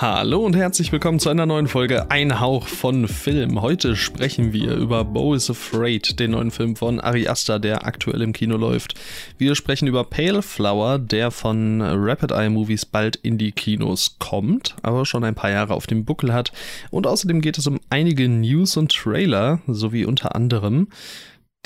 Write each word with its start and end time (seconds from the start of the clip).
Hallo 0.00 0.42
und 0.46 0.56
herzlich 0.56 0.92
willkommen 0.92 1.20
zu 1.20 1.28
einer 1.28 1.44
neuen 1.44 1.68
Folge 1.68 2.10
Ein 2.10 2.40
Hauch 2.40 2.68
von 2.68 3.06
Film. 3.06 3.60
Heute 3.60 3.96
sprechen 3.96 4.54
wir 4.54 4.74
über 4.74 5.04
Bo 5.04 5.34
is 5.34 5.50
Afraid, 5.50 6.18
den 6.18 6.30
neuen 6.30 6.50
Film 6.50 6.74
von 6.74 7.00
Ari 7.00 7.28
Aster, 7.28 7.58
der 7.58 7.84
aktuell 7.86 8.22
im 8.22 8.32
Kino 8.32 8.56
läuft. 8.56 8.94
Wir 9.36 9.54
sprechen 9.54 9.86
über 9.86 10.04
Pale 10.04 10.40
Flower, 10.40 10.98
der 10.98 11.30
von 11.30 11.82
Rapid 11.82 12.30
Eye 12.30 12.48
Movies 12.48 12.86
bald 12.86 13.16
in 13.16 13.36
die 13.36 13.52
Kinos 13.52 14.16
kommt, 14.18 14.74
aber 14.80 15.04
schon 15.04 15.22
ein 15.22 15.34
paar 15.34 15.50
Jahre 15.50 15.74
auf 15.74 15.86
dem 15.86 16.06
Buckel 16.06 16.32
hat. 16.32 16.50
Und 16.90 17.06
außerdem 17.06 17.42
geht 17.42 17.58
es 17.58 17.66
um 17.66 17.78
einige 17.90 18.26
News 18.26 18.78
und 18.78 18.92
Trailer, 18.92 19.60
sowie 19.66 20.06
unter 20.06 20.34
anderem 20.34 20.88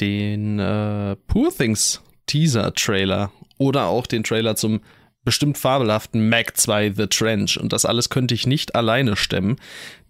den 0.00 0.58
äh, 0.58 1.14
Poor 1.28 1.56
Things 1.56 2.02
Teaser 2.26 2.74
Trailer 2.74 3.30
oder 3.58 3.86
auch 3.86 4.08
den 4.08 4.24
Trailer 4.24 4.56
zum 4.56 4.80
bestimmt 5.24 5.58
fabelhaften 5.58 6.28
Mac 6.28 6.56
2 6.56 6.92
The 6.92 7.06
Trench 7.06 7.58
und 7.58 7.72
das 7.72 7.84
alles 7.84 8.10
könnte 8.10 8.34
ich 8.34 8.46
nicht 8.46 8.74
alleine 8.74 9.16
stemmen. 9.16 9.56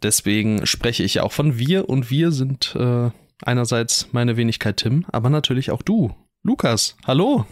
Deswegen 0.03 0.67
spreche 0.67 1.03
ich 1.03 1.15
ja 1.15 1.23
auch 1.23 1.33
von 1.33 1.59
wir 1.59 1.89
und 1.89 2.11
wir 2.11 2.33
sind 2.33 2.75
äh, 2.77 3.11
einerseits 3.43 4.13
meine 4.13 4.37
Wenigkeit 4.37 4.79
Tim, 4.79 5.07
aber 5.13 5.31
natürlich 5.31 5.71
auch 5.71 5.83
du, 5.83 6.15
Lukas. 6.43 6.97
Hallo. 7.07 7.47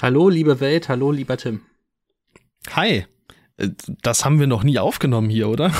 Hallo, 0.00 0.28
liebe 0.28 0.60
Welt, 0.60 0.88
hallo, 0.88 1.10
lieber 1.12 1.36
Tim. 1.36 1.62
Hi. 2.72 3.06
Äh, 3.56 3.70
das 4.02 4.24
haben 4.24 4.40
wir 4.40 4.46
noch 4.46 4.64
nie 4.64 4.78
aufgenommen 4.78 5.30
hier, 5.30 5.48
oder? 5.48 5.72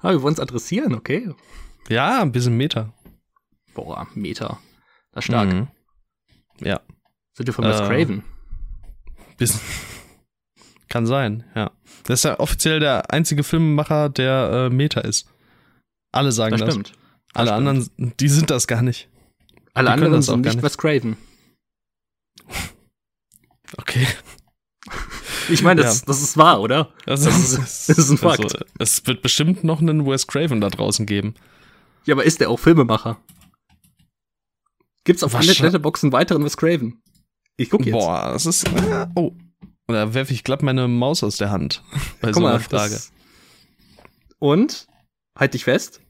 ah, 0.00 0.10
wir 0.10 0.22
wollen 0.22 0.34
es 0.34 0.40
adressieren, 0.40 0.94
okay. 0.94 1.30
Ja, 1.88 2.22
ein 2.22 2.32
bisschen 2.32 2.56
Meter. 2.56 2.92
Boah, 3.74 4.06
Meter. 4.14 4.58
Das 5.12 5.24
ist 5.24 5.26
stark. 5.26 5.52
Mhm. 5.52 5.68
Ja. 6.60 6.80
Sind 7.34 7.46
wir 7.46 7.54
von 7.54 7.64
Wes 7.64 7.80
äh, 7.80 7.86
Craven? 7.86 8.22
Bisschen. 9.36 9.60
Kann 10.88 11.06
sein, 11.06 11.44
ja. 11.54 11.70
Das 12.04 12.20
ist 12.20 12.24
ja 12.24 12.38
offiziell 12.38 12.80
der 12.80 13.10
einzige 13.10 13.44
Filmemacher, 13.44 14.08
der 14.08 14.68
äh, 14.70 14.74
Meta 14.74 15.00
ist. 15.00 15.26
Alle 16.12 16.32
sagen 16.32 16.52
das. 16.52 16.60
das. 16.60 16.74
Stimmt. 16.74 16.92
Alle 17.32 17.46
das 17.50 17.56
anderen, 17.56 17.82
stimmt. 17.82 18.20
die 18.20 18.28
sind 18.28 18.50
das 18.50 18.66
gar 18.66 18.82
nicht. 18.82 19.08
Alle 19.74 19.88
die 19.88 19.92
anderen 19.92 20.22
sind 20.22 20.42
nicht, 20.42 20.54
nicht 20.54 20.62
Wes 20.62 20.78
Craven. 20.78 21.16
Okay. 23.78 24.06
Ich 25.48 25.62
meine, 25.62 25.80
das, 25.80 26.00
ja. 26.00 26.06
das 26.06 26.22
ist 26.22 26.36
wahr, 26.36 26.60
oder? 26.60 26.90
Das, 27.06 27.22
das, 27.22 27.38
ist, 27.38 27.88
das 27.88 27.98
ist, 27.98 28.10
ein 28.10 28.18
Fakt. 28.18 28.42
Also, 28.42 28.58
es 28.78 29.06
wird 29.06 29.22
bestimmt 29.22 29.64
noch 29.64 29.80
einen 29.80 30.06
Wes 30.06 30.26
Craven 30.26 30.60
da 30.60 30.68
draußen 30.68 31.06
geben. 31.06 31.34
Ja, 32.04 32.14
aber 32.14 32.24
ist 32.24 32.40
der 32.40 32.50
auch 32.50 32.58
Filmemacher? 32.58 33.18
Gibt's 35.04 35.22
auf 35.22 35.32
Letterboxd 35.32 36.04
einen 36.04 36.12
weiteren 36.12 36.44
Wes 36.44 36.56
Craven? 36.56 37.01
Ich 37.56 37.70
guck 37.70 37.84
jetzt. 37.84 37.92
Boah, 37.92 38.30
das 38.32 38.46
ist. 38.46 38.64
Äh, 38.66 39.06
oh. 39.14 39.32
Da 39.86 40.14
werfe 40.14 40.32
ich 40.32 40.44
glatt 40.44 40.62
meine 40.62 40.88
Maus 40.88 41.22
aus 41.22 41.36
der 41.36 41.50
Hand. 41.50 41.82
Bei 42.20 42.28
Guck 42.28 42.34
so 42.34 42.46
einer 42.46 42.54
mal, 42.54 42.60
Frage. 42.60 43.00
Und? 44.38 44.86
Halt 45.38 45.54
dich 45.54 45.64
fest. 45.64 46.00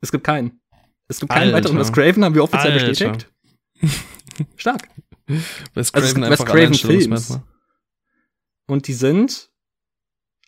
Es 0.00 0.12
gibt 0.12 0.24
keinen. 0.24 0.60
Es 1.08 1.20
gibt 1.20 1.32
keinen 1.32 1.54
Alter. 1.54 1.56
weiteren 1.56 1.78
Wes 1.78 1.92
Craven, 1.92 2.24
haben 2.24 2.34
wir 2.34 2.44
offiziell 2.44 2.72
Alter. 2.72 2.88
bestätigt. 2.88 3.32
Stark. 4.56 4.88
Wes 5.26 5.92
Craven, 5.92 5.94
also 5.94 6.00
es 6.00 6.14
gibt 6.14 6.30
Wes 6.30 6.44
Craven 6.44 6.74
Films. 6.74 7.40
Und 8.66 8.88
die 8.88 8.94
sind 8.94 9.50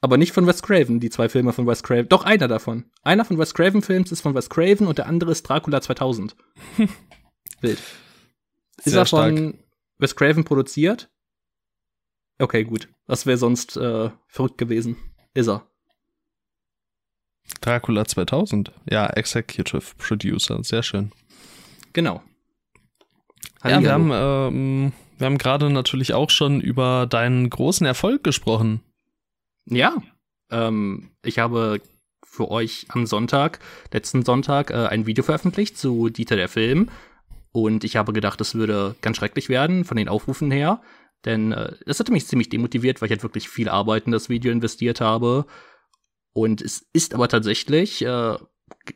aber 0.00 0.17
nicht 0.19 0.33
von 0.33 0.47
Wes 0.47 0.62
Craven, 0.62 1.00
die 1.00 1.11
zwei 1.11 1.28
Filme 1.28 1.53
von 1.53 1.67
Wes 1.67 1.83
Craven. 1.83 2.09
Doch 2.09 2.25
einer 2.25 2.48
davon. 2.48 2.84
Einer 3.03 3.25
von 3.25 3.39
Wes 3.39 3.55
Craven 3.55 3.83
Films 3.83 4.12
ist 4.12 4.20
von 4.20 4.34
Wes 4.34 4.50
Craven 4.50 4.87
und 4.87 4.98
der 4.98 5.06
andere 5.06 5.33
ist 5.33 5.42
Dracula 5.42 5.81
2000. 5.81 6.37
Wild. 7.61 7.83
Ist 8.84 8.94
er 8.94 9.06
von 9.06 9.58
Wes 9.98 10.14
Craven 10.14 10.44
produziert? 10.44 11.10
Okay, 12.38 12.64
gut. 12.64 12.88
Das 13.06 13.27
wäre 13.27 13.38
sonst 13.38 13.77
äh, 13.77 14.10
verrückt 14.28 14.58
gewesen. 14.58 14.96
Ist 15.34 15.48
er. 15.48 15.66
Dracula 17.60 18.04
2000. 18.04 18.72
Ja, 18.91 19.06
Executive 19.06 19.94
Producer. 19.97 20.62
Sehr 20.62 20.82
schön. 20.82 21.12
Genau. 21.92 22.22
Ja, 23.65 23.81
wir 23.81 23.92
haben, 23.92 24.10
ähm, 24.12 24.92
wir 25.19 25.26
haben 25.26 25.38
gerade 25.38 25.70
natürlich 25.70 26.12
auch 26.15 26.31
schon 26.31 26.60
über 26.60 27.06
deinen 27.06 27.48
großen 27.48 27.86
Erfolg 27.86 28.22
gesprochen. 28.22 28.82
Ja. 29.65 29.97
Ähm, 30.50 31.10
ich 31.25 31.38
habe 31.38 31.81
für 32.25 32.50
euch 32.50 32.86
am 32.91 33.06
Sonntag, 33.06 33.60
letzten 33.92 34.25
Sonntag, 34.25 34.70
äh, 34.70 34.86
ein 34.88 35.06
Video 35.06 35.25
veröffentlicht 35.25 35.78
zu 35.78 36.10
Dieter 36.10 36.36
der 36.36 36.48
Film. 36.48 36.91
Und 37.56 37.84
ich 37.84 37.97
habe 37.97 38.12
gedacht, 38.12 38.39
das 38.39 38.55
würde 38.55 38.97
ganz 39.00 39.17
schrecklich 39.17 39.49
werden 39.49 39.87
von 39.87 39.97
den 39.97 40.11
Aufrufen 40.11 40.50
her. 40.50 40.83
Denn 41.25 41.53
äh, 41.53 41.72
das 41.87 41.99
hatte 41.99 42.12
mich 42.12 42.27
ziemlich 42.27 42.50
demotiviert, 42.50 43.00
weil 43.00 43.06
ich 43.06 43.12
halt 43.12 43.22
wirklich 43.22 43.49
viel 43.49 43.71
Arbeit 43.71 44.05
in 44.05 44.12
das 44.12 44.28
Video 44.28 44.53
investiert 44.53 45.00
habe. 45.00 45.47
Und 46.34 46.61
es 46.61 46.87
ist 46.93 47.15
aber 47.15 47.28
tatsächlich, 47.28 48.05
äh, 48.05 48.37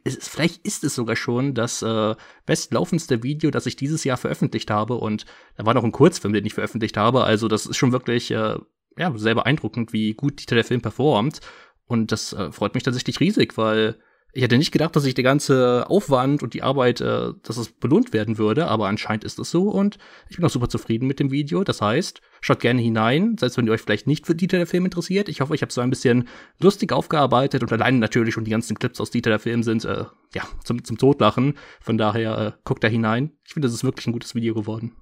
ist, 0.05 0.29
vielleicht 0.29 0.59
ist 0.67 0.85
es 0.85 0.95
sogar 0.95 1.17
schon 1.17 1.55
das 1.55 1.81
äh, 1.81 2.15
bestlaufendste 2.45 3.23
Video, 3.23 3.51
das 3.51 3.65
ich 3.65 3.77
dieses 3.77 4.05
Jahr 4.05 4.19
veröffentlicht 4.19 4.71
habe. 4.71 4.97
Und 4.97 5.25
da 5.57 5.65
war 5.65 5.73
noch 5.73 5.85
ein 5.85 5.93
Kurzfilm, 5.93 6.35
den 6.35 6.45
ich 6.45 6.53
veröffentlicht 6.53 6.99
habe. 6.99 7.25
Also 7.25 7.49
das 7.49 7.65
ist 7.65 7.79
schon 7.79 7.93
wirklich 7.93 8.31
äh, 8.31 8.59
ja, 8.99 9.13
sehr 9.17 9.37
beeindruckend, 9.37 9.95
wie 9.95 10.13
gut 10.13 10.51
der 10.51 10.65
Film 10.65 10.83
performt. 10.83 11.41
Und 11.87 12.13
das 12.13 12.35
äh, 12.35 12.53
freut 12.53 12.75
mich 12.75 12.83
tatsächlich 12.83 13.21
riesig, 13.21 13.57
weil 13.57 13.99
ich 14.33 14.43
hätte 14.43 14.59
nicht 14.59 14.73
gedacht, 14.73 14.95
dass 14.95 15.05
ich 15.05 15.15
der 15.15 15.25
ganze 15.25 15.87
Aufwand 15.89 16.43
und 16.43 16.55
die 16.55 16.63
Arbeit, 16.63 17.01
äh, 17.01 17.33
dass 17.43 17.57
es 17.57 17.73
belohnt 17.73 18.13
werden 18.13 18.39
würde, 18.39 18.69
aber 18.69 18.89
anscheinend 18.89 19.25
ist 19.25 19.39
es 19.39 19.51
so 19.51 19.69
und 19.69 19.99
ich 20.29 20.37
bin 20.37 20.45
auch 20.45 20.51
super 20.51 20.69
zufrieden 20.69 21.07
mit 21.07 21.21
dem 21.21 21.31
Video. 21.31 21.65
Das 21.65 21.81
heißt, 21.81 22.21
schaut 22.41 22.61
gerne 22.61 22.81
hinein, 22.81 23.37
selbst 23.39 23.57
wenn 23.57 23.67
ihr 23.67 23.73
euch 23.73 23.81
vielleicht 23.81 24.07
nicht 24.07 24.27
für 24.27 24.35
Dieter 24.35 24.59
der 24.59 24.67
Film 24.67 24.85
interessiert. 24.85 25.29
Ich 25.29 25.41
hoffe, 25.41 25.55
ich 25.55 25.63
habe 25.63 25.73
so 25.73 25.81
ein 25.81 25.91
bisschen 25.91 26.29
lustig 26.61 26.93
aufgearbeitet 26.93 27.63
und 27.63 27.73
alleine 27.73 27.99
natürlich 27.99 28.35
schon 28.35 28.45
die 28.45 28.51
ganzen 28.51 28.79
Clips 28.79 29.01
aus 29.01 29.11
Dieter 29.11 29.31
der 29.31 29.41
Film 29.41 29.63
sind, 29.63 29.85
äh, 29.85 30.05
ja, 30.35 30.43
zum, 30.65 30.85
zum 30.85 30.99
Totlachen. 30.99 31.55
Von 31.81 31.99
daher 31.99 32.39
äh, 32.39 32.53
guckt 32.65 32.85
da 32.85 32.89
hinein. 32.89 33.33
Ich 33.45 33.55
finde, 33.55 33.67
das 33.67 33.75
ist 33.75 33.85
wirklich 33.85 34.07
ein 34.07 34.13
gutes 34.13 34.35
Video 34.35 34.55
geworden 34.55 34.93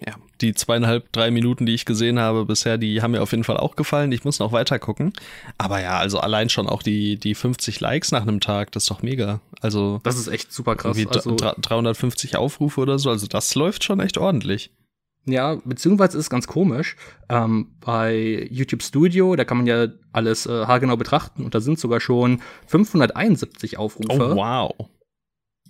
ja, 0.00 0.14
die 0.40 0.54
zweieinhalb, 0.54 1.12
drei 1.12 1.30
Minuten, 1.30 1.66
die 1.66 1.74
ich 1.74 1.84
gesehen 1.84 2.18
habe 2.18 2.44
bisher, 2.44 2.78
die 2.78 3.02
haben 3.02 3.12
mir 3.12 3.22
auf 3.22 3.30
jeden 3.30 3.44
Fall 3.44 3.56
auch 3.56 3.76
gefallen. 3.76 4.10
Ich 4.12 4.24
muss 4.24 4.38
noch 4.38 4.52
weiter 4.52 4.78
gucken. 4.78 5.12
Aber 5.58 5.80
ja, 5.80 5.98
also 5.98 6.18
allein 6.18 6.48
schon 6.48 6.68
auch 6.68 6.82
die, 6.82 7.16
die 7.16 7.34
50 7.34 7.80
Likes 7.80 8.10
nach 8.10 8.22
einem 8.22 8.40
Tag, 8.40 8.72
das 8.72 8.84
ist 8.84 8.90
doch 8.90 9.02
mega. 9.02 9.40
Also. 9.60 10.00
Das 10.02 10.18
ist 10.18 10.28
echt 10.28 10.52
super 10.52 10.76
krass. 10.76 10.98
Also, 11.06 11.36
350 11.36 12.36
Aufrufe 12.36 12.80
oder 12.80 12.98
so, 12.98 13.10
also 13.10 13.26
das 13.26 13.54
läuft 13.54 13.84
schon 13.84 14.00
echt 14.00 14.18
ordentlich. 14.18 14.72
Ja, 15.24 15.56
beziehungsweise 15.64 16.18
ist 16.18 16.24
es 16.24 16.30
ganz 16.30 16.48
komisch. 16.48 16.96
Ähm, 17.28 17.76
bei 17.80 18.48
YouTube 18.50 18.82
Studio, 18.82 19.36
da 19.36 19.44
kann 19.44 19.58
man 19.58 19.66
ja 19.66 19.86
alles 20.12 20.46
äh, 20.46 20.66
haargenau 20.66 20.96
betrachten 20.96 21.44
und 21.44 21.54
da 21.54 21.60
sind 21.60 21.78
sogar 21.78 22.00
schon 22.00 22.42
571 22.66 23.78
Aufrufe. 23.78 24.32
Oh, 24.32 24.36
wow. 24.36 24.74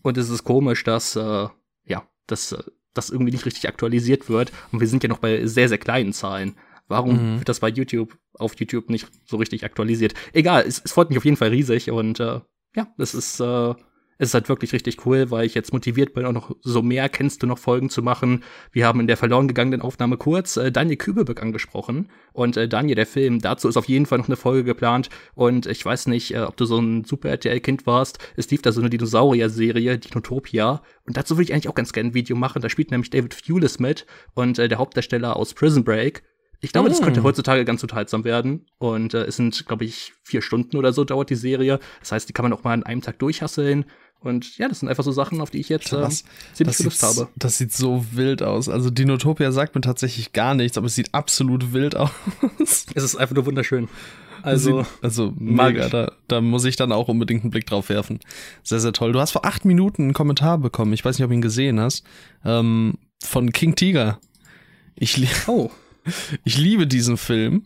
Und 0.02 0.16
es 0.16 0.30
ist 0.30 0.44
komisch, 0.44 0.84
dass, 0.84 1.16
äh, 1.16 1.48
ja, 1.84 2.02
das 2.26 2.52
äh, 2.52 2.62
das 2.94 3.10
irgendwie 3.10 3.32
nicht 3.32 3.46
richtig 3.46 3.68
aktualisiert 3.68 4.28
wird. 4.28 4.52
Und 4.70 4.80
wir 4.80 4.88
sind 4.88 5.02
ja 5.02 5.08
noch 5.08 5.18
bei 5.18 5.46
sehr, 5.46 5.68
sehr 5.68 5.78
kleinen 5.78 6.12
Zahlen. 6.12 6.54
Warum 6.88 7.34
mhm. 7.34 7.38
wird 7.38 7.48
das 7.48 7.60
bei 7.60 7.68
YouTube 7.68 8.18
auf 8.34 8.58
YouTube 8.58 8.90
nicht 8.90 9.08
so 9.24 9.36
richtig 9.36 9.64
aktualisiert? 9.64 10.14
Egal, 10.32 10.64
es, 10.66 10.82
es 10.84 10.92
freut 10.92 11.08
mich 11.08 11.18
auf 11.18 11.24
jeden 11.24 11.36
Fall 11.36 11.48
riesig 11.48 11.90
und 11.90 12.20
äh, 12.20 12.40
ja, 12.74 12.86
es 12.98 13.14
ist 13.14 13.40
äh, 13.40 13.74
es 14.18 14.28
ist 14.28 14.34
halt 14.34 14.48
wirklich 14.48 14.72
richtig 14.72 15.04
cool, 15.06 15.30
weil 15.30 15.46
ich 15.46 15.54
jetzt 15.54 15.72
motiviert 15.72 16.14
bin, 16.14 16.24
auch 16.26 16.32
noch 16.32 16.54
so 16.60 16.82
mehr 16.82 17.08
kennst 17.08 17.42
du 17.42 17.46
noch 17.46 17.58
Folgen 17.58 17.90
zu 17.90 18.02
machen. 18.02 18.44
Wir 18.70 18.86
haben 18.86 19.00
in 19.00 19.06
der 19.06 19.16
verloren 19.16 19.48
gegangenen 19.48 19.80
Aufnahme 19.80 20.16
kurz 20.16 20.56
äh, 20.56 20.70
Daniel 20.70 20.96
Kübelböck 20.96 21.42
angesprochen. 21.42 22.08
Und 22.32 22.56
äh, 22.56 22.68
Daniel, 22.68 22.94
der 22.94 23.06
Film, 23.06 23.40
dazu 23.40 23.68
ist 23.68 23.76
auf 23.76 23.88
jeden 23.88 24.06
Fall 24.06 24.18
noch 24.18 24.28
eine 24.28 24.36
Folge 24.36 24.64
geplant. 24.64 25.08
Und 25.34 25.66
ich 25.66 25.84
weiß 25.84 26.06
nicht, 26.06 26.34
äh, 26.34 26.40
ob 26.40 26.56
du 26.56 26.64
so 26.64 26.78
ein 26.78 27.04
Super-RTL-Kind 27.04 27.86
warst. 27.86 28.18
Es 28.36 28.50
lief 28.50 28.62
da 28.62 28.72
so 28.72 28.80
eine 28.80 28.90
Dinosaurier-Serie, 28.90 29.98
Dinotopia. 29.98 30.82
Und 31.06 31.16
dazu 31.16 31.36
würde 31.36 31.44
ich 31.44 31.52
eigentlich 31.52 31.68
auch 31.68 31.74
ganz 31.74 31.92
gerne 31.92 32.10
ein 32.10 32.14
Video 32.14 32.36
machen. 32.36 32.62
Da 32.62 32.68
spielt 32.68 32.90
nämlich 32.90 33.10
David 33.10 33.34
Fulis 33.34 33.78
mit 33.78 34.06
und 34.34 34.58
äh, 34.58 34.68
der 34.68 34.78
Hauptdarsteller 34.78 35.36
aus 35.36 35.54
Prison 35.54 35.84
Break. 35.84 36.22
Ich 36.64 36.72
glaube, 36.72 36.88
mm. 36.88 36.92
das 36.92 37.02
könnte 37.02 37.20
mm. 37.20 37.24
heutzutage 37.24 37.64
ganz 37.64 37.82
unterhaltsam 37.82 38.24
werden. 38.24 38.66
Und 38.78 39.14
äh, 39.14 39.24
es 39.24 39.36
sind, 39.36 39.66
glaube 39.66 39.84
ich, 39.84 40.12
vier 40.22 40.42
Stunden 40.42 40.76
oder 40.76 40.92
so 40.92 41.04
dauert 41.04 41.28
die 41.28 41.34
Serie. 41.34 41.80
Das 42.00 42.12
heißt, 42.12 42.28
die 42.28 42.32
kann 42.32 42.44
man 42.44 42.52
auch 42.52 42.62
mal 42.62 42.72
an 42.72 42.84
einem 42.84 43.02
Tag 43.02 43.18
durchhasseln. 43.18 43.84
Und 44.22 44.56
ja, 44.56 44.68
das 44.68 44.80
sind 44.80 44.88
einfach 44.88 45.02
so 45.02 45.12
Sachen, 45.12 45.40
auf 45.40 45.50
die 45.50 45.58
ich 45.58 45.68
jetzt 45.68 45.92
äh, 45.92 46.08
ziemlich 46.52 46.78
Lust 46.78 47.02
habe. 47.02 47.28
Das 47.36 47.58
sieht 47.58 47.72
so 47.72 48.04
wild 48.12 48.42
aus. 48.42 48.68
Also 48.68 48.88
Dinotopia 48.90 49.50
sagt 49.50 49.74
mir 49.74 49.80
tatsächlich 49.80 50.32
gar 50.32 50.54
nichts, 50.54 50.78
aber 50.78 50.86
es 50.86 50.94
sieht 50.94 51.12
absolut 51.12 51.72
wild 51.72 51.96
aus. 51.96 52.10
Es 52.94 53.02
ist 53.02 53.16
einfach 53.16 53.34
nur 53.34 53.46
wunderschön. 53.46 53.88
Also, 54.42 54.82
sieht, 54.82 54.92
also 55.02 55.32
mega, 55.36 55.88
da, 55.88 56.12
da 56.28 56.40
muss 56.40 56.64
ich 56.64 56.76
dann 56.76 56.92
auch 56.92 57.08
unbedingt 57.08 57.42
einen 57.42 57.50
Blick 57.50 57.66
drauf 57.66 57.88
werfen. 57.88 58.20
Sehr, 58.62 58.80
sehr 58.80 58.92
toll. 58.92 59.12
Du 59.12 59.20
hast 59.20 59.32
vor 59.32 59.44
acht 59.44 59.64
Minuten 59.64 60.02
einen 60.02 60.14
Kommentar 60.14 60.58
bekommen, 60.58 60.92
ich 60.92 61.04
weiß 61.04 61.18
nicht, 61.18 61.24
ob 61.24 61.30
du 61.30 61.34
ihn 61.34 61.42
gesehen 61.42 61.80
hast, 61.80 62.04
ähm, 62.44 62.98
von 63.22 63.52
King 63.52 63.74
Tiger. 63.74 64.18
Ich, 64.94 65.16
li 65.16 65.28
oh. 65.46 65.70
ich 66.44 66.58
liebe 66.58 66.86
diesen 66.86 67.16
Film. 67.16 67.64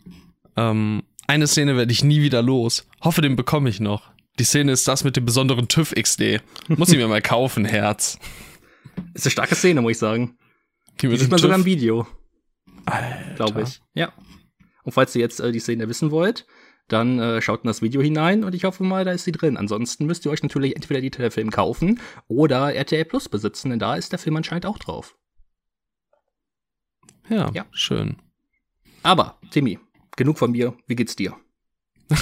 Ähm, 0.55 1.03
eine 1.27 1.47
Szene 1.47 1.75
werde 1.75 1.91
ich 1.91 2.03
nie 2.03 2.21
wieder 2.21 2.41
los. 2.41 2.87
Hoffe, 3.01 3.21
den 3.21 3.35
bekomme 3.35 3.69
ich 3.69 3.79
noch. 3.79 4.11
Die 4.39 4.43
Szene 4.43 4.71
ist 4.71 4.87
das 4.87 5.03
mit 5.03 5.15
dem 5.15 5.25
besonderen 5.25 5.67
TÜV 5.67 5.93
XD. 5.95 6.41
Muss 6.67 6.89
ich 6.89 6.97
mir 6.97 7.07
mal 7.07 7.21
kaufen, 7.21 7.65
Herz. 7.65 8.19
Ist 9.13 9.25
eine 9.25 9.31
starke 9.31 9.55
Szene, 9.55 9.81
muss 9.81 9.93
ich 9.93 9.97
sagen. 9.97 10.37
Die, 11.01 11.07
Die 11.07 11.17
sieht 11.17 11.29
man 11.29 11.37
TÜV? 11.37 11.43
sogar 11.43 11.57
im 11.57 11.65
Video. 11.65 12.07
Glaube 13.35 13.63
ich. 13.63 13.81
Ja. 13.93 14.13
Und 14.83 14.93
falls 14.93 15.15
ihr 15.15 15.21
jetzt 15.21 15.39
äh, 15.39 15.51
die 15.51 15.59
Szene 15.59 15.89
wissen 15.89 16.11
wollt, 16.11 16.45
dann 16.87 17.19
äh, 17.19 17.41
schaut 17.41 17.63
in 17.63 17.67
das 17.67 17.81
Video 17.81 18.01
hinein 18.01 18.43
und 18.43 18.55
ich 18.55 18.63
hoffe 18.63 18.83
mal, 18.83 19.03
da 19.03 19.11
ist 19.11 19.25
sie 19.25 19.31
drin. 19.31 19.57
Ansonsten 19.57 20.05
müsst 20.05 20.25
ihr 20.25 20.31
euch 20.31 20.43
natürlich 20.43 20.75
entweder 20.75 21.01
die 21.01 21.31
Film 21.31 21.51
kaufen 21.51 21.99
oder 22.27 22.73
RTL 22.73 23.05
Plus 23.05 23.27
besitzen, 23.27 23.71
denn 23.71 23.79
da 23.79 23.95
ist 23.95 24.11
der 24.11 24.19
Film 24.19 24.37
anscheinend 24.37 24.65
auch 24.65 24.77
drauf. 24.77 25.17
Ja, 27.27 27.51
ja. 27.53 27.65
schön. 27.71 28.17
Aber, 29.03 29.37
Timmy, 29.51 29.79
genug 30.15 30.37
von 30.37 30.51
mir. 30.51 30.77
Wie 30.87 30.95
geht's 30.95 31.17
dir? 31.17 31.35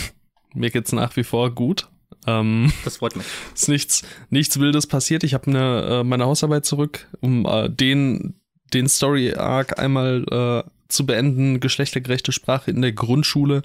mir 0.56 0.72
geht's 0.72 0.92
nach 0.92 1.16
wie 1.16 1.24
vor 1.24 1.54
gut. 1.54 1.90
Ähm, 2.28 2.72
das 2.84 2.98
freut 2.98 3.16
mich. 3.16 3.26
Ist 3.54 3.70
nichts, 3.70 4.04
nichts 4.30 4.60
Wildes 4.60 4.88
passiert. 4.88 5.24
Ich 5.24 5.34
habe 5.34 5.52
äh, 5.52 6.04
meine 6.04 6.26
Hausarbeit 6.26 6.66
zurück, 6.66 7.08
um 7.22 7.46
äh, 7.46 7.70
den, 7.70 8.36
den 8.74 8.88
Story-Arc 8.88 9.80
einmal 9.80 10.26
äh, 10.66 10.70
zu 10.88 11.06
beenden. 11.06 11.60
Geschlechtergerechte 11.60 12.32
Sprache 12.32 12.72
in 12.72 12.82
der 12.82 12.94
Grundschule. 12.94 13.62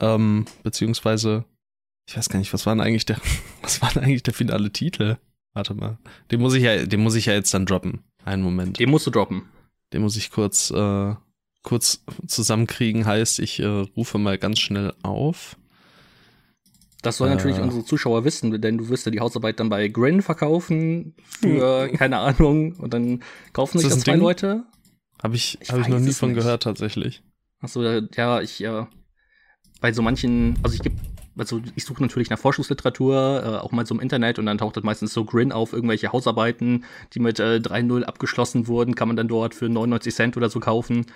Ähm, 0.00 0.46
beziehungsweise, 0.62 1.44
ich 2.08 2.16
weiß 2.16 2.28
gar 2.28 2.38
nicht, 2.38 2.52
was 2.52 2.66
war 2.66 2.74
denn 2.74 2.82
eigentlich 2.82 3.06
der, 3.06 3.20
was 3.62 3.82
war 3.82 3.90
denn 3.90 4.04
eigentlich 4.04 4.22
der 4.22 4.34
finale 4.34 4.70
Titel? 4.72 5.16
Warte 5.52 5.74
mal. 5.74 5.98
Den 6.30 6.40
muss 6.40 6.54
ich 6.54 6.62
ja, 6.62 6.84
den 6.84 7.00
muss 7.00 7.16
ich 7.16 7.26
ja 7.26 7.32
jetzt 7.32 7.52
dann 7.52 7.66
droppen. 7.66 8.04
Einen 8.24 8.42
Moment. 8.42 8.78
Den 8.78 8.90
musst 8.90 9.06
du 9.06 9.10
droppen. 9.10 9.42
Den 9.92 10.02
muss 10.02 10.16
ich 10.16 10.30
kurz, 10.30 10.70
äh, 10.70 11.14
kurz 11.62 12.04
zusammenkriegen. 12.26 13.04
Heißt, 13.04 13.40
ich 13.40 13.58
äh, 13.58 13.66
rufe 13.66 14.18
mal 14.18 14.38
ganz 14.38 14.60
schnell 14.60 14.94
auf. 15.02 15.56
Das 17.02 17.16
sollen 17.16 17.30
natürlich 17.30 17.58
äh, 17.58 17.62
unsere 17.62 17.84
Zuschauer 17.84 18.24
wissen, 18.24 18.60
denn 18.60 18.78
du 18.78 18.88
wirst 18.88 19.06
ja 19.06 19.12
die 19.12 19.20
Hausarbeit 19.20 19.58
dann 19.58 19.68
bei 19.68 19.88
Grin 19.88 20.22
verkaufen 20.22 21.14
für, 21.22 21.88
keine 21.94 22.18
Ahnung, 22.18 22.74
und 22.74 22.92
dann 22.92 23.22
kaufen 23.52 23.78
sich 23.78 23.88
das, 23.88 23.96
das 23.96 24.04
zwei 24.04 24.12
Ding? 24.12 24.20
Leute. 24.20 24.64
Habe 25.22 25.36
ich, 25.36 25.58
ich, 25.60 25.70
hab 25.70 25.80
ich 25.80 25.88
noch 25.88 25.98
nie 25.98 26.12
von 26.12 26.30
nicht. 26.30 26.38
gehört, 26.38 26.62
tatsächlich. 26.62 27.22
Achso, 27.60 27.82
ja, 27.82 28.40
ich, 28.40 28.58
ja, 28.58 28.88
bei 29.80 29.92
so 29.92 30.02
manchen, 30.02 30.58
also 30.62 30.74
ich 30.74 30.82
gebe, 30.82 30.96
also 31.36 31.60
ich 31.74 31.84
suche 31.84 32.02
natürlich 32.02 32.30
nach 32.30 32.38
Forschungsliteratur, 32.38 33.42
äh, 33.44 33.48
auch 33.64 33.72
mal 33.72 33.86
so 33.86 33.94
im 33.94 34.00
Internet 34.00 34.38
und 34.38 34.46
dann 34.46 34.58
taucht 34.58 34.76
das 34.76 34.84
meistens 34.84 35.12
so 35.12 35.24
Grin 35.24 35.52
auf, 35.52 35.72
irgendwelche 35.72 36.12
Hausarbeiten, 36.12 36.84
die 37.14 37.20
mit 37.20 37.38
äh, 37.38 37.56
3.0 37.56 38.02
abgeschlossen 38.04 38.66
wurden, 38.66 38.94
kann 38.94 39.08
man 39.08 39.16
dann 39.16 39.28
dort 39.28 39.54
für 39.54 39.68
99 39.68 40.14
Cent 40.14 40.36
oder 40.36 40.50
so 40.50 40.60
kaufen. 40.60 41.06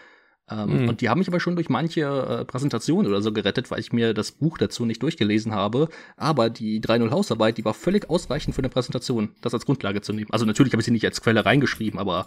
Ähm, 0.51 0.83
mhm. 0.83 0.89
Und 0.89 1.01
die 1.01 1.09
haben 1.09 1.19
mich 1.19 1.29
aber 1.29 1.41
schon 1.41 1.57
durch 1.57 1.71
manche 1.71 2.03
äh, 2.03 2.45
Präsentationen 2.45 3.11
oder 3.11 3.23
so 3.23 3.33
gerettet, 3.33 3.71
weil 3.71 3.81
ich 3.81 3.93
mir 3.93 4.13
das 4.13 4.33
Buch 4.33 4.59
dazu 4.59 4.85
nicht 4.85 5.03
durchgelesen 5.03 5.53
habe. 5.53 5.89
Aber 6.17 6.51
die 6.51 6.81
3.0 6.81 7.11
Hausarbeit, 7.11 7.57
die 7.57 7.65
war 7.65 7.73
völlig 7.73 8.11
ausreichend 8.11 8.55
für 8.55 8.61
eine 8.61 8.69
Präsentation, 8.69 9.31
das 9.41 9.55
als 9.55 9.65
Grundlage 9.65 10.03
zu 10.03 10.13
nehmen. 10.13 10.31
Also 10.31 10.45
natürlich 10.45 10.73
habe 10.73 10.81
ich 10.83 10.87
sie 10.87 10.91
nicht 10.91 11.07
als 11.07 11.23
Quelle 11.23 11.47
reingeschrieben, 11.47 11.99
aber 11.99 12.27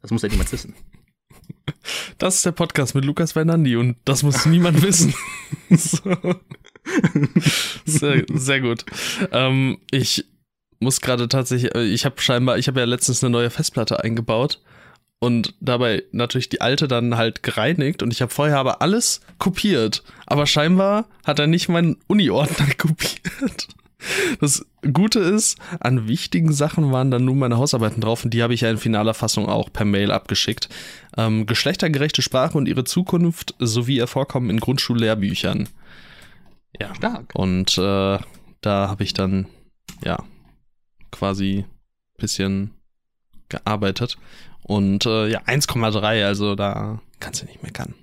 das 0.00 0.12
muss 0.12 0.22
ja 0.22 0.28
niemand 0.28 0.52
wissen. 0.52 0.74
Das 2.18 2.36
ist 2.36 2.46
der 2.46 2.52
Podcast 2.52 2.94
mit 2.94 3.04
Lukas 3.04 3.32
Fernandi 3.32 3.76
und 3.76 3.96
das 4.04 4.22
muss 4.22 4.44
niemand 4.46 4.82
wissen. 4.82 5.14
so. 5.70 6.16
sehr, 7.84 8.24
sehr 8.32 8.60
gut. 8.60 8.84
Ähm, 9.30 9.78
ich 9.90 10.24
muss 10.80 11.00
gerade 11.00 11.28
tatsächlich, 11.28 11.74
äh, 11.74 11.84
ich 11.84 12.04
habe 12.04 12.20
scheinbar, 12.20 12.58
ich 12.58 12.68
habe 12.68 12.80
ja 12.80 12.86
letztens 12.86 13.22
eine 13.22 13.30
neue 13.30 13.50
Festplatte 13.50 14.02
eingebaut 14.02 14.60
und 15.20 15.54
dabei 15.60 16.04
natürlich 16.12 16.48
die 16.48 16.60
alte 16.60 16.86
dann 16.86 17.16
halt 17.16 17.42
gereinigt 17.42 18.02
und 18.02 18.12
ich 18.12 18.22
habe 18.22 18.32
vorher 18.32 18.58
aber 18.58 18.82
alles 18.82 19.20
kopiert. 19.38 20.04
Aber 20.26 20.46
scheinbar 20.46 21.06
hat 21.24 21.38
er 21.38 21.46
nicht 21.46 21.68
meinen 21.68 21.96
Uni-Ordner 22.06 22.66
kopiert. 22.78 23.68
Das 24.40 24.64
Gute 24.92 25.18
ist, 25.18 25.58
an 25.80 26.06
wichtigen 26.06 26.52
Sachen 26.52 26.92
waren 26.92 27.10
dann 27.10 27.24
nun 27.24 27.40
meine 27.40 27.56
Hausarbeiten 27.56 28.00
drauf 28.00 28.24
und 28.24 28.32
die 28.32 28.44
habe 28.44 28.54
ich 28.54 28.60
ja 28.60 28.70
in 28.70 28.78
finaler 28.78 29.12
Fassung 29.12 29.48
auch 29.48 29.72
per 29.72 29.84
Mail 29.84 30.12
abgeschickt. 30.12 30.68
Ähm, 31.16 31.46
geschlechtergerechte 31.46 32.22
Sprache 32.22 32.56
und 32.56 32.68
ihre 32.68 32.84
Zukunft 32.84 33.56
sowie 33.58 33.96
ihr 33.96 34.06
Vorkommen 34.06 34.50
in 34.50 34.60
Grundschullehrbüchern. 34.60 35.68
Ja. 36.80 36.94
Stark. 36.94 37.34
Und 37.34 37.76
äh, 37.76 38.18
da 38.60 38.88
habe 38.88 39.02
ich 39.02 39.14
dann, 39.14 39.46
ja, 40.04 40.22
quasi 41.10 41.64
ein 41.64 42.20
bisschen 42.20 42.70
gearbeitet. 43.48 44.16
Und 44.62 45.06
äh, 45.06 45.28
ja, 45.28 45.40
1,3, 45.42 46.24
also 46.24 46.54
da 46.54 47.00
kannst 47.20 47.42
du 47.42 47.46
nicht 47.46 47.62
meckern. 47.62 47.94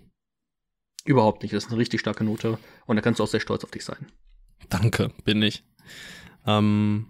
Überhaupt 1.05 1.43
nicht, 1.43 1.53
das 1.53 1.65
ist 1.65 1.69
eine 1.69 1.79
richtig 1.79 1.99
starke 1.99 2.23
Note 2.23 2.57
und 2.87 2.95
da 2.95 3.01
kannst 3.01 3.19
du 3.19 3.23
auch 3.23 3.27
sehr 3.27 3.39
stolz 3.39 3.63
auf 3.63 3.71
dich 3.71 3.85
sein. 3.85 4.07
Danke, 4.69 5.11
bin 5.23 5.41
ich. 5.43 5.63
Ähm, 6.47 7.07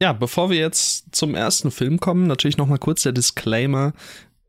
ja, 0.00 0.12
bevor 0.12 0.50
wir 0.50 0.58
jetzt 0.58 1.14
zum 1.14 1.34
ersten 1.34 1.70
Film 1.70 1.98
kommen, 1.98 2.26
natürlich 2.26 2.58
nochmal 2.58 2.78
kurz 2.78 3.02
der 3.02 3.12
Disclaimer. 3.12 3.94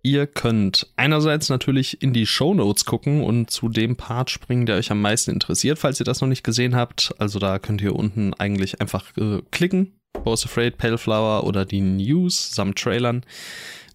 Ihr 0.04 0.28
könnt 0.28 0.88
einerseits 0.96 1.50
natürlich 1.50 2.02
in 2.02 2.14
die 2.14 2.26
Show 2.26 2.54
Notes 2.54 2.86
gucken 2.86 3.24
und 3.24 3.50
zu 3.50 3.70
dem 3.70 3.96
Part 3.96 4.30
springen, 4.30 4.66
der 4.66 4.76
euch 4.76 4.92
am 4.92 5.02
meisten 5.02 5.32
interessiert, 5.32 5.80
falls 5.80 6.00
ihr 6.00 6.06
das 6.06 6.22
noch 6.22 6.28
nicht 6.28 6.44
gesehen 6.44 6.76
habt. 6.76 7.14
Also 7.18 7.40
da 7.40 7.60
könnt 7.60 7.82
ihr 7.82 7.96
unten 7.96 8.34
eigentlich 8.34 8.82
einfach 8.82 9.16
äh, 9.18 9.42
klicken. 9.52 9.98
Bo's 10.24 10.46
Afraid, 10.46 10.78
Pale 10.78 10.98
Flower 10.98 11.46
oder 11.46 11.66
die 11.66 11.82
News 11.82 12.52
samt 12.54 12.80
Trailern. 12.80 13.26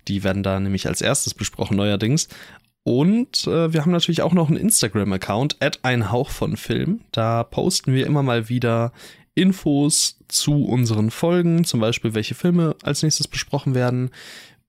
Die 0.08 0.24
werden 0.24 0.42
da 0.42 0.58
nämlich 0.60 0.86
als 0.86 1.00
erstes 1.00 1.34
besprochen 1.34 1.76
neuerdings. 1.76 2.28
Und 2.84 3.46
äh, 3.46 3.72
wir 3.72 3.82
haben 3.82 3.92
natürlich 3.92 4.22
auch 4.22 4.32
noch 4.32 4.48
einen 4.48 4.56
Instagram-Account, 4.56 5.56
at 5.60 5.80
ein 5.82 6.10
Hauch 6.10 6.30
von 6.30 6.56
Film. 6.56 7.00
Da 7.12 7.44
posten 7.44 7.94
wir 7.94 8.06
immer 8.06 8.22
mal 8.22 8.48
wieder 8.48 8.92
Infos 9.34 10.18
zu 10.28 10.64
unseren 10.64 11.10
Folgen, 11.10 11.64
zum 11.64 11.80
Beispiel 11.80 12.14
welche 12.14 12.34
Filme 12.34 12.76
als 12.82 13.02
nächstes 13.02 13.28
besprochen 13.28 13.74
werden. 13.74 14.10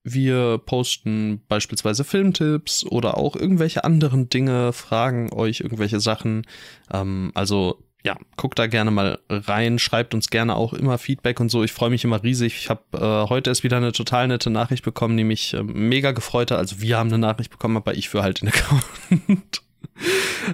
Wir 0.04 0.58
posten 0.58 1.40
beispielsweise 1.48 2.04
Filmtipps 2.04 2.84
oder 2.84 3.16
auch 3.16 3.36
irgendwelche 3.36 3.84
anderen 3.84 4.28
Dinge, 4.28 4.72
fragen 4.72 5.32
euch 5.32 5.60
irgendwelche 5.60 5.98
Sachen. 5.98 6.46
Ähm, 6.92 7.32
also 7.34 7.82
ja, 8.04 8.16
guckt 8.36 8.58
da 8.58 8.66
gerne 8.66 8.90
mal 8.90 9.18
rein, 9.30 9.78
schreibt 9.78 10.12
uns 10.12 10.28
gerne 10.28 10.56
auch 10.56 10.74
immer 10.74 10.98
Feedback 10.98 11.40
und 11.40 11.50
so. 11.50 11.64
Ich 11.64 11.72
freue 11.72 11.88
mich 11.88 12.04
immer 12.04 12.22
riesig. 12.22 12.54
Ich 12.58 12.68
habe 12.68 12.82
äh, 12.92 13.28
heute 13.30 13.50
erst 13.50 13.64
wieder 13.64 13.78
eine 13.78 13.92
total 13.92 14.28
nette 14.28 14.50
Nachricht 14.50 14.84
bekommen, 14.84 15.16
die 15.16 15.24
mich 15.24 15.54
äh, 15.54 15.62
mega 15.62 16.12
gefreut 16.12 16.50
hat. 16.50 16.58
Also 16.58 16.82
wir 16.82 16.98
haben 16.98 17.08
eine 17.08 17.18
Nachricht 17.18 17.50
bekommen, 17.50 17.78
aber 17.78 17.94
ich 17.94 18.10
für 18.10 18.22
halt 18.22 18.42
den 18.42 18.48
Account. 18.50 19.62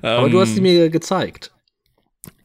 aber 0.00 0.26
ähm, 0.26 0.30
du 0.30 0.40
hast 0.40 0.54
sie 0.54 0.60
mir 0.60 0.90
gezeigt. 0.90 1.52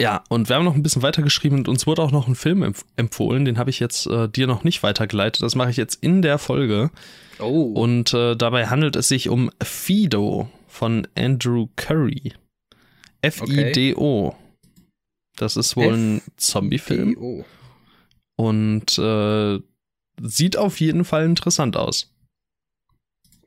Ja, 0.02 0.24
und 0.30 0.50
wir 0.50 0.56
haben 0.56 0.66
noch 0.66 0.74
ein 0.74 0.82
bisschen 0.82 1.04
weitergeschrieben 1.04 1.60
und 1.60 1.68
uns 1.68 1.86
wurde 1.86 2.02
auch 2.02 2.12
noch 2.12 2.28
ein 2.28 2.36
Film 2.36 2.64
empf 2.64 2.84
empfohlen. 2.96 3.46
Den 3.46 3.60
habe 3.60 3.70
ich 3.70 3.80
jetzt 3.80 4.08
äh, 4.08 4.28
dir 4.28 4.48
noch 4.48 4.64
nicht 4.64 4.82
weitergeleitet. 4.82 5.44
Das 5.44 5.54
mache 5.54 5.70
ich 5.70 5.78
jetzt 5.78 6.02
in 6.02 6.24
der 6.24 6.40
Folge. 6.40 6.90
Oh. 7.40 7.74
Und 7.74 8.12
äh, 8.14 8.36
dabei 8.36 8.68
handelt 8.68 8.96
es 8.96 9.08
sich 9.08 9.30
um 9.30 9.52
Fido 9.62 10.50
von 10.68 11.08
Andrew 11.16 11.68
Curry. 11.76 12.34
F-I-D-O. 13.22 14.28
Okay. 14.28 14.38
Das 15.36 15.58
ist 15.58 15.76
wohl 15.76 15.94
ein 15.94 16.22
Zombie-Film. 16.38 17.44
Und 18.38 18.98
äh, 18.98 19.60
sieht 20.22 20.58
auf 20.58 20.80
jeden 20.80 21.06
Fall 21.06 21.26
interessant 21.26 21.78
aus. 21.78 22.14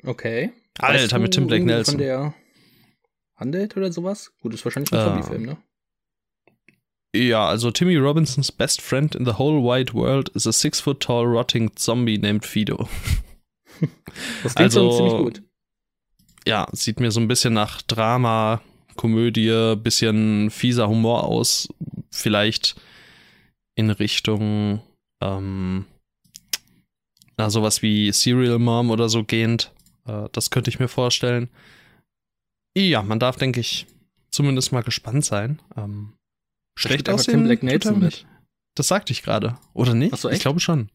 Okay. 0.05 0.53
Alter, 0.79 1.19
mit 1.19 1.35
Tim 1.35 1.47
Black 1.47 1.65
Nelson. 1.65 1.95
Von 1.95 1.99
der 1.99 2.35
handelt 3.37 3.77
oder 3.77 3.93
sowas? 3.93 4.33
Gut, 4.41 4.55
ist 4.55 4.65
wahrscheinlich 4.65 4.93
ein 4.93 5.01
äh, 5.01 5.05
Zombie-Film, 5.05 5.43
ne? 5.43 5.57
Ja, 7.15 7.49
also 7.49 7.71
Timmy 7.71 7.97
Robinsons 7.97 8.53
best 8.53 8.83
friend 8.83 9.15
in 9.15 9.25
the 9.25 9.39
whole 9.39 9.63
wide 9.63 9.95
world 9.95 10.29
is 10.31 10.47
a 10.47 10.53
six 10.53 10.79
foot 10.81 11.01
tall 11.01 11.25
rotting 11.25 11.75
zombie 11.75 12.19
named 12.19 12.45
Fido. 12.45 12.89
Das 14.43 14.57
klingt 14.57 14.75
also, 14.75 14.91
schon 14.91 14.97
ziemlich 14.97 15.23
gut. 15.23 15.43
Ja, 16.45 16.67
sieht 16.73 16.99
mir 16.99 17.13
so 17.13 17.21
ein 17.21 17.29
bisschen 17.29 17.55
nach 17.55 17.81
Drama, 17.83 18.61
Komödie, 18.99 19.77
bisschen 19.77 20.51
fieser 20.51 20.89
Humor 20.89 21.25
aus. 21.25 21.69
Vielleicht 22.11 22.77
in 23.77 23.91
Richtung, 23.91 24.83
ähm, 25.23 25.87
na, 27.39 27.49
sowas 27.49 27.81
wie 27.81 28.13
Serial 28.13 28.59
Mom 28.59 28.91
oder 28.91 29.09
so 29.09 29.23
gehend. 29.25 29.73
Äh, 30.07 30.29
das 30.33 30.51
könnte 30.51 30.69
ich 30.69 30.81
mir 30.81 30.89
vorstellen. 30.89 31.49
Ja, 32.77 33.03
man 33.03 33.21
darf, 33.21 33.37
denke 33.37 33.61
ich, 33.61 33.87
zumindest 34.31 34.73
mal 34.73 34.83
gespannt 34.83 35.25
sein. 35.25 35.61
Ähm, 35.77 36.15
schlecht 36.77 37.09
aussehen. 37.09 37.45
Black 37.45 37.63
Nelson 37.63 38.01
mit. 38.01 38.27
Das 38.77 38.89
sagte 38.89 39.13
ich 39.13 39.23
gerade, 39.23 39.59
oder 39.75 39.95
nicht? 39.95 40.17
So? 40.17 40.29
Ich 40.29 40.41
glaube 40.41 40.61
schon. 40.61 40.91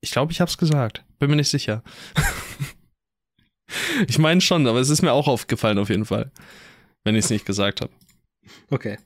Ich 0.00 0.12
glaube, 0.12 0.32
ich 0.32 0.40
habe 0.40 0.48
es 0.48 0.56
gesagt. 0.56 1.04
Bin 1.18 1.30
mir 1.30 1.36
nicht 1.36 1.50
sicher. 1.50 1.82
ich 4.08 4.18
meine 4.18 4.40
schon, 4.40 4.66
aber 4.66 4.78
es 4.78 4.88
ist 4.88 5.02
mir 5.02 5.12
auch 5.12 5.28
aufgefallen 5.28 5.78
auf 5.78 5.90
jeden 5.90 6.06
Fall, 6.06 6.30
wenn 7.04 7.14
ich 7.14 7.24
es 7.24 7.30
nicht 7.30 7.46
gesagt 7.46 7.80
habe. 7.80 7.92
Okay. 8.70 8.98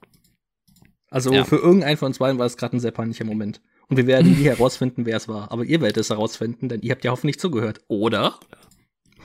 Also 1.10 1.32
ja. 1.32 1.44
für 1.44 1.56
irgendeinen 1.56 1.96
von 1.96 2.06
uns 2.06 2.18
beiden 2.18 2.38
war 2.38 2.46
es 2.46 2.56
gerade 2.56 2.76
ein 2.76 2.80
sehr 2.80 2.90
peinlicher 2.90 3.24
Moment. 3.24 3.60
Und 3.88 3.96
wir 3.96 4.06
werden 4.06 4.32
nie 4.32 4.44
herausfinden, 4.48 5.06
wer 5.06 5.16
es 5.16 5.28
war. 5.28 5.52
Aber 5.52 5.64
ihr 5.64 5.80
werdet 5.80 5.98
es 5.98 6.10
herausfinden, 6.10 6.68
denn 6.68 6.80
ihr 6.80 6.92
habt 6.92 7.04
ja 7.04 7.10
hoffentlich 7.10 7.38
zugehört, 7.38 7.80
oder? 7.88 8.38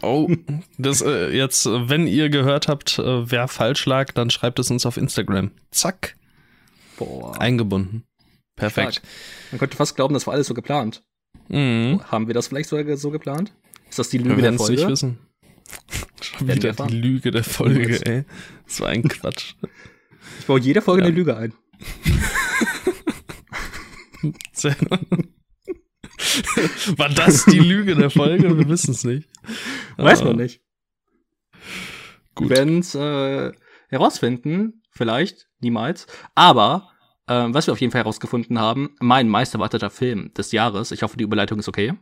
Oh, 0.01 0.29
das 0.77 1.01
äh, 1.01 1.29
jetzt, 1.29 1.65
wenn 1.65 2.07
ihr 2.07 2.29
gehört 2.29 2.67
habt, 2.67 2.99
äh, 2.99 3.31
wer 3.31 3.47
falsch 3.47 3.85
lag, 3.85 4.11
dann 4.11 4.29
schreibt 4.29 4.59
es 4.59 4.71
uns 4.71 4.85
auf 4.85 4.97
Instagram. 4.97 5.51
Zack. 5.71 6.15
Boah. 6.97 7.39
Eingebunden. 7.39 8.03
Perfekt. 8.55 8.95
Stark. 8.95 9.07
Man 9.51 9.59
könnte 9.59 9.77
fast 9.77 9.95
glauben, 9.95 10.13
das 10.13 10.27
war 10.27 10.33
alles 10.33 10.47
so 10.47 10.53
geplant. 10.53 11.01
Mhm. 11.47 12.01
Haben 12.05 12.27
wir 12.27 12.33
das 12.33 12.47
vielleicht 12.47 12.69
sogar 12.69 12.97
so 12.97 13.09
geplant? 13.09 13.53
Ist 13.89 13.99
das 13.99 14.09
die 14.09 14.19
Lüge 14.19 14.35
wir 14.35 14.43
der 14.43 14.53
Folge? 14.53 14.73
nicht 14.73 14.87
wissen. 14.87 15.17
Wieder 16.47 16.73
die 16.73 16.95
Lüge 16.95 17.31
der 17.31 17.43
Folge, 17.43 18.05
ey. 18.05 18.23
So 18.65 18.85
ein 18.85 19.03
Quatsch. 19.03 19.55
Ich 20.39 20.45
baue 20.45 20.59
jede 20.59 20.81
Folge 20.81 21.01
ja. 21.01 21.07
eine 21.07 21.15
Lüge 21.15 21.35
ein. 21.35 21.53
War 26.97 27.09
das 27.09 27.45
die 27.45 27.59
Lüge 27.59 27.95
der 27.95 28.09
Folge? 28.09 28.57
Wir 28.57 28.67
wissen 28.67 28.91
es 28.91 29.03
nicht. 29.03 29.29
Weiß 29.97 30.23
man 30.23 30.33
ah. 30.33 30.43
nicht. 30.43 30.61
Gut. 32.35 32.49
Wenn's 32.49 32.95
äh, 32.95 33.51
herausfinden, 33.89 34.81
vielleicht, 34.91 35.47
niemals. 35.59 36.07
Aber 36.35 36.89
äh, 37.27 37.45
was 37.49 37.67
wir 37.67 37.73
auf 37.73 37.81
jeden 37.81 37.91
Fall 37.91 38.01
herausgefunden 38.01 38.59
haben, 38.59 38.95
mein 38.99 39.27
meisterwarteter 39.27 39.89
Film 39.89 40.33
des 40.33 40.51
Jahres. 40.51 40.91
Ich 40.91 41.03
hoffe, 41.03 41.17
die 41.17 41.23
Überleitung 41.23 41.59
ist 41.59 41.67
okay. 41.67 41.93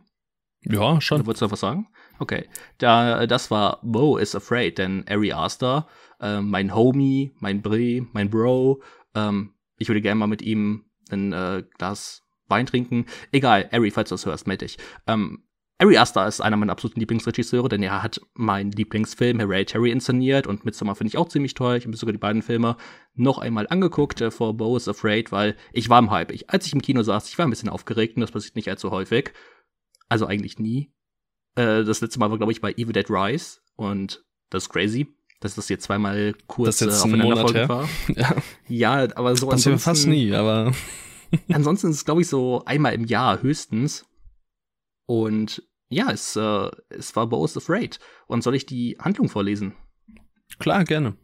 Ja, 0.62 1.00
schon. 1.00 1.20
Du 1.20 1.26
wolltest 1.26 1.42
noch 1.42 1.52
was 1.52 1.60
sagen? 1.60 1.88
Okay. 2.18 2.48
Da, 2.78 3.26
das 3.26 3.50
war 3.50 3.80
Bo 3.82 4.16
is 4.16 4.34
Afraid, 4.34 4.78
denn 4.78 5.04
Ari 5.08 5.32
Aster, 5.32 5.86
äh, 6.20 6.40
mein 6.40 6.74
Homie, 6.74 7.32
mein 7.38 7.62
Bre, 7.62 8.06
mein 8.12 8.30
Bro, 8.30 8.82
ähm, 9.14 9.54
ich 9.76 9.88
würde 9.88 10.00
gerne 10.00 10.18
mal 10.18 10.26
mit 10.26 10.42
ihm 10.42 10.84
ein 11.10 11.32
äh, 11.32 11.64
Glas 11.78 12.24
Wein 12.48 12.66
trinken. 12.66 13.06
Egal, 13.30 13.68
Ari, 13.72 13.90
falls 13.90 14.08
du 14.08 14.14
das 14.14 14.26
hörst, 14.26 14.46
melde 14.46 14.64
dich. 14.66 14.78
Ähm, 15.06 15.44
Ari 15.80 15.96
Aster 15.96 16.26
ist 16.26 16.40
einer 16.40 16.56
meiner 16.56 16.72
absoluten 16.72 16.98
Lieblingsregisseure, 16.98 17.68
denn 17.68 17.84
er 17.84 18.02
hat 18.02 18.20
meinen 18.34 18.72
Lieblingsfilm 18.72 19.38
Hereditary 19.38 19.92
inszeniert 19.92 20.48
und 20.48 20.64
Midsommar 20.64 20.96
finde 20.96 21.10
ich 21.10 21.16
auch 21.16 21.28
ziemlich 21.28 21.54
toll. 21.54 21.76
Ich 21.76 21.84
habe 21.84 21.90
mir 21.90 21.96
sogar 21.96 22.12
die 22.12 22.18
beiden 22.18 22.42
Filme 22.42 22.76
noch 23.14 23.38
einmal 23.38 23.68
angeguckt 23.68 24.20
äh, 24.20 24.32
vor 24.32 24.56
Bo 24.56 24.76
is 24.76 24.88
Afraid, 24.88 25.30
weil 25.30 25.56
ich 25.72 25.88
war 25.88 26.00
im 26.00 26.10
Hype. 26.10 26.32
Ich, 26.32 26.50
als 26.50 26.66
ich 26.66 26.72
im 26.72 26.82
Kino 26.82 27.02
saß, 27.04 27.28
ich 27.28 27.38
war 27.38 27.46
ein 27.46 27.50
bisschen 27.50 27.68
aufgeregt 27.68 28.16
und 28.16 28.22
das 28.22 28.32
passiert 28.32 28.56
nicht 28.56 28.68
allzu 28.68 28.90
häufig. 28.90 29.32
Also 30.08 30.26
eigentlich 30.26 30.58
nie. 30.58 30.92
Äh, 31.54 31.84
das 31.84 32.00
letzte 32.00 32.18
Mal 32.18 32.30
war, 32.30 32.38
glaube 32.38 32.52
ich, 32.52 32.60
bei 32.60 32.72
Evil 32.72 32.92
Dead 32.92 33.08
Rise 33.10 33.58
und 33.76 34.24
das 34.50 34.64
ist 34.64 34.68
crazy, 34.70 35.08
dass 35.40 35.54
das 35.54 35.68
jetzt 35.68 35.84
zweimal 35.84 36.34
kurz 36.46 36.78
das 36.78 36.88
jetzt 36.88 37.00
äh, 37.00 37.04
aufeinander 37.04 37.68
war. 37.68 37.88
ja. 38.16 38.36
ja, 38.68 39.16
aber 39.16 39.36
so 39.36 39.46
das 39.46 39.66
ansonsten. 39.66 39.78
fast 39.78 40.06
nie, 40.06 40.32
aber. 40.32 40.72
ansonsten 41.52 41.90
ist 41.90 41.96
es, 41.96 42.04
glaube 42.04 42.22
ich, 42.22 42.28
so 42.28 42.64
einmal 42.64 42.94
im 42.94 43.04
Jahr 43.04 43.42
höchstens. 43.42 44.06
Und 45.06 45.62
ja, 45.90 46.10
es, 46.10 46.36
äh, 46.36 46.70
es 46.90 47.14
war 47.16 47.26
Bo 47.26 47.44
is 47.44 47.56
Afraid. 47.56 47.98
Und 48.26 48.42
soll 48.42 48.54
ich 48.54 48.66
die 48.66 48.96
Handlung 49.00 49.28
vorlesen? 49.28 49.74
Klar, 50.58 50.84
gerne. 50.84 51.16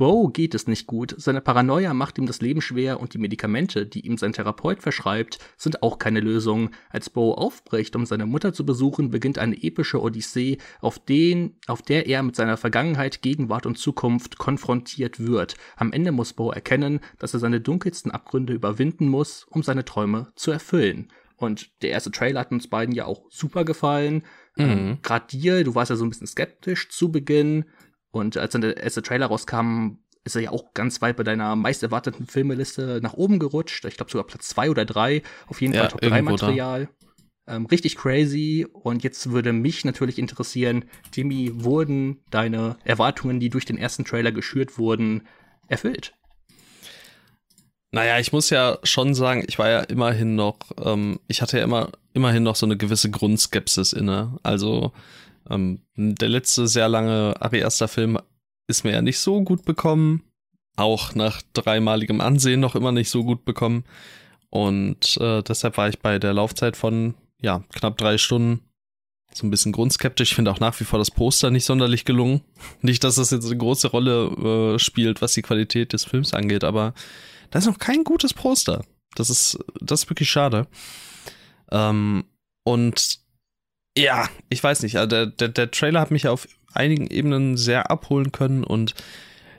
Bo 0.00 0.28
geht 0.28 0.54
es 0.54 0.66
nicht 0.66 0.86
gut, 0.86 1.14
seine 1.18 1.42
Paranoia 1.42 1.92
macht 1.92 2.16
ihm 2.16 2.24
das 2.24 2.40
Leben 2.40 2.62
schwer 2.62 3.00
und 3.00 3.12
die 3.12 3.18
Medikamente, 3.18 3.84
die 3.84 4.06
ihm 4.06 4.16
sein 4.16 4.32
Therapeut 4.32 4.80
verschreibt, 4.80 5.38
sind 5.58 5.82
auch 5.82 5.98
keine 5.98 6.20
Lösung. 6.20 6.70
Als 6.88 7.10
Bo 7.10 7.34
aufbricht, 7.34 7.94
um 7.94 8.06
seine 8.06 8.24
Mutter 8.24 8.54
zu 8.54 8.64
besuchen, 8.64 9.10
beginnt 9.10 9.36
eine 9.36 9.62
epische 9.62 10.00
Odyssee, 10.00 10.56
auf, 10.80 10.98
den, 10.98 11.58
auf 11.66 11.82
der 11.82 12.06
er 12.06 12.22
mit 12.22 12.34
seiner 12.34 12.56
Vergangenheit, 12.56 13.20
Gegenwart 13.20 13.66
und 13.66 13.76
Zukunft 13.76 14.38
konfrontiert 14.38 15.20
wird. 15.20 15.56
Am 15.76 15.92
Ende 15.92 16.12
muss 16.12 16.32
Bo 16.32 16.50
erkennen, 16.50 17.00
dass 17.18 17.34
er 17.34 17.40
seine 17.40 17.60
dunkelsten 17.60 18.10
Abgründe 18.10 18.54
überwinden 18.54 19.06
muss, 19.06 19.44
um 19.50 19.62
seine 19.62 19.84
Träume 19.84 20.32
zu 20.34 20.50
erfüllen. 20.50 21.08
Und 21.36 21.82
der 21.82 21.90
erste 21.90 22.10
Trailer 22.10 22.40
hat 22.40 22.52
uns 22.52 22.68
beiden 22.68 22.94
ja 22.94 23.04
auch 23.04 23.24
super 23.28 23.66
gefallen. 23.66 24.22
Mhm. 24.56 24.64
Ähm, 24.64 24.98
Gerade 25.02 25.26
dir, 25.26 25.62
du 25.62 25.74
warst 25.74 25.90
ja 25.90 25.96
so 25.96 26.04
ein 26.04 26.10
bisschen 26.10 26.26
skeptisch 26.26 26.88
zu 26.88 27.12
Beginn. 27.12 27.66
Und 28.10 28.36
als 28.36 28.52
dann 28.52 28.62
der 28.62 28.76
erste 28.76 29.02
Trailer 29.02 29.26
rauskam, 29.26 29.98
ist 30.24 30.36
er 30.36 30.42
ja 30.42 30.50
auch 30.50 30.74
ganz 30.74 31.00
weit 31.00 31.16
bei 31.16 31.22
deiner 31.22 31.56
meist 31.56 31.82
erwarteten 31.82 32.26
Filmeliste 32.26 33.00
nach 33.02 33.14
oben 33.14 33.38
gerutscht. 33.38 33.84
Ich 33.86 33.96
glaube 33.96 34.10
sogar 34.10 34.26
Platz 34.26 34.48
zwei 34.48 34.70
oder 34.70 34.84
drei. 34.84 35.22
Auf 35.46 35.60
jeden 35.60 35.72
ja, 35.74 35.82
Fall 35.82 35.90
Top 35.90 36.00
3 36.02 36.22
Material. 36.22 36.88
Ähm, 37.46 37.66
richtig 37.66 37.96
crazy. 37.96 38.66
Und 38.72 39.02
jetzt 39.02 39.30
würde 39.30 39.52
mich 39.52 39.84
natürlich 39.84 40.18
interessieren, 40.18 40.84
Timmy, 41.10 41.64
wurden 41.64 42.22
deine 42.30 42.76
Erwartungen, 42.84 43.40
die 43.40 43.48
durch 43.48 43.64
den 43.64 43.78
ersten 43.78 44.04
Trailer 44.04 44.32
geschürt 44.32 44.78
wurden, 44.78 45.26
erfüllt? 45.68 46.12
Naja, 47.92 48.20
ich 48.20 48.32
muss 48.32 48.50
ja 48.50 48.78
schon 48.84 49.14
sagen, 49.14 49.42
ich 49.48 49.58
war 49.58 49.68
ja 49.68 49.80
immerhin 49.80 50.36
noch, 50.36 50.58
ähm, 50.80 51.18
ich 51.26 51.42
hatte 51.42 51.58
ja 51.58 51.64
immer, 51.64 51.90
immerhin 52.12 52.44
noch 52.44 52.54
so 52.54 52.66
eine 52.66 52.76
gewisse 52.76 53.10
Grundskepsis 53.10 53.92
inne. 53.92 54.38
Also 54.44 54.92
ähm, 55.50 55.82
der 55.96 56.28
letzte 56.28 56.68
sehr 56.68 56.88
lange 56.88 57.34
Ari 57.40 57.64
Aster 57.64 57.88
Film 57.88 58.18
ist 58.66 58.84
mir 58.84 58.92
ja 58.92 59.02
nicht 59.02 59.18
so 59.18 59.42
gut 59.42 59.64
bekommen. 59.64 60.22
Auch 60.76 61.14
nach 61.14 61.42
dreimaligem 61.52 62.20
Ansehen 62.20 62.60
noch 62.60 62.74
immer 62.74 62.92
nicht 62.92 63.10
so 63.10 63.24
gut 63.24 63.44
bekommen. 63.44 63.84
Und 64.48 65.16
äh, 65.18 65.42
deshalb 65.42 65.76
war 65.76 65.88
ich 65.88 65.98
bei 65.98 66.18
der 66.18 66.32
Laufzeit 66.32 66.76
von 66.76 67.14
ja, 67.40 67.64
knapp 67.72 67.98
drei 67.98 68.18
Stunden 68.18 68.60
so 69.32 69.46
ein 69.46 69.50
bisschen 69.50 69.72
grundskeptisch. 69.72 70.30
Ich 70.30 70.34
finde 70.34 70.50
auch 70.50 70.60
nach 70.60 70.78
wie 70.80 70.84
vor 70.84 70.98
das 70.98 71.10
Poster 71.10 71.50
nicht 71.50 71.64
sonderlich 71.64 72.04
gelungen. 72.04 72.42
Nicht, 72.82 73.04
dass 73.04 73.14
das 73.16 73.30
jetzt 73.30 73.46
eine 73.46 73.56
große 73.56 73.88
Rolle 73.88 74.74
äh, 74.74 74.78
spielt, 74.78 75.22
was 75.22 75.34
die 75.34 75.42
Qualität 75.42 75.92
des 75.92 76.04
Films 76.04 76.34
angeht, 76.34 76.64
aber 76.64 76.94
da 77.50 77.58
ist 77.58 77.66
noch 77.66 77.78
kein 77.78 78.04
gutes 78.04 78.34
Poster. 78.34 78.84
Das 79.14 79.30
ist, 79.30 79.58
das 79.80 80.02
ist 80.02 80.10
wirklich 80.10 80.30
schade. 80.30 80.66
Ähm, 81.70 82.24
und 82.64 83.20
ja, 83.96 84.28
ich 84.48 84.62
weiß 84.62 84.82
nicht, 84.82 84.96
also 84.96 85.08
der, 85.08 85.26
der, 85.26 85.48
der 85.48 85.70
Trailer 85.70 86.00
hat 86.00 86.10
mich 86.10 86.28
auf 86.28 86.48
einigen 86.72 87.08
Ebenen 87.08 87.56
sehr 87.56 87.90
abholen 87.90 88.32
können 88.32 88.64
und 88.64 88.94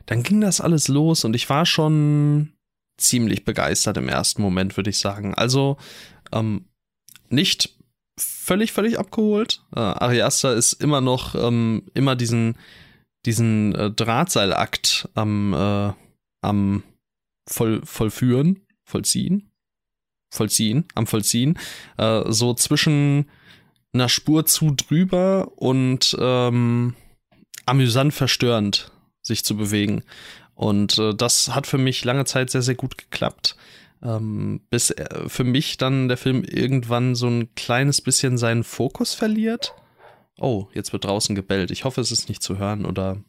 dann 0.06 0.24
ging 0.24 0.42
das 0.42 0.62
alles 0.62 0.88
los 0.88 1.26
und 1.26 1.36
ich 1.36 1.50
war 1.50 1.66
schon 1.66 2.54
ziemlich 2.98 3.46
begeistert 3.46 3.98
im 3.98 4.10
ersten 4.10 4.42
Moment, 4.42 4.78
würde 4.78 4.90
ich 4.90 5.00
sagen. 5.00 5.34
Also 5.34 5.78
ähm, 6.32 6.66
nicht 7.30 7.76
völlig, 8.18 8.72
völlig 8.72 9.00
abgeholt. 9.00 9.64
Äh, 9.76 9.80
Ariasta 9.80 10.54
ist 10.54 10.74
immer 10.74 11.02
noch 11.02 11.36
ähm, 11.36 11.84
immer 11.94 12.16
diesen, 12.16 12.58
diesen 13.26 13.76
äh, 13.76 13.92
Drahtseilakt 13.92 15.10
am, 15.16 15.54
äh, 15.54 15.94
am 16.42 16.84
voll, 17.48 17.82
vollführen, 17.84 18.66
vollziehen, 18.86 19.52
vollziehen, 20.34 20.86
am 20.96 21.08
Vollziehen, 21.08 21.58
äh, 21.98 22.24
so 22.28 22.54
zwischen 22.54 23.30
einer 23.94 24.10
Spur 24.10 24.46
zu 24.46 24.72
drüber 24.72 25.52
und 25.56 26.16
ähm, 26.20 26.96
amüsant 27.66 28.14
verstörend 28.14 28.92
sich 29.22 29.44
zu 29.44 29.56
bewegen. 29.56 30.04
Und 30.56 30.98
äh, 30.98 31.14
das 31.14 31.54
hat 31.56 31.68
für 31.68 31.78
mich 31.78 32.04
lange 32.06 32.26
Zeit 32.26 32.50
sehr, 32.50 32.62
sehr 32.62 32.76
gut 32.76 32.98
geklappt. 32.98 33.56
Ähm, 34.04 34.62
bis 34.70 34.90
er, 34.90 35.30
für 35.30 35.44
mich 35.44 35.78
dann 35.78 36.08
der 36.08 36.18
Film 36.18 36.44
irgendwann 36.44 37.16
so 37.16 37.28
ein 37.28 37.54
kleines 37.56 38.02
bisschen 38.02 38.38
seinen 38.38 38.64
Fokus 38.64 39.14
verliert. 39.14 39.74
Oh, 40.40 40.68
jetzt 40.74 40.92
wird 40.94 41.06
draußen 41.06 41.36
gebellt. 41.36 41.72
Ich 41.72 41.84
hoffe, 41.84 42.02
es 42.02 42.12
ist 42.12 42.30
nicht 42.30 42.42
zu 42.42 42.58
hören 42.58 42.86
oder 42.86 43.24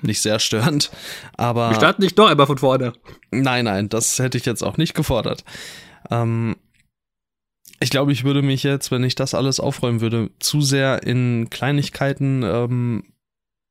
nicht 0.00 0.20
sehr 0.20 0.38
störend. 0.38 0.90
Aber. 1.36 1.70
Wir 1.70 1.76
starten 1.76 2.02
nicht 2.02 2.18
doch 2.18 2.28
einmal 2.28 2.46
von 2.46 2.58
vorne. 2.58 2.92
Nein, 3.30 3.64
nein, 3.64 3.88
das 3.88 4.18
hätte 4.18 4.38
ich 4.38 4.44
jetzt 4.44 4.62
auch 4.62 4.76
nicht 4.76 4.94
gefordert. 4.94 5.44
Ähm, 6.10 6.56
ich 7.82 7.90
glaube, 7.90 8.12
ich 8.12 8.22
würde 8.24 8.42
mich 8.42 8.62
jetzt, 8.62 8.90
wenn 8.90 9.02
ich 9.02 9.16
das 9.16 9.34
alles 9.34 9.58
aufräumen 9.58 10.00
würde, 10.00 10.30
zu 10.38 10.60
sehr 10.60 11.02
in 11.02 11.48
Kleinigkeiten 11.50 12.42
ähm, 12.44 13.04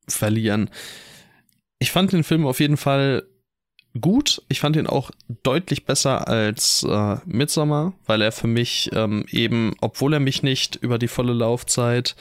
verlieren. 0.08 0.70
Ich 1.80 1.92
fand 1.92 2.12
den 2.12 2.24
Film 2.24 2.46
auf 2.46 2.60
jeden 2.60 2.78
Fall 2.78 3.24
gut. 4.00 4.44
Ich 4.50 4.60
fand 4.60 4.76
ihn 4.76 4.88
auch 4.88 5.12
deutlich 5.44 5.86
besser 5.86 6.28
als 6.28 6.84
äh, 6.84 7.18
Midsommar, 7.26 7.94
weil 8.06 8.22
er 8.22 8.34
für 8.34 8.48
mich 8.48 8.90
ähm, 8.94 9.26
eben, 9.30 9.74
obwohl 9.80 10.14
er 10.14 10.20
mich 10.20 10.44
nicht 10.44 10.76
über 10.76 11.00
die 11.00 11.08
volle 11.08 11.34
Laufzeit 11.34 12.16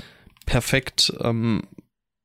perfekt 0.46 1.12
ähm, 1.20 1.62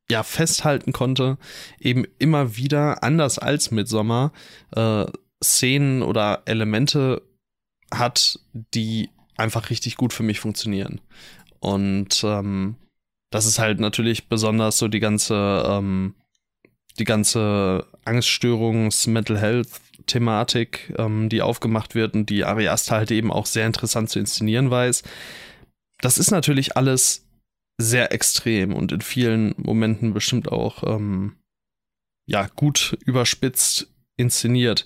ja 0.10 0.22
festhalten 0.22 0.94
konnte, 0.94 1.40
eben 1.80 2.06
immer 2.20 2.56
wieder 2.56 3.04
anders 3.04 3.40
als 3.40 3.72
Midsommar 3.72 4.32
äh, 4.76 5.06
Szenen 5.44 6.04
oder 6.04 6.44
Elemente 6.46 7.24
hat, 7.92 8.40
die 8.54 9.10
einfach 9.38 9.70
richtig 9.70 9.98
gut 9.98 10.14
für 10.14 10.24
mich 10.24 10.40
funktionieren. 10.40 11.02
Und 11.60 12.24
ähm, 12.24 12.76
das 13.32 13.46
ist 13.46 13.60
halt 13.60 13.80
natürlich 13.80 14.30
besonders 14.30 14.78
so 14.78 14.88
die 14.88 15.00
ganze, 15.00 15.64
ähm, 15.68 16.16
die 17.00 17.04
ganze 17.04 17.88
Angststörungs-, 18.06 19.10
Mental 19.10 19.40
Health-Thematik, 19.40 20.94
ähm, 20.98 21.30
die 21.30 21.42
aufgemacht 21.42 21.96
wird 21.96 22.16
und 22.16 22.30
die 22.30 22.46
Ari 22.46 22.66
halt 22.66 23.12
eben 23.12 23.32
auch 23.32 23.46
sehr 23.46 23.66
interessant 23.66 24.10
zu 24.10 24.20
inszenieren 24.20 24.70
weiß. 24.70 25.04
Das 26.00 26.18
ist 26.18 26.32
natürlich 26.32 26.78
alles 26.78 27.28
sehr 27.78 28.14
extrem 28.14 28.74
und 28.74 28.92
in 28.92 29.02
vielen 29.02 29.54
Momenten 29.58 30.14
bestimmt 30.14 30.52
auch 30.52 30.84
ähm, 30.84 31.36
ja 32.26 32.48
gut 32.56 32.98
überspitzt 33.06 33.94
inszeniert. 34.18 34.86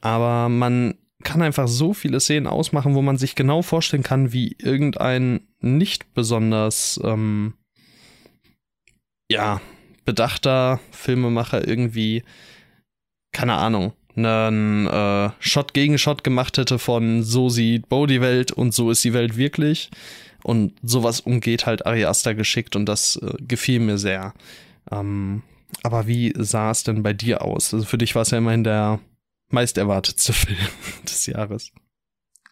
Aber 0.00 0.48
man 0.48 0.98
kann 1.24 1.42
einfach 1.42 1.66
so 1.66 1.92
viele 1.92 2.20
Szenen 2.20 2.46
ausmachen, 2.46 2.94
wo 2.94 3.02
man 3.02 3.18
sich 3.18 3.34
genau 3.34 3.62
vorstellen 3.62 4.02
kann, 4.02 4.32
wie 4.32 4.56
irgendein 4.58 5.40
nicht 5.60 6.14
besonders 6.14 7.00
ähm, 7.02 7.54
ja 9.30 9.60
bedachter 10.04 10.80
Filmemacher 10.92 11.66
irgendwie 11.66 12.22
keine 13.32 13.54
Ahnung 13.54 13.94
einen 14.16 14.86
äh, 14.86 15.30
Shot 15.40 15.74
gegen 15.74 15.98
Shot 15.98 16.22
gemacht 16.24 16.56
hätte 16.58 16.78
von 16.78 17.22
so 17.22 17.48
sieht 17.48 17.88
Bo 17.88 18.06
die 18.06 18.20
Welt 18.20 18.52
und 18.52 18.72
so 18.72 18.90
ist 18.90 19.02
die 19.04 19.12
Welt 19.12 19.36
wirklich 19.36 19.90
Und 20.42 20.74
sowas 20.82 21.20
umgeht 21.20 21.66
halt 21.66 21.86
Ari 21.86 22.04
Aster 22.04 22.34
geschickt 22.34 22.76
und 22.76 22.86
das 22.86 23.16
äh, 23.16 23.34
gefiel 23.40 23.80
mir 23.80 23.98
sehr. 23.98 24.34
Ähm, 24.90 25.42
aber 25.82 26.06
wie 26.06 26.32
sah 26.36 26.70
es 26.70 26.84
denn 26.84 27.02
bei 27.02 27.12
dir 27.12 27.42
aus? 27.42 27.74
Also 27.74 27.86
für 27.86 27.98
dich 27.98 28.14
war 28.14 28.22
es 28.22 28.30
ja 28.30 28.38
immerhin 28.38 28.64
der 28.64 29.00
meist 29.54 29.78
erwartetste 29.78 30.32
Film 30.34 30.58
des 31.04 31.26
Jahres. 31.26 31.72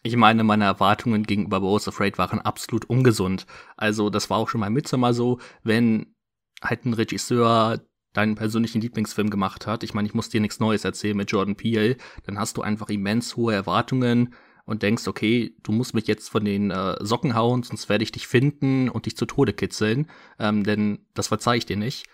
Ich 0.01 0.15
meine, 0.17 0.43
meine 0.43 0.65
Erwartungen 0.65 1.23
gegenüber 1.23 1.61
Bo's 1.61 1.87
Afraid 1.87 2.17
waren 2.17 2.41
absolut 2.41 2.85
ungesund. 2.85 3.45
Also, 3.77 4.09
das 4.09 4.29
war 4.29 4.37
auch 4.37 4.49
schon 4.49 4.59
mal 4.59 4.69
Midsommar 4.69 5.13
so, 5.13 5.39
wenn 5.63 6.15
halt 6.61 6.85
ein 6.85 6.93
Regisseur 6.93 7.79
deinen 8.11 8.35
persönlichen 8.35 8.81
Lieblingsfilm 8.81 9.29
gemacht 9.29 9.65
hat. 9.65 9.83
Ich 9.83 9.93
meine, 9.93 10.07
ich 10.07 10.13
muss 10.13 10.29
dir 10.29 10.41
nichts 10.41 10.59
Neues 10.59 10.85
erzählen 10.85 11.17
mit 11.17 11.31
Jordan 11.31 11.55
Peele. 11.55 11.97
Dann 12.25 12.37
hast 12.37 12.57
du 12.57 12.61
einfach 12.61 12.89
immens 12.89 13.35
hohe 13.35 13.53
Erwartungen 13.53 14.35
und 14.65 14.83
denkst, 14.83 15.07
okay, 15.07 15.55
du 15.63 15.71
musst 15.71 15.93
mich 15.93 16.07
jetzt 16.07 16.29
von 16.29 16.45
den 16.45 16.71
äh, 16.71 16.95
Socken 17.03 17.35
hauen, 17.35 17.63
sonst 17.63 17.89
werde 17.89 18.03
ich 18.03 18.11
dich 18.11 18.27
finden 18.27 18.89
und 18.89 19.05
dich 19.05 19.17
zu 19.17 19.25
Tode 19.25 19.53
kitzeln. 19.53 20.07
Ähm, 20.39 20.63
denn 20.63 21.05
das 21.13 21.27
verzeih 21.27 21.57
ich 21.57 21.65
dir 21.65 21.77
nicht. 21.77 22.05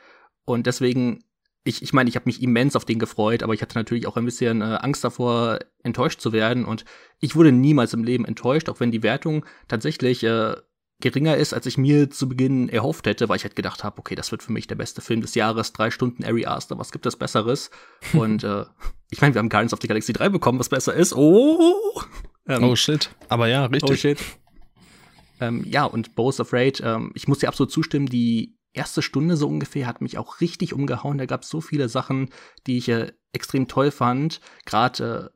Und 0.45 0.65
deswegen, 0.65 1.23
ich, 1.69 1.83
ich 1.83 1.93
meine, 1.93 2.09
ich 2.09 2.15
habe 2.15 2.25
mich 2.25 2.41
immens 2.41 2.75
auf 2.75 2.83
den 2.83 2.99
gefreut, 2.99 3.43
aber 3.43 3.53
ich 3.53 3.61
hatte 3.61 3.77
natürlich 3.77 4.07
auch 4.07 4.17
ein 4.17 4.25
bisschen 4.25 4.61
äh, 4.61 4.79
Angst 4.81 5.03
davor, 5.03 5.59
enttäuscht 5.83 6.19
zu 6.19 6.33
werden. 6.33 6.65
Und 6.65 6.83
ich 7.19 7.35
wurde 7.35 7.51
niemals 7.51 7.93
im 7.93 8.03
Leben 8.03 8.25
enttäuscht, 8.25 8.69
auch 8.69 8.79
wenn 8.79 8.91
die 8.91 9.03
Wertung 9.03 9.45
tatsächlich 9.67 10.23
äh, 10.23 10.55
geringer 10.99 11.37
ist, 11.37 11.53
als 11.53 11.65
ich 11.65 11.77
mir 11.77 12.09
zu 12.09 12.27
Beginn 12.27 12.67
erhofft 12.67 13.05
hätte, 13.05 13.29
weil 13.29 13.37
ich 13.37 13.43
halt 13.43 13.55
gedacht 13.55 13.83
habe, 13.83 13.99
okay, 13.99 14.15
das 14.15 14.31
wird 14.31 14.43
für 14.43 14.51
mich 14.51 14.67
der 14.67 14.75
beste 14.75 15.01
Film 15.01 15.21
des 15.21 15.35
Jahres, 15.35 15.71
drei 15.71 15.91
Stunden 15.91 16.25
Ari 16.25 16.45
Aster, 16.45 16.77
was 16.77 16.91
gibt 16.91 17.05
es 17.05 17.15
Besseres? 17.15 17.69
Und 18.13 18.43
äh, 18.43 18.65
ich 19.11 19.21
meine, 19.21 19.35
wir 19.35 19.39
haben 19.39 19.49
Guardians 19.49 19.73
of 19.73 19.79
the 19.81 19.87
Galaxy 19.87 20.11
3 20.11 20.29
bekommen, 20.29 20.59
was 20.59 20.69
besser 20.69 20.93
ist. 20.93 21.13
Oh! 21.15 22.01
Ähm, 22.47 22.63
oh 22.63 22.75
shit. 22.75 23.11
Aber 23.29 23.47
ja, 23.47 23.65
richtig. 23.65 23.91
Oh 23.91 23.95
shit. 23.95 24.19
Ähm, 25.39 25.63
ja, 25.65 25.85
und 25.85 26.15
Bo's 26.15 26.39
Afraid, 26.39 26.81
ähm, 26.83 27.11
ich 27.13 27.27
muss 27.27 27.39
dir 27.39 27.47
absolut 27.47 27.71
zustimmen, 27.71 28.07
die 28.07 28.58
erste 28.79 29.01
Stunde 29.01 29.37
so 29.37 29.47
ungefähr 29.47 29.85
hat 29.85 30.01
mich 30.01 30.17
auch 30.17 30.41
richtig 30.41 30.73
umgehauen. 30.73 31.17
Da 31.17 31.25
gab 31.25 31.43
es 31.43 31.49
so 31.49 31.61
viele 31.61 31.89
Sachen, 31.89 32.29
die 32.65 32.77
ich 32.77 32.89
äh, 32.89 33.11
extrem 33.33 33.67
toll 33.67 33.91
fand. 33.91 34.39
Gerade 34.65 35.31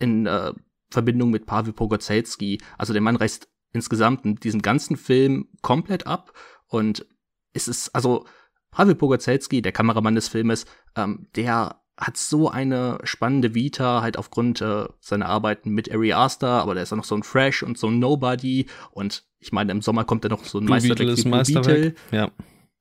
äh, 0.00 0.04
in 0.04 0.26
äh, 0.26 0.52
Verbindung 0.90 1.30
mit 1.30 1.44
Pavel 1.44 1.72
Pogozelski. 1.72 2.60
Also 2.78 2.92
der 2.92 3.02
Mann 3.02 3.16
reißt 3.16 3.48
insgesamt 3.72 4.24
in 4.24 4.36
diesem 4.36 4.62
ganzen 4.62 4.96
Film 4.96 5.48
komplett 5.60 6.06
ab. 6.06 6.32
Und 6.68 7.04
es 7.52 7.68
ist, 7.68 7.94
also 7.94 8.24
Pavel 8.70 8.94
Pogozelski, 8.94 9.60
der 9.60 9.72
Kameramann 9.72 10.14
des 10.14 10.28
Filmes, 10.28 10.64
ähm, 10.96 11.26
der 11.34 11.82
hat 11.98 12.16
so 12.16 12.48
eine 12.48 12.98
spannende 13.02 13.54
Vita, 13.54 14.02
halt 14.02 14.16
aufgrund 14.16 14.60
äh, 14.60 14.86
seiner 15.00 15.26
Arbeiten 15.26 15.70
mit 15.70 15.92
Ari 15.92 16.12
Aster, 16.12 16.62
aber 16.62 16.74
der 16.74 16.84
ist 16.84 16.92
auch 16.92 16.96
noch 16.96 17.04
so 17.04 17.16
ein 17.16 17.24
Fresh 17.24 17.64
und 17.64 17.76
so 17.76 17.88
ein 17.88 17.98
Nobody. 17.98 18.66
Und 18.92 19.24
ich 19.40 19.50
meine, 19.50 19.72
im 19.72 19.82
Sommer 19.82 20.04
kommt 20.04 20.24
da 20.24 20.28
noch 20.28 20.44
so 20.44 20.58
ein 20.58 20.64
Meisterwerk 20.64 21.18
wie 21.18 21.28
Meisterwerk. 21.28 21.96
Ja. 22.12 22.30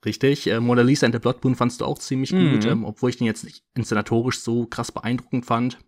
Richtig. 0.06 0.48
Äh, 0.48 0.60
Mona 0.60 0.82
Lisa 0.82 1.06
and 1.06 1.16
the 1.16 1.20
Blood 1.20 1.44
Moon 1.44 1.56
fandst 1.56 1.82
du 1.82 1.86
auch 1.86 2.00
ziemlich 2.00 2.32
mhm. 2.32 2.51
gut, 2.51 2.66
ähm, 2.66 2.86
obwohl 2.86 3.10
ich 3.10 3.18
den 3.18 3.27
jetzt 3.27 3.44
nicht 3.44 3.63
inszenatorisch 3.75 4.39
so 4.39 4.66
krass 4.66 4.92
beeindruckend 4.92 5.46
fand. 5.46 5.80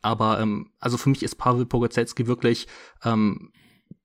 Aber 0.00 0.40
ähm, 0.40 0.72
also 0.80 0.96
für 0.96 1.10
mich 1.10 1.22
ist 1.22 1.36
Pavel 1.36 1.66
Pogozelski 1.66 2.26
wirklich 2.26 2.66
ähm, 3.04 3.52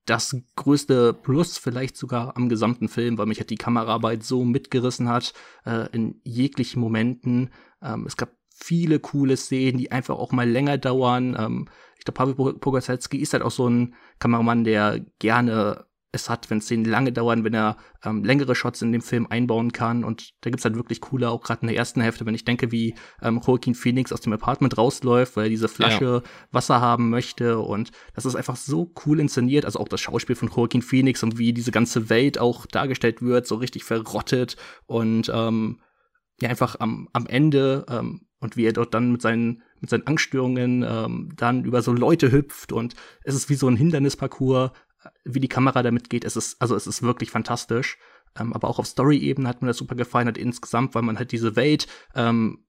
das 0.05 0.37
größte 0.55 1.13
Plus 1.13 1.57
vielleicht 1.57 1.97
sogar 1.97 2.37
am 2.37 2.49
gesamten 2.49 2.87
Film, 2.87 3.17
weil 3.17 3.25
mich 3.25 3.39
halt 3.39 3.49
die 3.49 3.57
Kameraarbeit 3.57 4.23
so 4.23 4.45
mitgerissen 4.45 5.09
hat 5.09 5.33
äh, 5.65 5.89
in 5.91 6.21
jeglichen 6.23 6.79
Momenten. 6.79 7.49
Ähm, 7.81 8.05
es 8.05 8.15
gab 8.15 8.29
viele 8.49 8.99
coole 8.99 9.37
Szenen, 9.37 9.77
die 9.77 9.91
einfach 9.91 10.15
auch 10.15 10.31
mal 10.31 10.49
länger 10.49 10.77
dauern. 10.77 11.35
Ähm, 11.37 11.67
ich 11.97 12.05
glaube, 12.05 12.33
Pavel 12.33 12.53
Pogozelski 12.53 13.17
ist 13.17 13.33
halt 13.33 13.43
auch 13.43 13.51
so 13.51 13.67
ein 13.67 13.95
Kameramann, 14.19 14.63
der 14.63 14.99
gerne 15.19 15.85
es 16.17 16.29
hat, 16.29 16.49
wenn 16.49 16.61
Szenen 16.61 16.85
lange 16.85 17.11
dauern, 17.11 17.43
wenn 17.43 17.53
er 17.53 17.77
ähm, 18.03 18.23
längere 18.23 18.55
Shots 18.55 18.81
in 18.81 18.91
dem 18.91 19.01
Film 19.01 19.27
einbauen 19.27 19.71
kann. 19.71 20.03
Und 20.03 20.33
da 20.41 20.49
gibt's 20.49 20.65
halt 20.65 20.75
wirklich 20.75 21.01
coole, 21.01 21.29
auch 21.29 21.41
gerade 21.41 21.61
in 21.61 21.67
der 21.67 21.77
ersten 21.77 22.01
Hälfte, 22.01 22.25
wenn 22.25 22.35
ich 22.35 22.45
denke, 22.45 22.71
wie 22.71 22.95
ähm, 23.21 23.41
Joaquin 23.45 23.75
Phoenix 23.75 24.11
aus 24.11 24.21
dem 24.21 24.33
Apartment 24.33 24.77
rausläuft, 24.77 25.35
weil 25.35 25.45
er 25.45 25.49
diese 25.49 25.69
Flasche 25.69 26.23
ja. 26.23 26.29
Wasser 26.51 26.81
haben 26.81 27.09
möchte. 27.09 27.59
Und 27.59 27.91
das 28.13 28.25
ist 28.25 28.35
einfach 28.35 28.55
so 28.55 28.93
cool 29.05 29.19
inszeniert. 29.19 29.65
Also 29.65 29.79
auch 29.79 29.87
das 29.87 30.01
Schauspiel 30.01 30.35
von 30.35 30.49
Joaquin 30.49 30.81
Phoenix 30.81 31.23
und 31.23 31.37
wie 31.37 31.53
diese 31.53 31.71
ganze 31.71 32.09
Welt 32.09 32.39
auch 32.39 32.65
dargestellt 32.65 33.21
wird, 33.21 33.47
so 33.47 33.55
richtig 33.55 33.83
verrottet 33.83 34.57
und 34.85 35.31
ähm, 35.33 35.79
ja, 36.41 36.49
einfach 36.49 36.79
am, 36.79 37.09
am 37.13 37.25
Ende 37.25 37.85
ähm, 37.89 38.21
und 38.39 38.55
wie 38.57 38.65
er 38.65 38.73
dort 38.73 38.93
dann 38.93 39.11
mit 39.11 39.21
seinen 39.21 39.63
mit 39.79 39.89
seinen 39.89 40.07
Angststörungen 40.07 40.83
ähm, 40.87 41.29
dann 41.35 41.63
über 41.63 41.81
so 41.81 41.93
Leute 41.93 42.31
hüpft 42.31 42.71
und 42.71 42.95
es 43.23 43.35
ist 43.35 43.49
wie 43.49 43.55
so 43.55 43.67
ein 43.67 43.75
Hindernisparcours 43.75 44.71
wie 45.23 45.39
die 45.39 45.47
Kamera 45.47 45.83
damit 45.83 46.09
geht, 46.09 46.25
es 46.25 46.35
ist, 46.35 46.61
also 46.61 46.75
es 46.75 46.87
ist 46.87 47.01
wirklich 47.01 47.31
fantastisch. 47.31 47.97
Ähm, 48.39 48.53
aber 48.53 48.67
auch 48.67 48.79
auf 48.79 48.87
Story-Ebene 48.87 49.47
hat 49.47 49.61
mir 49.61 49.67
das 49.67 49.77
super 49.77 49.95
gefallen, 49.95 50.27
hat 50.27 50.37
insgesamt, 50.37 50.95
weil 50.95 51.01
man 51.01 51.17
halt 51.17 51.31
diese 51.31 51.55
Welt, 51.55 51.87
ähm, 52.15 52.65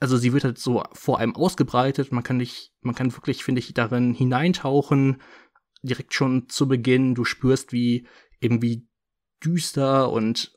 also 0.00 0.16
sie 0.16 0.32
wird 0.32 0.44
halt 0.44 0.58
so 0.58 0.84
vor 0.92 1.18
einem 1.18 1.34
ausgebreitet, 1.34 2.12
man 2.12 2.22
kann 2.22 2.36
nicht, 2.36 2.72
man 2.80 2.94
kann 2.94 3.12
wirklich, 3.12 3.42
finde 3.42 3.58
ich, 3.60 3.74
darin 3.74 4.14
hineintauchen, 4.14 5.20
direkt 5.82 6.14
schon 6.14 6.48
zu 6.48 6.68
Beginn, 6.68 7.14
du 7.14 7.24
spürst, 7.24 7.72
wie 7.72 8.06
eben 8.40 8.62
wie 8.62 8.86
düster 9.44 10.10
und 10.10 10.56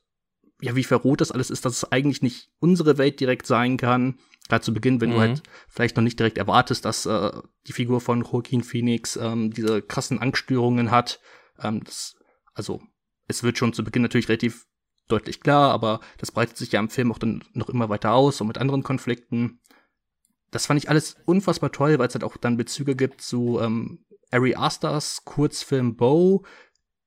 ja, 0.62 0.76
wie 0.76 0.84
verrot 0.84 1.22
das 1.22 1.32
alles 1.32 1.50
ist, 1.50 1.66
dass 1.66 1.78
es 1.78 1.92
eigentlich 1.92 2.22
nicht 2.22 2.52
unsere 2.60 3.00
Welt 3.00 3.20
direkt 3.20 3.48
sein 3.48 3.78
kann. 3.78 4.20
Gerade 4.52 4.66
zu 4.66 4.74
Beginn, 4.74 5.00
wenn 5.00 5.12
mhm. 5.12 5.14
du 5.14 5.20
halt 5.22 5.44
vielleicht 5.70 5.96
noch 5.96 6.04
nicht 6.04 6.20
direkt 6.20 6.38
erwartest, 6.38 6.84
dass 6.84 7.06
äh, 7.06 7.32
die 7.68 7.72
Figur 7.72 8.02
von 8.02 8.22
Joaquin 8.22 8.64
Phoenix 8.64 9.16
ähm, 9.16 9.54
diese 9.54 9.82
krassen 9.82 10.20
Angststörungen 10.20 10.92
hat. 10.92 11.22
Ähm, 11.58 11.82
das, 11.86 12.18
also, 12.54 12.82
es 13.30 13.44
wird 13.44 13.58
schon 13.58 13.72
zu 13.72 13.86
Beginn 13.86 14.02
natürlich 14.02 14.28
relativ 14.28 14.68
deutlich 15.08 15.40
klar, 15.40 15.72
aber 15.72 16.02
das 16.18 16.34
breitet 16.34 16.58
sich 16.58 16.74
ja 16.74 16.82
im 16.82 16.90
Film 16.90 17.14
auch 17.14 17.18
dann 17.18 17.46
noch 17.54 17.70
immer 17.70 17.88
weiter 17.88 18.12
aus 18.12 18.42
und 18.42 18.48
mit 18.48 18.58
anderen 18.58 18.84
Konflikten. 18.84 19.62
Das 20.50 20.66
fand 20.66 20.84
ich 20.84 20.90
alles 20.90 21.16
unfassbar 21.24 21.72
toll, 21.72 21.98
weil 21.98 22.10
es 22.10 22.14
halt 22.14 22.26
auch 22.26 22.36
dann 22.36 22.58
Bezüge 22.58 22.98
gibt 22.98 23.22
zu 23.22 23.58
ähm, 23.62 24.04
Ari 24.32 24.56
Asters 24.56 25.24
Kurzfilm 25.24 25.96
Bow, 25.96 26.44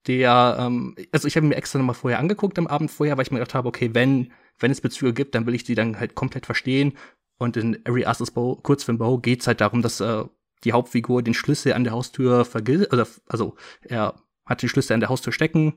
der, 0.07 0.57
ähm, 0.61 0.97
also 1.13 1.29
ich 1.29 1.37
habe 1.37 1.47
mir 1.47 1.57
extra 1.57 1.79
nochmal 1.79 1.95
vorher 1.95 2.19
angeguckt 2.19 2.59
am 2.59 2.67
Abend 2.67 2.91
vorher, 2.91 3.17
weil 3.17 3.25
ich 3.25 3.31
mir 3.31 3.39
gedacht 3.39 3.55
habe, 3.55 3.69
okay, 3.69 3.91
wenn, 3.93 4.33
wenn 4.59 4.71
es 4.71 4.81
Bezüge 4.81 5.13
gibt, 5.13 5.35
dann 5.35 5.47
will 5.47 5.55
ich 5.55 5.65
die 5.65 5.75
dann 5.75 5.99
halt 5.99 6.15
komplett 6.15 6.47
verstehen. 6.47 6.97
Und 7.39 7.57
in 7.57 7.81
Ari 7.85 8.05
Asters 8.05 8.31
Bow, 8.31 8.57
Kurzfilm 8.57 8.99
Bow 8.99 9.19
geht 9.19 9.41
es 9.41 9.47
halt 9.47 9.61
darum, 9.61 9.83
dass 9.83 10.01
äh, 10.01 10.25
die 10.65 10.73
Hauptfigur 10.73 11.23
den 11.23 11.35
Schlüssel 11.35 11.73
an 11.73 11.85
der 11.85 11.93
Haustür 11.93 12.45
vergisst, 12.45 12.91
also, 12.93 13.05
also 13.27 13.57
er 13.83 14.15
hat 14.47 14.63
den 14.63 14.69
Schlüssel 14.69 14.95
an 14.95 15.01
der 15.01 15.09
Haustür 15.09 15.33
stecken 15.33 15.75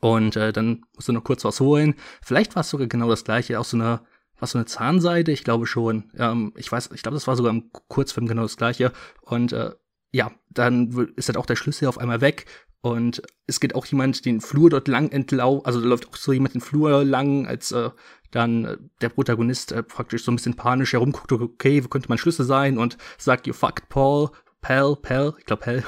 und 0.00 0.36
äh, 0.36 0.52
dann 0.52 0.84
muss 0.94 1.08
er 1.08 1.14
noch 1.14 1.24
kurz 1.24 1.44
was 1.44 1.60
holen. 1.60 1.94
Vielleicht 2.22 2.54
war 2.54 2.60
es 2.60 2.70
sogar 2.70 2.86
genau 2.86 3.08
das 3.08 3.24
gleiche, 3.24 3.60
auch 3.60 3.64
so 3.64 3.76
eine, 3.76 4.00
was 4.38 4.52
so 4.52 4.58
eine 4.58 4.66
Zahnseide, 4.66 5.32
ich 5.32 5.44
glaube 5.44 5.66
schon. 5.66 6.10
Ähm, 6.16 6.52
ich 6.56 6.70
weiß, 6.70 6.90
ich 6.94 7.02
glaube, 7.02 7.16
das 7.16 7.26
war 7.26 7.36
sogar 7.36 7.52
im 7.52 7.70
Kurzfilm 7.88 8.26
genau 8.26 8.42
das 8.42 8.56
gleiche. 8.56 8.92
Und 9.22 9.52
äh, 9.52 9.72
ja, 10.12 10.32
dann 10.50 11.12
ist 11.16 11.28
halt 11.28 11.36
auch 11.36 11.46
der 11.46 11.56
Schlüssel 11.56 11.88
auf 11.88 11.98
einmal 11.98 12.20
weg 12.20 12.46
und 12.84 13.22
es 13.46 13.60
geht 13.60 13.74
auch 13.74 13.86
jemand 13.86 14.26
den 14.26 14.42
Flur 14.42 14.68
dort 14.68 14.88
lang 14.88 15.10
entlau, 15.10 15.60
also 15.60 15.80
da 15.80 15.86
läuft 15.86 16.06
auch 16.06 16.16
so 16.16 16.34
jemand 16.34 16.52
den 16.52 16.60
Flur 16.60 17.02
lang, 17.02 17.46
als 17.46 17.72
äh, 17.72 17.88
dann 18.30 18.64
äh, 18.66 18.76
der 19.00 19.08
Protagonist 19.08 19.72
äh, 19.72 19.82
praktisch 19.82 20.22
so 20.22 20.30
ein 20.30 20.36
bisschen 20.36 20.52
panisch 20.52 20.92
herumguckt, 20.92 21.32
okay, 21.32 21.82
wo 21.82 21.88
könnte 21.88 22.10
mein 22.10 22.18
Schlüssel 22.18 22.44
sein 22.44 22.76
und 22.76 22.98
sagt, 23.16 23.46
you 23.46 23.54
fucked 23.54 23.88
Paul, 23.88 24.32
Pal, 24.60 24.96
Pal, 24.96 25.32
ich 25.38 25.46
glaube 25.46 25.62
Pal. 25.62 25.84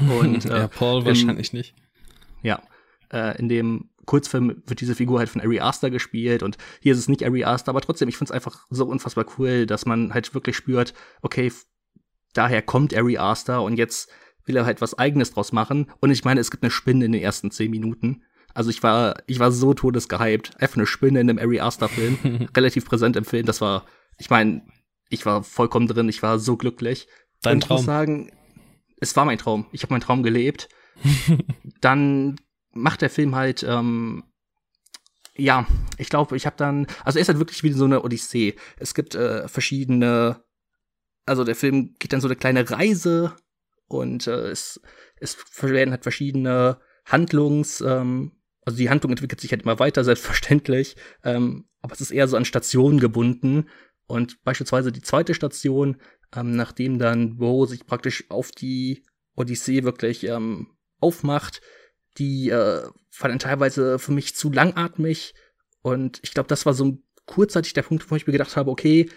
Und, 0.20 0.46
äh, 0.46 0.60
ja, 0.60 0.68
Paul 0.68 1.04
wahrscheinlich 1.04 1.52
nicht. 1.52 1.74
Ja, 2.42 2.62
äh, 3.12 3.38
in 3.38 3.48
dem 3.48 3.90
Kurzfilm 4.06 4.62
wird 4.66 4.80
diese 4.80 4.96
Figur 4.96 5.20
halt 5.20 5.28
von 5.28 5.42
Ari 5.42 5.60
Aster 5.60 5.90
gespielt 5.90 6.42
und 6.42 6.56
hier 6.80 6.94
ist 6.94 6.98
es 6.98 7.08
nicht 7.08 7.22
Ari 7.22 7.44
Aster, 7.44 7.68
aber 7.68 7.82
trotzdem, 7.82 8.08
ich 8.08 8.16
finde 8.16 8.30
es 8.30 8.34
einfach 8.34 8.66
so 8.70 8.86
unfassbar 8.86 9.26
cool, 9.38 9.66
dass 9.66 9.86
man 9.86 10.12
halt 10.12 10.34
wirklich 10.34 10.56
spürt, 10.56 10.92
okay, 11.20 11.52
daher 12.32 12.62
kommt 12.62 12.96
Ari 12.96 13.18
Aster 13.18 13.62
und 13.62 13.76
jetzt 13.76 14.10
will 14.44 14.56
er 14.56 14.64
halt 14.64 14.80
was 14.80 14.98
eigenes 14.98 15.32
draus 15.32 15.52
machen. 15.52 15.90
Und 16.00 16.10
ich 16.10 16.24
meine, 16.24 16.40
es 16.40 16.50
gibt 16.50 16.62
eine 16.62 16.70
Spinne 16.70 17.04
in 17.04 17.12
den 17.12 17.22
ersten 17.22 17.50
zehn 17.50 17.70
Minuten. 17.70 18.22
Also 18.54 18.70
ich 18.70 18.82
war, 18.82 19.16
ich 19.26 19.38
war 19.38 19.52
so 19.52 19.74
todesgehypt. 19.74 20.60
Einfach 20.60 20.76
eine 20.76 20.86
Spinne 20.86 21.20
in 21.20 21.30
einem 21.30 21.38
Ari 21.38 21.60
Aster 21.60 21.88
Film. 21.88 22.48
relativ 22.56 22.84
präsent 22.84 23.16
im 23.16 23.24
Film. 23.24 23.46
Das 23.46 23.60
war, 23.60 23.86
ich 24.18 24.30
meine, 24.30 24.62
ich 25.08 25.24
war 25.26 25.42
vollkommen 25.42 25.86
drin. 25.86 26.08
Ich 26.08 26.22
war 26.22 26.38
so 26.38 26.56
glücklich. 26.56 27.06
Dein 27.42 27.54
Und 27.54 27.60
Traum. 27.62 27.76
Ich 27.76 27.80
muss 27.80 27.86
sagen, 27.86 28.32
es 29.00 29.16
war 29.16 29.24
mein 29.24 29.38
Traum. 29.38 29.66
Ich 29.72 29.82
habe 29.82 29.92
meinen 29.92 30.02
Traum 30.02 30.22
gelebt. 30.22 30.68
dann 31.80 32.36
macht 32.72 33.02
der 33.02 33.10
Film 33.10 33.34
halt, 33.34 33.62
ähm, 33.62 34.24
ja, 35.34 35.66
ich 35.98 36.08
glaube, 36.08 36.36
ich 36.36 36.46
habe 36.46 36.56
dann, 36.56 36.86
also 37.04 37.18
er 37.18 37.22
ist 37.22 37.28
halt 37.28 37.38
wirklich 37.38 37.62
wie 37.62 37.72
so 37.72 37.84
eine 37.84 38.02
Odyssee. 38.02 38.54
Es 38.76 38.94
gibt 38.94 39.14
äh, 39.14 39.48
verschiedene, 39.48 40.42
also 41.26 41.44
der 41.44 41.56
Film 41.56 41.94
geht 41.98 42.12
dann 42.12 42.20
so 42.20 42.28
eine 42.28 42.36
kleine 42.36 42.68
Reise 42.70 43.34
und 43.92 44.26
äh, 44.26 44.50
es, 44.50 44.80
es 45.16 45.36
werden 45.62 45.90
halt 45.90 46.02
verschiedene 46.02 46.78
Handlungs, 47.04 47.80
ähm, 47.80 48.32
also 48.64 48.78
die 48.78 48.90
Handlung 48.90 49.12
entwickelt 49.12 49.40
sich 49.40 49.52
halt 49.52 49.62
immer 49.62 49.78
weiter, 49.78 50.04
selbstverständlich, 50.04 50.96
ähm, 51.24 51.66
aber 51.80 51.94
es 51.94 52.00
ist 52.00 52.10
eher 52.10 52.28
so 52.28 52.36
an 52.36 52.44
Stationen 52.44 53.00
gebunden. 53.00 53.68
Und 54.06 54.42
beispielsweise 54.44 54.92
die 54.92 55.00
zweite 55.00 55.34
Station, 55.34 55.96
ähm, 56.34 56.54
nachdem 56.56 56.98
dann 56.98 57.38
Bo 57.38 57.66
sich 57.66 57.86
praktisch 57.86 58.30
auf 58.30 58.50
die 58.50 59.04
Odyssee 59.36 59.84
wirklich 59.84 60.24
ähm, 60.24 60.68
aufmacht, 61.00 61.60
Die 62.18 62.50
äh, 62.50 62.82
fanden 63.10 63.38
teilweise 63.38 63.98
für 63.98 64.12
mich 64.12 64.36
zu 64.36 64.52
langatmig. 64.52 65.34
Und 65.80 66.20
ich 66.22 66.34
glaube, 66.34 66.48
das 66.48 66.66
war 66.66 66.74
so 66.74 66.98
kurzzeitig 67.24 67.72
der 67.72 67.82
Punkt, 67.82 68.10
wo 68.10 68.16
ich 68.16 68.26
mir 68.26 68.32
gedacht 68.32 68.56
habe, 68.56 68.70
okay, 68.70 69.08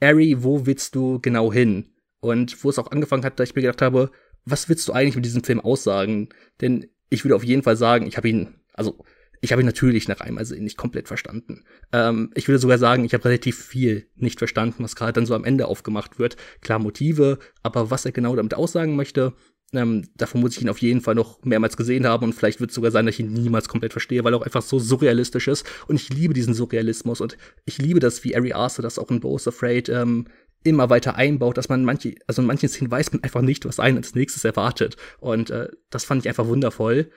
Ari, 0.00 0.42
wo 0.42 0.64
willst 0.64 0.94
du 0.94 1.20
genau 1.20 1.52
hin? 1.52 1.94
Und 2.20 2.62
wo 2.62 2.70
es 2.70 2.78
auch 2.78 2.90
angefangen 2.90 3.24
hat, 3.24 3.38
da 3.38 3.44
ich 3.44 3.54
mir 3.54 3.62
gedacht 3.62 3.82
habe, 3.82 4.10
was 4.44 4.68
willst 4.68 4.86
du 4.88 4.92
eigentlich 4.92 5.16
mit 5.16 5.24
diesem 5.24 5.44
Film 5.44 5.60
aussagen? 5.60 6.28
Denn 6.60 6.86
ich 7.08 7.24
würde 7.24 7.36
auf 7.36 7.44
jeden 7.44 7.62
Fall 7.62 7.76
sagen, 7.76 8.06
ich 8.06 8.16
habe 8.16 8.28
ihn, 8.28 8.54
also 8.74 9.04
ich 9.40 9.52
habe 9.52 9.62
ihn 9.62 9.66
natürlich 9.66 10.06
nach 10.06 10.20
einmal 10.20 10.44
sehen 10.44 10.64
nicht 10.64 10.76
komplett 10.76 11.08
verstanden. 11.08 11.64
Ähm, 11.92 12.30
ich 12.34 12.46
würde 12.46 12.58
sogar 12.58 12.78
sagen, 12.78 13.04
ich 13.04 13.14
habe 13.14 13.24
relativ 13.24 13.62
viel 13.62 14.06
nicht 14.16 14.38
verstanden, 14.38 14.84
was 14.84 14.96
gerade 14.96 15.14
dann 15.14 15.26
so 15.26 15.34
am 15.34 15.44
Ende 15.44 15.66
aufgemacht 15.66 16.18
wird. 16.18 16.36
Klar 16.60 16.78
Motive, 16.78 17.38
aber 17.62 17.90
was 17.90 18.04
er 18.04 18.12
genau 18.12 18.36
damit 18.36 18.54
aussagen 18.54 18.96
möchte, 18.96 19.32
ähm, 19.72 20.08
davon 20.16 20.40
muss 20.40 20.56
ich 20.56 20.62
ihn 20.62 20.68
auf 20.68 20.78
jeden 20.78 21.00
Fall 21.00 21.14
noch 21.14 21.44
mehrmals 21.44 21.76
gesehen 21.76 22.06
haben 22.06 22.24
und 22.24 22.32
vielleicht 22.32 22.60
wird 22.60 22.70
es 22.70 22.74
sogar 22.74 22.90
sein, 22.90 23.06
dass 23.06 23.14
ich 23.14 23.20
ihn 23.20 23.32
niemals 23.32 23.68
komplett 23.68 23.92
verstehe, 23.92 24.24
weil 24.24 24.34
er 24.34 24.38
auch 24.38 24.44
einfach 24.44 24.62
so 24.62 24.78
surrealistisch 24.78 25.48
ist 25.48 25.64
und 25.86 25.96
ich 25.96 26.10
liebe 26.10 26.34
diesen 26.34 26.54
Surrealismus 26.54 27.20
und 27.20 27.36
ich 27.64 27.78
liebe 27.78 28.00
das, 28.00 28.24
wie 28.24 28.34
Ari 28.36 28.52
Arthur 28.52 28.82
das 28.82 28.98
auch 28.98 29.10
in 29.10 29.20
Bo's 29.20 29.46
Afraid 29.46 29.88
ähm, 29.88 30.26
immer 30.62 30.90
weiter 30.90 31.16
einbaut, 31.16 31.56
dass 31.56 31.68
man 31.68 31.84
manche, 31.84 32.14
also 32.26 32.42
in 32.42 32.46
manchen 32.46 32.68
Szenen 32.68 32.90
weiß 32.90 33.12
man 33.12 33.22
einfach 33.22 33.40
nicht, 33.40 33.64
was 33.64 33.80
einen 33.80 33.96
als 33.98 34.14
nächstes 34.14 34.44
erwartet 34.44 34.96
und 35.18 35.50
äh, 35.50 35.68
das 35.90 36.04
fand 36.04 36.22
ich 36.22 36.28
einfach 36.28 36.46
wundervoll 36.46 37.10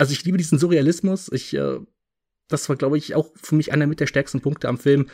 also 0.00 0.12
ich 0.12 0.24
liebe 0.24 0.38
diesen 0.38 0.58
Surrealismus. 0.58 1.30
Ich, 1.30 1.54
äh, 1.54 1.78
das 2.48 2.68
war, 2.70 2.76
glaube 2.76 2.96
ich, 2.96 3.14
auch 3.14 3.30
für 3.36 3.54
mich 3.54 3.70
einer 3.70 3.86
mit 3.86 4.00
der 4.00 4.06
stärksten 4.06 4.40
Punkte 4.40 4.66
am 4.66 4.78
Film. 4.78 5.10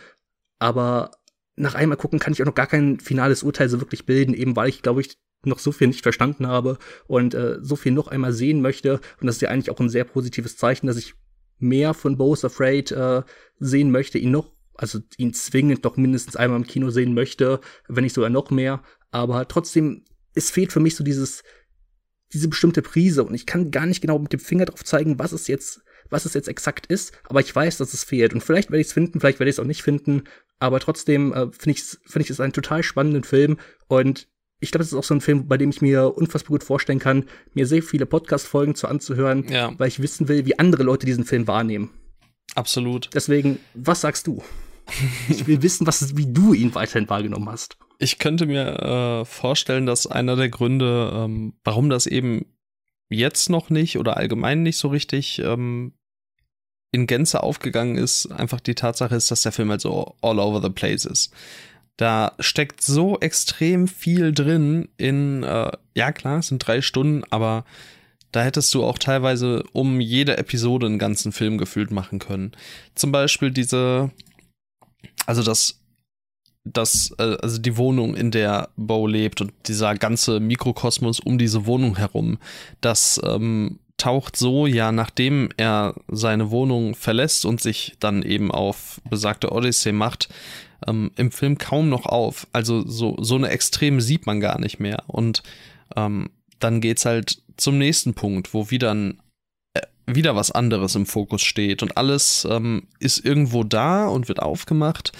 Aber 0.60 1.10
nach 1.56 1.74
einmal 1.74 1.98
gucken 1.98 2.20
kann 2.20 2.32
ich 2.32 2.40
auch 2.40 2.46
noch 2.46 2.54
gar 2.54 2.68
kein 2.68 3.00
finales 3.00 3.42
Urteil 3.42 3.68
so 3.68 3.80
wirklich 3.80 4.06
bilden, 4.06 4.32
eben 4.32 4.54
weil 4.54 4.68
ich, 4.68 4.82
glaube 4.82 5.00
ich, 5.00 5.18
noch 5.44 5.58
so 5.58 5.72
viel 5.72 5.88
nicht 5.88 6.02
verstanden 6.02 6.46
habe 6.46 6.78
und 7.08 7.34
äh, 7.34 7.58
so 7.60 7.74
viel 7.74 7.92
noch 7.92 8.08
einmal 8.08 8.32
sehen 8.32 8.62
möchte. 8.62 9.00
Und 9.20 9.26
das 9.26 9.36
ist 9.36 9.42
ja 9.42 9.48
eigentlich 9.48 9.70
auch 9.70 9.80
ein 9.80 9.88
sehr 9.88 10.04
positives 10.04 10.56
Zeichen, 10.56 10.86
dass 10.86 10.96
ich 10.96 11.14
mehr 11.58 11.92
von 11.92 12.16
Bo's 12.16 12.44
Afraid 12.44 12.92
äh, 12.92 13.22
sehen 13.58 13.90
möchte, 13.90 14.18
ihn 14.18 14.30
noch, 14.30 14.52
also 14.78 15.00
ihn 15.16 15.34
zwingend 15.34 15.84
noch 15.84 15.96
mindestens 15.96 16.36
einmal 16.36 16.58
im 16.58 16.66
Kino 16.66 16.90
sehen 16.90 17.14
möchte, 17.14 17.60
wenn 17.88 18.04
nicht 18.04 18.14
sogar 18.14 18.30
noch 18.30 18.50
mehr. 18.50 18.82
Aber 19.10 19.48
trotzdem, 19.48 20.04
es 20.34 20.50
fehlt 20.50 20.72
für 20.72 20.80
mich 20.80 20.96
so 20.96 21.04
dieses, 21.04 21.42
diese 22.32 22.48
bestimmte 22.48 22.82
Prise 22.82 23.24
und 23.24 23.34
ich 23.34 23.46
kann 23.46 23.70
gar 23.70 23.86
nicht 23.86 24.00
genau 24.00 24.18
mit 24.18 24.32
dem 24.32 24.40
Finger 24.40 24.66
drauf 24.66 24.84
zeigen, 24.84 25.18
was 25.18 25.32
es 25.32 25.46
jetzt, 25.46 25.82
was 26.10 26.24
es 26.24 26.34
jetzt 26.34 26.48
exakt 26.48 26.86
ist, 26.86 27.12
aber 27.24 27.40
ich 27.40 27.54
weiß, 27.54 27.78
dass 27.78 27.94
es 27.94 28.04
fehlt 28.04 28.34
und 28.34 28.42
vielleicht 28.42 28.70
werde 28.70 28.80
ich 28.80 28.88
es 28.88 28.92
finden, 28.92 29.20
vielleicht 29.20 29.40
werde 29.40 29.50
ich 29.50 29.56
es 29.56 29.60
auch 29.60 29.64
nicht 29.64 29.82
finden, 29.82 30.24
aber 30.58 30.80
trotzdem 30.80 31.32
äh, 31.32 31.50
finde 31.52 31.78
ich 31.78 31.82
finde 31.82 32.22
ich 32.22 32.30
es 32.30 32.40
einen 32.40 32.52
total 32.52 32.82
spannenden 32.82 33.24
Film 33.24 33.58
und 33.88 34.28
ich 34.58 34.70
glaube, 34.70 34.82
es 34.82 34.88
ist 34.88 34.98
auch 34.98 35.04
so 35.04 35.14
ein 35.14 35.20
Film, 35.20 35.48
bei 35.48 35.58
dem 35.58 35.70
ich 35.70 35.82
mir 35.82 36.16
unfassbar 36.16 36.50
gut 36.50 36.64
vorstellen 36.64 36.98
kann, 36.98 37.26
mir 37.52 37.66
sehr 37.66 37.82
viele 37.82 38.06
Podcast-Folgen 38.06 38.74
zu 38.74 38.88
anzuhören, 38.88 39.46
ja. 39.48 39.72
weil 39.78 39.88
ich 39.88 40.00
wissen 40.00 40.28
will, 40.28 40.46
wie 40.46 40.58
andere 40.58 40.82
Leute 40.82 41.04
diesen 41.04 41.24
Film 41.24 41.46
wahrnehmen. 41.46 41.90
Absolut. 42.54 43.10
Deswegen, 43.12 43.58
was 43.74 44.00
sagst 44.00 44.26
du? 44.26 44.42
Ich 45.28 45.46
will 45.46 45.62
wissen, 45.62 45.86
was, 45.86 46.16
wie 46.16 46.32
du 46.32 46.54
ihn 46.54 46.74
weiterhin 46.74 47.08
wahrgenommen 47.08 47.48
hast. 47.48 47.76
Ich 47.98 48.18
könnte 48.18 48.46
mir 48.46 49.20
äh, 49.20 49.24
vorstellen, 49.24 49.86
dass 49.86 50.06
einer 50.06 50.36
der 50.36 50.48
Gründe, 50.48 51.12
ähm, 51.14 51.54
warum 51.64 51.88
das 51.88 52.06
eben 52.06 52.46
jetzt 53.08 53.50
noch 53.50 53.70
nicht 53.70 53.98
oder 53.98 54.16
allgemein 54.16 54.62
nicht 54.62 54.76
so 54.76 54.88
richtig 54.88 55.38
ähm, 55.38 55.92
in 56.92 57.06
Gänze 57.06 57.42
aufgegangen 57.42 57.96
ist, 57.96 58.26
einfach 58.26 58.60
die 58.60 58.74
Tatsache 58.74 59.14
ist, 59.14 59.30
dass 59.30 59.42
der 59.42 59.52
Film 59.52 59.70
halt 59.70 59.80
so 59.80 60.16
all 60.22 60.38
over 60.38 60.62
the 60.62 60.70
place 60.70 61.04
ist. 61.04 61.32
Da 61.96 62.32
steckt 62.40 62.82
so 62.82 63.18
extrem 63.20 63.88
viel 63.88 64.32
drin 64.32 64.88
in, 64.98 65.42
äh, 65.42 65.72
ja 65.94 66.12
klar, 66.12 66.40
es 66.40 66.48
sind 66.48 66.66
drei 66.66 66.82
Stunden, 66.82 67.24
aber 67.30 67.64
da 68.32 68.42
hättest 68.42 68.74
du 68.74 68.84
auch 68.84 68.98
teilweise 68.98 69.62
um 69.72 70.00
jede 70.00 70.36
Episode 70.36 70.86
einen 70.86 70.98
ganzen 70.98 71.32
Film 71.32 71.56
gefühlt 71.56 71.90
machen 71.90 72.18
können. 72.18 72.52
Zum 72.94 73.12
Beispiel 73.12 73.50
diese, 73.50 74.10
also 75.26 75.42
das 75.42 75.80
das, 76.68 77.14
äh, 77.18 77.36
also 77.40 77.58
die 77.58 77.76
Wohnung, 77.76 78.16
in 78.16 78.30
der 78.30 78.70
Bo 78.76 79.06
lebt 79.06 79.40
und 79.40 79.52
dieser 79.66 79.94
ganze 79.94 80.40
Mikrokosmos 80.40 81.20
um 81.20 81.38
diese 81.38 81.64
Wohnung 81.66 81.96
herum, 81.96 82.38
das 82.80 83.20
ähm, 83.24 83.78
taucht 83.96 84.36
so 84.36 84.66
ja, 84.66 84.92
nachdem 84.92 85.48
er 85.56 85.94
seine 86.08 86.50
Wohnung 86.50 86.94
verlässt 86.94 87.44
und 87.44 87.60
sich 87.60 87.94
dann 88.00 88.22
eben 88.22 88.50
auf 88.50 89.00
besagte 89.08 89.52
Odyssee 89.52 89.92
macht, 89.92 90.28
ähm, 90.86 91.10
im 91.16 91.30
Film 91.30 91.56
kaum 91.56 91.88
noch 91.88 92.06
auf. 92.06 92.46
Also 92.52 92.86
so, 92.86 93.16
so 93.20 93.36
eine 93.36 93.48
Extreme 93.48 94.00
sieht 94.00 94.26
man 94.26 94.40
gar 94.40 94.60
nicht 94.60 94.80
mehr. 94.80 95.04
Und 95.06 95.42
ähm, 95.94 96.30
dann 96.58 96.80
geht's 96.80 97.04
halt 97.04 97.42
zum 97.56 97.78
nächsten 97.78 98.14
Punkt, 98.14 98.52
wo 98.52 98.70
wieder 98.70 98.92
ein 98.92 99.20
wieder 100.06 100.36
was 100.36 100.52
anderes 100.52 100.94
im 100.94 101.04
Fokus 101.04 101.42
steht 101.42 101.82
und 101.82 101.96
alles 101.96 102.46
ähm, 102.48 102.84
ist 103.00 103.24
irgendwo 103.24 103.64
da 103.64 104.06
und 104.06 104.28
wird 104.28 104.40
aufgemacht, 104.40 105.12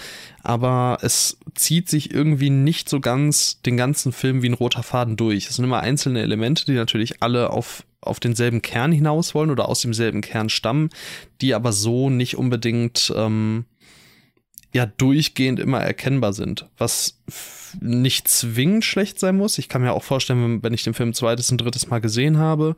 aber 0.43 0.99
es 1.03 1.39
zieht 1.55 1.89
sich 1.89 2.15
irgendwie 2.15 2.51
nicht 2.51 2.89
so 2.89 3.01
ganz 3.01 3.61
den 3.63 3.77
ganzen 3.77 4.13
Film 4.13 4.43
wie 4.43 4.49
ein 4.49 4.55
roter 4.55 4.85
Faden 4.85 5.17
durch. 5.17 5.49
Es 5.49 5.57
sind 5.57 5.65
immer 5.65 5.81
einzelne 5.81 6.23
Elemente, 6.23 6.65
die 6.67 6.75
natürlich 6.75 7.21
alle 7.21 7.51
auf, 7.51 7.85
auf 8.01 8.21
denselben 8.21 8.63
Kern 8.63 8.93
hinaus 8.93 9.35
wollen 9.35 9.51
oder 9.51 9.69
aus 9.69 9.81
demselben 9.81 10.21
Kern 10.21 10.49
stammen, 10.49 10.91
die 11.41 11.55
aber 11.55 11.73
so 11.73 12.09
nicht 12.09 12.37
unbedingt 12.37 13.13
ähm, 13.17 13.65
ja 14.77 14.87
durchgehend 14.87 15.59
immer 15.59 15.81
erkennbar 15.81 16.33
sind, 16.33 16.69
was 16.77 17.23
nicht 17.81 18.29
zwingend 18.29 18.85
schlecht 18.85 19.19
sein 19.19 19.37
muss. 19.37 19.59
Ich 19.59 19.69
kann 19.69 19.83
mir 19.83 19.93
auch 19.93 20.05
vorstellen, 20.05 20.63
wenn 20.63 20.75
ich 20.75 20.85
den 20.85 20.95
Film 20.95 21.15
zweites 21.15 21.51
und 21.51 21.59
drittes 21.59 21.89
Mal 21.89 22.01
gesehen 22.01 22.39
habe 22.39 22.77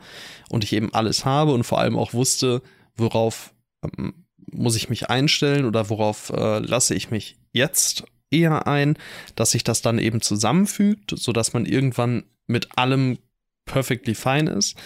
und 0.48 0.64
ich 0.64 0.72
eben 0.72 0.92
alles 0.94 1.24
habe 1.24 1.52
und 1.52 1.64
vor 1.64 1.78
allem 1.78 1.96
auch 1.96 2.14
wusste, 2.14 2.62
worauf 2.96 3.52
ähm, 3.84 4.24
muss 4.50 4.76
ich 4.76 4.88
mich 4.88 5.10
einstellen 5.10 5.66
oder 5.66 5.90
worauf 5.90 6.30
äh, 6.30 6.58
lasse 6.60 6.94
ich 6.94 7.10
mich 7.10 7.36
jetzt 7.52 8.04
eher 8.30 8.66
ein, 8.66 8.96
dass 9.34 9.52
sich 9.52 9.64
das 9.64 9.82
dann 9.82 9.98
eben 9.98 10.20
zusammenfügt, 10.20 11.14
sodass 11.16 11.52
man 11.52 11.66
irgendwann 11.66 12.24
mit 12.46 12.78
allem 12.78 13.18
perfectly 13.66 14.14
fine 14.14 14.50
ist. 14.50 14.76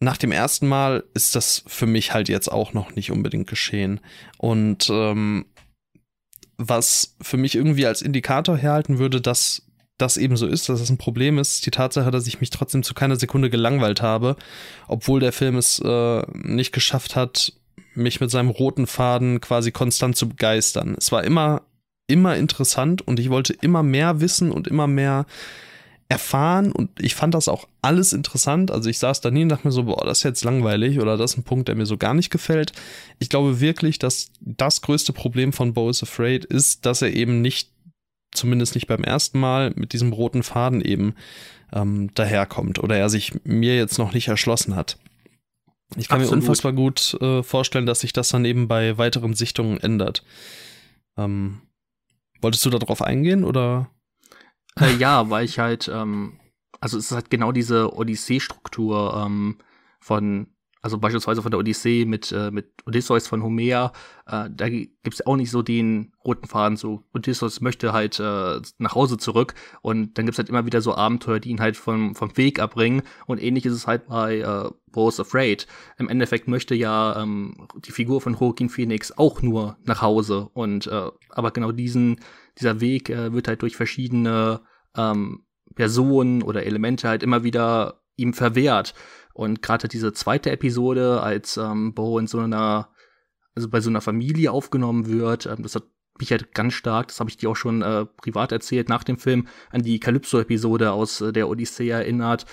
Nach 0.00 0.16
dem 0.16 0.32
ersten 0.32 0.66
Mal 0.66 1.04
ist 1.14 1.34
das 1.34 1.62
für 1.66 1.86
mich 1.86 2.14
halt 2.14 2.28
jetzt 2.28 2.50
auch 2.50 2.72
noch 2.72 2.94
nicht 2.94 3.10
unbedingt 3.10 3.48
geschehen. 3.48 4.00
Und 4.38 4.88
ähm, 4.90 5.46
was 6.60 7.16
für 7.22 7.38
mich 7.38 7.54
irgendwie 7.54 7.86
als 7.86 8.02
Indikator 8.02 8.56
herhalten 8.56 8.98
würde, 8.98 9.20
dass 9.20 9.62
das 9.96 10.16
eben 10.16 10.36
so 10.36 10.46
ist, 10.46 10.68
dass 10.68 10.80
das 10.80 10.90
ein 10.90 10.98
Problem 10.98 11.38
ist, 11.38 11.64
die 11.64 11.70
Tatsache, 11.70 12.10
dass 12.10 12.26
ich 12.26 12.40
mich 12.40 12.50
trotzdem 12.50 12.82
zu 12.82 12.94
keiner 12.94 13.16
Sekunde 13.16 13.50
gelangweilt 13.50 14.02
habe, 14.02 14.36
obwohl 14.86 15.20
der 15.20 15.32
Film 15.32 15.56
es 15.56 15.78
äh, 15.78 16.22
nicht 16.34 16.72
geschafft 16.72 17.16
hat, 17.16 17.52
mich 17.94 18.20
mit 18.20 18.30
seinem 18.30 18.50
roten 18.50 18.86
Faden 18.86 19.40
quasi 19.40 19.72
konstant 19.72 20.16
zu 20.16 20.28
begeistern. 20.28 20.94
Es 20.98 21.12
war 21.12 21.24
immer, 21.24 21.62
immer 22.06 22.36
interessant 22.36 23.02
und 23.02 23.18
ich 23.18 23.30
wollte 23.30 23.54
immer 23.54 23.82
mehr 23.82 24.20
wissen 24.20 24.52
und 24.52 24.68
immer 24.68 24.86
mehr 24.86 25.26
erfahren 26.10 26.72
und 26.72 26.90
ich 26.98 27.14
fand 27.14 27.34
das 27.34 27.46
auch 27.46 27.68
alles 27.82 28.12
interessant. 28.12 28.72
Also 28.72 28.90
ich 28.90 28.98
saß 28.98 29.20
da 29.20 29.30
nie 29.30 29.44
und 29.44 29.48
dachte 29.48 29.68
mir 29.68 29.72
so, 29.72 29.84
boah, 29.84 30.04
das 30.04 30.18
ist 30.18 30.24
jetzt 30.24 30.42
langweilig 30.42 30.98
oder 30.98 31.16
das 31.16 31.32
ist 31.32 31.38
ein 31.38 31.44
Punkt, 31.44 31.68
der 31.68 31.76
mir 31.76 31.86
so 31.86 31.96
gar 31.96 32.14
nicht 32.14 32.30
gefällt. 32.30 32.72
Ich 33.20 33.28
glaube 33.28 33.60
wirklich, 33.60 34.00
dass 34.00 34.32
das 34.40 34.82
größte 34.82 35.12
Problem 35.12 35.52
von 35.52 35.72
Bo 35.72 35.88
is 35.88 36.02
Afraid 36.02 36.44
ist, 36.44 36.84
dass 36.84 37.00
er 37.00 37.14
eben 37.14 37.40
nicht, 37.40 37.70
zumindest 38.32 38.74
nicht 38.74 38.88
beim 38.88 39.04
ersten 39.04 39.38
Mal, 39.38 39.72
mit 39.76 39.92
diesem 39.92 40.12
roten 40.12 40.42
Faden 40.42 40.80
eben 40.80 41.14
ähm, 41.72 42.12
daherkommt 42.14 42.80
oder 42.80 42.96
er 42.96 43.08
sich 43.08 43.32
mir 43.44 43.76
jetzt 43.76 43.98
noch 43.98 44.12
nicht 44.12 44.26
erschlossen 44.26 44.74
hat. 44.74 44.98
Ich 45.96 46.08
kann 46.08 46.20
Absolut. 46.20 46.42
mir 46.42 46.42
unfassbar 46.42 46.72
gut 46.72 47.16
äh, 47.20 47.44
vorstellen, 47.44 47.86
dass 47.86 48.00
sich 48.00 48.12
das 48.12 48.30
dann 48.30 48.44
eben 48.44 48.66
bei 48.66 48.98
weiteren 48.98 49.34
Sichtungen 49.34 49.78
ändert. 49.78 50.24
Ähm, 51.16 51.60
wolltest 52.40 52.64
du 52.64 52.70
darauf 52.70 53.00
eingehen 53.00 53.44
oder? 53.44 53.88
Äh, 54.78 54.94
ja, 54.96 55.30
weil 55.30 55.44
ich 55.44 55.58
halt, 55.58 55.90
ähm, 55.92 56.38
also 56.80 56.98
es 56.98 57.06
ist 57.06 57.12
halt 57.12 57.30
genau 57.30 57.52
diese 57.52 57.94
Odyssee-Struktur 57.94 59.22
ähm, 59.24 59.58
von, 60.00 60.48
also 60.82 60.96
beispielsweise 60.98 61.42
von 61.42 61.50
der 61.50 61.60
Odyssee 61.60 62.06
mit, 62.06 62.32
äh, 62.32 62.50
mit 62.50 62.72
Odysseus 62.86 63.26
von 63.26 63.42
Homer, 63.42 63.92
äh, 64.26 64.48
da 64.50 64.68
gibt's 64.68 65.26
auch 65.26 65.36
nicht 65.36 65.50
so 65.50 65.60
den 65.60 66.12
roten 66.24 66.46
Faden, 66.46 66.78
so 66.78 67.04
Odysseus 67.12 67.60
möchte 67.60 67.92
halt 67.92 68.18
äh, 68.18 68.60
nach 68.78 68.94
Hause 68.94 69.18
zurück 69.18 69.54
und 69.82 70.16
dann 70.16 70.24
gibt's 70.24 70.38
halt 70.38 70.48
immer 70.48 70.64
wieder 70.64 70.80
so 70.80 70.94
Abenteuer, 70.94 71.40
die 71.40 71.50
ihn 71.50 71.60
halt 71.60 71.76
vom, 71.76 72.14
vom 72.14 72.34
Weg 72.38 72.60
abbringen 72.60 73.02
und 73.26 73.42
ähnlich 73.42 73.66
ist 73.66 73.74
es 73.74 73.86
halt 73.86 74.06
bei 74.06 74.38
äh, 74.38 74.70
Bo's 74.90 75.20
Afraid. 75.20 75.66
Im 75.98 76.08
Endeffekt 76.08 76.48
möchte 76.48 76.74
ja 76.74 77.20
ähm, 77.20 77.68
die 77.84 77.92
Figur 77.92 78.22
von 78.22 78.34
Joaquin 78.34 78.70
Phoenix 78.70 79.12
auch 79.12 79.42
nur 79.42 79.76
nach 79.84 80.00
Hause 80.00 80.48
und 80.54 80.86
äh, 80.86 81.10
aber 81.28 81.50
genau 81.50 81.72
diesen 81.72 82.20
dieser 82.58 82.80
Weg 82.80 83.10
äh, 83.10 83.32
wird 83.32 83.48
halt 83.48 83.62
durch 83.62 83.76
verschiedene 83.76 84.60
ähm, 84.96 85.44
Personen 85.74 86.42
oder 86.42 86.64
Elemente 86.64 87.08
halt 87.08 87.22
immer 87.22 87.44
wieder 87.44 88.02
ihm 88.16 88.34
verwehrt. 88.34 88.94
Und 89.32 89.62
gerade 89.62 89.88
diese 89.88 90.12
zweite 90.12 90.50
Episode, 90.50 91.22
als 91.22 91.56
ähm, 91.56 91.94
Bo 91.94 92.18
in 92.18 92.26
so 92.26 92.38
einer, 92.38 92.90
also 93.54 93.68
bei 93.68 93.80
so 93.80 93.90
einer 93.90 94.00
Familie 94.00 94.52
aufgenommen 94.52 95.06
wird, 95.06 95.46
ähm, 95.46 95.62
das 95.62 95.74
hat 95.74 95.84
mich 96.18 96.30
halt 96.32 96.52
ganz 96.54 96.74
stark, 96.74 97.08
das 97.08 97.20
habe 97.20 97.30
ich 97.30 97.36
dir 97.36 97.48
auch 97.48 97.56
schon 97.56 97.82
äh, 97.82 98.04
privat 98.04 98.52
erzählt, 98.52 98.88
nach 98.88 99.04
dem 99.04 99.18
Film 99.18 99.48
an 99.70 99.82
die 99.82 100.00
Calypso-Episode 100.00 100.92
aus 100.92 101.20
äh, 101.20 101.32
der 101.32 101.48
Odyssee 101.48 101.88
erinnert. 101.88 102.44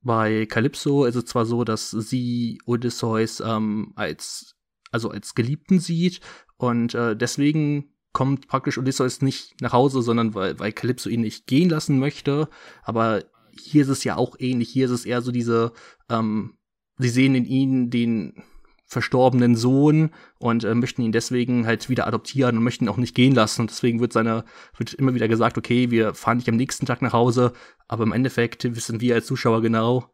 bei 0.00 0.46
Calypso 0.46 1.04
ist 1.04 1.14
es 1.14 1.26
zwar 1.26 1.46
so, 1.46 1.62
dass 1.62 1.90
sie 1.90 2.60
Odysseus 2.66 3.40
ähm, 3.40 3.92
als 3.94 4.56
also 4.90 5.10
als 5.10 5.34
Geliebten 5.34 5.78
sieht 5.78 6.20
und 6.56 6.94
äh, 6.94 7.16
deswegen 7.16 7.91
kommt 8.12 8.48
praktisch 8.48 8.78
Odysseus 8.78 9.22
nicht 9.22 9.60
nach 9.60 9.72
Hause, 9.72 10.02
sondern 10.02 10.34
weil, 10.34 10.58
weil 10.58 10.72
Calypso 10.72 11.08
ihn 11.08 11.22
nicht 11.22 11.46
gehen 11.46 11.70
lassen 11.70 11.98
möchte. 11.98 12.48
Aber 12.82 13.24
hier 13.58 13.82
ist 13.82 13.88
es 13.88 14.04
ja 14.04 14.16
auch 14.16 14.36
ähnlich. 14.38 14.70
Hier 14.70 14.86
ist 14.86 14.92
es 14.92 15.06
eher 15.06 15.22
so 15.22 15.32
diese, 15.32 15.72
ähm, 16.08 16.56
sie 16.98 17.08
sehen 17.08 17.34
in 17.34 17.44
ihnen 17.44 17.90
den 17.90 18.42
verstorbenen 18.86 19.56
Sohn 19.56 20.10
und 20.38 20.64
äh, 20.64 20.74
möchten 20.74 21.00
ihn 21.00 21.12
deswegen 21.12 21.66
halt 21.66 21.88
wieder 21.88 22.06
adoptieren 22.06 22.58
und 22.58 22.64
möchten 22.64 22.84
ihn 22.84 22.90
auch 22.90 22.98
nicht 22.98 23.14
gehen 23.14 23.34
lassen. 23.34 23.62
Und 23.62 23.70
deswegen 23.70 24.00
wird 24.00 24.12
seine, 24.12 24.44
wird 24.76 24.92
immer 24.92 25.14
wieder 25.14 25.28
gesagt, 25.28 25.56
okay, 25.56 25.90
wir 25.90 26.14
fahren 26.14 26.36
nicht 26.36 26.48
am 26.48 26.56
nächsten 26.56 26.84
Tag 26.84 27.00
nach 27.00 27.14
Hause, 27.14 27.54
aber 27.88 28.04
im 28.04 28.12
Endeffekt 28.12 28.64
wissen 28.76 29.00
wir 29.00 29.14
als 29.14 29.26
Zuschauer 29.26 29.62
genau, 29.62 30.12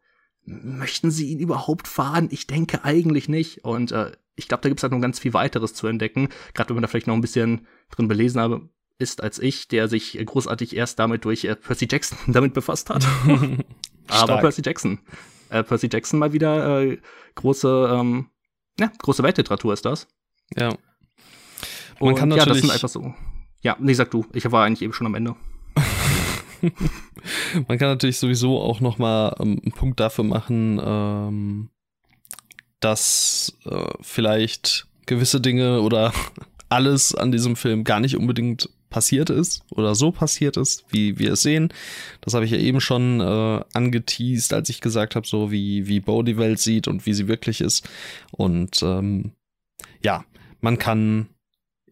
möchten 0.49 1.11
sie 1.11 1.29
ihn 1.29 1.39
überhaupt 1.39 1.89
fahren? 1.89 2.29
Ich 2.31 2.47
denke 2.47 2.85
eigentlich 2.85 3.29
nicht. 3.29 3.65
Und 3.65 3.93
äh, 3.93 4.13
ich 4.37 4.49
glaube, 4.49 4.63
da 4.63 4.69
gibt 4.69 4.81
es 4.81 4.83
halt 4.83 4.93
noch 4.93 5.01
ganz 5.01 5.19
viel 5.19 5.35
weiteres 5.35 5.75
zu 5.75 5.87
entdecken, 5.87 6.29
gerade 6.55 6.71
wenn 6.71 6.77
man 6.77 6.83
da 6.83 6.89
vielleicht 6.89 7.07
noch 7.07 7.15
ein 7.15 7.21
bisschen 7.21 7.67
drin 7.91 8.09
belesen 8.09 8.41
habe, 8.41 8.69
ist 8.99 9.23
als 9.23 9.39
ich, 9.39 9.69
der 9.69 9.89
sich 9.89 10.19
großartig 10.25 10.77
erst 10.77 10.99
damit 10.99 11.25
durch 11.25 11.45
äh, 11.45 11.55
Percy 11.57 11.89
Jackson 11.91 12.19
damit 12.33 12.55
befasst 12.55 12.91
hat. 12.91 13.07
Aber 14.09 14.39
Percy 14.39 14.63
Jackson. 14.65 15.01
Äh, 15.51 15.63
Percy 15.63 15.89
Jackson 15.93 16.19
mal 16.19 16.33
wieder 16.33 16.81
äh, 16.81 16.99
große, 17.35 17.91
ähm, 17.93 18.31
ja, 18.79 18.91
große 18.99 19.23
Weltliteratur 19.23 19.73
ist 19.73 19.85
das. 19.85 20.07
Ja. 20.57 20.69
Man 22.01 22.11
Und, 22.11 22.15
kann 22.15 22.29
natürlich 22.29 22.47
ja, 22.47 22.53
das 22.53 22.61
sind 22.61 22.71
einfach 22.71 22.89
so. 22.89 23.15
Ja, 23.63 23.77
nee, 23.81 23.93
sag 23.93 24.11
du. 24.11 24.25
Ich 24.33 24.51
war 24.51 24.65
eigentlich 24.65 24.83
eben 24.83 24.93
schon 24.93 25.07
am 25.07 25.15
Ende. 25.15 25.35
Man 27.69 27.79
kann 27.79 27.89
natürlich 27.89 28.19
sowieso 28.19 28.61
auch 28.61 28.81
noch 28.81 28.99
mal 28.99 29.37
ähm, 29.41 29.61
einen 29.63 29.73
Punkt 29.73 30.01
dafür 30.01 30.25
machen, 30.25 30.81
ähm, 30.83 31.71
dass 32.81 33.57
äh, 33.65 33.93
vielleicht 34.01 34.87
gewisse 35.07 35.41
Dinge 35.41 35.81
oder 35.81 36.13
alles 36.69 37.15
an 37.15 37.33
diesem 37.33 37.57
Film 37.57 37.85
gar 37.85 38.01
nicht 38.01 38.17
unbedingt 38.17 38.69
passiert 38.91 39.31
ist 39.31 39.65
oder 39.71 39.95
so 39.95 40.13
passiert 40.13 40.57
ist, 40.57 40.85
wie 40.91 41.19
wir 41.19 41.33
es 41.33 41.43
sehen. 41.43 41.73
Das 42.21 42.35
habe 42.35 42.45
ich 42.45 42.51
ja 42.51 42.59
eben 42.59 42.81
schon 42.81 43.21
äh, 43.21 43.65
angeteased, 43.73 44.53
als 44.53 44.69
ich 44.69 44.81
gesagt 44.81 45.15
habe, 45.15 45.27
so 45.27 45.51
wie, 45.51 45.87
wie 45.87 46.01
Bo 46.01 46.23
die 46.23 46.39
Welt 46.39 46.59
sieht 46.59 46.89
und 46.89 47.05
wie 47.07 47.13
sie 47.13 47.29
wirklich 47.29 47.61
ist. 47.61 47.89
Und 48.33 48.83
ähm, 48.83 49.33
ja, 50.03 50.25
man 50.61 50.79
kann 50.79 51.29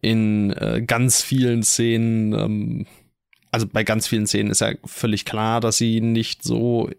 in 0.01 0.51
äh, 0.51 0.83
ganz 0.85 1.21
vielen 1.21 1.63
Szenen, 1.63 2.33
ähm, 2.33 2.85
also 3.57 3.65
bei 3.65 3.83
ganz 3.83 4.05
vielen 4.05 4.27
Szenen 4.27 4.51
ist 4.51 4.61
ja 4.61 4.73
völlig 4.85 5.25
klar, 5.25 5.61
dass 5.61 5.77
sie 5.77 5.99
nicht 5.99 6.43
so 6.43 6.91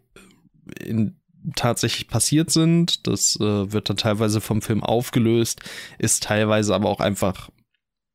in 0.84 1.14
tatsächlich 1.54 2.08
passiert 2.08 2.50
sind. 2.50 3.06
Das 3.06 3.36
äh, 3.36 3.72
wird 3.72 3.88
dann 3.88 3.96
teilweise 3.96 4.40
vom 4.40 4.60
Film 4.60 4.82
aufgelöst, 4.82 5.60
ist 5.98 6.24
teilweise 6.24 6.74
aber 6.74 6.88
auch 6.88 6.98
einfach 6.98 7.48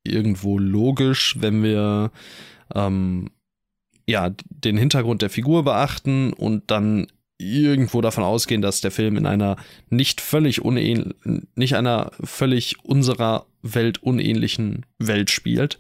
irgendwo 0.04 0.60
logisch, 0.60 1.38
wenn 1.40 1.64
wir 1.64 2.12
ähm, 2.76 3.30
ja 4.10 4.32
den 4.50 4.76
Hintergrund 4.76 5.22
der 5.22 5.30
Figur 5.30 5.64
beachten 5.64 6.34
und 6.34 6.70
dann 6.70 7.08
irgendwo 7.38 8.02
davon 8.02 8.26
ausgehen, 8.26 8.62
dass 8.62 8.82
der 8.82 8.92
Film 8.92 9.16
in 9.16 9.26
einer 9.26 9.56
nicht 9.90 10.20
völlig 10.20 10.62
unähnlich, 10.62 11.16
nicht 11.56 11.78
einer 11.78 12.12
völlig 12.22 12.84
unserer 12.84 13.46
Welt 13.62 14.04
unähnlichen 14.04 14.86
Welt 15.00 15.30
spielt. 15.32 15.80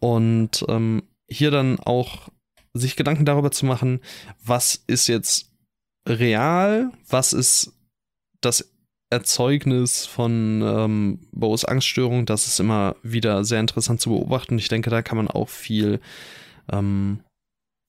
Und 0.00 0.64
ähm, 0.68 1.02
hier 1.30 1.50
dann 1.50 1.78
auch 1.80 2.28
sich 2.74 2.96
Gedanken 2.96 3.24
darüber 3.24 3.50
zu 3.50 3.66
machen, 3.66 4.00
was 4.44 4.82
ist 4.86 5.08
jetzt 5.08 5.50
real, 6.06 6.92
was 7.08 7.32
ist 7.32 7.72
das 8.40 8.72
Erzeugnis 9.10 10.06
von 10.06 10.62
ähm, 10.62 11.28
Bo's 11.32 11.64
Angststörung, 11.64 12.26
das 12.26 12.46
ist 12.46 12.60
immer 12.60 12.96
wieder 13.02 13.44
sehr 13.44 13.60
interessant 13.60 14.00
zu 14.00 14.10
beobachten. 14.10 14.58
Ich 14.58 14.68
denke, 14.68 14.90
da 14.90 15.02
kann 15.02 15.16
man 15.16 15.28
auch 15.28 15.48
viel 15.48 16.00
ähm, 16.70 17.20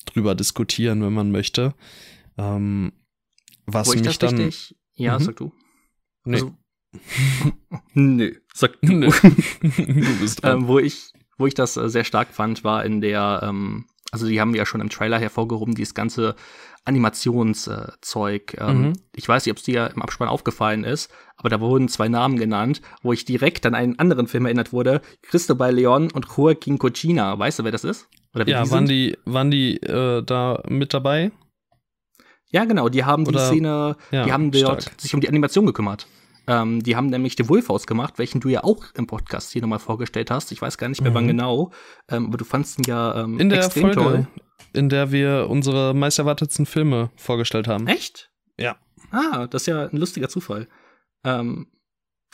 drüber 0.05 0.33
diskutieren, 0.35 1.03
wenn 1.03 1.13
man 1.13 1.31
möchte. 1.31 1.73
Ähm, 2.37 2.93
was 3.65 3.87
Wo 3.87 3.93
ich 3.93 3.99
mich 3.99 4.17
das 4.17 4.31
dann. 4.31 4.41
Richtig, 4.41 4.77
ja, 4.95 5.19
mhm. 5.19 5.23
sag 5.23 5.35
du. 5.35 5.51
Nee. 6.25 6.35
Also, 6.35 6.57
Nö, 7.93 8.35
sag 8.53 8.81
du. 8.81 8.93
Nö. 8.93 9.09
du 9.61 10.19
bist 10.19 10.41
dran. 10.41 10.59
Ähm, 10.59 10.67
wo 10.67 10.79
ich, 10.79 11.11
wo 11.39 11.47
ich 11.47 11.55
das 11.55 11.75
äh, 11.77 11.89
sehr 11.89 12.03
stark 12.03 12.27
fand, 12.31 12.63
war 12.63 12.85
in 12.85 13.01
der, 13.01 13.41
ähm, 13.43 13.85
also 14.11 14.27
die 14.27 14.39
haben 14.39 14.53
ja 14.53 14.65
schon 14.65 14.81
im 14.81 14.89
Trailer 14.89 15.17
hervorgehoben, 15.17 15.73
dieses 15.73 15.95
ganze 15.95 16.35
Animationszeug. 16.85 18.53
Äh, 18.53 18.63
ähm, 18.63 18.81
mhm. 18.81 18.93
Ich 19.15 19.27
weiß 19.27 19.45
nicht, 19.45 19.51
ob 19.51 19.57
es 19.57 19.63
dir 19.63 19.89
im 19.95 20.01
Abspann 20.01 20.27
aufgefallen 20.27 20.83
ist, 20.83 21.11
aber 21.37 21.49
da 21.49 21.59
wurden 21.59 21.87
zwei 21.87 22.09
Namen 22.09 22.37
genannt, 22.37 22.81
wo 23.01 23.13
ich 23.13 23.25
direkt 23.25 23.65
an 23.65 23.73
einen 23.73 23.97
anderen 23.97 24.27
Film 24.27 24.45
erinnert 24.45 24.73
wurde. 24.73 25.01
Cristobal 25.23 25.73
Leon 25.73 26.11
und 26.11 26.27
Joaquin 26.37 26.77
Cochina. 26.77 27.39
Weißt 27.39 27.59
du, 27.59 27.63
wer 27.63 27.71
das 27.71 27.83
ist? 27.83 28.07
Oder 28.35 28.47
ja, 28.47 28.63
die 28.63 28.71
waren 28.71 28.87
sind? 28.87 28.89
die, 28.89 29.17
waren 29.25 29.49
die 29.49 29.77
äh, 29.77 30.21
da 30.23 30.61
mit 30.67 30.93
dabei? 30.93 31.31
Ja, 32.51 32.65
genau, 32.65 32.89
die 32.89 33.05
haben 33.05 33.27
Oder, 33.27 33.39
die 33.39 33.45
Szene, 33.45 33.95
ja, 34.11 34.25
die 34.25 34.31
haben 34.31 34.51
dort 34.51 34.83
stark. 34.83 34.99
sich 35.01 35.13
um 35.13 35.21
die 35.21 35.29
Animation 35.29 35.65
gekümmert. 35.65 36.07
Ähm, 36.49 36.81
die 36.81 36.95
haben 36.95 37.05
nämlich 37.05 37.35
The 37.37 37.47
Wolf 37.47 37.69
ausgemacht, 37.69 38.17
welchen 38.17 38.41
du 38.41 38.49
ja 38.49 38.63
auch 38.63 38.83
im 38.95 39.05
Podcast 39.05 39.51
hier 39.51 39.61
nochmal 39.61 39.77
vorgestellt 39.77 40.31
hast. 40.31 40.51
Ich 40.51 40.59
weiß 40.59 40.79
gar 40.79 40.89
nicht 40.89 40.99
mehr, 40.99 41.11
mhm. 41.11 41.15
wann 41.15 41.27
genau, 41.27 41.71
ähm, 42.09 42.25
aber 42.25 42.37
du 42.37 42.43
fandst 42.43 42.79
ihn 42.79 42.85
ja 42.85 43.23
ähm, 43.23 43.39
in 43.39 43.49
der 43.49 43.59
extrem 43.59 43.93
Folge, 43.93 44.01
toll. 44.01 44.27
In 44.73 44.89
der 44.89 45.11
wir 45.11 45.47
unsere 45.47 45.93
meist 45.93 46.17
erwartetsten 46.17 46.65
Filme 46.65 47.11
vorgestellt 47.15 47.67
haben. 47.67 47.85
Echt? 47.85 48.31
Ja. 48.57 48.77
Ah, 49.11 49.45
das 49.45 49.61
ist 49.61 49.65
ja 49.67 49.89
ein 49.89 49.97
lustiger 49.97 50.27
Zufall. 50.27 50.67
Ähm, 51.23 51.67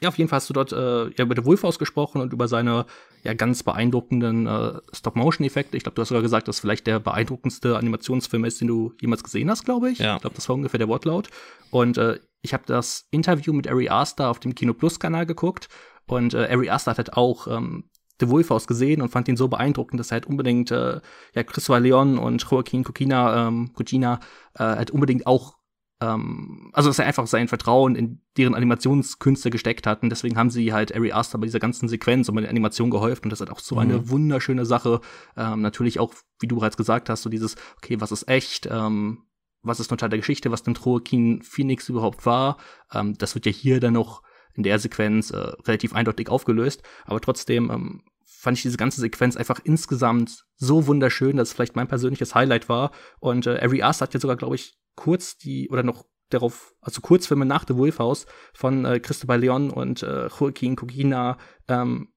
ja, 0.02 0.10
auf 0.10 0.18
jeden 0.18 0.30
Fall 0.30 0.38
hast 0.38 0.50
du 0.50 0.54
dort 0.54 0.72
äh, 0.74 1.06
ja, 1.10 1.24
über 1.24 1.36
The 1.36 1.46
Wolf 1.46 1.64
ausgesprochen 1.64 2.22
und 2.22 2.34
über 2.34 2.48
seine 2.48 2.86
ja 3.24 3.34
ganz 3.34 3.64
beeindruckenden 3.64 4.46
äh, 4.46 4.74
Stop-Motion-Effekte. 4.94 5.78
Ich 5.78 5.84
glaube, 5.84 5.96
du 5.96 6.02
hast 6.02 6.10
sogar 6.10 6.22
gesagt, 6.22 6.48
dass 6.48 6.60
vielleicht 6.60 6.86
der 6.86 7.00
beeindruckendste 7.00 7.78
Animationsfilm 7.78 8.44
ist, 8.46 8.60
den 8.60 8.68
du 8.68 8.94
jemals 9.00 9.24
gesehen 9.24 9.50
hast, 9.50 9.64
glaube 9.64 9.90
ich. 9.90 10.00
Ja. 10.00 10.16
Ich 10.16 10.22
glaube, 10.22 10.36
das 10.36 10.50
war 10.50 10.56
ungefähr 10.56 10.78
der 10.78 10.90
Wortlaut. 10.90 11.30
Und 11.72 11.98
äh, 11.98 12.20
ich 12.42 12.54
habe 12.54 12.64
das 12.68 13.08
Interview 13.10 13.54
mit 13.54 13.68
Ari 13.68 13.90
Aster 13.90 14.30
auf 14.30 14.40
dem 14.40 14.54
Kino 14.54 14.74
Plus 14.74 15.00
Kanal 15.00 15.26
geguckt 15.26 15.70
und 16.08 16.34
äh, 16.34 16.48
Ari 16.52 16.70
Aster 16.70 16.92
hat 16.92 16.98
halt 16.98 17.14
auch 17.14 17.48
ähm, 17.48 17.90
The 18.20 18.30
Wolf 18.30 18.52
aus 18.52 18.68
gesehen 18.68 19.02
und 19.02 19.10
fand 19.10 19.28
ihn 19.28 19.38
so 19.38 19.48
beeindruckend, 19.48 20.00
dass 20.00 20.12
er 20.12 20.16
halt 20.16 20.28
unbedingt 20.28 20.72
äh, 20.72 21.02
ja 21.34 21.44
Christopher 21.44 21.80
Leon 21.80 22.18
und 22.18 22.46
Joaquin 22.50 22.84
Coquina, 22.84 23.48
ähm, 23.48 23.74
Cugina 23.74 24.20
äh, 24.54 24.64
halt 24.64 24.92
unbedingt 24.92 25.26
auch 25.28 25.58
ähm, 26.06 26.70
also 26.74 26.89
dass 26.89 27.00
er 27.00 27.06
einfach 27.06 27.28
sein 27.28 27.48
Vertrauen 27.48 27.96
in 27.96 28.22
deren 28.38 28.56
Animationskünste 28.56 29.50
gesteckt 29.50 29.88
hat 29.88 30.04
und 30.04 30.10
deswegen 30.10 30.38
haben 30.38 30.50
sie 30.50 30.74
halt 30.74 30.96
Ari 30.96 31.12
Aster 31.12 31.38
bei 31.38 31.46
dieser 31.46 31.60
ganzen 31.60 31.88
Sequenz 31.88 32.30
und 32.30 32.36
bei 32.36 32.41
der 32.41 32.50
Animation 32.50 32.89
geholfen 32.89 33.26
und 33.26 33.30
das 33.32 33.41
ist 33.41 33.48
halt 33.48 33.58
auch 33.58 33.62
so 33.62 33.76
mhm. 33.76 33.82
eine 33.82 34.10
wunderschöne 34.10 34.65
Sache. 34.65 35.02
Ähm, 35.38 35.62
natürlich 35.62 36.00
auch, 36.00 36.13
wie 36.39 36.48
du 36.48 36.58
bereits 36.58 36.78
gesagt 36.78 37.10
hast, 37.10 37.24
so 37.24 37.30
dieses, 37.30 37.56
okay, 37.78 38.00
was 38.00 38.12
ist 38.12 38.28
echt, 38.28 38.68
ähm, 38.72 39.24
was 39.62 39.80
ist 39.80 39.88
total 39.88 40.10
der 40.10 40.20
Geschichte, 40.20 40.52
was 40.52 40.63
denn 40.63 40.76
Joaquin 40.76 41.41
Phoenix 41.41 41.89
überhaupt 41.89 42.26
war. 42.26 42.58
Ähm, 42.94 43.18
das 43.18 43.36
wird 43.36 43.46
ja 43.46 43.52
hier 43.52 43.80
dann 43.80 43.94
noch 43.94 44.22
in 44.54 44.63
der 44.63 44.80
Sequenz 44.80 45.32
äh, 45.32 45.38
relativ 45.38 45.94
eindeutig 45.94 46.30
aufgelöst, 46.30 46.84
aber 47.06 47.20
trotzdem 47.20 47.70
ähm, 47.72 48.04
fand 48.46 48.58
ich 48.58 48.62
diese 48.62 48.78
ganze 48.78 49.02
Sequenz 49.02 49.36
einfach 49.36 49.60
insgesamt 49.64 50.46
so 50.56 50.86
wunderschön, 50.86 51.36
dass 51.36 51.48
es 51.48 51.54
vielleicht 51.56 51.76
mein 51.76 51.88
persönliches 51.88 52.36
Highlight 52.36 52.70
war. 52.70 52.92
Und 53.20 53.48
äh, 53.48 53.60
Ari 53.60 53.82
Aster 53.82 54.04
hat 54.04 54.14
ja 54.14 54.20
sogar, 54.20 54.36
glaube 54.36 54.54
ich, 54.54 54.78
kurz 54.96 55.36
die, 55.40 55.68
oder 55.72 55.82
noch 55.82 56.06
darauf, 56.30 56.76
also 56.80 57.02
Kurzfilme 57.02 57.48
nach 57.48 57.66
The 57.68 57.76
Wolf 57.76 57.98
House 57.98 58.28
von 58.54 58.86
äh, 58.86 59.00
Christopher 59.00 59.40
Leon 59.40 59.72
und 59.72 60.04
äh, 60.04 60.28
Joaquin 60.28 60.76
Cogina 60.76 61.40
ähm, 61.68 62.10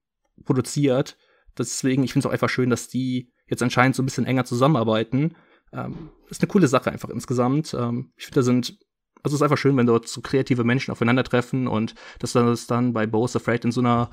produziert. 0.45 1.17
Deswegen, 1.57 2.03
ich 2.03 2.13
finde 2.13 2.27
es 2.27 2.29
auch 2.29 2.33
einfach 2.33 2.49
schön, 2.49 2.69
dass 2.69 2.87
die 2.87 3.33
jetzt 3.47 3.63
anscheinend 3.63 3.95
so 3.95 4.03
ein 4.03 4.05
bisschen 4.05 4.27
enger 4.27 4.45
zusammenarbeiten. 4.45 5.35
Ähm, 5.73 6.11
ist 6.29 6.43
eine 6.43 6.47
coole 6.47 6.67
Sache 6.67 6.91
einfach 6.91 7.09
insgesamt. 7.09 7.73
Ähm, 7.73 8.13
ich 8.17 8.25
finde, 8.25 8.41
da 8.41 8.43
sind, 8.43 8.77
also 9.23 9.33
es 9.33 9.39
ist 9.39 9.41
einfach 9.41 9.57
schön, 9.57 9.75
wenn 9.77 9.87
dort 9.87 10.07
so 10.07 10.21
kreative 10.21 10.63
Menschen 10.63 10.91
aufeinandertreffen 10.91 11.67
und 11.67 11.95
dass 12.19 12.33
das 12.33 12.67
dann 12.67 12.93
bei 12.93 13.07
Bo's 13.07 13.35
Afraid 13.35 13.65
in 13.65 13.71
so 13.71 13.81
einer 13.81 14.11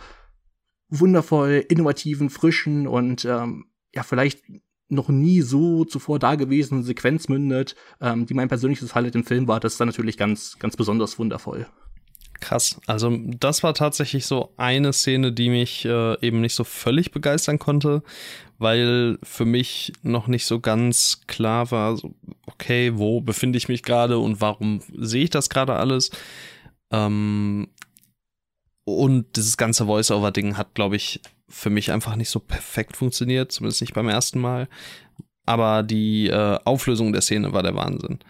wundervoll 0.88 1.64
innovativen, 1.68 2.30
frischen 2.30 2.86
und 2.86 3.24
ähm, 3.24 3.66
ja, 3.94 4.02
vielleicht 4.02 4.42
noch 4.88 5.08
nie 5.08 5.40
so 5.40 5.84
zuvor 5.84 6.18
dagewesenen 6.18 6.84
Sequenz 6.84 7.28
mündet, 7.28 7.74
ähm, 8.00 8.26
die 8.26 8.34
mein 8.34 8.48
persönliches 8.48 8.94
Highlight 8.94 9.16
im 9.16 9.24
Film 9.24 9.48
war, 9.48 9.58
das 9.60 9.72
ist 9.72 9.80
dann 9.80 9.88
natürlich 9.88 10.16
ganz, 10.16 10.58
ganz 10.58 10.76
besonders 10.76 11.18
wundervoll. 11.18 11.66
Krass. 12.40 12.78
Also 12.86 13.16
das 13.38 13.62
war 13.62 13.74
tatsächlich 13.74 14.26
so 14.26 14.52
eine 14.56 14.92
Szene, 14.92 15.32
die 15.32 15.48
mich 15.48 15.84
äh, 15.86 16.20
eben 16.20 16.40
nicht 16.40 16.54
so 16.54 16.64
völlig 16.64 17.10
begeistern 17.10 17.58
konnte, 17.58 18.02
weil 18.58 19.18
für 19.22 19.46
mich 19.46 19.92
noch 20.02 20.26
nicht 20.28 20.44
so 20.44 20.60
ganz 20.60 21.22
klar 21.26 21.70
war, 21.70 21.96
so, 21.96 22.14
okay, 22.46 22.92
wo 22.94 23.20
befinde 23.20 23.56
ich 23.56 23.68
mich 23.68 23.82
gerade 23.82 24.18
und 24.18 24.40
warum 24.40 24.82
sehe 24.98 25.24
ich 25.24 25.30
das 25.30 25.48
gerade 25.48 25.74
alles? 25.74 26.10
Ähm, 26.90 27.68
und 28.86 29.34
dieses 29.34 29.56
ganze 29.56 29.86
Voice-Over-Ding 29.86 30.56
hat, 30.56 30.74
glaube 30.74 30.94
ich, 30.94 31.20
für 31.48 31.70
mich 31.70 31.90
einfach 31.90 32.14
nicht 32.14 32.30
so 32.30 32.38
perfekt 32.38 32.96
funktioniert, 32.96 33.50
zumindest 33.50 33.80
nicht 33.80 33.94
beim 33.94 34.08
ersten 34.08 34.40
Mal. 34.40 34.68
Aber 35.44 35.82
die 35.82 36.28
äh, 36.28 36.58
Auflösung 36.64 37.12
der 37.12 37.22
Szene 37.22 37.52
war 37.52 37.64
der 37.64 37.74
Wahnsinn. 37.74 38.20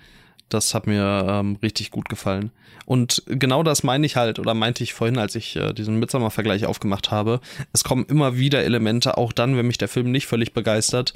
Das 0.49 0.75
hat 0.75 0.87
mir 0.87 1.27
ähm, 1.29 1.59
richtig 1.63 1.91
gut 1.91 2.09
gefallen. 2.09 2.53
Und 2.87 3.23
genau 3.27 3.63
das 3.63 3.83
meine 3.83 4.07
ich 4.07 4.17
halt, 4.17 4.39
oder 4.39 4.55
meinte 4.55 4.83
ich 4.83 4.95
vorhin, 4.95 5.19
als 5.19 5.35
ich 5.35 5.57
äh, 5.57 5.75
diesen 5.75 5.99
Midsommar-Vergleich 5.99 6.65
aufgemacht 6.65 7.11
habe. 7.11 7.41
Es 7.75 7.85
kommen 7.85 8.07
immer 8.07 8.39
wieder 8.39 8.65
Elemente, 8.65 9.19
auch 9.19 9.33
dann, 9.33 9.59
wenn 9.59 9.67
mich 9.67 9.79
der 9.79 9.89
Film 9.89 10.11
nicht 10.11 10.27
völlig 10.27 10.55
begeistert, 10.55 11.13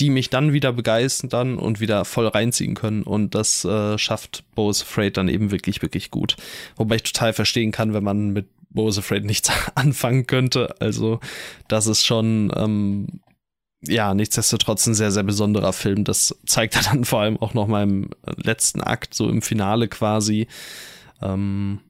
die 0.00 0.10
mich 0.10 0.30
dann 0.30 0.52
wieder 0.52 0.72
begeistern 0.72 1.58
und 1.58 1.78
wieder 1.78 2.04
voll 2.04 2.26
reinziehen 2.26 2.74
können. 2.74 3.04
Und 3.04 3.36
das 3.36 3.64
äh, 3.64 3.98
schafft 3.98 4.42
Bo's 4.56 4.82
Afraid 4.82 5.16
dann 5.16 5.28
eben 5.28 5.52
wirklich, 5.52 5.80
wirklich 5.80 6.10
gut. 6.10 6.36
Wobei 6.74 6.96
ich 6.96 7.02
total 7.04 7.32
verstehen 7.34 7.70
kann, 7.70 7.94
wenn 7.94 8.04
man 8.04 8.30
mit 8.30 8.48
Bo's 8.70 8.98
Afraid 8.98 9.24
nichts 9.24 9.50
anfangen 9.74 10.26
könnte. 10.26 10.74
Also, 10.80 11.20
das 11.68 11.86
ist 11.86 12.04
schon 12.04 12.52
ähm, 12.56 13.20
ja, 13.82 14.14
nichtsdestotrotz 14.14 14.86
ein 14.86 14.94
sehr, 14.94 15.10
sehr 15.10 15.22
besonderer 15.22 15.72
Film. 15.72 16.04
Das 16.04 16.38
zeigt 16.46 16.76
er 16.76 16.82
dann 16.90 17.04
vor 17.04 17.20
allem 17.20 17.38
auch 17.38 17.54
noch 17.54 17.66
mal 17.66 17.82
im 17.82 18.10
letzten 18.36 18.80
Akt, 18.80 19.14
so 19.14 19.28
im 19.28 19.42
Finale 19.42 19.88
quasi, 19.88 20.46
ähm, 21.22 21.80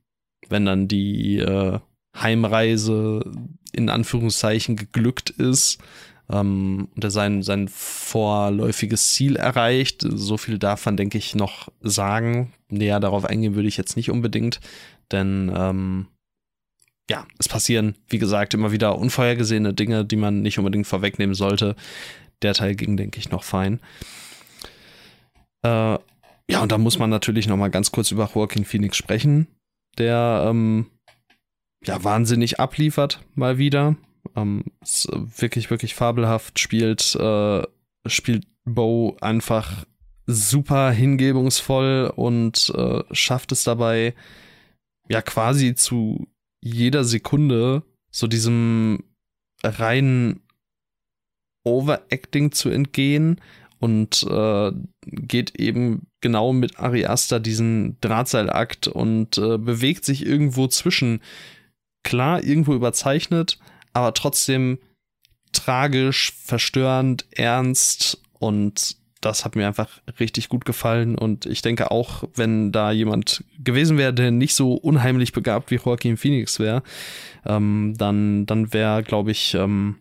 wenn 0.48 0.64
dann 0.64 0.88
die 0.88 1.38
äh, 1.38 1.78
Heimreise 2.16 3.24
in 3.72 3.88
Anführungszeichen 3.88 4.76
geglückt 4.76 5.30
ist 5.30 5.78
ähm, 6.28 6.88
und 6.94 7.04
er 7.04 7.10
sein, 7.10 7.42
sein 7.42 7.68
vorläufiges 7.68 9.12
Ziel 9.12 9.36
erreicht. 9.36 10.04
So 10.08 10.36
viel 10.36 10.58
darf 10.58 10.86
man, 10.86 10.96
denke 10.96 11.18
ich, 11.18 11.34
noch 11.34 11.68
sagen. 11.80 12.52
Näher 12.68 13.00
darauf 13.00 13.24
eingehen 13.24 13.54
würde 13.54 13.68
ich 13.68 13.76
jetzt 13.76 13.96
nicht 13.96 14.10
unbedingt, 14.10 14.60
denn 15.12 15.52
ähm, 15.54 16.06
ja, 17.10 17.26
es 17.38 17.48
passieren, 17.48 17.96
wie 18.08 18.18
gesagt, 18.18 18.54
immer 18.54 18.70
wieder 18.70 18.96
unvorhergesehene 18.96 19.74
Dinge, 19.74 20.04
die 20.04 20.14
man 20.14 20.42
nicht 20.42 20.58
unbedingt 20.58 20.86
vorwegnehmen 20.86 21.34
sollte. 21.34 21.74
Der 22.40 22.54
Teil 22.54 22.76
ging, 22.76 22.96
denke 22.96 23.18
ich, 23.18 23.30
noch 23.30 23.42
fein. 23.42 23.80
Äh, 25.62 25.98
ja, 26.48 26.62
und 26.62 26.70
da 26.70 26.78
muss 26.78 27.00
man 27.00 27.10
natürlich 27.10 27.48
noch 27.48 27.56
mal 27.56 27.68
ganz 27.68 27.90
kurz 27.90 28.12
über 28.12 28.30
Joaquin 28.32 28.64
Phoenix 28.64 28.96
sprechen, 28.96 29.48
der 29.98 30.46
ähm, 30.48 30.86
ja 31.84 32.02
wahnsinnig 32.04 32.60
abliefert 32.60 33.24
mal 33.34 33.58
wieder. 33.58 33.96
Ähm, 34.36 34.62
wirklich, 35.36 35.68
wirklich 35.68 35.96
fabelhaft 35.96 36.60
spielt, 36.60 37.16
äh, 37.16 37.62
spielt 38.06 38.46
Bo 38.64 39.16
einfach 39.20 39.84
super 40.26 40.92
hingebungsvoll 40.92 42.12
und 42.14 42.72
äh, 42.76 43.02
schafft 43.10 43.50
es 43.50 43.64
dabei, 43.64 44.14
ja 45.08 45.22
quasi 45.22 45.74
zu 45.74 46.28
jeder 46.60 47.04
Sekunde 47.04 47.82
so 48.10 48.26
diesem 48.26 49.04
reinen 49.62 50.42
Overacting 51.64 52.52
zu 52.52 52.70
entgehen 52.70 53.40
und 53.78 54.22
äh, 54.28 54.72
geht 55.06 55.58
eben 55.58 56.06
genau 56.20 56.52
mit 56.52 56.78
Ari 56.78 57.06
Aster 57.06 57.40
diesen 57.40 57.98
Drahtseilakt 58.00 58.88
und 58.88 59.38
äh, 59.38 59.58
bewegt 59.58 60.04
sich 60.04 60.24
irgendwo 60.24 60.66
zwischen. 60.68 61.20
Klar 62.02 62.42
irgendwo 62.42 62.72
überzeichnet, 62.72 63.58
aber 63.92 64.14
trotzdem 64.14 64.78
tragisch, 65.52 66.32
verstörend, 66.32 67.26
ernst 67.32 68.22
und 68.38 68.96
das 69.20 69.44
hat 69.44 69.56
mir 69.56 69.66
einfach 69.66 70.00
richtig 70.18 70.48
gut 70.48 70.64
gefallen 70.64 71.16
und 71.16 71.46
ich 71.46 71.62
denke 71.62 71.90
auch, 71.90 72.24
wenn 72.34 72.72
da 72.72 72.90
jemand 72.90 73.44
gewesen 73.62 73.98
wäre, 73.98 74.14
der 74.14 74.30
nicht 74.30 74.54
so 74.54 74.74
unheimlich 74.74 75.32
begabt 75.32 75.70
wie 75.70 75.76
Joaquin 75.76 76.16
Phoenix 76.16 76.58
wäre, 76.58 76.82
ähm, 77.44 77.94
dann, 77.98 78.46
dann 78.46 78.72
wäre, 78.72 79.02
glaube 79.02 79.30
ich, 79.30 79.54
ähm, 79.54 79.96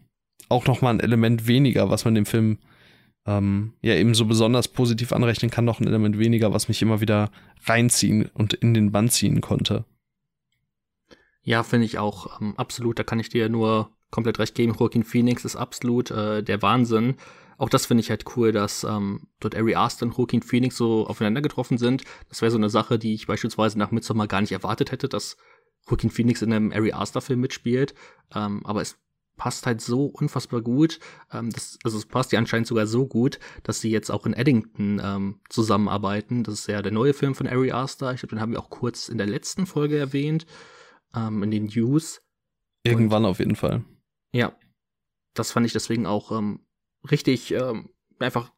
auch 0.47 0.65
noch 0.65 0.81
mal 0.81 0.91
ein 0.91 0.99
Element 0.99 1.47
weniger, 1.47 1.89
was 1.89 2.05
man 2.05 2.15
dem 2.15 2.25
Film 2.25 2.59
ähm, 3.25 3.73
ja 3.81 3.95
eben 3.95 4.15
so 4.15 4.25
besonders 4.25 4.67
positiv 4.67 5.11
anrechnen 5.11 5.51
kann, 5.51 5.65
noch 5.65 5.79
ein 5.79 5.87
Element 5.87 6.17
weniger, 6.17 6.53
was 6.53 6.67
mich 6.67 6.81
immer 6.81 7.01
wieder 7.01 7.29
reinziehen 7.65 8.29
und 8.33 8.53
in 8.53 8.73
den 8.73 8.91
Bann 8.91 9.09
ziehen 9.09 9.41
konnte. 9.41 9.85
Ja, 11.43 11.63
finde 11.63 11.85
ich 11.85 11.97
auch 11.97 12.41
ähm, 12.41 12.55
absolut. 12.57 12.99
Da 12.99 13.03
kann 13.03 13.19
ich 13.19 13.29
dir 13.29 13.49
nur 13.49 13.91
komplett 14.11 14.39
recht 14.39 14.55
geben. 14.55 14.75
Joaquin 14.77 15.03
Phoenix 15.03 15.45
ist 15.45 15.55
absolut 15.55 16.11
äh, 16.11 16.43
der 16.43 16.61
Wahnsinn 16.61 17.15
auch 17.59 17.69
das 17.69 17.85
finde 17.85 18.01
ich 18.01 18.09
halt 18.09 18.23
cool, 18.37 18.53
dass 18.53 18.85
ähm, 18.85 19.27
dort 19.41 19.53
Ari 19.53 19.75
Aster 19.75 20.05
und 20.05 20.17
Joaquin 20.17 20.41
Phoenix 20.41 20.77
so 20.77 21.05
aufeinander 21.05 21.41
getroffen 21.41 21.77
sind. 21.77 22.03
Das 22.29 22.41
wäre 22.41 22.51
so 22.51 22.57
eine 22.57 22.69
Sache, 22.69 22.97
die 22.97 23.13
ich 23.13 23.27
beispielsweise 23.27 23.77
nach 23.77 23.91
Midsommar 23.91 24.27
gar 24.27 24.39
nicht 24.39 24.53
erwartet 24.53 24.93
hätte, 24.93 25.09
dass 25.09 25.35
Joaquin 25.85 26.09
Phoenix 26.09 26.41
in 26.41 26.53
einem 26.53 26.71
Ari 26.71 26.93
Aster 26.93 27.19
Film 27.19 27.41
mitspielt. 27.41 27.93
Ähm, 28.33 28.65
aber 28.65 28.81
es 28.81 28.97
passt 29.35 29.65
halt 29.65 29.81
so 29.81 30.05
unfassbar 30.05 30.61
gut. 30.61 31.01
Ähm, 31.33 31.49
das, 31.49 31.77
also 31.83 31.97
es 31.97 32.05
passt 32.05 32.31
ja 32.31 32.39
anscheinend 32.39 32.67
sogar 32.67 32.87
so 32.87 33.05
gut, 33.05 33.39
dass 33.63 33.81
sie 33.81 33.91
jetzt 33.91 34.09
auch 34.09 34.25
in 34.25 34.31
Eddington 34.31 35.01
ähm, 35.03 35.41
zusammenarbeiten. 35.49 36.45
Das 36.45 36.53
ist 36.53 36.67
ja 36.67 36.81
der 36.81 36.93
neue 36.93 37.13
Film 37.13 37.35
von 37.35 37.45
Ari 37.45 37.73
Aster. 37.73 38.13
Ich 38.13 38.21
glaube, 38.21 38.35
den 38.35 38.41
haben 38.41 38.53
wir 38.53 38.59
auch 38.61 38.69
kurz 38.69 39.09
in 39.09 39.17
der 39.17 39.27
letzten 39.27 39.65
Folge 39.65 39.97
erwähnt, 39.97 40.45
ähm, 41.13 41.43
in 41.43 41.51
den 41.51 41.65
News. 41.65 42.21
Irgendwann 42.83 43.25
Und, 43.25 43.31
auf 43.31 43.39
jeden 43.39 43.57
Fall. 43.57 43.83
Ja, 44.31 44.55
das 45.33 45.51
fand 45.51 45.65
ich 45.65 45.73
deswegen 45.73 46.05
auch 46.05 46.31
ähm, 46.31 46.65
richtig 47.09 47.51
ähm, 47.51 47.89
einfach 48.19 48.51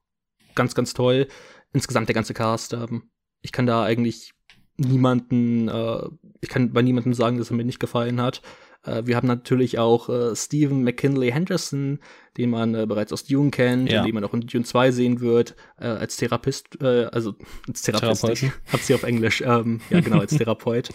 ganz, 0.56 0.76
ganz 0.76 0.94
toll. 0.94 1.28
Insgesamt 1.74 2.10
der 2.10 2.16
ganze 2.16 2.34
Cast. 2.34 2.74
Ähm, 2.74 3.10
ich 3.42 3.52
kann 3.52 3.66
da 3.66 3.84
eigentlich 3.84 4.34
niemanden, 4.78 5.68
äh, 5.68 6.10
ich 6.42 6.50
kann 6.50 6.74
bei 6.74 6.82
niemandem 6.82 7.14
sagen, 7.14 7.38
dass 7.38 7.52
er 7.52 7.56
mir 7.56 7.66
nicht 7.66 7.80
gefallen 7.80 8.22
hat. 8.22 8.42
Äh, 8.84 9.04
wir 9.06 9.16
haben 9.16 9.28
natürlich 9.28 9.80
auch 9.80 10.10
äh, 10.10 10.36
Stephen 10.36 10.84
McKinley 10.84 11.32
Henderson, 11.32 12.00
den 12.38 12.50
man 12.50 12.74
äh, 12.76 12.86
bereits 12.88 13.14
aus 13.14 13.26
Dune 13.26 13.52
kennt, 13.52 13.92
ja. 13.92 14.04
den 14.04 14.14
man 14.14 14.24
auch 14.24 14.34
in 14.34 14.42
Dune 14.42 14.64
2 14.64 14.92
sehen 14.92 15.20
wird, 15.20 15.56
äh, 15.78 15.88
als 15.88 16.18
Therapist, 16.18 16.82
äh, 16.82 17.06
also 17.06 17.36
als 17.68 17.84
Therapeut, 17.84 18.44
ich 18.44 18.52
hab 18.72 18.80
sie 18.80 18.96
auf 18.96 19.04
Englisch, 19.04 19.42
ähm, 19.42 19.82
ja 19.90 20.00
genau, 20.02 20.20
als 20.20 20.32
Therapeut. 20.38 20.90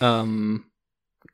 ähm, 0.00 0.64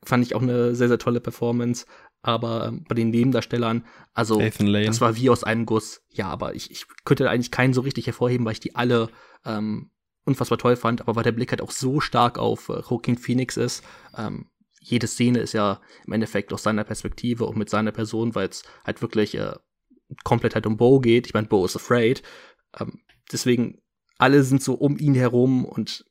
fand 0.03 0.23
ich 0.23 0.35
auch 0.35 0.41
eine 0.41 0.75
sehr, 0.75 0.87
sehr 0.87 0.99
tolle 0.99 1.19
Performance 1.19 1.85
aber 2.25 2.67
ähm, 2.67 2.83
bei 2.87 2.95
den 2.95 3.11
Nebendarstellern, 3.11 3.85
also 4.13 4.39
das 4.39 5.01
war 5.01 5.15
wie 5.15 5.29
aus 5.29 5.43
einem 5.43 5.65
Guss. 5.65 6.01
Ja, 6.09 6.27
aber 6.27 6.55
ich, 6.55 6.71
ich 6.71 6.85
könnte 7.03 7.29
eigentlich 7.29 7.51
keinen 7.51 7.73
so 7.73 7.81
richtig 7.81 8.07
hervorheben, 8.07 8.45
weil 8.45 8.53
ich 8.53 8.59
die 8.59 8.75
alle 8.75 9.09
ähm, 9.45 9.91
unfassbar 10.25 10.57
toll 10.57 10.75
fand, 10.75 11.01
aber 11.01 11.15
weil 11.15 11.23
der 11.23 11.33
Blick 11.33 11.51
halt 11.51 11.61
auch 11.61 11.71
so 11.71 11.99
stark 11.99 12.39
auf 12.39 12.69
äh, 12.69 12.81
Joaquin 12.89 13.17
Phoenix 13.17 13.57
ist. 13.57 13.83
Ähm, 14.17 14.49
jede 14.81 15.07
Szene 15.07 15.39
ist 15.39 15.53
ja 15.53 15.81
im 16.05 16.13
Endeffekt 16.13 16.51
aus 16.51 16.63
seiner 16.63 16.83
Perspektive 16.83 17.45
und 17.45 17.57
mit 17.57 17.69
seiner 17.69 17.91
Person, 17.91 18.33
weil 18.33 18.49
es 18.49 18.63
halt 18.83 19.01
wirklich 19.01 19.35
äh, 19.35 19.53
komplett 20.23 20.55
halt 20.55 20.65
um 20.65 20.77
Bo 20.77 20.99
geht. 20.99 21.27
Ich 21.27 21.33
meine, 21.33 21.47
Bo 21.47 21.63
is 21.65 21.75
afraid. 21.75 22.23
Ähm, 22.79 23.01
deswegen, 23.31 23.81
alle 24.17 24.43
sind 24.43 24.63
so 24.63 24.73
um 24.73 24.97
ihn 24.97 25.15
herum 25.15 25.65
und 25.65 26.05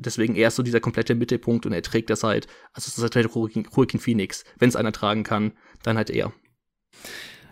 deswegen 0.00 0.34
er 0.34 0.48
ist 0.48 0.56
so 0.56 0.62
dieser 0.62 0.80
komplette 0.80 1.14
Mittelpunkt 1.14 1.66
und 1.66 1.72
er 1.72 1.82
trägt 1.82 2.10
das 2.10 2.22
halt. 2.22 2.46
Also 2.72 2.88
es 2.88 2.98
ist 2.98 3.14
halt 3.14 3.34
Joaquin 3.34 4.00
Phoenix. 4.00 4.44
Wenn 4.58 4.68
es 4.68 4.76
einer 4.76 4.92
tragen 4.92 5.22
kann, 5.22 5.52
dann 5.82 5.96
halt 5.96 6.10
er. 6.10 6.32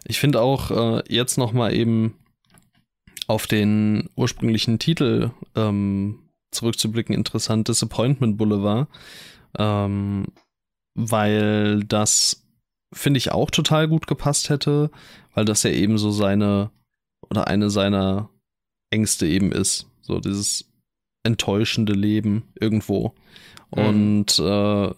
Ich 0.05 0.19
finde 0.19 0.41
auch 0.41 0.71
äh, 0.71 1.03
jetzt 1.09 1.39
noch 1.39 1.53
mal 1.53 1.75
eben 1.75 2.19
auf 3.27 3.47
den 3.47 4.09
ursprünglichen 4.17 4.79
Titel 4.79 5.31
ähm, 5.55 6.31
zurückzublicken 6.51 7.15
interessant, 7.15 7.69
Disappointment 7.69 8.39
Boulevard, 8.39 8.89
ähm, 9.59 10.27
weil 10.95 11.85
das 11.85 12.47
finde 12.93 13.19
ich 13.19 13.33
auch 13.33 13.51
total 13.51 13.87
gut 13.87 14.07
gepasst 14.07 14.49
hätte, 14.49 14.91
weil 15.35 15.45
das 15.45 15.63
ja 15.63 15.71
eben 15.71 15.99
so 15.99 16.11
seine 16.11 16.71
oder 17.29 17.49
eine 17.49 17.69
seiner 17.69 18.31
Ängste 18.91 19.27
eben 19.27 19.53
ist. 19.53 19.87
So 20.01 20.21
dieses 20.21 20.68
enttäuschende 21.23 21.93
Leben 21.93 22.45
irgendwo. 22.59 23.15
Mhm. 23.75 23.85
Und 23.85 24.39
äh, 24.39 24.91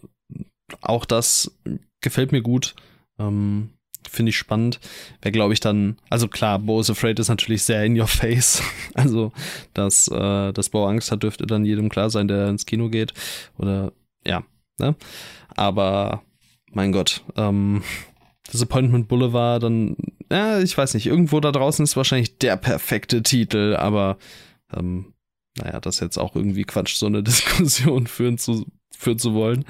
auch 0.81 1.05
das 1.05 1.57
gefällt 2.01 2.33
mir 2.33 2.43
gut. 2.43 2.75
Ähm, 3.19 3.71
Finde 4.09 4.31
ich 4.31 4.39
spannend. 4.39 4.81
Wäre, 5.21 5.33
glaube 5.33 5.53
ich, 5.53 5.61
dann, 5.61 5.99
also 6.09 6.27
klar, 6.27 6.59
Bo 6.59 6.81
is 6.81 6.89
Afraid 6.89 7.19
ist 7.19 7.29
natürlich 7.29 7.63
sehr 7.63 7.85
in 7.85 8.01
your 8.01 8.07
face. 8.07 8.63
Also, 8.95 9.33
dass, 9.73 10.09
äh, 10.09 10.53
dass 10.53 10.71
Bo 10.71 10.87
Angst 10.87 11.13
hat, 11.13 11.23
dürfte 11.23 11.47
dann 11.47 11.65
jedem 11.65 11.89
klar 11.89 12.11
sein, 12.11 12.27
der 12.27 12.49
ins 12.49 12.67
Kino 12.67 12.89
geht. 12.89 13.15
Oder, 13.57 13.93
ja, 14.27 14.43
ne? 14.79 14.97
Aber, 15.55 16.23
mein 16.73 16.91
Gott, 16.93 17.23
ähm, 17.37 17.83
Disappointment 18.53 19.07
Boulevard, 19.07 19.63
dann, 19.63 19.97
ja, 20.31 20.59
ich 20.61 20.77
weiß 20.77 20.95
nicht, 20.95 21.07
irgendwo 21.07 21.39
da 21.41 21.53
draußen 21.53 21.85
ist 21.85 21.97
wahrscheinlich 21.97 22.39
der 22.39 22.57
perfekte 22.57 23.23
Titel, 23.23 23.77
aber 23.79 24.19
ähm, 24.75 25.13
naja, 25.59 25.81
das 25.81 25.97
ist 25.97 26.01
jetzt 26.01 26.19
auch 26.19 26.37
irgendwie 26.37 26.65
Quatsch, 26.65 26.95
so 26.95 27.07
eine 27.07 27.23
Diskussion 27.23 28.07
führen 28.07 28.39
zu, 28.39 28.67
führen 28.97 29.19
zu 29.19 29.35
wollen. 29.35 29.65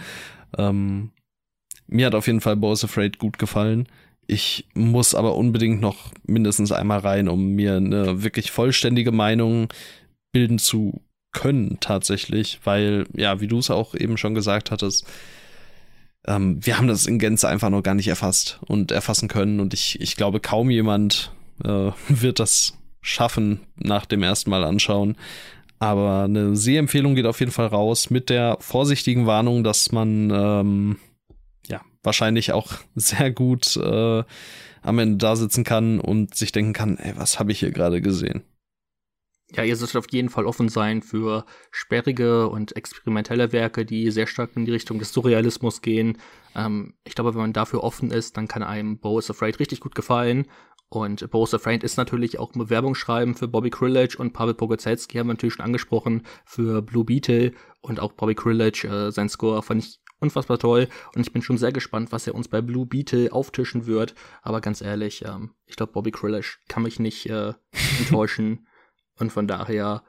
Ähm, 0.57 1.13
mir 1.87 2.07
hat 2.07 2.15
auf 2.15 2.27
jeden 2.27 2.41
Fall 2.41 2.57
Bo's 2.57 2.85
Afraid 2.85 3.19
gut 3.19 3.39
gefallen. 3.39 3.89
Ich 4.27 4.69
muss 4.75 5.15
aber 5.15 5.35
unbedingt 5.35 5.81
noch 5.81 6.13
mindestens 6.25 6.71
einmal 6.71 7.01
rein, 7.01 7.29
um 7.29 7.55
mir 7.55 7.77
eine 7.77 8.23
wirklich 8.23 8.53
vollständige 8.53 9.11
Meinung 9.11 9.69
bilden 10.33 10.59
zu 10.59 11.01
können, 11.33 11.79
tatsächlich, 11.81 12.61
weil, 12.65 13.07
ja, 13.15 13.41
wie 13.41 13.49
du 13.49 13.59
es 13.59 13.71
auch 13.71 13.95
eben 13.95 14.17
schon 14.17 14.35
gesagt 14.35 14.71
hattest, 14.71 15.07
ähm, 16.27 16.65
wir 16.65 16.77
haben 16.77 16.89
das 16.89 17.07
in 17.07 17.19
Gänze 17.19 17.49
einfach 17.49 17.71
noch 17.71 17.83
gar 17.83 17.95
nicht 17.95 18.09
erfasst 18.09 18.61
und 18.67 18.93
erfassen 18.93 19.29
können 19.29 19.61
und 19.61 19.75
ich, 19.75 20.01
ich 20.01 20.17
glaube, 20.17 20.41
kaum 20.41 20.71
jemand 20.71 21.33
äh, 21.65 21.91
wird 22.09 22.39
das 22.39 22.75
schaffen 23.03 23.61
nach 23.77 24.07
dem 24.07 24.23
ersten 24.23 24.51
Mal 24.51 24.65
anschauen. 24.65 25.17
Aber 25.81 26.25
eine 26.25 26.57
Sehempfehlung 26.57 27.15
geht 27.15 27.25
auf 27.25 27.41
jeden 27.41 27.53
Fall 27.53 27.67
raus 27.67 28.11
mit 28.11 28.29
der 28.29 28.59
vorsichtigen 28.61 29.27
Warnung, 29.27 29.65
dass 29.65 29.93
man 29.93 30.31
ähm, 30.31 30.97
ja 31.67 31.81
wahrscheinlich 32.03 32.53
auch 32.53 32.73
sehr 32.95 33.31
gut 33.31 33.77
äh, 33.77 34.23
am 34.83 34.99
Ende 34.99 35.17
da 35.17 35.37
sitzen 35.37 35.65
kann 35.65 35.99
und 35.99 36.35
sich 36.35 36.53
denken 36.53 36.75
kann, 36.75 36.99
ey, 36.99 37.15
was 37.17 37.39
habe 37.39 37.51
ich 37.51 37.61
hier 37.61 37.71
gerade 37.71 38.03
gesehen? 38.03 38.45
Ja, 39.53 39.65
ihr 39.65 39.75
solltet 39.75 39.97
auf 39.97 40.07
jeden 40.11 40.29
Fall 40.29 40.47
offen 40.47 40.69
sein 40.69 41.03
für 41.03 41.45
sperrige 41.73 42.49
und 42.49 42.77
experimentelle 42.77 43.53
Werke, 43.53 43.85
die 43.85 44.11
sehr 44.13 44.29
stark 44.29 44.51
in 44.55 44.65
die 44.65 44.71
Richtung 44.71 45.01
des 45.01 45.13
Surrealismus 45.13 45.83
gehen. 45.83 46.19
Ähm, 46.55 46.95
ich 47.05 47.15
glaube, 47.15 47.35
wenn 47.35 47.41
man 47.41 47.53
dafür 47.53 47.83
offen 47.83 48.13
ist, 48.13 48.37
dann 48.37 48.47
kann 48.47 48.63
einem 48.63 48.99
Bo 48.99 49.19
is 49.19 49.31
Afraid 49.31 49.59
richtig 49.59 49.81
gut 49.81 49.95
gefallen. 49.97 50.47
Und 50.91 51.31
Bo 51.31 51.45
is 51.45 51.55
Afraid 51.55 51.85
ist 51.85 51.97
natürlich 51.97 52.41
auch 52.41 52.53
ein 52.53 52.59
Bewerbungsschreiben 52.59 53.37
für 53.37 53.47
Bobby 53.47 53.71
Krillage 53.71 54.17
und 54.19 54.33
Pavel 54.33 54.55
Pogozelski 54.55 55.19
haben 55.19 55.29
wir 55.29 55.35
natürlich 55.35 55.55
schon 55.55 55.65
angesprochen 55.65 56.25
für 56.45 56.83
Blue 56.83 57.05
Beetle 57.05 57.53
und 57.81 58.01
auch 58.01 58.13
Bobby 58.13 58.35
Krillage, 58.35 58.89
äh, 58.89 59.13
sein 59.13 59.29
Score 59.29 59.63
fand 59.63 59.85
ich 59.85 60.01
unfassbar 60.19 60.59
toll 60.59 60.89
und 61.15 61.23
ich 61.23 61.33
bin 61.33 61.43
schon 61.43 61.59
sehr 61.59 61.71
gespannt, 61.71 62.11
was 62.11 62.27
er 62.27 62.35
uns 62.35 62.49
bei 62.49 62.61
Blue 62.61 62.87
Beetle 62.87 63.33
auftischen 63.33 63.87
wird. 63.87 64.17
Aber 64.43 64.61
ganz 64.61 64.81
ehrlich, 64.81 65.25
ähm, 65.25 65.55
ich 65.67 65.77
glaube, 65.77 65.93
Bobby 65.93 66.11
Krillage 66.11 66.59
kann 66.69 66.83
mich 66.83 66.99
nicht 66.99 67.27
äh, 67.27 67.55
enttäuschen. 68.01 68.67
Und 69.17 69.31
von 69.31 69.47
daher 69.47 70.03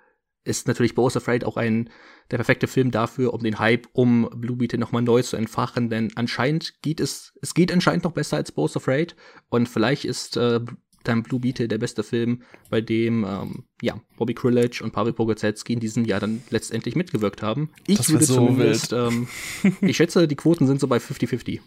ist 0.43 0.67
natürlich 0.67 0.95
Bo's 0.95 1.15
Afraid 1.15 1.43
auch 1.43 1.57
ein 1.57 1.89
der 2.31 2.37
perfekte 2.37 2.67
Film 2.67 2.91
dafür, 2.91 3.33
um 3.33 3.43
den 3.43 3.59
Hype 3.59 3.87
um 3.93 4.29
Blue 4.33 4.57
Beetle 4.57 4.79
nochmal 4.79 5.01
neu 5.01 5.21
zu 5.21 5.35
entfachen, 5.35 5.89
denn 5.89 6.11
anscheinend 6.15 6.81
geht 6.81 6.99
es, 6.99 7.33
es 7.41 7.53
geht 7.53 7.71
anscheinend 7.71 8.05
noch 8.05 8.13
besser 8.13 8.37
als 8.37 8.51
Bo's 8.51 8.75
Afraid 8.77 9.15
und 9.49 9.67
vielleicht 9.67 10.05
ist 10.05 10.37
äh, 10.37 10.61
dann 11.03 11.23
Blue 11.23 11.39
Beetle 11.39 11.67
der 11.67 11.77
beste 11.77 12.03
Film, 12.03 12.43
bei 12.69 12.81
dem 12.81 13.25
ähm, 13.25 13.63
ja 13.81 13.99
Bobby 14.17 14.33
Krillage 14.33 14.81
und 14.83 14.91
Pavel 14.91 15.13
Pogozelski 15.13 15.73
in 15.73 15.79
diesem 15.79 16.05
Jahr 16.05 16.19
dann 16.19 16.41
letztendlich 16.49 16.95
mitgewirkt 16.95 17.41
haben. 17.41 17.69
Ich 17.87 17.97
Das 17.97 18.09
würde 18.11 18.25
so 18.25 18.35
zumindest, 18.35 18.93
ähm, 18.93 19.27
ich 19.81 19.97
schätze, 19.97 20.27
die 20.27 20.35
Quoten 20.35 20.67
sind 20.67 20.79
so 20.79 20.87
bei 20.87 20.97
50-50. 20.97 21.59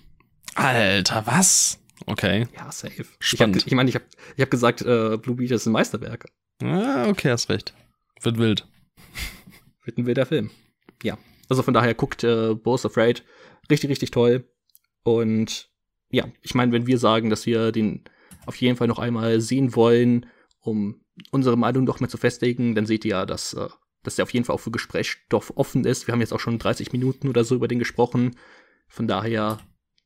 Alter, 0.55 1.27
was? 1.27 1.81
Okay. 2.07 2.47
Ja, 2.55 2.71
safe. 2.71 3.05
Spannend. 3.19 3.57
Ich, 3.57 3.63
hab, 3.63 3.67
ich 3.69 3.75
meine, 3.75 3.89
ich 3.89 3.95
habe 3.97 4.05
ich 4.37 4.43
hab 4.43 4.51
gesagt, 4.51 4.83
äh, 4.83 5.17
Blue 5.17 5.37
Beetle 5.37 5.57
ist 5.57 5.67
ein 5.67 5.73
Meisterwerk. 5.73 6.27
Ah, 6.63 7.09
okay, 7.09 7.31
hast 7.31 7.49
recht. 7.49 7.75
Wird 8.25 8.39
wild. 8.39 8.67
Wird 9.85 9.99
ein 9.99 10.07
wilder 10.07 10.27
Film. 10.27 10.51
Ja. 11.03 11.19
Also 11.49 11.63
von 11.63 11.75
daher 11.75 11.95
guckt 11.95 12.25
äh, 12.25 12.55
Bo's 12.55 12.87
Afraid 12.87 13.23
richtig, 13.71 13.91
richtig 13.91 14.11
toll. 14.11 14.49
Und 15.03 15.71
ja, 16.11 16.27
ich 16.43 16.55
meine, 16.55 16.73
wenn 16.73 16.87
wir 16.87 16.99
sagen, 16.99 17.31
dass 17.31 17.47
wir 17.47 17.73
den 17.73 18.05
auf 18.47 18.57
jeden 18.57 18.77
Fall 18.77 18.89
noch 18.89 18.99
einmal 18.99 19.41
sehen 19.41 19.75
wollen, 19.75 20.27
um 20.61 21.01
unsere 21.31 21.57
Meinung 21.57 21.85
noch 21.85 22.01
mehr 22.01 22.09
zu 22.09 22.17
festigen, 22.17 22.75
dann 22.75 22.87
seht 22.87 23.05
ihr 23.05 23.11
ja, 23.11 23.27
dass, 23.27 23.55
äh, 23.55 23.69
dass 24.03 24.17
der 24.17 24.25
auf 24.25 24.33
jeden 24.33 24.45
Fall 24.45 24.55
auch 24.55 24.61
für 24.61 24.71
Gesprächsstoff 24.71 25.53
offen 25.57 25.85
ist. 25.85 26.07
Wir 26.07 26.13
haben 26.13 26.21
jetzt 26.21 26.33
auch 26.33 26.41
schon 26.41 26.59
30 26.59 26.93
Minuten 26.93 27.29
oder 27.29 27.45
so 27.45 27.55
über 27.55 27.69
den 27.69 27.79
gesprochen. 27.79 28.37
Von 28.89 29.07
daher, 29.07 29.61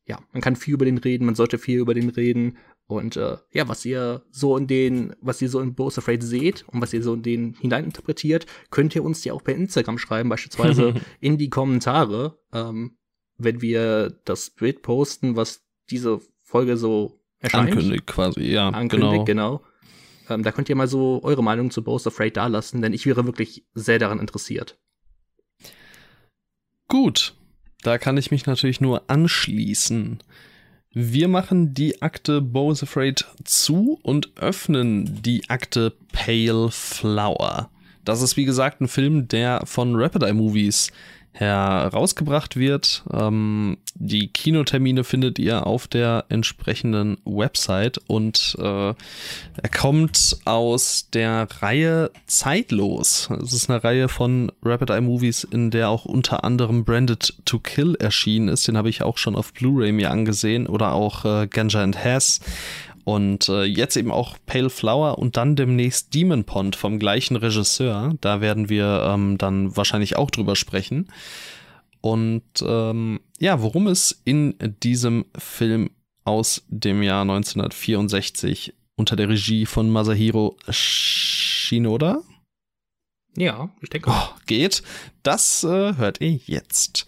ja, 0.06 0.20
man 0.32 0.42
kann 0.42 0.56
viel 0.56 0.74
über 0.74 0.84
den 0.84 0.98
reden, 0.98 1.24
man 1.24 1.34
sollte 1.34 1.58
viel 1.58 1.78
über 1.78 1.94
den 1.94 2.08
reden. 2.08 2.58
Und 2.88 3.18
äh, 3.18 3.36
ja, 3.52 3.68
was 3.68 3.84
ihr 3.84 4.22
so 4.30 4.56
in 4.56 4.66
den, 4.66 5.14
was 5.20 5.42
ihr 5.42 5.50
so 5.50 5.60
in 5.60 5.74
Bo's 5.74 5.98
Afraid 5.98 6.22
seht 6.22 6.64
und 6.68 6.80
was 6.80 6.94
ihr 6.94 7.02
so 7.02 7.12
in 7.12 7.22
den 7.22 7.52
hineininterpretiert, 7.52 8.46
könnt 8.70 8.94
ihr 8.94 9.04
uns 9.04 9.22
ja 9.24 9.34
auch 9.34 9.44
per 9.44 9.54
Instagram 9.54 9.98
schreiben, 9.98 10.30
beispielsweise 10.30 10.94
in 11.20 11.36
die 11.36 11.50
Kommentare, 11.50 12.38
ähm, 12.50 12.96
wenn 13.36 13.60
wir 13.60 14.18
das 14.24 14.48
Bild 14.48 14.80
posten, 14.80 15.36
was 15.36 15.66
diese 15.90 16.22
Folge 16.42 16.78
so 16.78 17.20
erscheint. 17.40 17.72
Ankündigt 17.72 18.06
quasi, 18.06 18.40
ja, 18.40 18.70
Ankündigt, 18.70 19.26
genau. 19.26 19.58
genau. 19.58 20.34
Ähm, 20.34 20.42
da 20.42 20.50
könnt 20.50 20.70
ihr 20.70 20.76
mal 20.76 20.88
so 20.88 21.20
eure 21.22 21.44
Meinung 21.44 21.70
zu 21.70 21.84
Bo's 21.84 22.06
Afraid 22.06 22.38
dalassen, 22.38 22.80
denn 22.80 22.94
ich 22.94 23.04
wäre 23.04 23.26
wirklich 23.26 23.66
sehr 23.74 23.98
daran 23.98 24.18
interessiert. 24.18 24.78
Gut, 26.88 27.34
da 27.82 27.98
kann 27.98 28.16
ich 28.16 28.30
mich 28.30 28.46
natürlich 28.46 28.80
nur 28.80 29.10
anschließen. 29.10 30.20
Wir 31.00 31.28
machen 31.28 31.74
die 31.74 32.02
Akte 32.02 32.40
Bo 32.40 32.72
is 32.72 32.82
Afraid 32.82 33.24
zu 33.44 34.00
und 34.02 34.36
öffnen 34.36 35.22
die 35.22 35.48
Akte 35.48 35.92
Pale 36.10 36.72
Flower. 36.72 37.70
Das 38.08 38.22
ist 38.22 38.38
wie 38.38 38.46
gesagt 38.46 38.80
ein 38.80 38.88
Film, 38.88 39.28
der 39.28 39.60
von 39.66 39.94
Rapid 39.94 40.22
Eye 40.22 40.32
Movies 40.32 40.90
herausgebracht 41.32 42.56
wird. 42.56 43.04
Ähm, 43.12 43.76
die 43.94 44.28
Kinotermine 44.28 45.04
findet 45.04 45.38
ihr 45.38 45.66
auf 45.66 45.86
der 45.86 46.24
entsprechenden 46.30 47.18
Website 47.26 48.00
und 48.06 48.56
äh, 48.58 48.88
er 48.94 49.68
kommt 49.76 50.38
aus 50.46 51.10
der 51.12 51.46
Reihe 51.60 52.10
Zeitlos. 52.26 53.28
Es 53.42 53.52
ist 53.52 53.68
eine 53.68 53.84
Reihe 53.84 54.08
von 54.08 54.50
Rapid 54.62 54.88
Eye 54.88 55.00
Movies, 55.02 55.44
in 55.44 55.70
der 55.70 55.90
auch 55.90 56.06
unter 56.06 56.44
anderem 56.44 56.86
Branded 56.86 57.34
to 57.44 57.58
Kill 57.58 57.94
erschienen 58.00 58.48
ist. 58.48 58.66
Den 58.66 58.78
habe 58.78 58.88
ich 58.88 59.02
auch 59.02 59.18
schon 59.18 59.36
auf 59.36 59.52
Blu-ray 59.52 59.92
mir 59.92 60.10
angesehen 60.10 60.66
oder 60.66 60.92
auch 60.92 61.26
äh, 61.26 61.46
Ganja 61.46 61.82
and 61.82 62.02
Hess. 62.02 62.40
Und 63.08 63.48
äh, 63.48 63.64
jetzt 63.64 63.96
eben 63.96 64.12
auch 64.12 64.36
Pale 64.44 64.68
Flower 64.68 65.16
und 65.16 65.38
dann 65.38 65.56
demnächst 65.56 66.12
Demon 66.12 66.44
Pond 66.44 66.76
vom 66.76 66.98
gleichen 66.98 67.36
Regisseur. 67.36 68.14
Da 68.20 68.42
werden 68.42 68.68
wir 68.68 69.02
ähm, 69.08 69.38
dann 69.38 69.74
wahrscheinlich 69.74 70.16
auch 70.16 70.30
drüber 70.30 70.54
sprechen. 70.54 71.08
Und 72.02 72.42
ähm, 72.60 73.20
ja, 73.38 73.62
worum 73.62 73.86
es 73.86 74.20
in 74.26 74.56
diesem 74.82 75.24
Film 75.38 75.88
aus 76.24 76.66
dem 76.68 77.02
Jahr 77.02 77.22
1964 77.22 78.74
unter 78.94 79.16
der 79.16 79.30
Regie 79.30 79.64
von 79.64 79.88
Masahiro 79.88 80.58
Shinoda 80.68 82.20
Ja, 83.38 83.70
ich 83.80 83.88
denke. 83.88 84.10
oh, 84.12 84.28
geht, 84.44 84.82
das 85.22 85.64
äh, 85.64 85.96
hört 85.96 86.20
ihr 86.20 86.38
jetzt. 86.44 87.06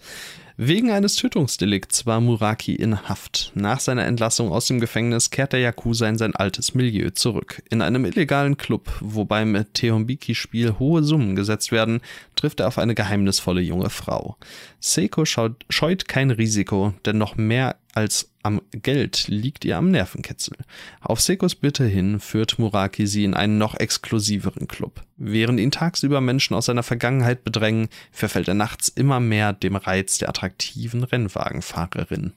Wegen 0.63 0.91
eines 0.91 1.15
Tötungsdelikts 1.15 2.05
war 2.05 2.21
Muraki 2.21 2.75
in 2.75 3.09
Haft. 3.09 3.51
Nach 3.55 3.79
seiner 3.79 4.05
Entlassung 4.05 4.51
aus 4.51 4.67
dem 4.67 4.79
Gefängnis 4.79 5.31
kehrt 5.31 5.53
der 5.53 5.59
Yakuza 5.59 6.07
in 6.07 6.19
sein 6.19 6.35
altes 6.35 6.75
Milieu 6.75 7.09
zurück. 7.09 7.63
In 7.71 7.81
einem 7.81 8.05
illegalen 8.05 8.57
Club, 8.57 8.87
wo 8.99 9.25
beim 9.25 9.65
Tehombiki-Spiel 9.73 10.77
hohe 10.77 11.01
Summen 11.01 11.35
gesetzt 11.35 11.71
werden, 11.71 12.01
trifft 12.35 12.59
er 12.59 12.67
auf 12.67 12.77
eine 12.77 12.93
geheimnisvolle 12.93 13.61
junge 13.61 13.89
Frau. 13.89 14.37
Seiko 14.79 15.25
scheut 15.25 16.07
kein 16.07 16.29
Risiko, 16.29 16.93
denn 17.05 17.17
noch 17.17 17.37
mehr 17.37 17.77
als 17.93 18.31
am 18.43 18.61
Geld 18.71 19.27
liegt 19.27 19.65
ihr 19.65 19.77
am 19.77 19.91
Nervenkitzel. 19.91 20.57
Auf 21.01 21.21
Sekos 21.21 21.55
Bitte 21.55 21.85
hin 21.85 22.19
führt 22.19 22.57
Muraki 22.57 23.05
sie 23.05 23.23
in 23.23 23.33
einen 23.33 23.57
noch 23.57 23.75
exklusiveren 23.75 24.67
Club. 24.67 25.03
Während 25.17 25.59
ihn 25.59 25.71
tagsüber 25.71 26.21
Menschen 26.21 26.55
aus 26.55 26.65
seiner 26.65 26.83
Vergangenheit 26.83 27.43
bedrängen, 27.43 27.89
verfällt 28.11 28.47
er 28.47 28.53
nachts 28.53 28.87
immer 28.87 29.19
mehr 29.19 29.53
dem 29.53 29.75
Reiz 29.75 30.17
der 30.17 30.29
attraktiven 30.29 31.03
Rennwagenfahrerin. 31.03 32.33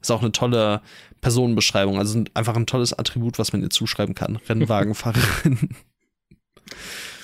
Ist 0.00 0.10
auch 0.10 0.22
eine 0.22 0.32
tolle 0.32 0.82
Personenbeschreibung, 1.20 1.98
also 1.98 2.24
einfach 2.34 2.56
ein 2.56 2.66
tolles 2.66 2.92
Attribut, 2.92 3.38
was 3.38 3.52
man 3.52 3.62
ihr 3.62 3.70
zuschreiben 3.70 4.16
kann. 4.16 4.36
Rennwagenfahrerin. 4.48 5.68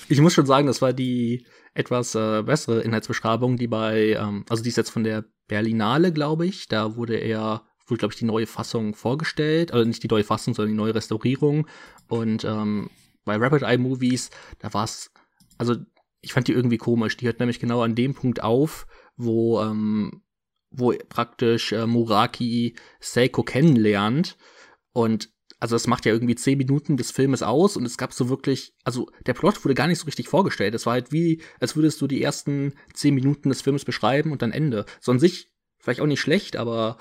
Ich 0.07 0.21
muss 0.21 0.33
schon 0.33 0.45
sagen, 0.45 0.67
das 0.67 0.81
war 0.81 0.93
die 0.93 1.45
etwas 1.79 2.13
äh, 2.13 2.43
bessere 2.43 2.81
Inhaltsbeschreibung, 2.81 3.55
die 3.55 3.67
bei, 3.67 4.17
ähm, 4.19 4.45
also 4.49 4.61
die 4.61 4.69
ist 4.69 4.75
jetzt 4.75 4.89
von 4.89 5.05
der 5.05 5.23
Berlinale, 5.47 6.11
glaube 6.11 6.45
ich. 6.45 6.67
Da 6.67 6.97
wurde 6.97 7.15
er, 7.15 7.63
wurde, 7.87 7.99
glaube 7.99 8.13
ich, 8.13 8.19
die 8.19 8.25
neue 8.25 8.47
Fassung 8.47 8.93
vorgestellt. 8.93 9.71
Also 9.71 9.87
nicht 9.87 10.03
die 10.03 10.09
neue 10.09 10.25
Fassung, 10.25 10.53
sondern 10.53 10.73
die 10.73 10.77
neue 10.77 10.93
Restaurierung. 10.93 11.67
Und 12.09 12.43
ähm, 12.43 12.89
bei 13.23 13.37
Rapid 13.37 13.63
Eye 13.63 13.77
Movies, 13.77 14.29
da 14.59 14.73
war 14.73 14.83
es, 14.83 15.09
also 15.57 15.77
ich 16.19 16.33
fand 16.33 16.49
die 16.49 16.53
irgendwie 16.53 16.77
komisch. 16.77 17.15
Die 17.15 17.25
hört 17.25 17.39
nämlich 17.39 17.61
genau 17.61 17.81
an 17.81 17.95
dem 17.95 18.13
Punkt 18.13 18.43
auf, 18.43 18.85
wo, 19.15 19.61
ähm, 19.61 20.21
wo 20.71 20.93
praktisch 21.07 21.71
äh, 21.71 21.87
Muraki 21.87 22.75
Seiko 22.99 23.43
kennenlernt. 23.43 24.37
Und 24.91 25.29
also 25.59 25.75
das 25.75 25.87
macht 25.87 26.05
ja 26.05 26.13
irgendwie 26.13 26.35
zehn 26.35 26.57
Minuten 26.57 26.95
des 26.95 27.11
Filmes 27.11 27.43
aus 27.43 27.75
und 27.75 27.85
es 27.85 27.97
gab 27.97 28.13
so 28.13 28.29
wirklich, 28.29 28.73
also 28.83 29.09
der 29.25 29.33
Plot 29.33 29.63
wurde 29.65 29.75
gar 29.75 29.87
nicht 29.87 29.99
so 29.99 30.05
richtig 30.05 30.29
vorgestellt. 30.29 30.73
Es 30.73 30.85
war 30.85 30.93
halt 30.93 31.11
wie, 31.11 31.41
als 31.59 31.75
würdest 31.75 31.99
du 31.99 32.07
die 32.07 32.23
ersten 32.23 32.73
zehn 32.93 33.13
Minuten 33.13 33.49
des 33.49 33.61
Films 33.61 33.83
beschreiben 33.83 34.31
und 34.31 34.41
dann 34.41 34.51
Ende. 34.51 34.85
So 35.01 35.11
an 35.11 35.19
sich 35.19 35.51
vielleicht 35.77 35.99
auch 35.99 36.07
nicht 36.07 36.21
schlecht, 36.21 36.55
aber 36.55 36.97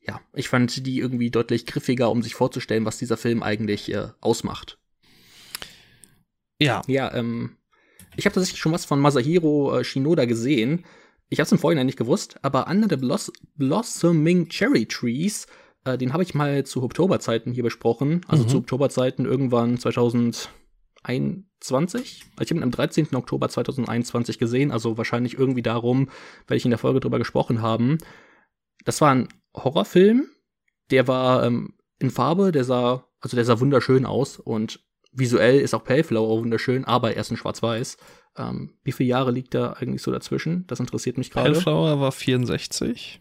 ja, 0.00 0.20
ich 0.32 0.48
fand 0.48 0.86
die 0.86 0.98
irgendwie 0.98 1.30
deutlich 1.30 1.66
griffiger, 1.66 2.10
um 2.10 2.22
sich 2.22 2.34
vorzustellen, 2.34 2.84
was 2.84 2.98
dieser 2.98 3.16
Film 3.16 3.42
eigentlich 3.42 3.92
äh, 3.92 4.08
ausmacht. 4.20 4.78
ja, 6.58 6.82
Ja, 6.86 7.14
ähm, 7.14 7.56
ich 8.16 8.24
habe 8.24 8.34
tatsächlich 8.34 8.60
schon 8.60 8.72
was 8.72 8.86
von 8.86 8.98
Masahiro 8.98 9.78
äh, 9.78 9.84
Shinoda 9.84 10.24
gesehen. 10.24 10.84
Ich 11.28 11.38
habe 11.38 11.46
es 11.46 11.52
im 11.52 11.58
Vorhinein 11.58 11.86
nicht 11.86 11.98
gewusst, 11.98 12.38
aber 12.42 12.68
Under 12.68 12.88
the 12.88 12.96
Bloss 12.96 13.30
Blossoming 13.56 14.48
Cherry 14.48 14.86
Trees, 14.86 15.46
äh, 15.94 15.98
den 15.98 16.12
habe 16.12 16.22
ich 16.22 16.34
mal 16.34 16.64
zu 16.64 16.82
Oktoberzeiten 16.82 17.52
hier 17.52 17.62
besprochen. 17.62 18.20
Also 18.28 18.44
Mhm. 18.44 18.48
zu 18.48 18.58
Oktoberzeiten 18.58 19.24
irgendwann 19.24 19.78
2021. 19.78 22.24
Also 22.36 22.42
ich 22.42 22.50
habe 22.50 22.60
ihn 22.60 22.62
am 22.62 22.70
13. 22.70 23.14
Oktober 23.14 23.48
2021 23.48 24.38
gesehen, 24.38 24.70
also 24.70 24.98
wahrscheinlich 24.98 25.38
irgendwie 25.38 25.62
darum, 25.62 26.08
weil 26.46 26.56
ich 26.56 26.64
in 26.64 26.70
der 26.70 26.78
Folge 26.78 27.00
drüber 27.00 27.18
gesprochen 27.18 27.62
haben. 27.62 27.98
Das 28.84 29.00
war 29.00 29.14
ein 29.14 29.28
Horrorfilm, 29.56 30.26
der 30.90 31.08
war 31.08 31.44
ähm, 31.44 31.74
in 31.98 32.10
Farbe, 32.10 32.52
der 32.52 32.64
sah, 32.64 33.06
also 33.20 33.36
der 33.36 33.44
sah 33.44 33.60
wunderschön 33.60 34.06
aus 34.06 34.38
und 34.38 34.80
visuell 35.12 35.60
ist 35.60 35.74
auch 35.74 35.84
Pale 35.84 36.04
wunderschön, 36.10 36.84
aber 36.84 37.16
erst 37.16 37.30
in 37.30 37.36
Schwarz-Weiß. 37.36 37.96
Ähm, 38.36 38.74
wie 38.84 38.92
viele 38.92 39.08
Jahre 39.08 39.32
liegt 39.32 39.54
da 39.54 39.72
eigentlich 39.72 40.02
so 40.02 40.12
dazwischen? 40.12 40.66
Das 40.68 40.80
interessiert 40.80 41.18
mich 41.18 41.30
gerade. 41.30 41.50
Hellflower 41.50 42.00
war 42.00 42.12
64. 42.12 43.20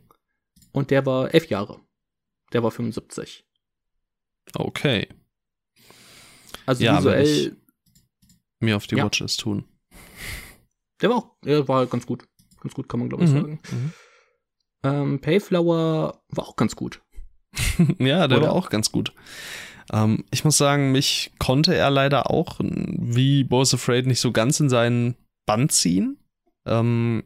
Und 0.72 0.91
der 0.91 1.05
war 1.05 1.34
elf 1.34 1.47
Jahre. 1.47 1.80
Der 2.54 2.64
war 2.64 2.72
75. 2.72 3.45
Okay. 4.56 5.08
Also 6.66 6.84
ja, 6.84 6.98
visuell. 6.98 7.58
Mir 8.60 8.78
auf 8.78 8.88
die 8.88 8.95
ja. 8.95 9.06
Watches 9.06 9.38
tun. 9.38 9.66
Der 11.02 11.10
war 11.10 11.18
auch, 11.18 11.36
der 11.43 11.68
war 11.68 11.86
ganz 11.86 12.06
gut. 12.06 12.28
Ganz 12.62 12.74
gut, 12.74 12.89
kann 12.89 13.00
man 13.00 13.10
glaube 13.10 13.26
ich 13.26 13.32
mhm. 13.32 13.36
sagen. 13.36 13.60
Mhm. 13.72 13.93
Ähm, 14.84 15.20
Payflower 15.20 16.22
war 16.30 16.48
auch 16.48 16.56
ganz 16.56 16.76
gut. 16.76 17.02
ja, 18.00 18.28
der 18.28 18.39
Oder? 18.39 18.48
war 18.48 18.54
auch 18.54 18.70
ganz 18.70 18.91
gut. 18.91 19.14
Ähm, 19.91 20.26
ich 20.32 20.43
muss 20.43 20.58
sagen, 20.58 20.91
mich 20.91 21.32
konnte 21.39 21.76
er 21.76 21.89
leider 21.89 22.30
auch, 22.30 22.60
wie 22.60 23.43
Boys 23.43 23.74
Afraid, 23.74 24.06
nicht 24.06 24.20
so 24.20 24.32
ganz 24.32 24.60
in 24.60 24.70
seinen 24.70 25.16
Band 25.45 25.72
ziehen. 25.72 26.18
Ähm, 26.66 27.24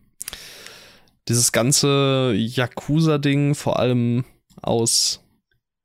dieses 1.28 1.52
ganze 1.52 2.34
Yakuza-Ding, 2.36 3.56
vor 3.56 3.80
allem 3.80 4.26
aus 4.62 5.24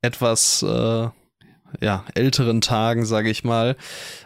etwas 0.01 0.63
äh, 0.63 1.09
ja, 1.81 2.05
älteren 2.15 2.61
Tagen, 2.61 3.05
sage 3.05 3.29
ich 3.29 3.43
mal, 3.43 3.75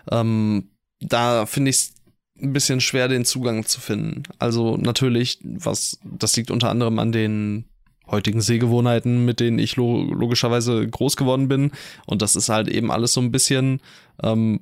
ähm, 0.09 0.69
da 0.99 1.45
finde 1.45 1.69
ich 1.69 1.77
es 1.77 1.93
ein 2.41 2.53
bisschen 2.53 2.81
schwer, 2.81 3.07
den 3.07 3.25
Zugang 3.25 3.65
zu 3.65 3.79
finden. 3.79 4.23
Also 4.39 4.77
natürlich, 4.77 5.39
was, 5.43 5.99
das 6.03 6.35
liegt 6.35 6.51
unter 6.51 6.69
anderem 6.69 6.97
an 6.99 7.11
den 7.11 7.65
heutigen 8.07 8.41
Sehgewohnheiten, 8.41 9.25
mit 9.25 9.39
denen 9.39 9.59
ich 9.59 9.75
lo 9.75 10.03
logischerweise 10.03 10.87
groß 10.87 11.17
geworden 11.17 11.47
bin. 11.47 11.71
Und 12.05 12.21
das 12.21 12.35
ist 12.35 12.49
halt 12.49 12.67
eben 12.67 12.91
alles 12.91 13.13
so 13.13 13.21
ein 13.21 13.31
bisschen, 13.31 13.81
ähm, 14.21 14.61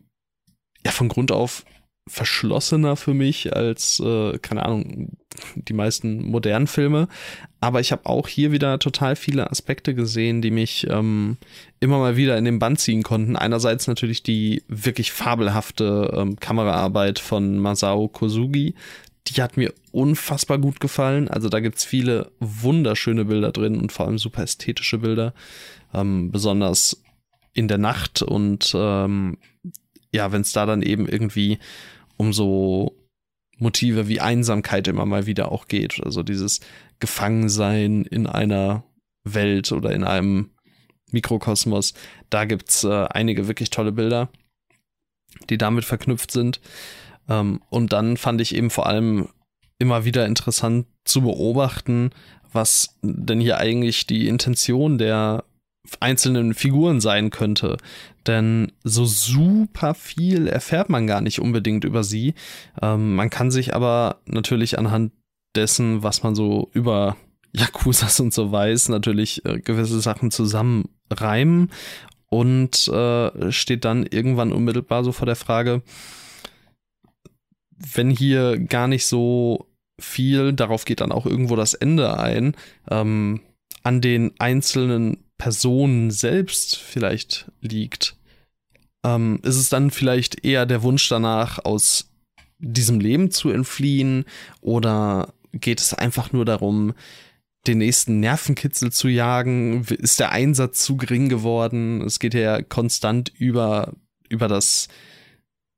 ja, 0.86 0.92
von 0.92 1.10
Grund 1.10 1.32
auf 1.32 1.66
verschlossener 2.10 2.96
für 2.96 3.14
mich 3.14 3.56
als, 3.56 4.00
äh, 4.00 4.38
keine 4.40 4.66
Ahnung, 4.66 5.18
die 5.56 5.74
meisten 5.74 6.26
modernen 6.26 6.68
Filme. 6.68 7.08
Aber 7.62 7.80
ich 7.80 7.92
habe 7.92 8.06
auch 8.06 8.28
hier 8.28 8.52
wieder 8.52 8.80
total 8.80 9.16
viele 9.16 9.52
Aspekte 9.52 9.94
gesehen, 9.94 10.42
die 10.42 10.52
mich 10.52 10.88
ähm, 10.90 11.38
immer 11.80 12.00
mal 12.00 12.18
wieder 12.18 12.38
in 12.38 12.46
den 12.46 12.60
Band 12.60 12.80
ziehen 12.80 13.04
konnten. 13.04 13.36
Einerseits 13.36 13.88
natürlich 13.88 14.24
die 14.24 14.64
wirklich 14.68 15.12
fabelhafte 15.12 16.14
ähm, 16.16 16.40
Kameraarbeit 16.40 17.20
von 17.20 17.60
Masao 17.60 18.08
Kosugi. 18.08 18.74
Die 19.28 19.42
hat 19.42 19.58
mir 19.58 19.74
unfassbar 19.92 20.58
gut 20.58 20.80
gefallen. 20.80 21.28
Also 21.28 21.50
da 21.50 21.60
gibt's 21.60 21.86
viele 21.86 22.32
wunderschöne 22.40 23.26
Bilder 23.26 23.52
drin 23.52 23.80
und 23.80 23.92
vor 23.92 24.08
allem 24.08 24.18
super 24.18 24.42
ästhetische 24.42 24.98
Bilder. 24.98 25.34
Ähm, 25.94 26.32
besonders 26.32 27.04
in 27.54 27.68
der 27.68 27.78
Nacht 27.78 28.22
und 28.22 28.72
ähm, 28.76 29.38
ja, 30.12 30.32
wenn 30.32 30.42
es 30.42 30.52
da 30.52 30.66
dann 30.66 30.82
eben 30.82 31.08
irgendwie 31.08 31.60
um 32.20 32.34
so 32.34 32.96
Motive 33.58 34.08
wie 34.08 34.20
Einsamkeit 34.20 34.88
immer 34.88 35.06
mal 35.06 35.26
wieder 35.26 35.52
auch 35.52 35.68
geht. 35.68 36.02
Also 36.04 36.22
dieses 36.22 36.60
Gefangensein 37.00 38.04
in 38.04 38.28
einer 38.28 38.84
Welt 39.24 39.72
oder 39.72 39.92
in 39.92 40.04
einem 40.04 40.52
Mikrokosmos. 41.12 41.94
Da 42.30 42.46
gibt's 42.46 42.84
äh, 42.84 43.06
einige 43.10 43.48
wirklich 43.48 43.70
tolle 43.70 43.92
Bilder, 43.92 44.30
die 45.50 45.58
damit 45.58 45.86
verknüpft 45.86 46.32
sind. 46.32 46.60
Ähm, 47.28 47.62
und 47.70 47.94
dann 47.94 48.18
fand 48.18 48.42
ich 48.42 48.56
eben 48.56 48.70
vor 48.70 48.86
allem 48.88 49.30
immer 49.80 50.06
wieder 50.06 50.26
interessant 50.26 50.86
zu 51.06 51.22
beobachten, 51.22 52.12
was 52.52 52.98
denn 53.02 53.40
hier 53.40 53.58
eigentlich 53.58 54.08
die 54.08 54.28
Intention 54.28 54.98
der 54.98 55.46
einzelnen 56.00 56.54
Figuren 56.54 57.00
sein 57.00 57.30
könnte. 57.30 57.78
Denn 58.30 58.72
so 58.84 59.06
super 59.06 59.96
viel 59.96 60.46
erfährt 60.46 60.88
man 60.88 61.08
gar 61.08 61.20
nicht 61.20 61.40
unbedingt 61.40 61.84
über 61.84 62.04
sie. 62.04 62.36
Ähm, 62.80 63.16
man 63.16 63.32
kann 63.32 63.50
sich 63.50 63.74
aber 63.74 64.22
natürlich 64.28 64.78
anhand 64.78 65.14
dessen, 65.56 66.04
was 66.04 66.22
man 66.22 66.36
so 66.36 66.70
über 66.74 67.18
Yakuzas 67.54 68.20
und 68.20 68.32
so 68.32 68.52
weiß, 68.52 68.90
natürlich 68.90 69.44
äh, 69.46 69.60
gewisse 69.60 70.00
Sachen 70.00 70.30
zusammenreimen 70.30 71.72
und 72.28 72.88
äh, 72.90 73.52
steht 73.52 73.84
dann 73.84 74.06
irgendwann 74.06 74.54
unmittelbar 74.54 75.04
so 75.04 75.12
vor 75.12 75.26
der 75.26 75.36
Frage, 75.36 75.82
wenn 77.72 78.12
hier 78.12 78.60
gar 78.60 78.88
nicht 78.88 79.08
so 79.08 79.72
viel, 80.00 80.54
darauf 80.54 80.86
geht 80.86 81.02
dann 81.02 81.12
auch 81.12 81.26
irgendwo 81.26 81.56
das 81.56 81.74
Ende 81.74 82.20
ein, 82.20 82.56
ähm, 82.92 83.42
an 83.82 84.02
den 84.02 84.34
einzelnen 84.38 85.18
Person 85.40 86.12
selbst 86.12 86.76
vielleicht 86.76 87.52
liegt, 87.62 88.19
ähm, 89.06 89.40
ist 89.44 89.58
es 89.58 89.70
dann 89.70 89.92
vielleicht 89.92 90.44
eher 90.46 90.66
der 90.66 90.84
Wunsch 90.84 91.08
danach, 91.10 91.64
aus 91.64 92.10
diesem 92.60 93.00
Leben 93.00 93.32
zu 93.32 93.50
entfliehen 93.50 94.26
oder 94.62 95.34
geht 95.54 95.80
es 95.80 95.94
einfach 95.94 96.34
nur 96.34 96.46
darum, 96.46 96.94
den 97.68 97.80
nächsten 97.80 98.20
Nervenkitzel 98.20 98.92
zu 98.92 99.08
jagen? 99.08 99.84
Ist 99.84 100.20
der 100.20 100.32
Einsatz 100.32 100.84
zu 100.84 100.98
gering 100.98 101.30
geworden? 101.30 102.02
Es 102.02 102.20
geht 102.20 102.34
ja 102.34 102.62
konstant 102.62 103.32
über, 103.38 103.94
über 104.30 104.48
das 104.48 104.88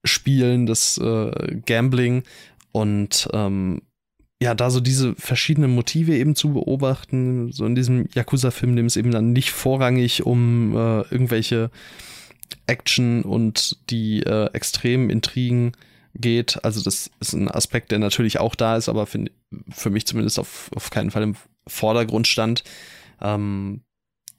Spielen, 0.04 0.66
das 0.66 0.98
äh, 0.98 1.62
Gambling 1.66 2.24
und 2.72 3.30
ähm, 3.34 3.82
ja, 4.42 4.56
da 4.56 4.72
so 4.72 4.80
diese 4.80 5.14
verschiedenen 5.16 5.70
Motive 5.76 6.18
eben 6.18 6.34
zu 6.34 6.54
beobachten, 6.54 7.52
so 7.52 7.64
in 7.68 7.76
diesem 7.76 8.08
Yakuza-Film, 8.16 8.76
dem 8.76 8.88
es 8.88 8.96
eben 8.96 9.12
dann 9.12 9.34
nicht 9.34 9.52
vorrangig 9.52 10.26
um 10.26 10.76
äh, 10.76 11.02
irgendwelche 11.12 11.70
Action 12.68 13.24
und 13.24 13.78
die 13.90 14.24
äh, 14.24 14.52
extremen 14.54 15.10
Intrigen 15.10 15.74
geht. 16.14 16.64
Also 16.64 16.82
das 16.82 17.10
ist 17.20 17.34
ein 17.34 17.50
Aspekt, 17.50 17.92
der 17.92 18.00
natürlich 18.00 18.40
auch 18.40 18.56
da 18.56 18.76
ist, 18.76 18.90
aber 18.90 19.06
für, 19.06 19.26
für 19.70 19.90
mich 19.90 20.06
zumindest 20.06 20.40
auf, 20.40 20.70
auf 20.76 20.90
keinen 20.90 21.12
Fall 21.12 21.24
im 21.24 21.36
Vordergrund 21.68 22.28
stand. 22.28 22.64
Ähm, 23.22 23.82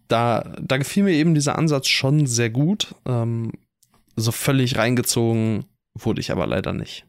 da, 0.09 0.57
da 0.61 0.77
gefiel 0.77 1.05
mir 1.05 1.15
eben 1.15 1.35
dieser 1.35 1.59
Ansatz 1.59 1.89
schon 1.89 2.27
sehr 2.27 2.51
gut. 2.51 2.95
Ähm, 3.07 3.53
so 4.17 4.33
völlig 4.33 4.77
reingezogen 4.77 5.65
wurde 5.95 6.21
ich 6.21 6.31
aber 6.31 6.47
leider 6.47 6.73
nicht. 6.73 7.07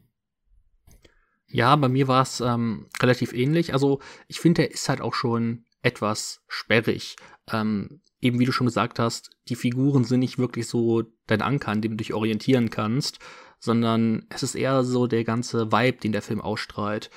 Ja, 1.48 1.76
bei 1.76 1.90
mir 1.90 2.08
war 2.08 2.24
es 2.24 2.40
ähm, 2.40 2.88
relativ 3.02 3.34
ähnlich. 3.34 3.74
Also 3.74 4.00
ich 4.28 4.40
finde, 4.40 4.64
er 4.64 4.72
ist 4.72 4.90
halt 4.90 5.02
auch 5.02 5.14
schon 5.14 5.66
etwas 5.82 6.42
sperrig. 6.48 7.16
Ähm, 7.52 8.02
eben 8.24 8.40
wie 8.40 8.46
du 8.46 8.52
schon 8.52 8.68
gesagt 8.68 9.00
hast, 9.00 9.32
die 9.50 9.56
Figuren 9.56 10.04
sind 10.04 10.22
nicht 10.22 10.40
wirklich 10.40 10.68
so 10.68 11.04
dein 11.28 11.42
Anker, 11.42 11.72
an 11.72 11.82
dem 11.82 11.92
du 11.92 11.98
dich 11.98 12.14
orientieren 12.14 12.70
kannst, 12.70 13.20
sondern 13.60 14.26
es 14.30 14.44
ist 14.44 14.56
eher 14.56 14.84
so 14.84 15.08
der 15.08 15.24
ganze 15.24 15.72
Vibe, 15.72 16.00
den 16.00 16.14
der 16.14 16.22
Film 16.22 16.42
ausstrahlt. 16.42 17.10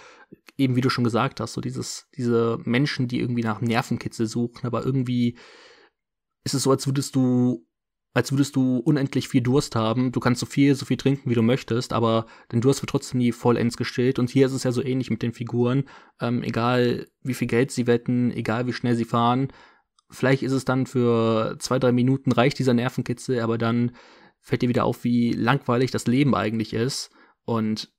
Eben 0.58 0.74
wie 0.76 0.80
du 0.80 0.90
schon 0.90 1.04
gesagt 1.04 1.40
hast, 1.40 1.52
so 1.52 1.60
dieses, 1.60 2.08
diese 2.16 2.58
Menschen, 2.64 3.08
die 3.08 3.20
irgendwie 3.20 3.42
nach 3.42 3.60
Nervenkitzel 3.60 4.26
suchen, 4.26 4.66
aber 4.66 4.84
irgendwie 4.84 5.38
ist 6.44 6.54
es 6.54 6.64
so, 6.64 6.70
als 6.70 6.86
würdest 6.86 7.14
du 7.14 7.64
als 8.14 8.32
würdest 8.32 8.56
du 8.56 8.78
unendlich 8.78 9.28
viel 9.28 9.42
Durst 9.42 9.76
haben. 9.76 10.10
Du 10.10 10.20
kannst 10.20 10.40
so 10.40 10.46
viel, 10.46 10.74
so 10.74 10.86
viel 10.86 10.96
trinken, 10.96 11.28
wie 11.28 11.34
du 11.34 11.42
möchtest, 11.42 11.92
aber 11.92 12.24
dein 12.48 12.62
Durst 12.62 12.80
wird 12.80 12.88
trotzdem 12.88 13.18
nie 13.18 13.30
vollends 13.30 13.76
gestillt. 13.76 14.18
Und 14.18 14.30
hier 14.30 14.46
ist 14.46 14.54
es 14.54 14.62
ja 14.62 14.72
so 14.72 14.82
ähnlich 14.82 15.10
mit 15.10 15.20
den 15.20 15.34
Figuren. 15.34 15.84
Ähm, 16.18 16.42
egal 16.42 17.08
wie 17.20 17.34
viel 17.34 17.46
Geld 17.46 17.72
sie 17.72 17.86
wetten, 17.86 18.30
egal 18.30 18.66
wie 18.66 18.72
schnell 18.72 18.96
sie 18.96 19.04
fahren, 19.04 19.52
vielleicht 20.10 20.42
ist 20.42 20.52
es 20.52 20.64
dann 20.64 20.86
für 20.86 21.56
zwei, 21.58 21.78
drei 21.78 21.92
Minuten 21.92 22.32
reicht 22.32 22.58
dieser 22.58 22.74
Nervenkitzel, 22.74 23.40
aber 23.40 23.58
dann 23.58 23.92
fällt 24.40 24.62
dir 24.62 24.68
wieder 24.68 24.84
auf, 24.84 25.04
wie 25.04 25.32
langweilig 25.32 25.90
das 25.90 26.06
Leben 26.06 26.34
eigentlich 26.34 26.72
ist. 26.72 27.10
Und 27.44 27.92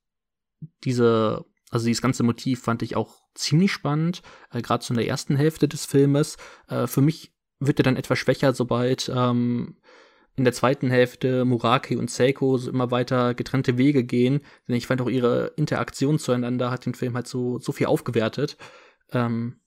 diese, 0.84 1.46
also 1.70 1.86
dieses 1.86 2.02
ganze 2.02 2.24
Motiv 2.24 2.62
fand 2.62 2.82
ich 2.82 2.96
auch 2.96 3.22
ziemlich 3.36 3.72
spannend, 3.72 4.22
äh, 4.52 4.62
gerade 4.62 4.84
so 4.84 4.94
in 4.94 4.98
der 4.98 5.08
ersten 5.08 5.36
Hälfte 5.36 5.68
des 5.68 5.86
Filmes. 5.86 6.38
Äh, 6.68 6.88
für 6.88 7.02
mich 7.02 7.34
wird 7.60 7.80
er 7.80 7.84
dann 7.84 7.98
etwas 7.98 8.20
schwächer, 8.20 8.54
sobald 8.54 9.12
ähm, 9.14 9.78
in 10.38 10.44
der 10.44 10.54
zweiten 10.54 10.90
Hälfte 10.90 11.46
Muraki 11.46 11.96
und 11.96 12.12
Seiko 12.12 12.58
so 12.58 12.70
immer 12.70 12.92
weiter 12.92 13.34
getrennte 13.34 13.78
Wege 13.78 14.04
gehen. 14.04 14.42
Denn 14.68 14.76
ich 14.76 14.88
fand 14.88 15.02
auch 15.02 15.10
ihre 15.10 15.48
Interaktion 15.58 16.20
zueinander 16.20 16.70
hat 16.70 16.86
den 16.86 16.94
Film 16.94 17.16
halt 17.16 17.28
so, 17.28 17.58
so 17.58 17.72
viel 17.72 17.88
aufgewertet. 17.88 18.56
Ähm, 19.12 19.60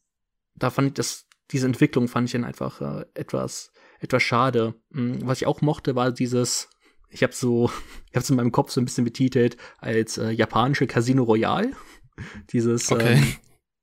da 0.55 0.70
fand 0.70 0.88
ich 0.88 0.95
das, 0.95 1.26
diese 1.51 1.66
Entwicklung 1.66 2.09
fand 2.09 2.28
ich 2.28 2.32
dann 2.32 2.44
einfach 2.44 2.80
äh, 2.80 3.05
etwas, 3.14 3.72
etwas 4.01 4.22
schade. 4.22 4.74
Mhm, 4.90 5.26
was 5.26 5.40
ich 5.40 5.46
auch 5.46 5.61
mochte, 5.61 5.94
war 5.94 6.12
dieses, 6.12 6.68
ich 7.09 7.22
habe 7.22 7.32
so, 7.32 7.70
ich 8.11 8.16
habe 8.16 8.22
es 8.22 8.30
in 8.30 8.36
meinem 8.36 8.53
Kopf 8.53 8.70
so 8.70 8.80
ein 8.80 8.84
bisschen 8.84 9.05
betitelt 9.05 9.57
als 9.78 10.18
äh, 10.18 10.30
japanische 10.30 10.86
Casino 10.86 11.24
Royale. 11.24 11.72
dieses, 12.53 12.90
okay. 12.90 13.14
ähm, 13.14 13.36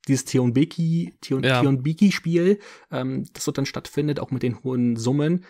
dieses 0.07 0.25
Teonbiki, 0.25 1.15
Teon, 1.21 1.43
ja. 1.43 1.61
Teonbiki-Spiel, 1.61 2.59
ähm, 2.91 3.25
das 3.33 3.43
so 3.43 3.51
dann 3.51 3.65
stattfindet, 3.65 4.19
auch 4.19 4.31
mit 4.31 4.43
den 4.43 4.63
hohen 4.63 4.95
Summen 4.95 5.45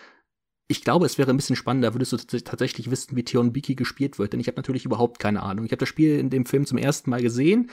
ich 0.70 0.84
glaube, 0.84 1.06
es 1.06 1.18
wäre 1.18 1.30
ein 1.30 1.38
bisschen 1.38 1.56
spannender, 1.56 1.94
würdest 1.94 2.12
du 2.12 2.18
tatsächlich 2.18 2.92
wissen, 2.92 3.16
wie 3.16 3.24
Theon 3.24 3.54
Biki 3.54 3.76
gespielt 3.76 4.20
wird, 4.20 4.34
denn 4.34 4.40
ich 4.42 4.48
habe 4.48 4.58
natürlich 4.58 4.86
überhaupt 4.86 5.20
keine 5.20 5.42
Ahnung. 5.42 5.66
Ich 5.66 5.72
habe 5.72 5.80
das 5.80 5.90
Spiel 5.90 6.20
in 6.20 6.30
dem 6.30 6.46
Film 6.46 6.66
zum 6.66 6.78
ersten 6.78 7.10
Mal 7.10 7.22
gesehen. 7.22 7.70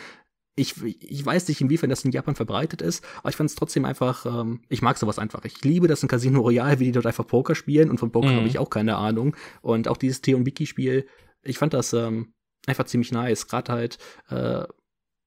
Ich, 0.56 0.80
ich 0.82 1.26
weiß 1.26 1.48
nicht, 1.48 1.60
inwiefern 1.60 1.90
das 1.90 2.04
in 2.04 2.12
Japan 2.12 2.36
verbreitet 2.36 2.80
ist, 2.80 3.04
aber 3.18 3.30
ich 3.30 3.36
fand 3.36 3.50
es 3.50 3.56
trotzdem 3.56 3.84
einfach, 3.84 4.24
ähm, 4.24 4.60
ich 4.68 4.82
mag 4.82 4.96
sowas 4.98 5.18
einfach. 5.18 5.44
Ich 5.44 5.62
liebe 5.64 5.88
das 5.88 6.02
in 6.02 6.08
Casino 6.08 6.40
Royale, 6.40 6.78
wie 6.78 6.84
die 6.84 6.92
dort 6.92 7.06
einfach 7.06 7.26
Poker 7.26 7.54
spielen 7.56 7.90
und 7.90 7.98
von 7.98 8.12
Poker 8.12 8.30
mhm. 8.30 8.36
habe 8.36 8.46
ich 8.46 8.58
auch 8.58 8.70
keine 8.70 8.96
Ahnung. 8.96 9.36
Und 9.62 9.88
auch 9.88 9.96
dieses 9.96 10.20
Theon 10.22 10.44
Biki 10.44 10.66
Spiel, 10.66 11.06
ich 11.42 11.58
fand 11.58 11.74
das, 11.74 11.92
ähm, 11.92 12.34
einfach 12.66 12.84
ziemlich 12.84 13.12
nice. 13.12 13.46
Gerade 13.46 13.72
halt, 13.72 13.98
äh, 14.28 14.64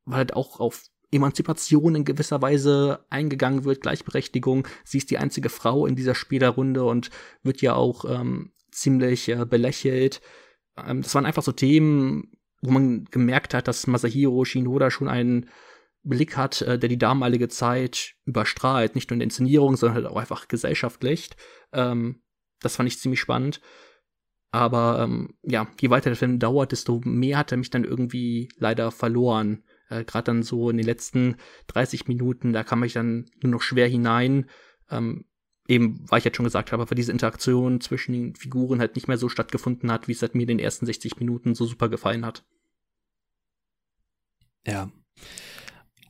weil 0.05 0.17
halt 0.17 0.33
auch 0.33 0.59
auf 0.59 0.85
Emanzipation 1.11 1.95
in 1.95 2.05
gewisser 2.05 2.41
Weise 2.41 3.05
eingegangen 3.09 3.63
wird, 3.63 3.81
Gleichberechtigung. 3.81 4.67
Sie 4.83 4.97
ist 4.97 5.09
die 5.09 5.17
einzige 5.17 5.49
Frau 5.49 5.85
in 5.85 5.95
dieser 5.95 6.15
Spielerrunde 6.15 6.83
und 6.83 7.09
wird 7.43 7.61
ja 7.61 7.75
auch 7.75 8.05
ähm, 8.05 8.51
ziemlich 8.71 9.29
äh, 9.29 9.45
belächelt. 9.45 10.21
Ähm, 10.77 11.01
das 11.01 11.15
waren 11.15 11.25
einfach 11.25 11.43
so 11.43 11.51
Themen, 11.51 12.31
wo 12.61 12.71
man 12.71 13.05
gemerkt 13.05 13.53
hat, 13.53 13.67
dass 13.67 13.87
Masahiro 13.87 14.45
Shinoda 14.45 14.91
schon 14.91 15.07
einen 15.07 15.49
Blick 16.03 16.37
hat, 16.37 16.61
äh, 16.61 16.79
der 16.79 16.89
die 16.89 16.97
damalige 16.97 17.49
Zeit 17.49 18.15
überstrahlt, 18.25 18.95
nicht 18.95 19.09
nur 19.09 19.15
in 19.15 19.19
der 19.19 19.25
Inszenierung, 19.25 19.75
sondern 19.75 20.03
halt 20.03 20.05
auch 20.07 20.17
einfach 20.17 20.47
gesellschaftlich. 20.47 21.29
Ähm, 21.73 22.21
das 22.61 22.75
fand 22.75 22.87
ich 22.87 22.99
ziemlich 22.99 23.19
spannend. 23.19 23.61
Aber 24.51 24.99
ähm, 25.03 25.35
ja, 25.43 25.67
je 25.79 25.89
weiter 25.89 26.09
der 26.09 26.17
Film 26.17 26.39
dauert, 26.39 26.71
desto 26.71 27.01
mehr 27.03 27.37
hat 27.37 27.51
er 27.51 27.57
mich 27.57 27.69
dann 27.69 27.83
irgendwie 27.83 28.49
leider 28.57 28.91
verloren. 28.91 29.63
Äh, 29.89 30.05
Gerade 30.05 30.25
dann 30.25 30.43
so 30.43 30.69
in 30.69 30.77
den 30.77 30.85
letzten 30.85 31.35
30 31.67 32.07
Minuten, 32.07 32.53
da 32.53 32.63
kam 32.63 32.83
ich 32.83 32.93
dann 32.93 33.25
nur 33.41 33.51
noch 33.51 33.61
schwer 33.61 33.87
hinein. 33.87 34.49
Ähm, 34.89 35.25
eben, 35.67 36.05
weil 36.07 36.19
ich 36.19 36.25
jetzt 36.25 36.37
schon 36.37 36.45
gesagt 36.45 36.71
habe, 36.71 36.89
weil 36.89 36.95
diese 36.95 37.11
Interaktion 37.11 37.81
zwischen 37.81 38.13
den 38.13 38.35
Figuren 38.35 38.79
halt 38.79 38.95
nicht 38.95 39.07
mehr 39.07 39.17
so 39.17 39.29
stattgefunden 39.29 39.91
hat, 39.91 40.07
wie 40.07 40.13
es 40.13 40.21
halt 40.21 40.35
mir 40.35 40.43
in 40.43 40.47
den 40.47 40.59
ersten 40.59 40.85
60 40.85 41.17
Minuten 41.17 41.55
so 41.55 41.65
super 41.65 41.89
gefallen 41.89 42.25
hat. 42.25 42.43
Ja. 44.65 44.89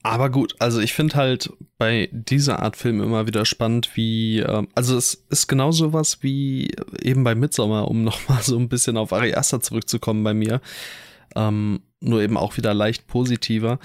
Aber 0.03 0.30
gut, 0.30 0.55
also 0.60 0.80
ich 0.80 0.93
finde 0.93 1.16
halt 1.16 1.51
bei 1.78 2.10
dieser 2.12 2.60
Art 2.60 2.78
Film 2.78 3.01
immer 3.01 3.28
wieder 3.28 3.45
spannend, 3.45 3.91
wie, 3.95 4.39
äh, 4.39 4.66
also 4.74 4.95
es 4.95 5.26
ist 5.30 5.47
genauso 5.47 5.91
was 5.91 6.24
wie 6.24 6.72
eben 7.01 7.24
bei 7.24 7.36
Midsommar, 7.36 7.89
um 7.89 8.03
nochmal 8.05 8.41
so 8.41 8.58
ein 8.58 8.70
bisschen 8.70 8.95
auf 8.95 9.12
Ari 9.12 9.34
Aster 9.34 9.60
zurückzukommen 9.60 10.24
bei 10.24 10.34
mir. 10.34 10.62
Ähm, 11.36 11.82
nur 11.99 12.22
eben 12.22 12.38
auch 12.38 12.58
wieder 12.58 12.74
leicht 12.74 13.08
positiver. 13.08 13.80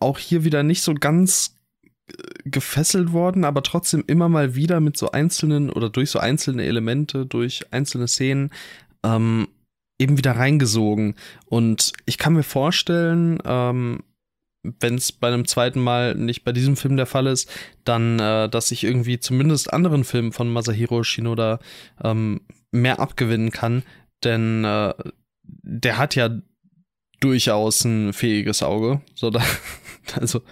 Auch 0.00 0.18
hier 0.18 0.44
wieder 0.44 0.62
nicht 0.62 0.82
so 0.82 0.94
ganz 0.94 1.53
gefesselt 2.44 3.12
worden, 3.12 3.44
aber 3.44 3.62
trotzdem 3.62 4.04
immer 4.06 4.28
mal 4.28 4.54
wieder 4.54 4.80
mit 4.80 4.96
so 4.96 5.10
einzelnen 5.10 5.70
oder 5.70 5.88
durch 5.88 6.10
so 6.10 6.18
einzelne 6.18 6.64
Elemente, 6.64 7.24
durch 7.24 7.72
einzelne 7.72 8.08
Szenen 8.08 8.50
ähm, 9.02 9.48
eben 9.98 10.18
wieder 10.18 10.32
reingesogen. 10.32 11.14
Und 11.46 11.92
ich 12.04 12.18
kann 12.18 12.34
mir 12.34 12.42
vorstellen, 12.42 13.38
ähm, 13.44 14.02
wenn 14.80 14.94
es 14.94 15.12
bei 15.12 15.28
einem 15.28 15.46
zweiten 15.46 15.80
Mal 15.80 16.14
nicht 16.14 16.44
bei 16.44 16.52
diesem 16.52 16.76
Film 16.76 16.96
der 16.96 17.06
Fall 17.06 17.26
ist, 17.26 17.50
dann, 17.84 18.18
äh, 18.18 18.48
dass 18.48 18.70
ich 18.70 18.84
irgendwie 18.84 19.20
zumindest 19.20 19.72
anderen 19.72 20.04
Filmen 20.04 20.32
von 20.32 20.50
Masahiro 20.52 21.02
Shinoda 21.04 21.58
ähm, 22.02 22.40
mehr 22.70 22.98
abgewinnen 22.98 23.50
kann, 23.50 23.82
denn 24.24 24.64
äh, 24.64 24.94
der 25.42 25.98
hat 25.98 26.14
ja 26.14 26.30
durchaus 27.20 27.84
ein 27.84 28.12
fähiges 28.12 28.62
Auge. 28.62 29.02
So 29.14 29.30
da, 29.30 29.42
also, 30.20 30.42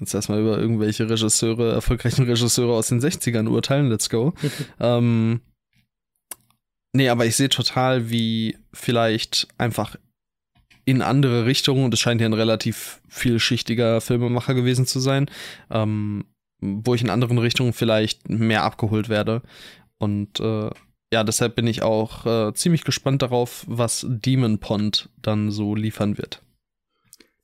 jetzt 0.00 0.14
erstmal 0.14 0.40
über 0.40 0.58
irgendwelche 0.58 1.08
Regisseure, 1.08 1.72
erfolgreichen 1.72 2.24
Regisseure 2.24 2.74
aus 2.74 2.88
den 2.88 3.00
60ern 3.00 3.48
urteilen, 3.48 3.88
let's 3.88 4.10
go. 4.10 4.34
ähm, 4.80 5.40
nee, 6.94 7.08
aber 7.08 7.26
ich 7.26 7.36
sehe 7.36 7.48
total, 7.48 8.10
wie 8.10 8.56
vielleicht 8.72 9.48
einfach 9.58 9.96
in 10.84 11.02
andere 11.02 11.46
Richtungen, 11.46 11.84
und 11.84 11.94
es 11.94 12.00
scheint 12.00 12.20
ja 12.20 12.26
ein 12.26 12.32
relativ 12.32 13.00
vielschichtiger 13.08 14.00
Filmemacher 14.00 14.54
gewesen 14.54 14.86
zu 14.86 15.00
sein, 15.00 15.28
ähm, 15.70 16.24
wo 16.60 16.94
ich 16.94 17.02
in 17.02 17.10
anderen 17.10 17.38
Richtungen 17.38 17.72
vielleicht 17.72 18.28
mehr 18.28 18.62
abgeholt 18.62 19.08
werde. 19.08 19.42
Und 19.98 20.38
äh, 20.40 20.70
ja, 21.12 21.24
deshalb 21.24 21.56
bin 21.56 21.66
ich 21.66 21.82
auch 21.82 22.26
äh, 22.26 22.54
ziemlich 22.54 22.84
gespannt 22.84 23.22
darauf, 23.22 23.64
was 23.68 24.06
Demon 24.08 24.58
Pond 24.58 25.08
dann 25.20 25.50
so 25.50 25.74
liefern 25.74 26.18
wird. 26.18 26.42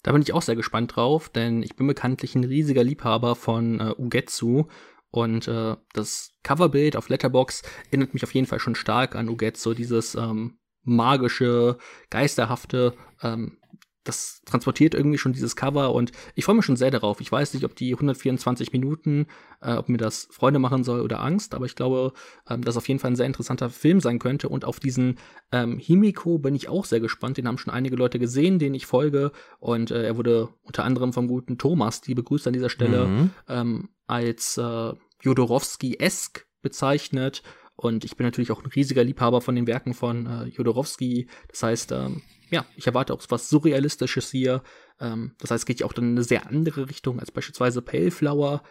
Da 0.03 0.13
bin 0.13 0.23
ich 0.23 0.33
auch 0.33 0.43
sehr 0.43 0.57
gespannt 0.57 0.97
drauf, 0.97 1.29
denn 1.29 1.63
ich 1.63 1.77
bin 1.77 1.87
bekanntlich 1.87 2.35
ein 2.35 2.45
riesiger 2.45 2.83
Liebhaber 2.83 3.37
von 3.37 3.81
äh, 3.81 3.95
Ugetsu 3.97 4.65
und 5.11 5.47
äh, 5.47 5.77
das 5.93 6.33
Coverbild 6.43 6.97
auf 6.97 7.09
Letterbox 7.09 7.63
erinnert 7.91 8.15
mich 8.15 8.25
auf 8.25 8.35
jeden 8.35 8.47
Fall 8.47 8.59
schon 8.59 8.75
stark 8.75 9.15
an 9.15 9.29
Ugetsu, 9.29 9.75
dieses 9.75 10.15
ähm, 10.15 10.59
magische, 10.83 11.79
geisterhafte. 12.11 12.95
Ähm, 13.23 13.59
das 14.05 14.43
transportiert 14.45 14.95
irgendwie 14.95 15.19
schon 15.19 15.33
dieses 15.33 15.55
Cover 15.55 15.95
und 15.95 16.13
ich 16.35 16.45
freue 16.45 16.57
mich 16.57 16.65
schon 16.65 16.77
sehr 16.77 16.91
darauf. 16.91 17.21
Ich 17.21 17.31
weiß 17.31 17.55
nicht, 17.55 17.65
ob 17.65 17.77
die 17.77 17.93
124 17.93 18.73
Minuten, 18.73 19.27
äh, 19.61 19.75
ob 19.75 19.89
mir 19.89 19.99
das 19.99 20.29
Freude 20.31 20.59
machen 20.59 20.83
soll 20.83 21.01
oder 21.01 21.21
Angst, 21.21 21.55
aber 21.55 21.67
ich 21.67 21.77
glaube, 21.77 22.13
ähm, 22.49 22.63
dass 22.63 22.77
auf 22.77 22.89
jeden 22.89 22.99
Fall 22.99 23.13
ein 23.13 23.17
sehr 23.17 23.27
interessanter 23.27 23.71
Film 23.71 24.01
sein 24.01 24.19
könnte. 24.19 24.49
Und 24.49 24.65
auf 24.65 24.81
diesen 24.81 25.19
ähm, 25.53 25.79
Himiko 25.79 26.39
bin 26.39 26.55
ich 26.55 26.69
auch 26.69 26.85
sehr 26.85 27.01
gespannt. 27.01 27.37
Den 27.37 27.47
haben 27.47 27.59
schon 27.59 27.73
einige 27.73 27.97
Leute 27.97 28.19
gesehen, 28.19 28.59
denen 28.59 28.75
ich 28.75 28.87
folge. 28.87 29.33
Und 29.61 29.91
äh, 29.91 30.05
er 30.05 30.17
wurde 30.17 30.49
unter 30.63 30.85
anderem 30.85 31.13
vom 31.13 31.29
guten 31.29 31.59
Thomas, 31.59 32.01
die 32.01 32.15
begrüßt 32.15 32.47
an 32.47 32.53
dieser 32.53 32.71
Stelle, 32.71 33.07
mhm. 33.07 33.31
ähm, 33.49 33.89
als 34.07 34.59
äh, 34.59 34.93
Jodorowski-esk 35.21 36.47
bezeichnet. 36.61 37.43
Und 37.77 38.05
ich 38.05 38.17
bin 38.17 38.27
natürlich 38.27 38.51
auch 38.51 38.63
ein 38.63 38.71
riesiger 38.71 39.05
Liebhaber 39.05 39.41
von 39.41 39.55
den 39.55 39.67
Werken 39.67 39.95
von 39.95 40.27
äh, 40.27 40.45
Jodorowsky. 40.47 41.29
Das 41.49 41.63
heißt, 41.63 41.93
ähm, 41.93 42.23
ja, 42.53 42.67
ich 42.77 42.87
erwarte 42.87 43.13
auch 43.15 43.23
was 43.31 43.49
Surrealistisches 43.49 44.31
hier. 44.31 44.63
Ähm, 45.01 45.35
das 45.39 45.51
heißt, 45.51 45.63
es 45.63 45.67
geht 45.67 45.81
ja 45.81 45.87
auch 45.87 45.95
dann 45.95 46.05
in 46.05 46.11
eine 46.13 46.23
sehr 46.23 46.47
andere 46.47 46.89
Richtung 46.89 47.19
als 47.19 47.33
beispielsweise 47.33 47.83
Pale 47.83 48.11
Flower. 48.11 48.63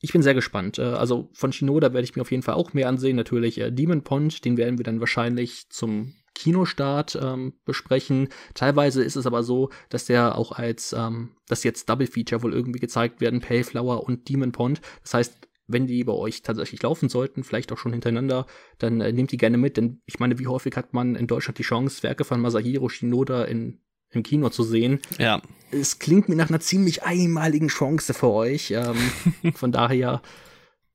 Ich 0.00 0.12
bin 0.12 0.22
sehr 0.22 0.34
gespannt. 0.34 0.78
Äh, 0.78 0.82
also 0.82 1.30
von 1.32 1.52
Shinoda 1.52 1.94
werde 1.94 2.04
ich 2.04 2.16
mir 2.16 2.22
auf 2.22 2.32
jeden 2.32 2.42
Fall 2.42 2.56
auch 2.56 2.72
mehr 2.72 2.88
ansehen. 2.88 3.16
Natürlich 3.16 3.58
äh, 3.58 3.70
Demon 3.70 4.02
Pond, 4.02 4.44
den 4.44 4.56
werden 4.56 4.76
wir 4.76 4.84
dann 4.84 5.00
wahrscheinlich 5.00 5.70
zum 5.70 6.14
Kinostart 6.34 7.18
ähm, 7.22 7.54
besprechen. 7.64 8.28
Teilweise 8.54 9.04
ist 9.04 9.16
es 9.16 9.26
aber 9.26 9.44
so, 9.44 9.70
dass 9.88 10.06
der 10.06 10.36
auch 10.36 10.50
als, 10.52 10.92
ähm, 10.92 11.36
dass 11.46 11.62
jetzt 11.62 11.88
Double 11.88 12.06
Feature 12.06 12.42
wohl 12.42 12.54
irgendwie 12.54 12.80
gezeigt 12.80 13.20
werden, 13.20 13.40
Pale 13.40 13.64
Flower 13.64 14.02
und 14.04 14.28
Demon 14.28 14.50
Pond. 14.50 14.80
Das 15.02 15.14
heißt, 15.14 15.48
wenn 15.72 15.86
die 15.86 16.04
bei 16.04 16.12
euch 16.12 16.42
tatsächlich 16.42 16.82
laufen 16.82 17.08
sollten, 17.08 17.44
vielleicht 17.44 17.72
auch 17.72 17.78
schon 17.78 17.92
hintereinander, 17.92 18.46
dann 18.78 19.00
äh, 19.00 19.12
nehmt 19.12 19.32
die 19.32 19.36
gerne 19.36 19.58
mit, 19.58 19.76
denn 19.76 20.00
ich 20.06 20.20
meine, 20.20 20.38
wie 20.38 20.46
häufig 20.46 20.76
hat 20.76 20.92
man 20.92 21.14
in 21.14 21.26
Deutschland 21.26 21.58
die 21.58 21.62
Chance, 21.62 22.02
Werke 22.02 22.24
von 22.24 22.40
Masahiro 22.40 22.88
Shinoda 22.88 23.44
in, 23.44 23.80
im 24.10 24.22
Kino 24.22 24.50
zu 24.50 24.62
sehen? 24.62 25.00
Ja. 25.18 25.42
Es 25.70 25.98
klingt 25.98 26.28
mir 26.28 26.36
nach 26.36 26.50
einer 26.50 26.60
ziemlich 26.60 27.02
einmaligen 27.02 27.68
Chance 27.68 28.14
für 28.14 28.28
euch. 28.28 28.72
Ähm, 28.72 29.52
von 29.54 29.72
daher, 29.72 30.22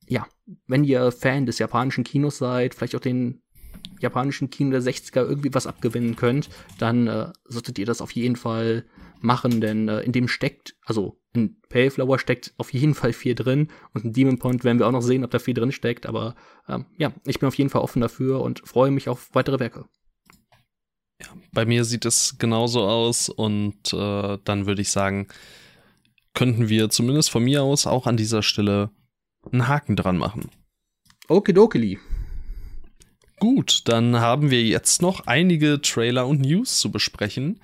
ja, 0.07 0.28
wenn 0.67 0.84
ihr 0.84 1.11
Fan 1.11 1.45
des 1.45 1.59
japanischen 1.59 2.03
Kinos 2.03 2.38
seid, 2.38 2.75
vielleicht 2.75 2.95
auch 2.95 3.01
den 3.01 3.41
japanischen 3.99 4.49
Kino 4.49 4.71
der 4.71 4.82
60er 4.82 5.28
irgendwie 5.28 5.53
was 5.53 5.67
abgewinnen 5.67 6.15
könnt, 6.15 6.49
dann 6.78 7.07
äh, 7.07 7.32
solltet 7.45 7.80
ihr 7.80 7.86
das 7.86 8.01
auf 8.01 8.11
jeden 8.11 8.36
Fall 8.36 8.86
machen, 9.22 9.61
denn 9.61 9.88
äh, 9.88 10.01
in 10.01 10.11
dem 10.11 10.28
steckt, 10.28 10.76
also 10.86 11.20
in 11.34 11.59
Payflower 11.70 12.20
steckt 12.20 12.53
auf 12.57 12.74
jeden 12.74 12.93
Fall 12.93 13.13
viel 13.13 13.36
drin 13.36 13.70
und 13.93 14.05
in 14.05 14.13
Demon 14.13 14.39
Point 14.39 14.63
werden 14.63 14.80
wir 14.80 14.88
auch 14.88 14.91
noch 14.91 15.01
sehen, 15.01 15.24
ob 15.24 15.32
da 15.32 15.39
viel 15.39 15.53
drin 15.53 15.72
steckt, 15.72 16.05
aber 16.05 16.36
ähm, 16.68 16.86
ja, 16.97 17.13
ich 17.26 17.39
bin 17.39 17.47
auf 17.47 17.55
jeden 17.55 17.70
Fall 17.70 17.82
offen 17.82 18.01
dafür 18.01 18.41
und 18.41 18.61
freue 18.65 18.91
mich 18.91 19.09
auf 19.09 19.30
weitere 19.34 19.59
Werke. 19.59 19.86
Ja, 21.22 21.30
bei 21.51 21.65
mir 21.65 21.84
sieht 21.84 22.05
es 22.05 22.38
genauso 22.38 22.84
aus 22.84 23.30
und 23.30 23.93
äh, 23.93 24.38
dann 24.43 24.65
würde 24.65 24.82
ich 24.82 24.91
sagen, 24.91 25.28
könnten 26.34 26.70
wir 26.70 26.89
zumindest 26.89 27.32
von 27.32 27.43
mir 27.43 27.63
aus 27.63 27.88
auch 27.88 28.05
an 28.05 28.18
dieser 28.18 28.43
Stelle 28.43 28.91
einen 29.51 29.68
Haken 29.68 29.95
dran 29.95 30.18
machen. 30.18 30.51
Okidokili. 31.28 31.99
Gut, 33.39 33.82
dann 33.86 34.20
haben 34.20 34.49
wir 34.49 34.63
jetzt 34.63 35.01
noch 35.01 35.28
einige 35.28 35.82
Trailer 35.82 36.28
und 36.28 36.41
News 36.41 36.80
zu 36.80 36.91
besprechen. 36.91 37.59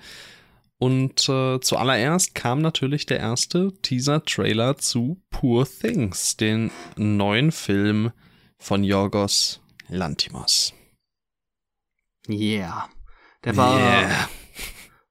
Und 0.78 1.28
äh, 1.28 1.60
zuallererst 1.60 2.34
kam 2.34 2.60
natürlich 2.60 3.06
der 3.06 3.20
erste 3.20 3.72
Teaser-Trailer 3.82 4.76
zu 4.76 5.22
Poor 5.30 5.66
Things, 5.66 6.36
den 6.36 6.70
neuen 6.96 7.52
Film 7.52 8.10
von 8.58 8.82
Yorgos 8.82 9.60
Lantimos. 9.88 10.74
Yeah. 12.28 12.88
Der 13.44 13.56
war, 13.56 13.78
yeah. 13.78 14.28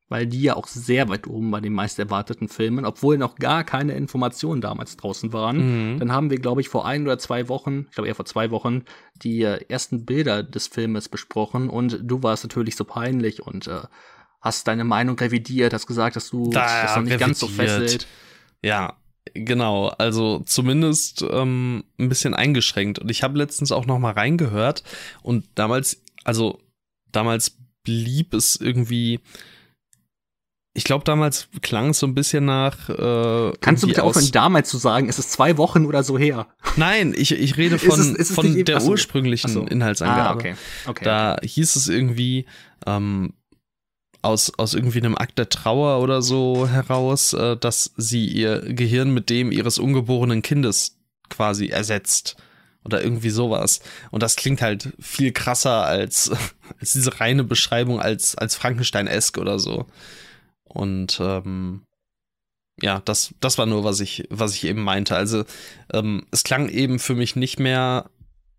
weil 0.09 0.25
die 0.25 0.41
ja 0.41 0.55
auch 0.55 0.67
sehr 0.67 1.07
weit 1.09 1.27
oben 1.27 1.51
bei 1.51 1.61
den 1.61 1.73
meist 1.73 1.99
erwarteten 1.99 2.49
Filmen, 2.49 2.85
obwohl 2.85 3.17
noch 3.17 3.35
gar 3.35 3.63
keine 3.63 3.93
Informationen 3.93 4.61
damals 4.61 4.97
draußen 4.97 5.31
waren. 5.33 5.93
Mhm. 5.93 5.99
Dann 5.99 6.11
haben 6.11 6.29
wir, 6.29 6.39
glaube 6.39 6.61
ich, 6.61 6.69
vor 6.69 6.85
ein 6.85 7.03
oder 7.03 7.19
zwei 7.19 7.47
Wochen, 7.47 7.85
ich 7.89 7.95
glaube 7.95 8.07
eher 8.07 8.15
vor 8.15 8.25
zwei 8.25 8.51
Wochen, 8.51 8.83
die 9.15 9.43
äh, 9.43 9.63
ersten 9.69 10.05
Bilder 10.05 10.43
des 10.43 10.67
Filmes 10.67 11.09
besprochen 11.09 11.69
und 11.69 11.99
du 12.01 12.23
warst 12.23 12.43
natürlich 12.43 12.75
so 12.75 12.85
peinlich 12.85 13.41
und 13.41 13.67
äh, 13.67 13.81
hast 14.43 14.67
deine 14.67 14.83
Meinung 14.83 15.17
revidiert, 15.17 15.73
hast 15.73 15.87
gesagt, 15.87 16.17
dass 16.17 16.29
du 16.29 16.49
da, 16.51 16.83
das 16.83 16.95
noch 16.95 17.03
nicht 17.03 17.13
revidiert. 17.13 17.19
ganz 17.21 17.39
so 17.39 17.47
fesselt. 17.47 18.07
Ja, 18.61 18.97
genau. 19.33 19.87
Also 19.87 20.39
zumindest 20.45 21.25
ähm, 21.27 21.85
ein 21.97 22.09
bisschen 22.09 22.33
eingeschränkt. 22.33 22.99
Und 22.99 23.09
ich 23.09 23.23
habe 23.23 23.37
letztens 23.37 23.71
auch 23.71 23.85
noch 23.85 23.99
mal 23.99 24.11
reingehört 24.11 24.83
und 25.21 25.45
damals, 25.55 26.03
also 26.25 26.59
damals 27.11 27.57
blieb 27.83 28.33
es 28.33 28.57
irgendwie. 28.57 29.21
Ich 30.75 30.85
glaube, 30.85 31.05
damals 31.05 31.49
klang 31.61 31.91
es 31.91 31.99
so 31.99 32.07
ein 32.07 32.15
bisschen 32.15 32.45
nach. 32.45 32.89
Äh, 32.89 33.53
Kannst 33.61 33.83
du 33.83 33.87
bitte 33.87 34.03
aufhören, 34.03 34.31
damals 34.31 34.69
zu 34.69 34.77
sagen? 34.77 35.07
Es 35.07 35.19
ist 35.19 35.31
zwei 35.31 35.57
Wochen 35.57 35.85
oder 35.85 36.03
so 36.03 36.17
her. 36.17 36.47
Nein, 36.75 37.13
ich, 37.15 37.31
ich 37.31 37.57
rede 37.57 37.77
von, 37.79 37.99
ist 37.99 38.07
es, 38.07 38.15
ist 38.15 38.29
es 38.31 38.35
von 38.35 38.65
der 38.65 38.83
ursprünglichen 38.83 39.51
so. 39.51 39.61
Inhaltsangabe. 39.61 40.29
Ah, 40.29 40.33
okay. 40.33 40.55
okay. 40.87 41.05
Da 41.05 41.37
hieß 41.43 41.75
es 41.75 41.87
irgendwie, 41.87 42.47
ähm, 42.87 43.33
aus, 44.23 44.57
aus 44.57 44.73
irgendwie 44.73 44.99
einem 44.99 45.17
Akt 45.17 45.37
der 45.37 45.49
Trauer 45.49 46.01
oder 46.01 46.21
so 46.21 46.67
heraus, 46.67 47.33
äh, 47.33 47.57
dass 47.57 47.93
sie 47.97 48.25
ihr 48.25 48.61
Gehirn 48.61 49.13
mit 49.13 49.29
dem 49.29 49.51
ihres 49.51 49.77
ungeborenen 49.77 50.41
Kindes 50.41 50.97
quasi 51.29 51.67
ersetzt. 51.67 52.37
Oder 52.85 53.01
irgendwie 53.01 53.29
sowas. 53.29 53.79
Und 54.11 54.23
das 54.23 54.35
klingt 54.35 54.61
halt 54.61 54.91
viel 54.99 55.31
krasser 55.31 55.85
als, 55.85 56.31
als 56.79 56.93
diese 56.93 57.19
reine 57.21 57.45
Beschreibung 57.45 58.01
als, 58.01 58.35
als 58.35 58.55
Frankenstein-esk 58.55 59.37
oder 59.37 59.57
so. 59.57 59.85
Und 60.65 61.19
ähm, 61.21 61.85
ja, 62.81 63.01
das, 63.05 63.33
das 63.39 63.57
war 63.57 63.65
nur, 63.65 63.83
was 63.83 63.99
ich, 63.99 64.25
was 64.29 64.55
ich 64.55 64.65
eben 64.65 64.83
meinte. 64.83 65.15
Also, 65.15 65.45
ähm, 65.93 66.25
es 66.31 66.43
klang 66.43 66.67
eben 66.67 66.99
für 66.99 67.15
mich 67.15 67.35
nicht 67.35 67.59
mehr 67.59 68.09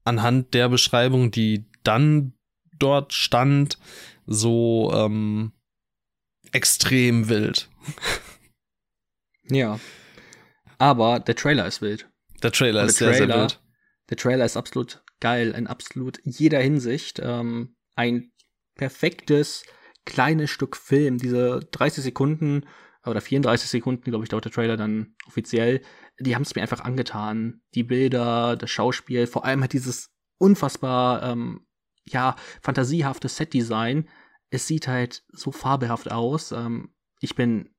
anhand 0.05 0.55
der 0.55 0.69
Beschreibung, 0.69 1.31
die 1.31 1.67
dann 1.83 2.33
dort 2.79 3.13
stand, 3.13 3.79
so 4.27 4.93
ähm, 4.95 5.53
extrem 6.53 7.29
wild. 7.29 7.69
Ja. 9.45 9.79
Aber 10.79 11.21
der 11.21 11.37
Trailer 11.37 11.67
ist 11.67 11.83
wild. 11.83 12.09
Der 12.43 12.53
Trailer 12.53 12.81
der 12.81 12.89
ist 12.89 12.99
Trailer, 12.99 13.15
sehr, 13.15 13.27
sehr 13.27 13.37
wild. 13.37 13.61
Der 14.11 14.17
Trailer 14.17 14.45
ist 14.45 14.57
absolut 14.57 15.03
geil, 15.21 15.53
in 15.57 15.67
absolut 15.67 16.19
jeder 16.25 16.61
Hinsicht. 16.61 17.21
Ähm, 17.23 17.77
ein 17.95 18.33
perfektes 18.75 19.65
kleines 20.05 20.51
Stück 20.51 20.77
Film. 20.77 21.19
Diese 21.19 21.61
30 21.71 22.05
Sekunden 22.05 22.67
oder 23.07 23.21
34 23.21 23.69
Sekunden, 23.69 24.11
glaube 24.11 24.25
ich, 24.25 24.31
dauert 24.31 24.45
der 24.45 24.53
Trailer 24.53 24.77
dann 24.77 25.15
offiziell. 25.27 25.83
Die 26.19 26.35
haben 26.35 26.43
es 26.43 26.55
mir 26.55 26.63
einfach 26.63 26.81
angetan. 26.81 27.63
Die 27.75 27.83
Bilder, 27.83 28.57
das 28.57 28.71
Schauspiel, 28.71 29.27
vor 29.27 29.45
allem 29.45 29.61
halt 29.61 29.73
dieses 29.73 30.11
unfassbar, 30.39 31.23
ähm, 31.23 31.67
ja, 32.05 32.37
fantasiehafte 32.61 33.29
Setdesign. 33.29 34.09
Es 34.51 34.67
sieht 34.67 34.89
halt 34.89 35.25
so 35.33 35.53
fabelhaft 35.53 36.11
aus. 36.11 36.53
Ähm, 36.53 36.91
ich 37.21 37.35
bin 37.35 37.71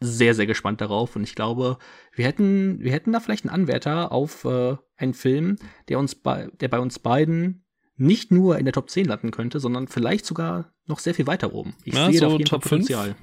sehr, 0.00 0.34
sehr 0.34 0.46
gespannt 0.46 0.80
darauf 0.80 1.16
und 1.16 1.22
ich 1.22 1.34
glaube, 1.34 1.78
wir 2.12 2.26
hätten, 2.26 2.80
wir 2.80 2.92
hätten 2.92 3.12
da 3.12 3.20
vielleicht 3.20 3.44
einen 3.44 3.54
Anwärter 3.54 4.12
auf 4.12 4.44
äh, 4.44 4.76
einen 4.96 5.14
Film, 5.14 5.56
der 5.88 5.98
uns 5.98 6.14
bei, 6.14 6.48
der 6.60 6.68
bei 6.68 6.78
uns 6.78 6.98
beiden 6.98 7.64
nicht 7.96 8.30
nur 8.30 8.58
in 8.58 8.64
der 8.64 8.74
Top 8.74 8.90
10 8.90 9.06
landen 9.06 9.30
könnte, 9.30 9.60
sondern 9.60 9.88
vielleicht 9.88 10.26
sogar 10.26 10.72
noch 10.86 10.98
sehr 10.98 11.14
viel 11.14 11.26
weiter 11.26 11.52
oben. 11.52 11.74
Ich 11.84 11.94
ja, 11.94 12.06
sehe 12.06 12.18
so 12.18 12.20
da 12.20 12.26
auf 12.26 12.32
jeden 12.38 12.44
Top 12.44 12.62
Fall 12.62 12.70
Potenzial. 12.70 13.06
5. 13.06 13.16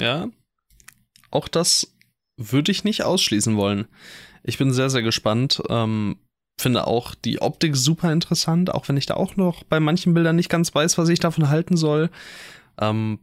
Ja, 0.00 0.28
auch 1.30 1.48
das 1.48 1.96
würde 2.36 2.72
ich 2.72 2.84
nicht 2.84 3.04
ausschließen 3.04 3.56
wollen. 3.56 3.86
Ich 4.42 4.58
bin 4.58 4.72
sehr, 4.72 4.90
sehr 4.90 5.02
gespannt. 5.02 5.62
Ähm, 5.68 6.18
finde 6.58 6.86
auch 6.86 7.14
die 7.14 7.40
Optik 7.40 7.76
super 7.76 8.12
interessant, 8.12 8.74
auch 8.74 8.88
wenn 8.88 8.96
ich 8.96 9.06
da 9.06 9.14
auch 9.14 9.36
noch 9.36 9.62
bei 9.64 9.80
manchen 9.80 10.14
Bildern 10.14 10.36
nicht 10.36 10.48
ganz 10.48 10.74
weiß, 10.74 10.98
was 10.98 11.08
ich 11.08 11.20
davon 11.20 11.48
halten 11.48 11.76
soll. 11.76 12.10
Ähm, 12.80 13.18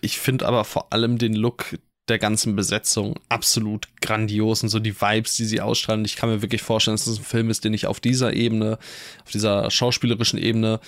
ich 0.00 0.18
finde 0.18 0.46
aber 0.46 0.64
vor 0.64 0.92
allem 0.92 1.18
den 1.18 1.34
Look 1.34 1.78
der 2.08 2.18
ganzen 2.18 2.56
Besetzung 2.56 3.18
absolut 3.28 3.88
grandios 4.00 4.62
und 4.62 4.68
so 4.68 4.78
die 4.78 5.00
Vibes, 5.00 5.36
die 5.36 5.44
sie 5.44 5.60
ausstrahlen. 5.60 6.04
Ich 6.04 6.16
kann 6.16 6.30
mir 6.30 6.42
wirklich 6.42 6.62
vorstellen, 6.62 6.96
dass 6.96 7.06
es 7.06 7.18
ein 7.18 7.24
Film 7.24 7.50
ist, 7.50 7.64
den 7.64 7.74
ich 7.74 7.86
auf 7.86 8.00
dieser 8.00 8.32
Ebene, 8.34 8.78
auf 9.24 9.30
dieser 9.30 9.70
schauspielerischen 9.70 10.38
Ebene 10.38 10.80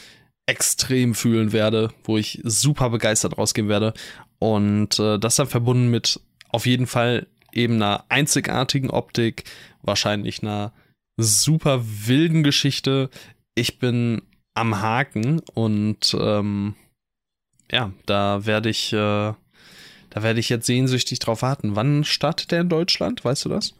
extrem 0.47 1.15
fühlen 1.15 1.53
werde, 1.53 1.91
wo 2.03 2.19
ich 2.19 2.41
super 2.45 2.91
begeistert 2.91 3.39
rausgehen 3.39 3.69
werde. 3.69 3.95
Und 4.39 4.99
äh, 4.99 5.19
das 5.19 5.37
dann 5.37 5.47
verbunden 5.47 5.89
mit 5.89 6.21
auf 6.49 6.67
jeden 6.67 6.87
Fall 6.87 7.27
eben 7.53 7.75
einer 7.75 8.05
einzigartigen 8.09 8.91
Optik, 8.91 9.45
wahrscheinlich 9.83 10.43
einer 10.43 10.73
super 11.17 11.83
wilden 11.85 12.43
Geschichte. 12.43 13.11
Ich 13.55 13.79
bin 13.79 14.23
am 14.55 14.81
Haken 14.81 15.41
und 15.55 16.17
ähm, 16.19 16.75
ja, 17.71 17.93
da 18.07 18.47
werde 18.47 18.71
ich, 18.71 18.93
äh, 18.93 18.97
da 18.97 20.23
werde 20.23 20.41
ich 20.41 20.49
jetzt 20.49 20.67
sehnsüchtig 20.67 21.19
drauf 21.19 21.43
warten. 21.43 21.77
Wann 21.77 22.05
startet 22.05 22.51
der 22.51 22.61
in 22.63 22.69
Deutschland? 22.69 23.25
Weißt 23.25 23.45
du 23.45 23.49
das? 23.49 23.75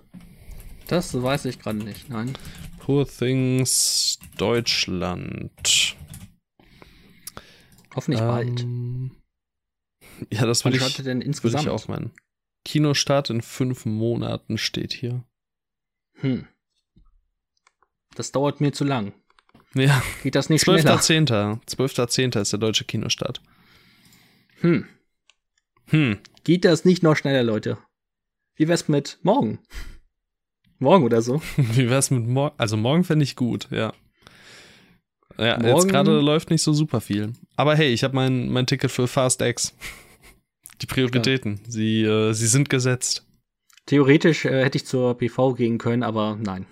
Das 0.89 1.21
weiß 1.21 1.47
ich 1.47 1.59
gerade 1.59 1.79
nicht, 1.79 2.11
nein. 2.11 2.37
Poor 2.79 3.07
Things 3.07 4.19
Deutschland. 4.37 5.97
Hoffentlich 7.95 8.21
ähm, 8.21 8.27
bald. 8.27 8.67
Ja, 10.31 10.47
das 10.47 10.65
will 10.65 10.75
ich, 10.75 10.97
denn 10.97 11.21
insgesamt? 11.21 11.65
Will 11.65 11.73
ich 11.73 11.83
auch 11.83 11.89
meinen. 11.89 12.13
Kinostart 12.65 13.31
in 13.31 13.43
fünf 13.43 13.85
Monaten 13.85 14.59
steht 14.59 14.93
hier. 14.93 15.25
Hm. 16.21 16.47
Das 18.15 18.33
dauert 18.33 18.61
mir 18.61 18.73
zu 18.73 18.85
lang. 18.85 19.13
Ja. 19.75 20.03
Geht 20.23 20.35
das 20.35 20.49
nicht 20.49 20.65
12. 20.65 20.83
schneller? 20.83 20.99
12.10. 20.99 21.61
12.10. 21.67 22.41
ist 22.41 22.53
der 22.53 22.61
deutsche 22.61 22.85
Kinostart. 22.85 23.41
Hm. 24.61 24.87
Hm. 25.87 26.19
Geht 26.45 26.65
das 26.65 26.85
nicht 26.85 27.03
noch 27.03 27.17
schneller, 27.17 27.43
Leute? 27.43 27.79
Wie 28.57 28.69
wär's 28.69 28.89
mit 28.89 29.19
morgen? 29.23 29.59
Morgen 30.79 31.05
oder 31.05 31.23
so? 31.23 31.43
Wie 31.57 31.91
wär's 31.91 32.11
mit 32.11 32.27
morgen? 32.27 32.55
Also 32.59 32.77
morgen 32.77 33.05
fände 33.05 33.25
ich 33.25 33.37
gut, 33.37 33.69
ja. 33.71 33.93
Ja, 35.37 35.59
morgen? 35.59 35.67
jetzt 35.67 35.89
gerade 35.89 36.21
läuft 36.21 36.51
nicht 36.51 36.63
so 36.63 36.73
super 36.73 37.01
viel. 37.01 37.33
Aber 37.57 37.75
hey, 37.75 37.93
ich 37.93 38.05
habe 38.05 38.15
mein, 38.15 38.49
mein 38.51 38.67
Ticket 38.67 38.91
für 38.91 39.09
Fast 39.09 39.41
X. 39.41 39.75
Die 40.81 40.87
Prioritäten, 40.87 41.61
ja. 41.65 41.71
sie, 41.71 42.03
äh, 42.03 42.33
sie 42.33 42.47
sind 42.47 42.69
gesetzt. 42.69 43.27
Theoretisch 43.87 44.45
äh, 44.45 44.65
hätte 44.65 44.77
ich 44.77 44.87
zur 44.87 45.17
PV 45.17 45.55
gehen 45.55 45.79
können, 45.79 46.03
aber 46.03 46.39
nein. 46.41 46.67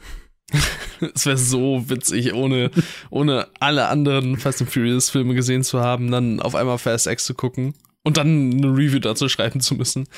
Es 1.14 1.26
wäre 1.26 1.36
so 1.36 1.88
witzig, 1.88 2.32
ohne, 2.32 2.70
ohne 3.10 3.48
alle 3.58 3.88
anderen 3.88 4.36
Fast 4.36 4.60
and 4.60 4.70
Furious 4.70 5.10
Filme 5.10 5.34
gesehen 5.34 5.64
zu 5.64 5.80
haben, 5.80 6.12
dann 6.12 6.40
auf 6.40 6.54
einmal 6.54 6.78
Fast 6.78 7.08
X 7.08 7.24
zu 7.24 7.34
gucken 7.34 7.74
und 8.04 8.16
dann 8.16 8.52
eine 8.52 8.68
Review 8.68 8.98
dazu 8.98 9.28
schreiben 9.28 9.60
zu 9.60 9.74
müssen. 9.74 10.08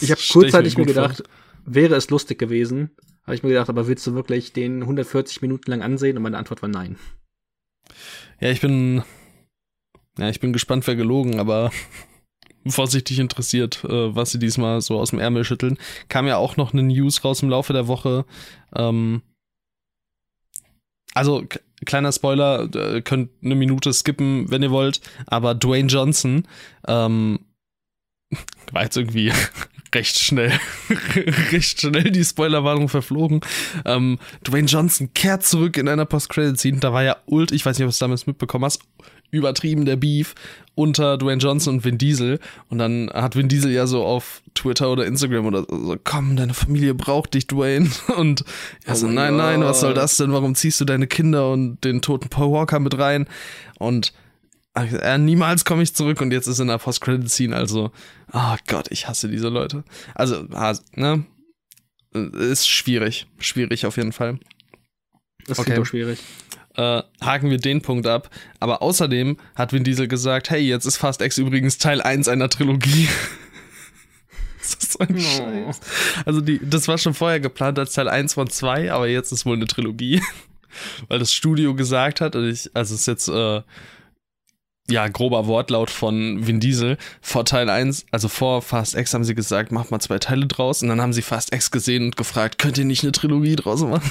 Ich 0.00 0.10
habe 0.10 0.20
kurzzeitig 0.30 0.76
mir, 0.76 0.82
mir 0.82 0.88
gedacht, 0.88 1.18
vor. 1.18 1.26
wäre 1.64 1.94
es 1.94 2.10
lustig 2.10 2.38
gewesen. 2.38 2.90
Habe 3.24 3.36
ich 3.36 3.42
mir 3.42 3.50
gedacht, 3.50 3.68
aber 3.68 3.86
willst 3.86 4.06
du 4.06 4.14
wirklich 4.14 4.52
den 4.52 4.82
140 4.82 5.42
Minuten 5.42 5.70
lang 5.70 5.82
ansehen? 5.82 6.16
Und 6.16 6.24
meine 6.24 6.38
Antwort 6.38 6.62
war 6.62 6.68
nein. 6.68 6.96
Ja, 8.40 8.50
ich 8.50 8.60
bin, 8.60 9.02
ja, 10.18 10.28
ich 10.28 10.40
bin 10.40 10.52
gespannt, 10.52 10.86
wer 10.86 10.96
gelogen, 10.96 11.38
aber 11.38 11.70
vorsichtig 12.66 13.18
interessiert, 13.18 13.84
äh, 13.84 14.14
was 14.14 14.32
sie 14.32 14.38
diesmal 14.38 14.80
so 14.80 14.98
aus 14.98 15.10
dem 15.10 15.20
Ärmel 15.20 15.44
schütteln. 15.44 15.78
Kam 16.08 16.26
ja 16.26 16.36
auch 16.36 16.56
noch 16.56 16.72
eine 16.72 16.82
News 16.82 17.24
raus 17.24 17.42
im 17.42 17.50
Laufe 17.50 17.72
der 17.72 17.86
Woche. 17.86 18.24
Ähm, 18.74 19.22
also, 21.14 21.44
kleiner 21.84 22.12
Spoiler, 22.12 22.68
könnt 23.02 23.30
eine 23.42 23.54
Minute 23.54 23.92
skippen, 23.92 24.50
wenn 24.50 24.62
ihr 24.62 24.70
wollt, 24.70 25.00
aber 25.26 25.54
Dwayne 25.54 25.88
Johnson 25.88 26.46
ähm, 26.86 27.40
war 28.72 28.84
jetzt 28.84 28.96
irgendwie 28.96 29.32
recht 29.94 30.18
schnell, 30.18 30.52
recht 31.52 31.80
schnell 31.80 32.10
die 32.10 32.24
Spoilerwarnung 32.24 32.88
verflogen. 32.88 33.40
Ähm, 33.84 34.18
Dwayne 34.44 34.66
Johnson 34.66 35.12
kehrt 35.14 35.44
zurück 35.44 35.76
in 35.76 35.88
einer 35.88 36.06
Post-Credit-Scene. 36.06 36.78
Da 36.78 36.92
war 36.92 37.02
ja 37.02 37.16
ult, 37.26 37.52
ich 37.52 37.64
weiß 37.64 37.78
nicht, 37.78 37.84
ob 37.84 37.90
du 37.90 37.94
es 37.94 37.98
damals 37.98 38.26
mitbekommen 38.26 38.64
hast, 38.64 38.82
übertrieben 39.30 39.84
der 39.84 39.96
Beef 39.96 40.34
unter 40.74 41.18
Dwayne 41.18 41.40
Johnson 41.40 41.74
und 41.76 41.84
Vin 41.84 41.98
Diesel. 41.98 42.38
Und 42.68 42.78
dann 42.78 43.10
hat 43.12 43.36
Vin 43.36 43.48
Diesel 43.48 43.72
ja 43.72 43.86
so 43.86 44.04
auf 44.04 44.42
Twitter 44.54 44.90
oder 44.90 45.06
Instagram 45.06 45.46
oder 45.46 45.66
so, 45.68 45.96
komm, 46.02 46.36
deine 46.36 46.54
Familie 46.54 46.94
braucht 46.94 47.34
dich, 47.34 47.46
Dwayne. 47.46 47.90
Und 48.16 48.44
er 48.84 48.92
oh 48.92 48.96
so, 48.96 49.06
nein, 49.06 49.36
nein, 49.36 49.62
was 49.62 49.80
soll 49.80 49.94
das 49.94 50.16
denn? 50.16 50.32
Warum 50.32 50.54
ziehst 50.54 50.80
du 50.80 50.84
deine 50.84 51.06
Kinder 51.06 51.50
und 51.50 51.82
den 51.84 52.02
toten 52.02 52.28
Paul 52.28 52.52
Walker 52.52 52.80
mit 52.80 52.98
rein? 52.98 53.26
Und 53.78 54.12
äh, 54.74 55.18
niemals 55.18 55.64
komme 55.64 55.82
ich 55.82 55.94
zurück 55.94 56.20
und 56.20 56.32
jetzt 56.32 56.46
ist 56.46 56.58
in 56.58 56.68
der 56.68 56.78
Post-Credit-Scene, 56.78 57.54
also, 57.54 57.90
oh 58.32 58.56
Gott, 58.66 58.88
ich 58.90 59.06
hasse 59.06 59.28
diese 59.28 59.48
Leute. 59.48 59.84
Also, 60.14 60.44
ne, 60.94 61.24
ist 62.14 62.68
schwierig, 62.68 63.26
schwierig 63.38 63.86
auf 63.86 63.96
jeden 63.96 64.12
Fall. 64.12 64.38
Das 65.46 65.58
okay. 65.58 65.74
doch 65.74 65.86
schwierig. 65.86 66.20
Äh, 66.76 67.02
haken 67.20 67.50
wir 67.50 67.58
den 67.58 67.82
Punkt 67.82 68.06
ab. 68.06 68.30
Aber 68.60 68.82
außerdem 68.82 69.36
hat 69.54 69.72
Vin 69.72 69.84
Diesel 69.84 70.08
gesagt, 70.08 70.50
hey, 70.50 70.60
jetzt 70.60 70.86
ist 70.86 70.96
Fast 70.96 71.20
X 71.20 71.38
übrigens 71.38 71.78
Teil 71.78 72.00
1 72.00 72.28
einer 72.28 72.48
Trilogie. 72.48 73.08
das 74.58 74.74
ist 74.74 74.92
so 74.92 74.98
ein 75.00 75.16
oh. 75.16 75.20
Scheiß. 75.20 75.80
Also 76.24 76.40
die, 76.40 76.60
das 76.62 76.88
war 76.88 76.98
schon 76.98 77.14
vorher 77.14 77.40
geplant 77.40 77.78
als 77.78 77.92
Teil 77.92 78.08
1 78.08 78.34
von 78.34 78.48
2, 78.48 78.92
aber 78.92 79.08
jetzt 79.08 79.32
ist 79.32 79.44
wohl 79.44 79.56
eine 79.56 79.66
Trilogie. 79.66 80.22
Weil 81.08 81.18
das 81.18 81.32
Studio 81.32 81.74
gesagt 81.74 82.22
hat, 82.22 82.34
und 82.34 82.48
ich, 82.48 82.70
also 82.72 82.94
es 82.94 83.02
ist 83.02 83.06
jetzt 83.06 83.28
äh, 83.28 83.60
ja, 84.90 85.08
grober 85.08 85.46
Wortlaut 85.46 85.90
von 85.90 86.46
Vin 86.46 86.60
Diesel. 86.60 86.96
Vor 87.20 87.44
Teil 87.44 87.68
1, 87.68 88.06
also 88.10 88.28
vor 88.28 88.62
Fast 88.62 88.94
X 88.94 89.12
haben 89.14 89.24
sie 89.24 89.34
gesagt, 89.34 89.72
mach 89.72 89.90
mal 89.90 90.00
zwei 90.00 90.18
Teile 90.18 90.46
draus. 90.46 90.82
Und 90.82 90.88
dann 90.88 91.00
haben 91.00 91.12
sie 91.12 91.22
Fast 91.22 91.54
X 91.54 91.70
gesehen 91.70 92.06
und 92.06 92.16
gefragt, 92.16 92.58
könnt 92.58 92.78
ihr 92.78 92.84
nicht 92.86 93.02
eine 93.02 93.12
Trilogie 93.12 93.56
draus 93.56 93.82
machen? 93.82 94.10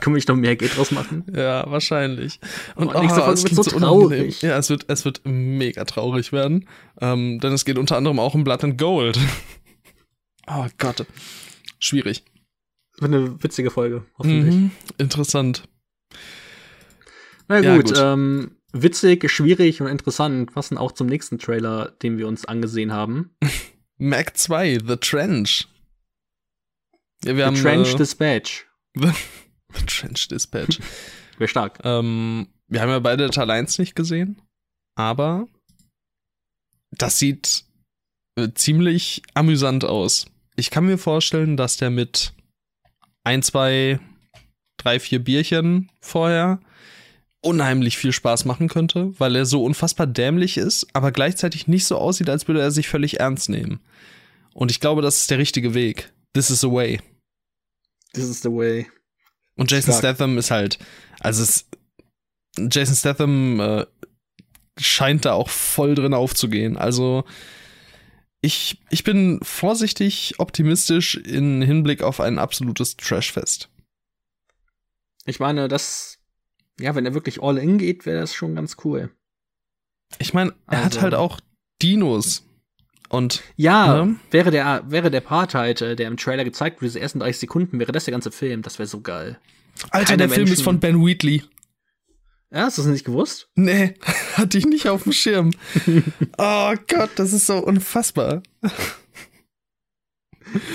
Können 0.00 0.14
wir 0.14 0.18
nicht 0.18 0.28
noch 0.28 0.36
mehr 0.36 0.56
Geld 0.56 0.76
draus 0.76 0.90
machen? 0.90 1.24
Ja, 1.34 1.70
wahrscheinlich. 1.70 2.40
Und 2.76 2.94
oh, 2.94 3.00
nächste 3.00 3.20
Folge 3.20 3.42
wird 3.42 3.54
so 3.54 3.62
traurig. 3.62 4.42
Ja, 4.42 4.58
es 4.58 4.70
wird, 4.70 4.84
es 4.88 5.04
wird 5.04 5.22
mega 5.24 5.84
traurig 5.84 6.32
werden. 6.32 6.68
Ähm, 7.00 7.40
denn 7.40 7.52
es 7.52 7.64
geht 7.64 7.78
unter 7.78 7.96
anderem 7.96 8.18
auch 8.18 8.34
um 8.34 8.44
Blood 8.44 8.64
and 8.64 8.78
Gold. 8.78 9.18
oh 10.46 10.66
Gott. 10.78 11.06
Schwierig. 11.78 12.24
Wird 12.98 13.14
eine 13.14 13.42
witzige 13.42 13.70
Folge, 13.70 14.04
hoffentlich. 14.18 14.54
Mhm, 14.54 14.70
interessant. 14.98 15.68
Na 17.46 17.56
gut, 17.58 17.64
ja, 17.64 17.76
gut. 17.76 17.92
Ähm, 17.96 18.50
witzig, 18.72 19.30
schwierig 19.30 19.80
und 19.80 19.86
interessant 19.86 20.52
passen 20.52 20.76
auch 20.76 20.92
zum 20.92 21.06
nächsten 21.06 21.38
Trailer, 21.38 21.92
den 22.02 22.18
wir 22.18 22.26
uns 22.26 22.44
angesehen 22.44 22.92
haben. 22.92 23.30
Mac 23.98 24.36
2, 24.36 24.78
The 24.86 24.96
Trench. 24.96 25.68
Ja, 27.24 27.36
wir 27.36 27.36
The 27.36 27.42
haben, 27.44 27.56
Trench 27.56 27.94
äh, 27.94 27.96
Dispatch. 27.96 28.66
Trench 29.86 30.28
Dispatch. 30.28 30.78
Wäre 31.38 31.48
stark. 31.48 31.78
Ähm, 31.84 32.48
wir 32.66 32.80
haben 32.80 32.90
ja 32.90 32.98
beide 32.98 33.30
Teil 33.30 33.50
1 33.50 33.78
nicht 33.78 33.94
gesehen, 33.94 34.40
aber 34.96 35.46
das 36.90 37.18
sieht 37.18 37.64
äh, 38.36 38.48
ziemlich 38.54 39.22
amüsant 39.34 39.84
aus. 39.84 40.26
Ich 40.56 40.70
kann 40.70 40.86
mir 40.86 40.98
vorstellen, 40.98 41.56
dass 41.56 41.76
der 41.76 41.90
mit 41.90 42.32
ein, 43.24 43.42
zwei, 43.42 44.00
drei, 44.76 44.98
vier 44.98 45.22
Bierchen 45.22 45.90
vorher 46.00 46.60
unheimlich 47.40 47.96
viel 47.96 48.12
Spaß 48.12 48.44
machen 48.44 48.68
könnte, 48.68 49.12
weil 49.20 49.36
er 49.36 49.46
so 49.46 49.62
unfassbar 49.62 50.06
dämlich 50.06 50.56
ist, 50.56 50.88
aber 50.92 51.12
gleichzeitig 51.12 51.68
nicht 51.68 51.86
so 51.86 51.96
aussieht, 51.96 52.28
als 52.28 52.48
würde 52.48 52.60
er 52.60 52.70
sich 52.70 52.88
völlig 52.88 53.20
ernst 53.20 53.48
nehmen. 53.48 53.80
Und 54.54 54.70
ich 54.70 54.80
glaube, 54.80 55.02
das 55.02 55.20
ist 55.20 55.30
der 55.30 55.38
richtige 55.38 55.74
Weg. 55.74 56.12
This 56.32 56.50
is 56.50 56.60
the 56.60 56.70
way. 56.70 57.00
This 58.12 58.24
is 58.24 58.42
the 58.42 58.50
way. 58.50 58.88
Und 59.58 59.70
Jason 59.70 59.92
Stark. 59.92 60.16
Statham 60.16 60.38
ist 60.38 60.50
halt, 60.50 60.78
also 61.20 61.42
es, 61.42 61.68
Jason 62.56 62.94
Statham 62.94 63.60
äh, 63.60 63.86
scheint 64.78 65.24
da 65.24 65.32
auch 65.32 65.48
voll 65.50 65.94
drin 65.94 66.14
aufzugehen. 66.14 66.76
Also 66.76 67.24
ich, 68.40 68.80
ich 68.90 69.02
bin 69.02 69.40
vorsichtig 69.42 70.36
optimistisch 70.38 71.16
in 71.16 71.60
Hinblick 71.60 72.02
auf 72.02 72.20
ein 72.20 72.38
absolutes 72.38 72.96
Trashfest. 72.96 73.68
Ich 75.26 75.40
meine, 75.40 75.68
das, 75.68 76.18
ja, 76.80 76.94
wenn 76.94 77.04
er 77.04 77.14
wirklich 77.14 77.42
all 77.42 77.58
in 77.58 77.78
geht, 77.78 78.06
wäre 78.06 78.20
das 78.20 78.34
schon 78.34 78.54
ganz 78.54 78.76
cool. 78.84 79.10
Ich 80.18 80.32
meine, 80.34 80.54
er 80.68 80.84
also. 80.84 80.84
hat 80.84 81.02
halt 81.02 81.14
auch 81.14 81.40
Dinos. 81.82 82.47
Und 83.08 83.42
ja, 83.56 84.04
ne? 84.04 84.16
wäre 84.30 84.50
der 84.50 84.84
wäre 84.88 85.10
der 85.10 85.20
Part 85.20 85.54
halt, 85.54 85.80
äh, 85.80 85.96
der 85.96 86.08
im 86.08 86.16
Trailer 86.16 86.44
gezeigt 86.44 86.76
wurde, 86.76 86.88
diese 86.88 87.00
ersten 87.00 87.20
30 87.20 87.40
Sekunden, 87.40 87.78
wäre 87.78 87.92
das 87.92 88.04
der 88.04 88.12
ganze 88.12 88.30
Film, 88.30 88.62
das 88.62 88.78
wäre 88.78 88.86
so 88.86 89.00
geil. 89.00 89.38
Alter, 89.90 90.10
Keine 90.10 90.26
der 90.26 90.30
Film 90.30 90.48
ist 90.48 90.62
von 90.62 90.80
Ben 90.80 91.04
Wheatley. 91.04 91.42
Ja, 92.50 92.62
hast 92.62 92.78
du 92.78 92.82
das 92.82 92.90
nicht 92.90 93.04
gewusst? 93.04 93.48
Nee, 93.54 93.94
hatte 94.34 94.58
ich 94.58 94.66
nicht 94.66 94.88
auf 94.88 95.04
dem 95.04 95.12
Schirm. 95.12 95.52
oh 96.38 96.74
Gott, 96.88 97.10
das 97.16 97.32
ist 97.32 97.46
so 97.46 97.58
unfassbar. 97.58 98.42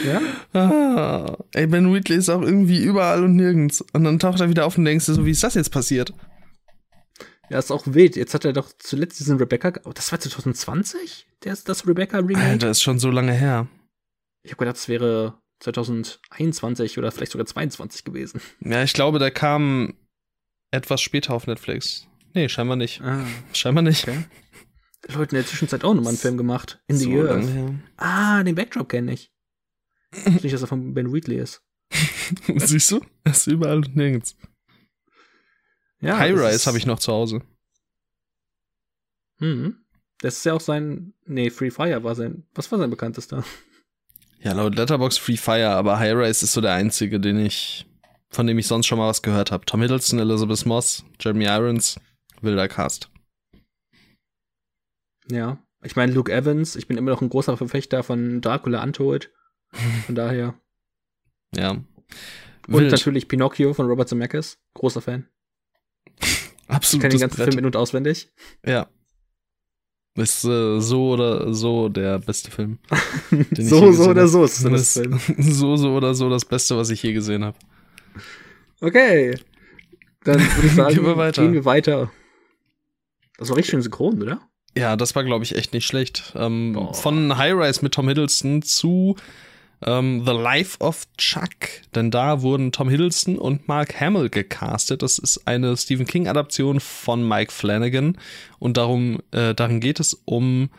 Ja? 0.05 0.21
Ah, 0.59 1.37
ey, 1.53 1.67
Ben 1.67 1.91
Wheatley 1.91 2.17
ist 2.17 2.29
auch 2.29 2.41
irgendwie 2.41 2.83
überall 2.83 3.23
und 3.23 3.35
nirgends. 3.35 3.83
Und 3.93 4.03
dann 4.03 4.19
taucht 4.19 4.39
er 4.39 4.49
wieder 4.49 4.65
auf 4.65 4.77
und 4.77 4.85
denkst 4.85 5.07
du 5.07 5.13
so, 5.13 5.25
wie 5.25 5.31
ist 5.31 5.43
das 5.43 5.55
jetzt 5.55 5.71
passiert? 5.71 6.13
Ja, 7.53 7.59
ist 7.59 7.71
auch 7.71 7.85
wild. 7.85 8.15
Jetzt 8.15 8.33
hat 8.33 8.45
er 8.45 8.53
doch 8.53 8.71
zuletzt 8.79 9.19
diesen 9.19 9.37
Rebecca. 9.37 9.73
Oh, 9.83 9.91
das 9.93 10.11
war 10.11 10.19
2020? 10.19 11.27
Der 11.43 11.53
ist 11.53 11.69
das 11.69 11.87
Rebecca 11.87 12.17
Remake? 12.17 12.57
Das 12.57 12.77
ist 12.77 12.81
schon 12.81 12.97
so 12.97 13.11
lange 13.11 13.31
her. 13.31 13.67
Ich 14.41 14.49
habe 14.49 14.57
gedacht, 14.57 14.77
das 14.77 14.87
wäre 14.87 15.39
2021 15.59 16.97
oder 16.97 17.11
vielleicht 17.11 17.31
sogar 17.31 17.45
22 17.45 18.05
gewesen. 18.05 18.41
Ja, 18.59 18.81
ich 18.81 18.93
glaube, 18.93 19.19
der 19.19 19.29
kam 19.29 19.93
etwas 20.71 21.01
später 21.01 21.35
auf 21.35 21.45
Netflix. 21.45 22.07
Nee, 22.33 22.49
scheinbar 22.49 22.75
nicht. 22.75 23.01
Ah, 23.01 23.23
scheinbar 23.53 23.83
nicht. 23.83 24.07
Okay. 24.07 24.23
Leute 25.09 25.35
in 25.35 25.43
der 25.43 25.45
Zwischenzeit 25.45 25.83
auch 25.83 25.93
nochmal 25.93 26.13
einen 26.13 26.17
Film 26.17 26.37
gemacht. 26.37 26.81
In 26.87 26.97
so 26.97 27.07
the 27.07 27.19
Earth. 27.19 27.49
Ah, 27.97 28.41
den 28.43 28.55
Backdrop 28.55 28.89
kenne 28.89 29.13
ich. 29.13 29.31
ich 30.11 30.41
nicht, 30.41 30.55
dass 30.55 30.61
er 30.61 30.67
von 30.67 30.95
Ben 30.95 31.13
Wheatley 31.13 31.37
ist. 31.37 31.61
Siehst 32.55 32.89
du? 32.89 33.01
Er 33.23 33.33
ist 33.33 33.45
überall 33.45 33.77
und 33.77 33.95
nirgends. 33.95 34.35
Ja, 36.03 36.17
High 36.17 36.33
Rise 36.33 36.65
habe 36.65 36.77
ich 36.77 36.85
noch 36.85 36.99
zu 36.99 37.11
Hause. 37.11 37.41
Mhm. 39.39 39.77
Das 40.19 40.37
ist 40.37 40.45
ja 40.45 40.53
auch 40.53 40.61
sein. 40.61 41.13
Nee, 41.25 41.49
Free 41.49 41.71
Fire 41.71 42.03
war 42.03 42.15
sein. 42.15 42.45
Was 42.53 42.71
war 42.71 42.79
sein 42.79 42.89
bekanntester? 42.89 43.43
Ja, 44.39 44.53
laut 44.53 44.75
Letterbox 44.75 45.17
Free 45.17 45.37
Fire, 45.37 45.69
aber 45.69 45.99
High 45.99 46.15
Rise 46.15 46.45
ist 46.45 46.53
so 46.53 46.61
der 46.61 46.73
einzige, 46.73 47.19
den 47.19 47.37
ich 47.37 47.85
von 48.33 48.47
dem 48.47 48.57
ich 48.57 48.67
sonst 48.67 48.87
schon 48.87 48.97
mal 48.97 49.07
was 49.07 49.21
gehört 49.21 49.51
habe. 49.51 49.65
Tom 49.65 49.81
Hiddleston, 49.81 50.19
Elizabeth 50.19 50.65
Moss, 50.65 51.05
Jeremy 51.19 51.45
Irons, 51.45 51.99
wilder 52.41 52.67
Cast. 52.67 53.09
Ja, 55.29 55.59
ich 55.83 55.95
meine 55.95 56.11
Luke 56.11 56.31
Evans, 56.31 56.75
ich 56.75 56.87
bin 56.87 56.97
immer 56.97 57.11
noch 57.11 57.21
ein 57.21 57.29
großer 57.29 57.55
Verfechter 57.55 58.03
von 58.03 58.41
Dracula 58.41 58.83
Untold. 58.83 59.31
Von 60.05 60.15
daher. 60.15 60.55
ja. 61.55 61.77
Wild. 62.67 62.85
Und 62.85 62.87
natürlich 62.89 63.27
Pinocchio 63.27 63.73
von 63.73 63.87
Robert 63.87 64.09
Zemeckis, 64.09 64.59
großer 64.73 65.01
Fan. 65.01 65.27
Absolut. 66.73 67.03
Ich 67.03 67.09
kenne 67.09 67.13
den 67.13 67.21
ganzen 67.21 67.35
Brett. 67.37 67.53
Film 67.53 67.59
in- 67.59 67.65
und 67.65 67.75
auswendig. 67.75 68.29
Ja. 68.65 68.87
Ist 70.15 70.43
äh, 70.45 70.79
so 70.79 71.11
oder 71.13 71.53
so 71.53 71.89
der 71.89 72.19
beste 72.19 72.51
Film. 72.51 72.77
so, 73.57 73.91
so 73.91 74.09
oder 74.09 74.27
so 74.27 74.43
ist 74.43 74.63
das 74.63 74.93
Film. 74.93 75.19
so, 75.37 75.75
so 75.75 75.93
oder 75.95 76.13
so 76.13 76.29
das 76.29 76.45
Beste, 76.45 76.77
was 76.77 76.89
ich 76.91 77.01
je 77.01 77.13
gesehen 77.13 77.43
habe. 77.43 77.57
Okay. 78.79 79.35
Dann 80.23 80.39
würde 80.39 80.67
ich 80.67 80.73
sagen, 80.75 80.95
gehen 80.95 81.05
wir 81.05 81.17
weiter. 81.17 81.41
Gehen 81.41 81.53
wir 81.53 81.65
weiter. 81.65 82.11
Das 83.37 83.49
war 83.49 83.57
richtig 83.57 83.71
schön 83.71 83.81
synchron, 83.81 84.21
oder? 84.21 84.41
Ja, 84.77 84.95
das 84.95 85.15
war, 85.15 85.23
glaube 85.23 85.43
ich, 85.45 85.55
echt 85.55 85.73
nicht 85.73 85.85
schlecht. 85.85 86.33
Ähm, 86.35 86.89
von 86.93 87.37
High 87.37 87.53
Rise 87.53 87.81
mit 87.81 87.93
Tom 87.93 88.07
Hiddleston 88.07 88.61
zu 88.61 89.15
ähm, 89.85 90.23
The 90.25 90.31
Life 90.31 90.79
of 90.79 91.05
Chuck. 91.17 91.51
Denn 91.95 92.11
da 92.11 92.41
wurden 92.41 92.71
Tom 92.71 92.89
Hiddleston 92.89 93.37
und 93.37 93.67
Mark 93.67 93.99
Hamill 93.99 94.29
gecastet. 94.29 95.01
Das 95.01 95.19
ist 95.19 95.47
eine 95.47 95.75
Stephen 95.77 96.05
King-Adaption 96.05 96.79
von 96.79 97.27
Mike 97.27 97.51
Flanagan. 97.51 98.17
Und 98.59 98.77
darum, 98.77 99.19
äh, 99.31 99.53
darin 99.53 99.79
geht 99.79 99.99
es 99.99 100.13
um 100.25 100.69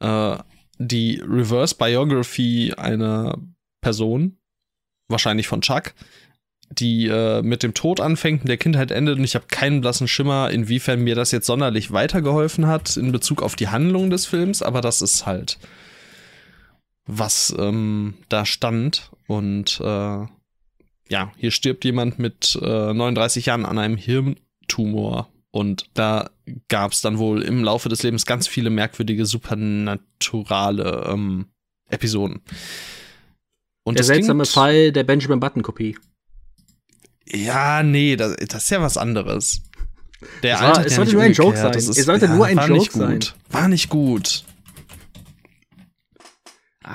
äh, 0.00 0.36
die 0.78 1.22
Reverse 1.26 1.74
Biography 1.74 2.72
einer 2.76 3.38
Person, 3.82 4.38
wahrscheinlich 5.08 5.46
von 5.46 5.60
Chuck, 5.60 5.94
die 6.70 7.06
äh, 7.08 7.42
mit 7.42 7.62
dem 7.62 7.74
Tod 7.74 8.00
anfängt 8.00 8.42
und 8.42 8.48
der 8.48 8.56
Kindheit 8.56 8.90
endet 8.90 9.18
und 9.18 9.24
ich 9.24 9.34
habe 9.34 9.46
keinen 9.48 9.80
blassen 9.80 10.08
Schimmer, 10.08 10.50
inwiefern 10.50 11.00
mir 11.00 11.14
das 11.14 11.32
jetzt 11.32 11.46
sonderlich 11.46 11.92
weitergeholfen 11.92 12.66
hat 12.66 12.96
in 12.96 13.12
Bezug 13.12 13.42
auf 13.42 13.56
die 13.56 13.68
Handlung 13.68 14.08
des 14.08 14.26
Films, 14.26 14.62
aber 14.62 14.80
das 14.80 15.02
ist 15.02 15.26
halt 15.26 15.58
was 17.06 17.54
ähm, 17.58 18.14
da 18.28 18.46
stand 18.46 19.10
und 19.26 19.80
äh, 19.80 20.26
ja, 21.08 21.32
hier 21.36 21.50
stirbt 21.50 21.84
jemand 21.84 22.18
mit 22.18 22.58
äh, 22.62 22.92
39 22.94 23.46
Jahren 23.46 23.64
an 23.66 23.78
einem 23.78 23.96
Hirntumor 23.96 25.28
und 25.50 25.86
da 25.94 26.30
gab 26.68 26.92
es 26.92 27.00
dann 27.00 27.18
wohl 27.18 27.42
im 27.42 27.64
Laufe 27.64 27.88
des 27.88 28.02
Lebens 28.02 28.26
ganz 28.26 28.46
viele 28.46 28.70
merkwürdige, 28.70 29.26
supernaturale 29.26 31.08
ähm, 31.08 31.46
Episoden. 31.88 32.42
Und 33.82 33.98
der 33.98 34.04
seltsame 34.04 34.44
Fall 34.44 34.92
der 34.92 35.04
Benjamin 35.04 35.40
Button 35.40 35.62
Kopie. 35.62 35.96
Ja, 37.26 37.82
nee, 37.82 38.16
das, 38.16 38.36
das 38.36 38.64
ist 38.64 38.70
ja 38.70 38.80
was 38.80 38.96
anderes. 38.96 39.62
Der 40.42 40.56
es, 40.56 40.60
war, 40.60 40.86
es 40.86 40.94
sollte 40.94 41.12
nur 41.14 41.22
ein 41.22 41.32
Joke 41.32 41.56
sein. 41.56 41.74
Ist, 41.74 41.88
es 41.88 42.04
sollte 42.04 42.26
ja, 42.26 42.34
nur 42.34 42.46
ein 42.46 42.58
Joke 42.58 42.92
sein. 42.92 43.20
War 43.48 43.68
nicht 43.68 43.88
gut. 43.88 44.44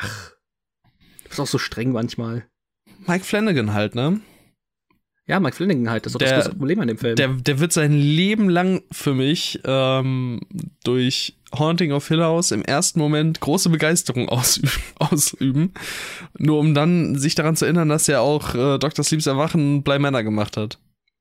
Ach. 0.01 0.31
Du 1.23 1.29
bist 1.29 1.39
auch 1.39 1.47
so 1.47 1.57
streng 1.57 1.91
manchmal. 1.91 2.45
Mike 3.07 3.25
Flanagan 3.25 3.73
halt, 3.73 3.95
ne? 3.95 4.21
Ja, 5.27 5.39
Mike 5.39 5.55
Flanagan 5.55 5.89
halt, 5.89 6.05
das 6.05 6.11
ist 6.11 6.15
doch 6.15 6.19
der, 6.19 6.35
das 6.35 6.45
große 6.45 6.57
Problem 6.57 6.79
an 6.81 6.87
dem 6.87 6.97
Film. 6.97 7.15
Der, 7.15 7.29
der 7.29 7.59
wird 7.59 7.73
sein 7.73 7.93
Leben 7.93 8.47
lang 8.47 8.83
für 8.91 9.15
mich 9.15 9.59
ähm, 9.63 10.41
durch 10.83 11.35
Haunting 11.57 11.91
of 11.91 12.07
Hill 12.07 12.21
House 12.21 12.51
im 12.51 12.61
ersten 12.61 12.99
Moment 12.99 13.39
große 13.39 13.69
Begeisterung 13.69 14.29
ausüben, 14.29 14.71
ausüben, 14.99 15.73
nur 16.37 16.59
um 16.59 16.75
dann 16.75 17.17
sich 17.17 17.33
daran 17.33 17.55
zu 17.55 17.65
erinnern, 17.65 17.89
dass 17.89 18.07
er 18.07 18.21
auch 18.21 18.53
äh, 18.53 18.77
Dr. 18.77 19.03
Sleeps 19.03 19.25
Erwachen 19.25 19.81
Bly 19.81 19.97
Manor 19.97 20.23
gemacht 20.23 20.57
hat. 20.57 20.77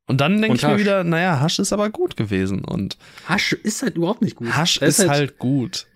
Und 0.06 0.20
dann 0.20 0.42
denke 0.42 0.58
ich 0.58 0.62
mir 0.62 0.78
wieder, 0.78 1.02
naja, 1.02 1.40
Hasch 1.40 1.58
ist 1.58 1.72
aber 1.72 1.88
gut 1.88 2.14
gewesen. 2.14 2.62
Und 2.62 2.98
Hasch 3.26 3.52
ist 3.54 3.82
halt 3.82 3.96
überhaupt 3.96 4.20
nicht 4.20 4.36
gut. 4.36 4.48
Hasch 4.54 4.76
ist, 4.76 4.98
ist 4.98 5.08
halt, 5.08 5.10
halt 5.10 5.38
gut. 5.38 5.86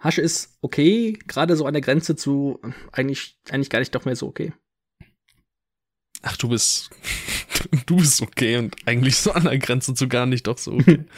Hasch 0.00 0.18
ist 0.18 0.58
okay, 0.62 1.18
gerade 1.26 1.56
so 1.56 1.66
an 1.66 1.74
der 1.74 1.82
Grenze 1.82 2.16
zu 2.16 2.58
eigentlich, 2.90 3.38
eigentlich 3.50 3.70
gar 3.70 3.78
nicht 3.78 3.94
doch 3.94 4.06
mehr 4.06 4.16
so 4.16 4.26
okay. 4.26 4.52
Ach, 6.22 6.36
du 6.36 6.48
bist, 6.48 6.90
du 7.86 7.96
bist 7.96 8.20
okay 8.22 8.56
und 8.56 8.76
eigentlich 8.86 9.16
so 9.16 9.32
an 9.32 9.44
der 9.44 9.58
Grenze 9.58 9.94
zu 9.94 10.08
gar 10.08 10.26
nicht 10.26 10.46
doch 10.46 10.58
so 10.58 10.72
okay. 10.72 11.04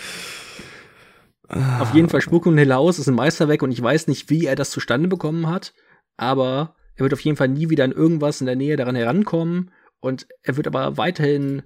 Auf 1.49 1.95
jeden 1.95 2.09
Fall 2.09 2.23
Spuk 2.23 2.47
und 2.47 2.57
Helaus 2.57 2.99
ist 2.99 3.09
ein 3.09 3.15
Meisterwerk 3.15 3.63
und 3.63 3.73
ich 3.73 3.83
weiß 3.83 4.09
nicht, 4.09 4.31
wie 4.31 4.47
er 4.47 4.57
das 4.57 4.71
zustande 4.71 5.07
bekommen 5.07 5.49
hat, 5.49 5.75
aber 6.17 6.77
er 6.97 7.03
wird 7.03 7.13
auf 7.13 7.21
jeden 7.21 7.37
Fall 7.37 7.49
nie 7.49 7.69
wieder 7.69 7.85
an 7.85 7.93
irgendwas 7.93 8.41
in 8.41 8.47
der 8.47 8.57
Nähe 8.57 8.77
daran 8.77 8.97
herankommen 8.97 9.71
und 10.01 10.27
er 10.43 10.57
wird 10.57 10.67
aber 10.67 10.97
weiterhin 10.97 11.63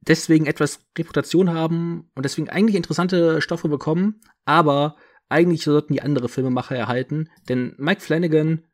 deswegen 0.00 0.46
etwas 0.46 0.80
Reputation 0.98 1.52
haben 1.52 2.10
und 2.16 2.24
deswegen 2.24 2.48
eigentlich 2.48 2.74
interessante 2.74 3.40
Stoffe 3.40 3.68
bekommen, 3.68 4.20
aber 4.44 4.96
eigentlich 5.28 5.62
sollten 5.62 5.92
die 5.92 6.02
andere 6.02 6.28
Filmemacher 6.28 6.76
erhalten, 6.76 7.28
denn 7.48 7.74
Mike 7.78 8.00
Flanagan, 8.00 8.64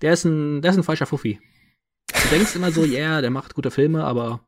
der 0.00 0.12
ist 0.14 0.24
ein, 0.24 0.62
der 0.62 0.72
ist 0.72 0.78
ein 0.78 0.84
falscher 0.84 1.06
Fuffi. 1.06 1.40
Du 2.06 2.28
denkst 2.30 2.56
immer 2.56 2.72
so, 2.72 2.84
ja, 2.84 2.98
yeah, 2.98 3.20
der 3.20 3.30
macht 3.30 3.54
gute 3.54 3.70
Filme, 3.70 4.04
aber 4.04 4.46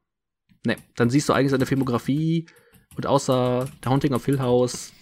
ne, 0.64 0.76
dann 0.96 1.10
siehst 1.10 1.28
du 1.28 1.32
eigentlich 1.32 1.50
seine 1.50 1.66
Filmografie 1.66 2.48
und 2.96 3.06
außer 3.06 3.68
The 3.82 3.88
Haunting 3.88 4.14
of 4.14 4.24
Hill 4.24 4.40
House 4.40 4.92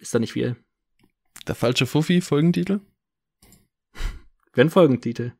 ist 0.00 0.14
da 0.14 0.18
nicht 0.18 0.32
viel. 0.32 0.56
Der 1.46 1.54
falsche 1.54 1.86
Fuffi, 1.86 2.20
Folgentitel? 2.20 2.80
Wenn 4.52 4.70
Folgentitel. 4.70 5.32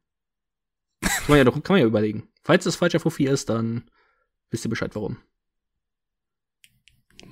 Kann 1.01 1.25
man 1.29 1.39
ja, 1.39 1.45
doch, 1.45 1.55
kann 1.55 1.75
man 1.75 1.81
ja 1.81 1.87
überlegen. 1.87 2.29
Falls 2.43 2.67
es 2.67 2.77
falscher 2.77 3.01
Fuffi 3.01 3.27
ist, 3.27 3.49
dann 3.49 3.91
wisst 4.51 4.65
ihr 4.65 4.71
Bescheid, 4.71 4.95
warum. 4.95 5.19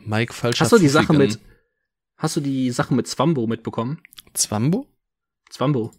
Mike 0.04 0.32
falscher 0.32 0.64
Hast 0.64 0.72
du 0.72 0.78
die. 0.78 0.88
Sache 0.88 1.12
mit, 1.12 1.40
hast 2.20 2.36
du 2.36 2.40
die 2.40 2.70
Sachen 2.70 2.96
mit 2.96 3.08
Zwambo 3.08 3.46
mitbekommen? 3.46 4.00
Zwambo? 4.34 4.86
Zwambo. 5.50 5.90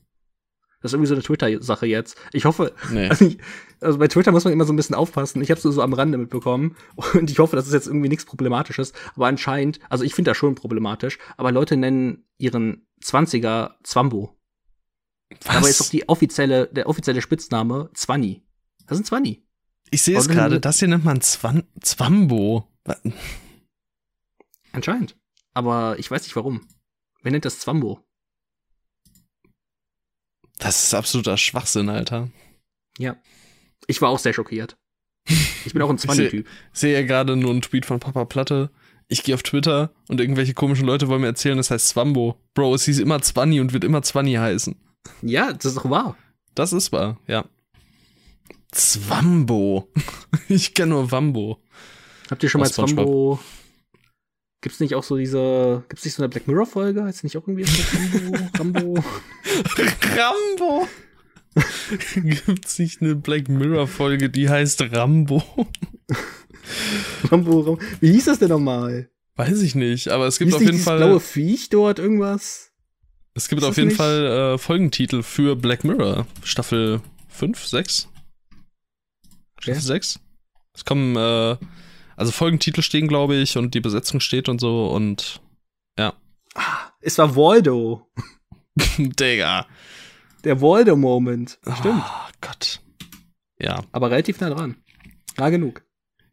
Das 0.82 0.90
ist 0.92 0.94
irgendwie 0.96 1.10
so 1.10 1.14
eine 1.14 1.22
Twitter-Sache 1.24 1.86
jetzt. 1.86 2.18
Ich 2.34 2.46
hoffe, 2.46 2.74
Nee. 2.92 3.08
also, 3.10 3.26
ich, 3.28 3.38
also 3.82 4.00
bei 4.00 4.08
Twitter 4.08 4.32
muss 4.32 4.46
man 4.46 4.54
immer 4.54 4.66
so 4.66 4.74
ein 4.74 4.78
bisschen 4.78 4.96
aufpassen. 4.96 5.42
Ich 5.42 5.52
habe 5.52 5.58
es 5.60 5.64
nur 5.64 5.74
so 5.74 5.82
am 5.84 5.94
Rande 5.94 6.18
mitbekommen 6.18 6.76
und 7.14 7.30
ich 7.30 7.38
hoffe, 7.40 7.56
das 7.56 7.68
ist 7.68 7.74
jetzt 7.74 7.88
irgendwie 7.88 8.10
nichts 8.10 8.26
Problematisches. 8.26 8.94
Aber 9.16 9.28
anscheinend, 9.28 9.80
also 9.90 10.04
ich 10.04 10.16
finde 10.16 10.32
das 10.32 10.38
schon 10.38 10.56
problematisch, 10.56 11.20
aber 11.38 11.52
Leute 11.52 11.78
nennen 11.78 12.26
ihren 12.40 12.88
20er 13.04 13.74
Zwambo. 13.84 14.36
Was? 15.46 15.56
Aber 15.58 15.70
ist 15.70 15.80
doch 15.82 15.90
die 15.90 16.10
offizielle, 16.10 16.68
der 16.68 16.88
offizielle 16.90 17.22
Spitzname 17.22 17.90
Zwanni. 17.94 18.42
Das 18.88 18.98
ist 18.98 19.04
ein 19.04 19.06
Zwanni. 19.06 19.46
ich 19.92 20.02
sehe 20.02 20.18
es 20.18 20.28
gerade, 20.28 20.60
das 20.60 20.80
hier 20.80 20.88
nennt 20.88 21.06
man 21.06 21.22
Zwan 21.22 21.64
Zwambo. 21.82 22.68
Wa- 22.86 22.98
Anscheinend. 24.74 25.16
Aber 25.54 26.00
ich 26.00 26.10
weiß 26.10 26.24
nicht 26.24 26.36
warum. 26.36 26.68
Wer 27.22 27.32
nennt 27.32 27.46
das 27.46 27.60
Zwambo? 27.60 28.00
Das 30.58 30.84
ist 30.84 30.94
absoluter 30.94 31.38
Schwachsinn, 31.38 31.90
Alter. 31.90 32.30
Ja. 32.98 33.16
Ich 33.88 34.02
war 34.02 34.10
auch 34.10 34.20
sehr 34.20 34.34
schockiert. 34.34 34.78
Ich 35.66 35.74
bin 35.74 35.82
auch 35.82 35.90
ein 35.90 35.98
Zwanni-Typ. 36.00 36.48
Ich 36.74 36.80
sehe 36.80 36.94
ja 36.94 37.06
gerade 37.06 37.36
nur 37.36 37.52
einen 37.52 37.62
Tweet 37.62 37.86
von 37.86 38.00
Papa 38.00 38.26
Platte. 38.26 38.70
Ich 39.08 39.24
gehe 39.24 39.36
auf 39.36 39.44
Twitter 39.44 39.92
und 40.08 40.22
irgendwelche 40.22 40.54
komischen 40.54 40.86
Leute 40.86 41.08
wollen 41.10 41.22
mir 41.22 41.28
erzählen, 41.28 41.58
das 41.58 41.70
heißt 41.72 41.90
Zwambo. 41.90 42.40
Bro, 42.54 42.76
es 42.76 42.86
hieß 42.86 43.00
immer 43.00 43.22
Zwanni 43.22 43.60
und 43.60 43.74
wird 43.74 43.84
immer 43.84 44.02
Zwanni 44.04 44.34
heißen. 44.36 44.76
Ja, 45.22 45.52
das 45.52 45.66
ist 45.66 45.78
doch 45.78 45.90
wahr. 45.90 46.16
Das 46.56 46.72
ist 46.74 46.92
wahr, 46.92 47.20
ja. 47.28 47.46
Zwambo. 48.72 49.92
Ich 50.48 50.74
kenne 50.74 50.92
nur 50.92 51.12
Wambo. 51.12 51.62
Habt 52.30 52.44
ihr 52.44 52.50
schon 52.50 52.60
mal 52.60 52.68
Aus 52.68 52.74
SpongeBob. 52.74 53.06
Zwambo? 53.06 53.40
Gibt's 54.62 54.80
nicht 54.80 54.94
auch 54.96 55.04
so 55.04 55.18
diese, 55.18 55.84
gibt's 55.90 56.06
nicht 56.06 56.14
so 56.14 56.22
eine 56.22 56.30
Black 56.30 56.48
Mirror 56.48 56.68
Folge? 56.68 57.04
Heißt 57.04 57.24
nicht 57.24 57.36
auch 57.38 57.48
irgendwie 57.48 57.66
Rambo, 58.58 58.94
Rambo? 58.94 59.04
Rambo. 60.16 60.88
Gibt's 62.16 62.78
nicht 62.80 63.02
eine 63.02 63.16
Black 63.16 63.50
Mirror 63.50 63.88
Folge, 63.88 64.30
die 64.30 64.50
heißt 64.50 64.82
Rambo? 64.94 65.44
Rambo, 67.30 67.60
Rambo. 67.62 67.80
Wie 68.00 68.12
hieß 68.12 68.26
das 68.26 68.40
denn 68.40 68.50
nochmal? 68.50 69.10
Weiß 69.36 69.62
ich 69.62 69.76
nicht, 69.76 70.10
aber 70.10 70.28
es 70.28 70.38
gibt 70.38 70.50
Hieß 70.52 70.56
auf 70.58 70.62
jeden 70.62 70.78
Fall 70.80 70.98
blaue 70.98 71.20
Viech 71.20 71.70
dort 71.70 72.00
irgendwas? 72.00 72.72
es 73.34 73.48
gibt 73.48 73.62
ist 73.62 73.68
auf 73.68 73.78
jeden 73.78 73.88
nicht- 73.90 73.98
Fall 73.98 74.54
äh, 74.54 74.58
Folgentitel 74.58 75.24
für 75.24 75.56
Black 75.56 75.84
Mirror 75.84 76.28
Staffel 76.44 77.02
5, 77.30 77.66
6. 77.66 78.08
Staffel 79.60 79.74
Ja. 79.74 79.80
6. 79.82 80.20
Es 80.76 80.86
kommen 80.86 81.16
äh, 81.16 81.58
also 82.22 82.32
Folgentitel 82.32 82.82
stehen, 82.82 83.08
glaube 83.08 83.36
ich, 83.36 83.58
und 83.58 83.74
die 83.74 83.82
Besetzung 83.82 84.20
steht 84.20 84.48
und 84.48 84.62
so 84.62 84.88
und 84.88 85.42
Ah, 86.56 86.92
es 87.00 87.18
war 87.18 87.36
Waldo. 87.36 88.10
Digga. 88.98 89.68
Der 90.44 90.62
Waldo-Moment. 90.62 91.60
Stimmt. 91.80 92.04
Oh 92.04 92.30
Gott. 92.42 92.82
Ja. 93.60 93.84
Aber 93.92 94.12
relativ 94.12 94.40
nah 94.40 94.50
dran. 94.50 94.78
Nah 95.38 95.50
genug. 95.50 95.84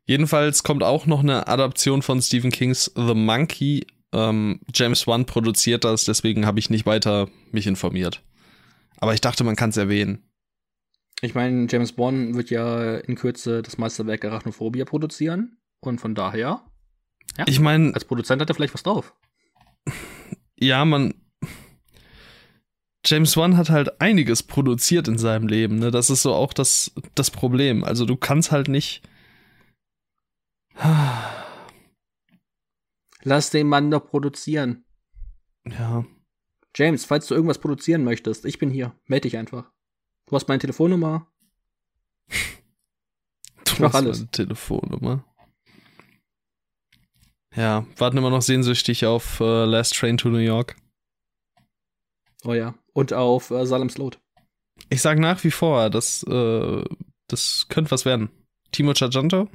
Jedenfalls 0.06 0.62
kommt 0.62 0.82
auch 0.82 1.06
noch 1.06 1.20
eine 1.20 1.46
Adaption 1.46 2.02
von 2.02 2.22
Stephen 2.22 2.50
Kings 2.50 2.90
The 2.96 3.14
Monkey. 3.14 3.86
Ähm, 4.12 4.60
James 4.72 5.06
Wan 5.06 5.26
produziert 5.26 5.84
das, 5.84 6.04
deswegen 6.04 6.46
habe 6.46 6.58
ich 6.58 6.70
nicht 6.70 6.86
weiter 6.86 7.28
mich 7.52 7.66
informiert. 7.66 8.22
Aber 8.96 9.12
ich 9.12 9.20
dachte, 9.20 9.44
man 9.44 9.56
kann 9.56 9.70
es 9.70 9.76
erwähnen. 9.76 10.24
Ich 11.20 11.34
meine, 11.34 11.66
James 11.68 11.92
Bond 11.92 12.34
wird 12.36 12.48
ja 12.48 12.96
in 12.96 13.16
Kürze 13.16 13.60
das 13.60 13.76
Meisterwerk 13.76 14.24
Arachnophobia 14.24 14.86
produzieren. 14.86 15.57
Und 15.80 16.00
von 16.00 16.14
daher, 16.14 16.64
ja, 17.36 17.44
Ich 17.46 17.60
meine, 17.60 17.94
als 17.94 18.04
Produzent 18.04 18.40
hat 18.42 18.50
er 18.50 18.54
vielleicht 18.54 18.74
was 18.74 18.82
drauf. 18.82 19.14
ja, 20.58 20.84
man. 20.84 21.14
James 23.04 23.36
Wan 23.36 23.56
hat 23.56 23.70
halt 23.70 24.00
einiges 24.00 24.42
produziert 24.42 25.06
in 25.08 25.18
seinem 25.18 25.46
Leben, 25.46 25.78
ne? 25.78 25.90
Das 25.90 26.10
ist 26.10 26.22
so 26.22 26.34
auch 26.34 26.52
das, 26.52 26.92
das 27.14 27.30
Problem. 27.30 27.84
Also 27.84 28.04
du 28.04 28.16
kannst 28.16 28.50
halt 28.50 28.68
nicht. 28.68 29.02
Lass 33.22 33.50
den 33.50 33.68
Mann 33.68 33.90
doch 33.90 34.06
produzieren. 34.06 34.84
Ja. 35.66 36.04
James, 36.74 37.04
falls 37.04 37.26
du 37.26 37.34
irgendwas 37.34 37.58
produzieren 37.58 38.04
möchtest, 38.04 38.44
ich 38.44 38.58
bin 38.58 38.70
hier. 38.70 38.94
Meld 39.06 39.24
dich 39.24 39.36
einfach. 39.36 39.70
Du 40.26 40.36
hast 40.36 40.48
meine 40.48 40.60
Telefonnummer. 40.60 41.30
Du 43.64 43.82
mach 43.84 43.92
hast 43.92 43.94
alles. 43.96 44.18
meine 44.18 44.30
Telefonnummer. 44.30 45.24
Ja, 47.56 47.86
warten 47.96 48.18
immer 48.18 48.30
noch 48.30 48.42
sehnsüchtig 48.42 49.06
auf 49.06 49.40
äh, 49.40 49.64
Last 49.64 49.94
Train 49.96 50.16
to 50.18 50.28
New 50.28 50.38
York. 50.38 50.76
Oh 52.44 52.54
ja. 52.54 52.74
Und 52.92 53.12
auf 53.12 53.50
äh, 53.50 53.66
Salem's 53.66 53.98
Lot. 53.98 54.18
Ich 54.90 55.02
sag 55.02 55.18
nach 55.18 55.42
wie 55.44 55.50
vor, 55.50 55.90
das, 55.90 56.22
äh, 56.24 56.84
das 57.28 57.66
könnte 57.68 57.90
was 57.90 58.04
werden. 58.04 58.30
Timo 58.70 58.92
Chajanto? 58.92 59.48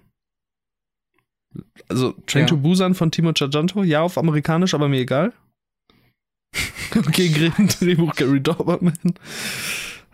Also 1.87 2.13
Train 2.25 2.41
Ja. 2.43 2.47
to 2.47 2.57
Busan 2.57 2.95
von 2.95 3.11
Timo 3.11 3.31
Chajanto? 3.33 3.83
Ja, 3.83 4.01
auf 4.01 4.17
amerikanisch, 4.17 4.73
aber 4.73 4.89
mir 4.89 4.99
egal. 4.99 5.33
okay, 6.95 7.29
Drehbuch 7.79 8.15
Gary 8.15 8.41
Doberman. 8.41 8.97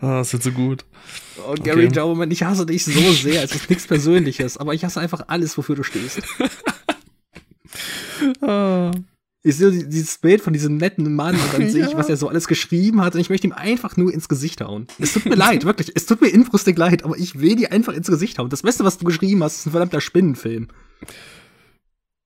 Ah, 0.02 0.20
das 0.20 0.32
wird 0.34 0.44
so 0.44 0.52
gut. 0.52 0.86
Oh, 1.48 1.54
Gary 1.56 1.86
Okay. 1.86 1.96
Dauberman, 1.96 2.32
ich 2.32 2.44
hasse 2.44 2.66
dich 2.66 2.86
so 2.86 2.92
sehr. 3.14 3.44
Es 3.44 3.54
ist 3.56 3.70
nichts 3.70 3.88
Persönliches, 3.88 4.58
aber 4.58 4.74
ich 4.74 4.84
hasse 4.86 5.00
einfach 5.00 5.24
alles, 5.28 5.58
wofür 5.58 5.76
du 5.76 5.84
stehst. 5.84 6.22
Ich 9.42 9.56
sehe 9.56 9.72
die- 9.72 9.88
dieses 9.88 10.18
Bild 10.18 10.42
von 10.42 10.52
diesem 10.52 10.76
netten 10.78 11.16
Mann 11.16 11.36
und 11.36 11.54
dann 11.54 11.70
sehe 11.70 11.86
ich, 11.86 11.92
Ja. 11.92 11.98
was 11.98 12.10
er 12.10 12.18
so 12.18 12.28
alles 12.28 12.48
geschrieben 12.48 13.02
hat 13.02 13.16
und 13.16 13.22
ich 13.22 13.30
möchte 13.30 13.48
ihm 13.48 13.54
einfach 13.54 13.96
nur 13.96 14.14
ins 14.14 14.28
Gesicht 14.28 14.60
hauen. 14.62 14.88
Es 15.00 15.14
tut 15.14 15.26
mir 15.26 15.36
leid, 15.36 15.64
wirklich. 15.64 15.92
Es 15.96 16.06
tut 16.06 16.20
mir 16.22 16.28
inbrüstig 16.28 16.78
leid, 16.78 17.04
aber 17.06 17.18
ich 17.18 17.40
will 17.40 17.56
dir 17.56 17.72
einfach 17.72 17.94
ins 17.94 18.08
Gesicht 18.08 18.38
hauen. 18.38 18.50
Das 18.50 18.64
Beste, 18.64 18.84
was 18.84 18.98
du 18.98 19.06
geschrieben 19.06 19.42
hast, 19.44 19.58
ist 19.60 19.66
ein 19.68 19.72
verdammter 19.72 20.02
Spinnenfilm. 20.02 20.68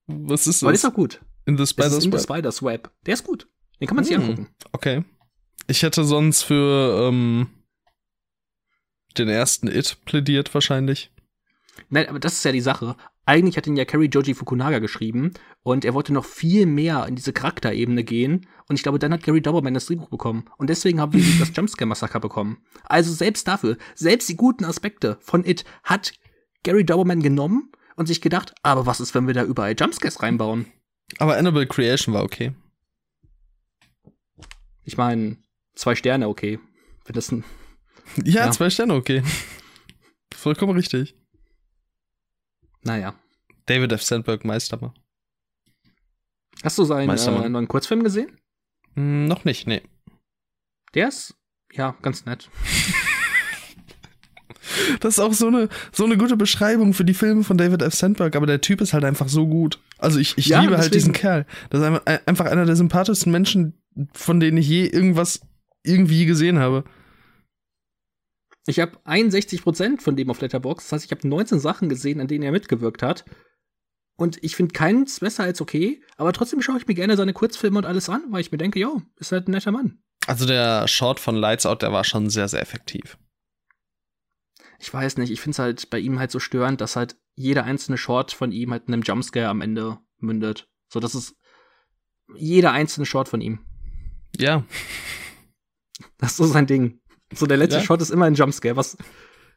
was 0.08 0.47
ist 0.47 0.64
Aber 0.64 0.72
das? 0.72 0.84
ist 0.84 0.89
auch 0.89 0.93
gut. 0.95 1.22
In 1.45 1.58
the 1.58 1.68
Spider's 1.68 1.93
ist 1.93 2.06
in 2.06 2.12
the 2.12 2.18
Web? 2.18 2.24
Spider's 2.24 2.64
Web. 2.64 2.89
Der 3.06 3.14
ist 3.14 3.24
gut. 3.26 3.47
Den 3.80 3.88
kann 3.88 3.95
man 3.95 4.06
sich 4.06 4.16
Hm. 4.16 4.24
angucken. 4.24 4.47
Okay. 4.72 5.04
Ich 5.68 5.84
hätte 5.84 6.04
sonst 6.04 6.41
für 6.43 7.08
ähm, 7.10 7.47
den 9.18 9.30
ersten 9.30 9.68
It 9.68 9.97
plädiert 10.06 10.54
wahrscheinlich. 10.54 11.12
Nein, 11.89 12.08
aber 12.10 12.20
das 12.20 12.34
ist 12.34 12.43
ja 12.45 12.51
die 12.51 12.62
Sache. 12.62 12.95
Eigentlich 13.26 13.55
hat 13.55 13.67
ihn 13.67 13.78
ja 13.78 13.86
Kerry 13.86 14.07
Joji 14.07 14.34
Fukunaga 14.34 14.80
geschrieben 14.80 15.32
und 15.61 15.86
er 15.86 15.93
wollte 15.93 16.11
noch 16.11 16.26
viel 16.26 16.65
mehr 16.65 17.05
in 17.07 17.15
diese 17.15 17.32
Charakterebene 17.32 18.03
gehen 18.03 18.47
und 18.67 18.76
ich 18.76 18.84
glaube, 18.84 18.99
dann 18.99 19.13
hat 19.13 19.24
Gary 19.24 19.41
Doberman 19.41 19.74
das 19.74 19.86
Drehbuch 19.86 20.09
bekommen 20.09 20.45
und 20.57 20.69
deswegen 20.69 20.99
haben 20.99 21.13
wir 21.13 21.24
das 21.39 21.55
Jumpscare-Massaker 21.55 22.19
bekommen. 22.19 22.57
Also 22.84 23.13
selbst 23.13 23.47
dafür, 23.47 23.78
selbst 23.95 24.28
die 24.28 24.36
guten 24.36 24.65
Aspekte 24.65 25.17
von 25.21 25.45
It 25.45 25.63
hat 25.84 26.13
Gary 26.63 26.84
Doberman 26.86 27.21
genommen 27.21 27.71
und 27.95 28.07
sich 28.07 28.19
gedacht, 28.19 28.53
aber 28.61 28.86
was 28.86 28.99
ist, 28.99 29.15
wenn 29.15 29.28
wir 29.28 29.34
da 29.34 29.43
überall 29.43 29.76
Jumpscares 29.78 30.21
reinbauen? 30.21 30.65
Aber 31.19 31.38
Annabelle 31.38 31.67
Creation 31.67 32.13
war 32.13 32.24
okay. 32.24 32.53
Ich 34.84 34.97
meine, 34.97 35.38
zwei 35.76 35.95
Sterne, 35.95 36.28
okay. 36.28 36.59
Wenn 37.05 37.13
das 37.13 37.32
ein, 37.32 37.45
Ja, 38.24 38.45
Ja. 38.45 38.51
zwei 38.51 38.69
Sterne, 38.69 38.95
okay. 38.95 39.24
Vollkommen 40.34 40.76
richtig. 40.76 41.15
Naja. 42.84 43.15
David 43.65 43.91
F. 43.93 44.01
Sandberg, 44.03 44.43
Meistermann. 44.45 44.93
Hast 46.63 46.77
du 46.77 46.84
seinen 46.84 47.09
äh, 47.09 47.49
neuen 47.49 47.67
Kurzfilm 47.67 48.03
gesehen? 48.03 48.38
Hm, 48.95 49.25
noch 49.25 49.45
nicht, 49.45 49.67
nee. 49.67 49.81
Der 50.93 51.07
ist, 51.09 51.36
ja, 51.71 51.95
ganz 52.01 52.25
nett. 52.25 52.49
Das 55.01 55.15
ist 55.15 55.19
auch 55.19 55.34
so 55.34 55.47
eine, 55.47 55.69
so 55.91 56.05
eine 56.05 56.17
gute 56.17 56.38
Beschreibung 56.38 56.93
für 56.93 57.05
die 57.05 57.13
Filme 57.13 57.43
von 57.43 57.57
David 57.57 57.81
F. 57.81 57.93
Sandberg, 57.93 58.36
aber 58.36 58.47
der 58.47 58.61
Typ 58.61 58.81
ist 58.81 58.93
halt 58.93 59.03
einfach 59.03 59.27
so 59.27 59.45
gut. 59.47 59.79
Also 59.97 60.19
ich, 60.19 60.38
ich 60.38 60.47
Ja, 60.47 60.61
liebe 60.61 60.73
halt 60.77 60.86
deswegen- 60.86 60.93
diesen 60.99 61.13
Kerl. 61.13 61.45
Das 61.69 61.81
ist 61.81 62.07
einfach 62.27 62.45
einer 62.45 62.65
der 62.65 62.75
sympathischsten 62.75 63.31
Menschen, 63.31 63.73
von 64.13 64.39
denen 64.39 64.57
ich 64.57 64.67
je 64.67 64.86
irgendwas 64.88 65.41
irgendwie 65.84 66.25
gesehen 66.25 66.59
habe. 66.59 66.86
Ich 68.66 68.80
habe 68.80 68.97
61% 69.05 70.01
von 70.01 70.16
dem 70.16 70.30
auf 70.30 70.39
Letterboxd. 70.39 70.88
Das 70.88 70.93
heißt, 70.93 71.05
ich 71.05 71.11
habe 71.11 71.28
19 71.28 71.59
Sachen 71.59 71.89
gesehen, 71.89 72.22
an 72.22 72.28
denen 72.28 72.43
er 72.43 72.51
mitgewirkt 72.51 73.03
hat. 73.03 73.26
Und 74.16 74.41
ich 74.43 74.55
finde 74.55 74.74
keins 74.74 75.20
besser 75.20 75.43
als 75.43 75.59
okay, 75.59 76.01
aber 76.18 76.34
trotzdem 76.34 76.61
schaue 76.61 76.78
ich 76.78 76.88
mir 76.88 76.93
gerne 76.93 77.18
seine 77.18 77.34
Kurzfilme 77.34 77.80
und 77.80 77.86
alles 77.86 78.09
an, 78.09 78.24
weil 78.30 78.41
ich 78.41 78.51
mir 78.51 78.59
denke, 78.59 78.80
jo, 78.80 79.01
ist 79.18 79.32
halt 79.32 79.47
ein 79.47 79.51
netter 79.51 79.72
Mann. 79.72 80.03
Also 80.28 80.45
der 80.45 80.88
Short 80.88 81.20
von 81.20 81.36
Lights 81.36 81.66
Out, 81.66 81.82
der 81.82 81.91
war 81.91 82.03
schon 82.03 82.30
sehr, 82.30 82.47
sehr 82.47 82.61
effektiv. 82.61 83.18
Ich 84.80 84.93
weiß 84.93 85.18
nicht, 85.18 85.32
ich 85.32 85.41
finde 85.41 85.55
es 85.55 85.59
halt 85.59 85.89
bei 85.89 85.99
ihm 85.99 86.20
halt 86.20 86.32
so 86.32 86.39
störend, 86.39 86.80
dass 86.80 86.95
halt 86.95 87.18
jeder 87.36 87.64
einzelne 87.64 87.97
Short 87.97 88.32
von 88.32 88.51
ihm 88.51 88.72
halt 88.72 88.88
einem 88.88 89.01
Jumpscare 89.01 89.47
am 89.47 89.61
Ende 89.61 89.97
mündet. 90.18 90.70
So, 90.91 90.99
das 90.99 91.16
ist 91.16 91.36
jeder 92.36 92.72
einzelne 92.72 93.05
Shot 93.05 93.28
von 93.28 93.41
ihm. 93.41 93.66
Ja. 94.38 94.64
Das 96.18 96.32
ist 96.32 96.38
so 96.38 96.45
sein 96.45 96.68
Ding. 96.68 96.99
So, 97.36 97.45
der 97.45 97.57
letzte 97.57 97.77
Ja. 97.79 97.84
Shot 97.84 98.01
ist 98.01 98.09
immer 98.11 98.25
ein 98.25 98.36
Jumpscare, 98.36 98.75
was, 98.75 98.97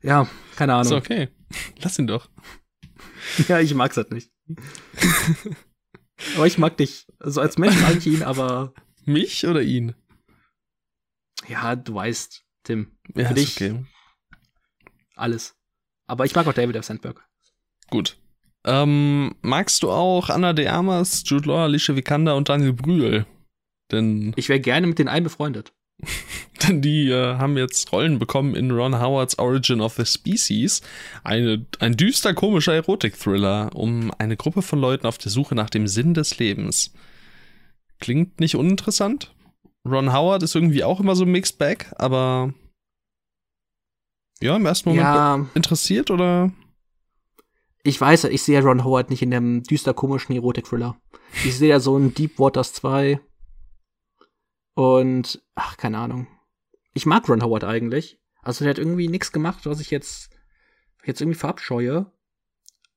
ja, 0.02 0.28
keine 0.56 0.74
Ahnung. 0.74 0.92
Ist 0.92 0.98
okay. 0.98 1.28
Lass 1.80 1.98
ihn 1.98 2.06
doch. 2.06 2.28
Ja, 3.48 3.58
ich 3.60 3.74
mag's 3.74 3.96
halt 3.96 4.12
nicht. 4.12 4.30
aber 6.36 6.46
ich 6.46 6.58
mag 6.58 6.76
dich. 6.76 7.06
Also 7.18 7.40
als 7.40 7.58
Mensch 7.58 7.80
mag 7.80 7.96
ich 7.96 8.06
ihn, 8.06 8.22
aber 8.22 8.72
Mich 9.04 9.46
oder 9.46 9.62
ihn? 9.62 9.94
ja, 11.48 11.76
du 11.76 11.94
weißt, 11.94 12.44
Tim, 12.64 12.96
Ja, 13.14 13.28
Für 13.28 13.34
dich- 13.34 13.56
okay. 13.56 13.84
alles. 15.16 15.56
Aber 16.06 16.24
ich 16.24 16.34
mag 16.34 16.46
auch 16.46 16.52
David 16.52 16.76
F. 16.76 16.84
Sandberg. 16.84 17.26
Gut. 17.90 18.16
Ähm, 18.64 19.34
magst 19.42 19.82
du 19.82 19.90
auch 19.90 20.28
Anna 20.30 20.52
de 20.52 20.66
Armas, 20.68 21.22
Jude 21.26 21.48
Law, 21.48 21.64
Alicia 21.64 21.94
Vikander 21.96 22.36
und 22.36 22.48
Daniel 22.48 22.72
Brühl? 22.72 23.26
Denn, 23.92 24.32
Ich 24.36 24.48
wäre 24.48 24.60
gerne 24.60 24.86
mit 24.86 24.98
den 24.98 25.08
allen 25.08 25.24
befreundet. 25.24 25.72
denn 26.62 26.82
die 26.82 27.10
äh, 27.10 27.36
haben 27.36 27.56
jetzt 27.56 27.92
Rollen 27.92 28.18
bekommen 28.18 28.54
in 28.54 28.70
Ron 28.70 29.00
Howards 29.00 29.38
Origin 29.38 29.80
of 29.80 29.94
the 29.94 30.04
Species. 30.04 30.82
Eine, 31.24 31.66
ein 31.78 31.96
düster 31.96 32.34
komischer 32.34 32.74
Erotik-Thriller 32.74 33.70
um 33.74 34.12
eine 34.18 34.36
Gruppe 34.36 34.62
von 34.62 34.78
Leuten 34.80 35.06
auf 35.06 35.18
der 35.18 35.30
Suche 35.30 35.54
nach 35.54 35.70
dem 35.70 35.86
Sinn 35.86 36.14
des 36.14 36.38
Lebens. 36.38 36.92
Klingt 37.98 38.40
nicht 38.40 38.56
uninteressant. 38.56 39.34
Ron 39.88 40.12
Howard 40.12 40.42
ist 40.42 40.54
irgendwie 40.54 40.84
auch 40.84 41.00
immer 41.00 41.14
so 41.14 41.24
ein 41.24 41.30
Mixed 41.30 41.58
Bag, 41.58 41.92
aber 41.96 42.52
ja, 44.40 44.56
im 44.56 44.66
ersten 44.66 44.90
Moment 44.90 45.04
Ja, 45.04 45.46
interessiert 45.54 46.10
oder? 46.10 46.52
ich 47.86 48.00
weiß, 48.00 48.24
ich 48.24 48.42
sehe 48.42 48.62
Ron 48.62 48.84
Howard 48.84 49.10
nicht 49.10 49.22
in 49.22 49.30
dem 49.30 49.62
düster 49.62 49.94
komischen 49.94 50.34
Erotik-Thriller. 50.34 50.96
Ich 51.44 51.56
sehe 51.56 51.70
ja 51.70 51.80
so 51.80 51.96
ein 51.96 52.14
Deep 52.14 52.38
Waters 52.38 52.72
2 52.74 53.20
und, 54.76 55.42
ach, 55.54 55.78
keine 55.78 55.96
Ahnung. 55.96 56.26
Ich 56.92 57.06
mag 57.06 57.26
Ron 57.30 57.42
Howard 57.42 57.64
eigentlich. 57.64 58.20
Also 58.42 58.62
der 58.62 58.70
hat 58.70 58.78
irgendwie 58.78 59.08
nichts 59.08 59.32
gemacht, 59.32 59.64
was 59.64 59.80
ich 59.80 59.90
jetzt, 59.90 60.28
jetzt 61.02 61.22
irgendwie 61.22 61.38
verabscheue. 61.38 62.12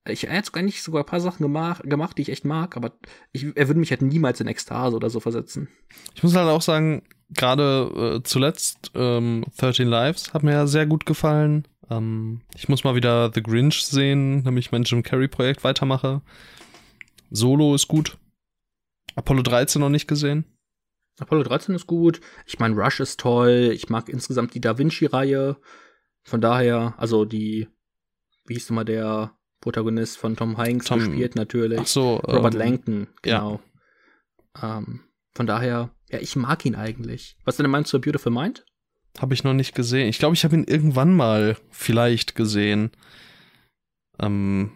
Ich, 0.06 0.28
er 0.28 0.38
hat 0.38 0.46
sogar 0.46 0.62
nicht 0.62 0.84
sogar 0.84 1.04
ein 1.04 1.06
paar 1.06 1.22
Sachen 1.22 1.42
gemacht, 1.42 1.84
gemacht, 1.86 2.18
die 2.18 2.24
ich 2.24 2.30
echt 2.30 2.44
mag, 2.44 2.76
aber 2.76 3.00
ich, 3.32 3.46
er 3.56 3.68
würde 3.68 3.80
mich 3.80 3.92
halt 3.92 4.02
niemals 4.02 4.42
in 4.42 4.48
Ekstase 4.48 4.94
oder 4.94 5.10
so 5.10 5.22
versetzen. 5.22 5.70
Ich 6.16 6.22
muss 6.22 6.36
halt 6.36 6.50
auch 6.50 6.62
sagen, 6.62 7.04
gerade 7.30 8.18
äh, 8.18 8.24
zuletzt 8.24 8.92
ähm, 8.94 9.46
13 9.58 9.88
Lives 9.88 10.34
hat 10.34 10.44
mir 10.44 10.52
ja 10.52 10.68
sehr 10.68 10.86
gut 10.86 11.06
gefallen. 11.06 11.66
Ähm, 11.90 12.42
ich 12.56 12.68
muss 12.68 12.84
mal 12.84 12.96
wieder 12.96 13.32
The 13.34 13.42
Grinch 13.42 13.86
sehen, 13.86 14.44
damit 14.44 14.66
ich 14.66 14.72
mein 14.74 14.84
Jim 14.84 15.02
Carrey 15.02 15.30
Projekt 15.30 15.64
weitermache. 15.64 16.22
Solo 17.32 17.74
ist 17.74 17.88
gut. 17.88 18.18
Apollo 19.16 19.44
13 19.44 19.80
noch 19.80 19.90
nicht 19.90 20.10
gesehen. 20.10 20.44
Apollo 21.20 21.44
13 21.44 21.76
ist 21.76 21.88
gut. 21.88 22.22
Ich 22.46 22.60
meine, 22.60 22.76
Rush 22.76 23.00
ist 23.00 23.20
toll. 23.20 23.72
Ich 23.74 23.90
mag 23.90 24.10
insgesamt 24.10 24.54
die 24.54 24.62
Da 24.62 24.78
Vinci-Reihe. 24.78 25.58
Von 26.24 26.42
daher, 26.42 26.94
also 26.98 27.26
die, 27.26 27.68
wie 28.46 28.54
hieß 28.54 28.70
nochmal 28.70 28.86
der 28.86 29.38
Protagonist 29.62 30.18
von 30.18 30.36
Tom 30.36 30.58
Hanks 30.58 30.86
Tom- 30.86 31.00
gespielt 31.00 31.36
natürlich. 31.36 31.80
Ach 31.82 31.88
so. 31.88 32.16
Robert 32.18 32.54
ähm, 32.54 32.60
Langton, 32.60 33.08
ja. 33.26 33.40
genau. 33.40 33.62
Ähm, 34.62 35.02
von 35.34 35.48
daher, 35.48 35.94
ja, 36.10 36.20
ich 36.20 36.36
mag 36.36 36.66
ihn 36.66 36.76
eigentlich. 36.76 37.38
Was 37.46 37.58
denn 37.58 37.70
meinst 37.70 37.92
du 37.94 37.98
zu 37.98 38.02
Beautiful 38.02 38.32
Mind? 38.32 38.66
Habe 39.20 39.34
ich 39.34 39.44
noch 39.44 39.54
nicht 39.54 39.76
gesehen. 39.76 40.08
Ich 40.08 40.20
glaube, 40.20 40.36
ich 40.36 40.44
habe 40.44 40.56
ihn 40.56 40.64
irgendwann 40.64 41.16
mal 41.16 41.58
vielleicht 41.70 42.36
gesehen. 42.36 42.92
Ähm, 44.20 44.72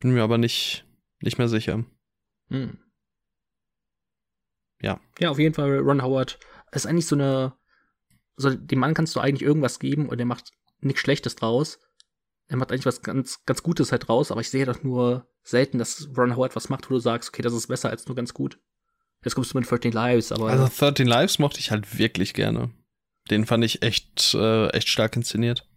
bin 0.00 0.12
mir 0.12 0.22
aber 0.22 0.38
nicht, 0.38 0.86
nicht 1.20 1.38
mehr 1.38 1.48
sicher. 1.48 1.84
Hm. 2.50 2.78
Ja. 4.82 5.00
Ja, 5.18 5.30
auf 5.30 5.38
jeden 5.38 5.54
Fall 5.54 5.78
Ron 5.78 6.02
Howard 6.02 6.38
ist 6.72 6.86
eigentlich 6.86 7.06
so 7.06 7.16
eine, 7.16 7.54
so 8.36 8.50
dem 8.50 8.78
Mann 8.78 8.94
kannst 8.94 9.16
du 9.16 9.20
eigentlich 9.20 9.42
irgendwas 9.42 9.78
geben 9.78 10.08
und 10.08 10.18
er 10.18 10.26
macht 10.26 10.52
nichts 10.80 11.00
Schlechtes 11.00 11.36
draus. 11.36 11.80
Er 12.46 12.56
macht 12.56 12.70
eigentlich 12.70 12.86
was 12.86 13.02
ganz, 13.02 13.44
ganz 13.44 13.62
Gutes 13.62 13.92
halt 13.92 14.08
draus, 14.08 14.30
aber 14.30 14.40
ich 14.40 14.50
sehe 14.50 14.64
doch 14.64 14.82
nur 14.82 15.28
selten, 15.42 15.78
dass 15.78 16.08
Ron 16.16 16.36
Howard 16.36 16.56
was 16.56 16.68
macht, 16.68 16.88
wo 16.88 16.94
du 16.94 17.00
sagst, 17.00 17.30
okay, 17.30 17.42
das 17.42 17.52
ist 17.52 17.66
besser 17.66 17.90
als 17.90 18.06
nur 18.06 18.16
ganz 18.16 18.32
gut. 18.32 18.58
Jetzt 19.24 19.34
kommst 19.34 19.52
du 19.52 19.58
mit 19.58 19.68
13 19.68 19.92
Lives, 19.92 20.32
aber 20.32 20.48
Also 20.48 20.68
13 20.68 21.06
Lives 21.06 21.38
mochte 21.38 21.58
ich 21.58 21.70
halt 21.70 21.98
wirklich 21.98 22.34
gerne. 22.34 22.70
Den 23.30 23.46
fand 23.46 23.64
ich 23.64 23.82
echt, 23.82 24.34
äh, 24.34 24.68
echt 24.68 24.88
stark 24.88 25.16
inszeniert. 25.16 25.68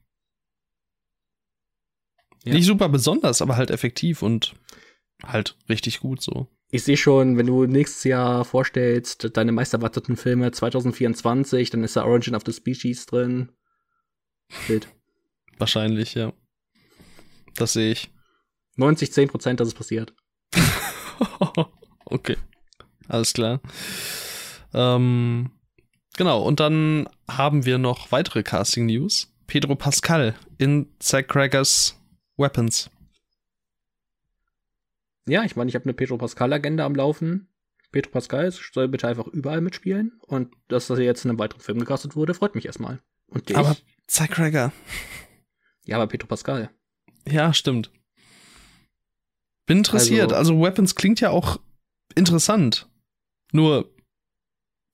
Ja. 2.44 2.54
Nicht 2.54 2.66
super 2.66 2.90
besonders, 2.90 3.42
aber 3.42 3.56
halt 3.56 3.72
effektiv 3.72 4.22
und 4.22 4.56
halt 5.24 5.58
richtig 5.70 6.00
gut 6.00 6.22
so. 6.22 6.48
Ich 6.72 6.84
sehe 6.84 6.98
schon, 6.98 7.38
wenn 7.38 7.46
du 7.46 7.66
nächstes 7.66 8.06
Jahr 8.06 8.46
vorstellst, 8.46 9.36
deine 9.36 9.52
meisterwarteten 9.52 10.16
Filme 10.16 10.52
2024, 10.52 11.70
dann 11.70 11.84
ist 11.84 11.98
da 11.98 12.06
Origin 12.06 12.34
of 12.34 12.44
the 12.46 12.54
Species 12.54 13.06
drin. 13.06 13.52
Bild. 14.68 14.88
Wahrscheinlich, 15.58 16.16
ja. 16.16 16.32
Das 17.56 17.74
sehe 17.74 17.92
ich. 17.92 18.10
90, 18.78 19.12
10 19.12 19.28
Prozent, 19.28 19.60
dass 19.60 19.68
es 19.68 19.74
passiert. 19.74 20.14
okay. 22.06 22.38
Alles 23.10 23.34
klar. 23.34 23.60
Ähm, 24.74 25.52
genau, 26.16 26.42
und 26.42 26.62
dann 26.62 27.10
haben 27.30 27.66
wir 27.66 27.78
noch 27.78 28.14
weitere 28.14 28.44
Casting-News. 28.44 29.28
Pedro 29.46 29.76
Pascal 29.76 30.36
in 30.58 30.88
Zack 31.00 31.28
Crackers 31.28 32.00
Weapons. 32.38 32.90
Ja, 35.28 35.44
ich 35.44 35.56
meine, 35.56 35.70
ich 35.70 35.76
habe 35.76 35.86
eine 35.86 35.94
Pedro 35.94 36.18
Pascal-Agenda 36.18 36.86
am 36.86 36.96
Laufen. 36.96 37.48
Pedro 37.92 38.12
Pascal 38.12 38.52
soll 38.52 38.88
bitte 38.88 39.08
einfach 39.08 39.28
überall 39.28 39.62
mitspielen. 39.62 40.20
Und 40.26 40.54
dass 40.68 40.90
er 40.90 41.00
jetzt 41.00 41.26
in 41.26 41.30
einem 41.32 41.40
weiteren 41.40 41.62
Film 41.62 41.80
gecastet 41.80 42.16
wurde, 42.16 42.34
freut 42.34 42.56
mich 42.56 42.66
erstmal. 42.66 43.02
Und? 43.28 43.54
Aber 43.56 43.76
Zack 44.08 44.32
Cracker. 44.32 44.72
ja, 45.86 45.98
aber 45.98 46.08
Pedro 46.08 46.28
Pascal. 46.28 46.70
Ja, 47.28 47.54
stimmt. 47.54 47.92
Bin 49.68 49.80
interessiert. 49.80 50.34
Also, 50.34 50.54
Also- 50.54 50.62
Weapons 50.62 50.96
klingt 50.96 51.20
ja 51.22 51.30
auch 51.30 51.60
interessant. 52.16 52.90
Nur 53.52 53.94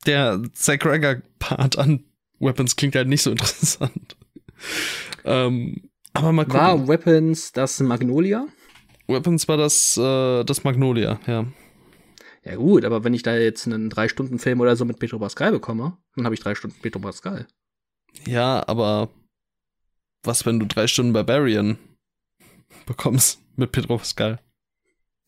der 0.06 0.42
Zack 0.54 0.82
Cracker-Part 0.82 1.78
an 1.78 2.04
Weapons 2.40 2.76
klingt 2.76 2.96
halt 2.96 3.08
nicht 3.08 3.22
so 3.24 3.32
interessant. 3.32 4.18
ähm, 5.24 5.90
aber 6.14 6.32
mal 6.32 6.46
gucken. 6.46 6.60
War 6.60 6.88
Weapons 6.88 7.52
das 7.54 7.80
Magnolia? 7.80 8.48
Weapons 9.08 9.48
war 9.48 9.58
das, 9.58 9.98
äh, 9.98 10.44
das 10.44 10.64
Magnolia, 10.64 11.20
ja. 11.28 11.46
Ja 12.44 12.56
gut, 12.56 12.86
aber 12.86 13.04
wenn 13.04 13.14
ich 13.14 13.24
da 13.24 13.36
jetzt 13.36 13.66
einen 13.66 13.90
Drei-Stunden-Film 13.90 14.62
oder 14.62 14.76
so 14.76 14.86
mit 14.86 15.00
Pedro 15.00 15.20
Pascal 15.20 15.52
bekomme, 15.52 15.98
dann 16.16 16.26
habe 16.26 16.36
ich 16.36 16.42
drei 16.42 16.56
Stunden 16.56 16.78
Pedro 16.82 17.00
Pascal. 17.00 17.48
Ja, 18.26 18.64
aber 18.68 19.10
was, 20.24 20.46
wenn 20.46 20.60
du 20.60 20.66
drei 20.66 20.88
Stunden 20.88 21.14
Barbarian 21.14 21.78
bekommst 22.86 23.42
mit 23.56 23.72
Pedro 23.72 23.98
Pascal? 23.98 24.40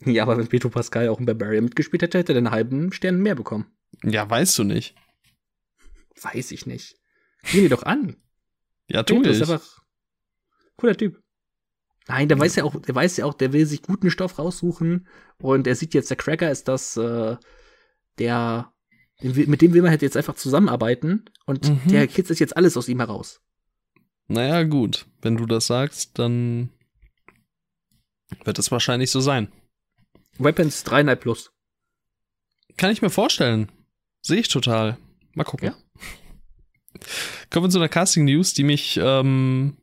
Ja, 0.06 0.24
aber 0.24 0.38
wenn 0.38 0.48
Pedro 0.48 0.70
Pascal 0.70 1.10
auch 1.10 1.20
in 1.20 1.26
Barbarian 1.26 1.66
mitgespielt 1.66 2.02
hätte, 2.02 2.20
hätte 2.20 2.34
er 2.34 2.38
einen 2.38 2.52
halben 2.52 2.94
Stern 2.94 3.20
mehr 3.22 3.36
bekommen. 3.36 3.66
Ja, 4.04 4.30
weißt 4.30 4.58
du 4.60 4.64
nicht. 4.64 4.96
Weiß 6.22 6.52
ich 6.52 6.66
nicht. 6.66 6.96
Sieh 7.44 7.62
dir 7.62 7.70
doch 7.70 7.84
an. 7.84 8.16
Ja, 8.90 9.04
tu 9.04 9.22
ich. 9.22 9.28
ist 9.28 9.42
einfach 9.42 9.82
cooler 10.78 10.96
Typ. 10.96 11.22
Nein, 12.10 12.28
der 12.28 12.40
weiß 12.40 12.56
ja 12.56 12.64
auch, 12.64 12.76
der 12.82 12.96
weiß 12.96 13.18
ja 13.18 13.26
auch, 13.26 13.36
der 13.36 13.54
will 13.54 13.66
sich 13.68 13.84
guten 13.84 14.10
Stoff 14.10 14.40
raussuchen 14.40 15.08
und 15.38 15.68
er 15.68 15.76
sieht 15.76 15.94
jetzt, 15.94 16.10
der 16.10 16.18
Cracker 16.18 16.50
ist 16.50 16.68
das, 16.68 16.98
äh, 16.98 17.38
der, 18.18 18.74
mit 19.22 19.62
dem 19.62 19.74
will 19.74 19.84
man 19.84 19.92
halt 19.92 20.02
jetzt 20.02 20.18
einfach 20.18 20.34
zusammenarbeiten 20.36 21.26
und 21.46 21.70
Mhm. 21.70 21.82
der 21.90 22.08
kitzelt 22.08 22.40
jetzt 22.40 22.58
alles 22.58 22.76
aus 22.78 22.88
ihm 22.90 23.00
heraus. 23.00 23.42
Naja, 24.28 24.64
gut. 24.64 25.06
Wenn 25.22 25.38
du 25.38 25.46
das 25.46 25.68
sagst, 25.68 26.18
dann 26.18 26.70
wird 28.44 28.58
es 28.60 28.72
wahrscheinlich 28.72 29.12
so 29.12 29.20
sein. 29.22 29.52
Weapons 30.40 30.84
3,5 30.86 31.16
plus. 31.16 31.52
Kann 32.78 32.92
ich 32.92 33.02
mir 33.02 33.10
vorstellen. 33.10 33.72
Sehe 34.22 34.40
ich 34.40 34.48
total. 34.48 34.98
Mal 35.34 35.44
gucken. 35.44 35.68
Ja. 35.70 35.76
Kommen 37.50 37.66
wir 37.66 37.70
zu 37.70 37.78
einer 37.78 37.90
Casting-News, 37.90 38.54
die 38.54 38.64
mich 38.64 39.00
ähm, 39.02 39.78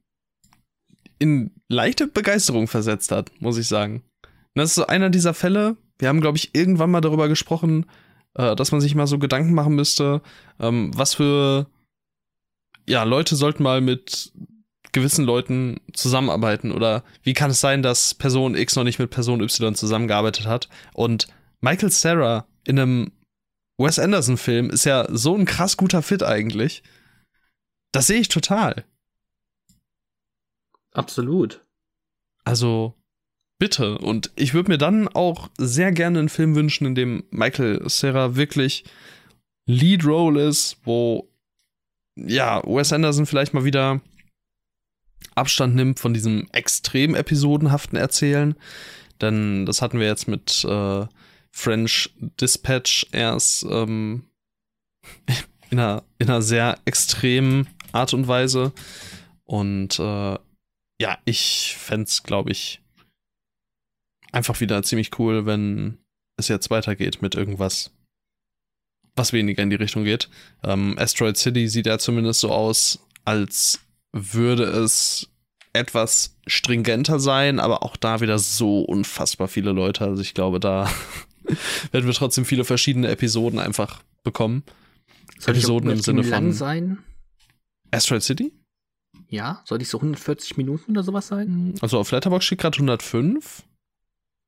in 1.18 1.50
leichte 1.68 2.06
Begeisterung 2.06 2.68
versetzt 2.68 3.12
hat, 3.12 3.30
muss 3.40 3.58
ich 3.58 3.68
sagen. 3.68 4.02
Und 4.22 4.60
das 4.60 4.70
ist 4.70 4.76
so 4.76 4.86
einer 4.86 5.10
dieser 5.10 5.34
Fälle, 5.34 5.76
wir 5.98 6.08
haben, 6.08 6.20
glaube 6.20 6.38
ich, 6.38 6.54
irgendwann 6.54 6.90
mal 6.90 7.00
darüber 7.00 7.28
gesprochen, 7.28 7.86
äh, 8.34 8.54
dass 8.56 8.72
man 8.72 8.80
sich 8.80 8.94
mal 8.94 9.06
so 9.06 9.18
Gedanken 9.18 9.54
machen 9.54 9.74
müsste, 9.74 10.22
ähm, 10.60 10.90
was 10.94 11.14
für 11.14 11.66
ja, 12.88 13.02
Leute 13.02 13.36
sollten 13.36 13.62
mal 13.62 13.80
mit 13.80 14.32
gewissen 14.92 15.24
Leuten 15.24 15.80
zusammenarbeiten 15.92 16.72
oder 16.72 17.04
wie 17.22 17.34
kann 17.34 17.50
es 17.50 17.60
sein, 17.60 17.82
dass 17.82 18.14
Person 18.14 18.54
X 18.54 18.76
noch 18.76 18.84
nicht 18.84 18.98
mit 18.98 19.10
Person 19.10 19.42
Y 19.42 19.74
zusammengearbeitet 19.74 20.46
hat 20.46 20.68
und 20.94 21.26
Michael 21.60 21.90
Sarah 21.90 22.46
in 22.64 22.78
einem 22.78 23.12
Wes 23.78 23.98
Anderson 23.98 24.38
Film 24.38 24.70
ist 24.70 24.84
ja 24.84 25.06
so 25.10 25.36
ein 25.36 25.44
krass 25.44 25.76
guter 25.76 26.00
Fit 26.00 26.22
eigentlich. 26.22 26.82
Das 27.92 28.06
sehe 28.06 28.20
ich 28.20 28.28
total. 28.28 28.84
Absolut. 30.96 31.64
Also 32.44 32.94
bitte. 33.58 33.98
Und 33.98 34.30
ich 34.36 34.54
würde 34.54 34.70
mir 34.70 34.78
dann 34.78 35.08
auch 35.08 35.50
sehr 35.58 35.92
gerne 35.92 36.18
einen 36.18 36.28
Film 36.28 36.54
wünschen, 36.54 36.86
in 36.86 36.94
dem 36.94 37.24
Michael 37.30 37.88
Serra 37.88 38.36
wirklich 38.36 38.84
Lead 39.66 40.04
Role 40.04 40.42
ist, 40.42 40.78
wo 40.84 41.28
ja, 42.16 42.62
Wes 42.64 42.92
Anderson 42.92 43.26
vielleicht 43.26 43.52
mal 43.52 43.64
wieder 43.64 44.00
Abstand 45.34 45.74
nimmt 45.74 46.00
von 46.00 46.14
diesem 46.14 46.48
extrem 46.52 47.14
episodenhaften 47.14 47.98
Erzählen. 47.98 48.54
Denn 49.20 49.66
das 49.66 49.82
hatten 49.82 50.00
wir 50.00 50.06
jetzt 50.06 50.28
mit 50.28 50.64
äh, 50.64 51.06
French 51.50 52.10
Dispatch 52.40 53.06
erst 53.12 53.64
ähm, 53.68 54.24
in, 55.70 55.78
einer, 55.78 56.04
in 56.18 56.28
einer 56.28 56.42
sehr 56.42 56.78
extremen 56.86 57.68
Art 57.92 58.14
und 58.14 58.28
Weise. 58.28 58.72
Und 59.44 59.98
äh, 59.98 60.38
ja, 61.00 61.18
ich 61.24 61.76
fände 61.78 62.04
es, 62.04 62.22
glaube 62.22 62.50
ich, 62.52 62.80
einfach 64.32 64.60
wieder 64.60 64.82
ziemlich 64.82 65.18
cool, 65.18 65.46
wenn 65.46 65.98
es 66.36 66.48
jetzt 66.48 66.70
weitergeht 66.70 67.22
mit 67.22 67.34
irgendwas, 67.34 67.90
was 69.14 69.32
weniger 69.32 69.62
in 69.62 69.70
die 69.70 69.76
Richtung 69.76 70.04
geht. 70.04 70.28
Ähm, 70.62 70.98
Asteroid 70.98 71.36
City 71.36 71.68
sieht 71.68 71.86
ja 71.86 71.98
zumindest 71.98 72.40
so 72.40 72.50
aus, 72.50 73.00
als 73.24 73.80
würde 74.12 74.64
es 74.64 75.28
etwas 75.72 76.36
stringenter 76.46 77.20
sein, 77.20 77.60
aber 77.60 77.82
auch 77.82 77.96
da 77.96 78.20
wieder 78.20 78.38
so 78.38 78.80
unfassbar 78.80 79.48
viele 79.48 79.72
Leute. 79.72 80.04
Also 80.04 80.22
ich 80.22 80.34
glaube, 80.34 80.60
da 80.60 80.90
werden 81.92 82.06
wir 82.06 82.14
trotzdem 82.14 82.44
viele 82.44 82.64
verschiedene 82.64 83.08
Episoden 83.08 83.58
einfach 83.58 84.02
bekommen. 84.22 84.64
Soll 85.38 85.54
Episoden 85.54 85.90
im 85.90 86.00
Sinne 86.00 86.24
von 86.24 86.52
sein? 86.52 86.98
Asteroid 87.90 88.22
City? 88.22 88.52
Ja, 89.28 89.62
soll 89.64 89.82
ich 89.82 89.88
so 89.88 89.98
140 89.98 90.56
Minuten 90.56 90.92
oder 90.92 91.02
sowas 91.02 91.26
sein? 91.28 91.74
Also 91.80 91.98
auf 91.98 92.10
Letterboxd 92.12 92.46
steht 92.46 92.60
gerade 92.60 92.76
105. 92.76 93.64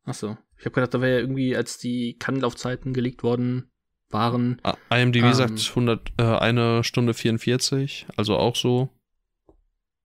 Achso. 0.05 0.39
Ich 0.59 0.65
habe 0.65 0.75
gedacht, 0.75 0.95
da 0.95 1.01
wäre 1.01 1.15
ja 1.15 1.21
irgendwie, 1.21 1.55
als 1.57 1.79
die 1.79 2.17
Kannlaufzeiten 2.19 2.93
gelegt 2.93 3.23
worden 3.23 3.71
waren. 4.11 4.61
Ah, 4.63 4.77
IMDb 4.91 5.25
Ähm. 5.25 5.35
sagt 5.35 5.59
100, 5.71 6.13
äh, 6.19 6.23
eine 6.23 6.83
Stunde 6.85 7.15
44, 7.15 8.07
also 8.17 8.37
auch 8.37 8.57
so. 8.57 8.89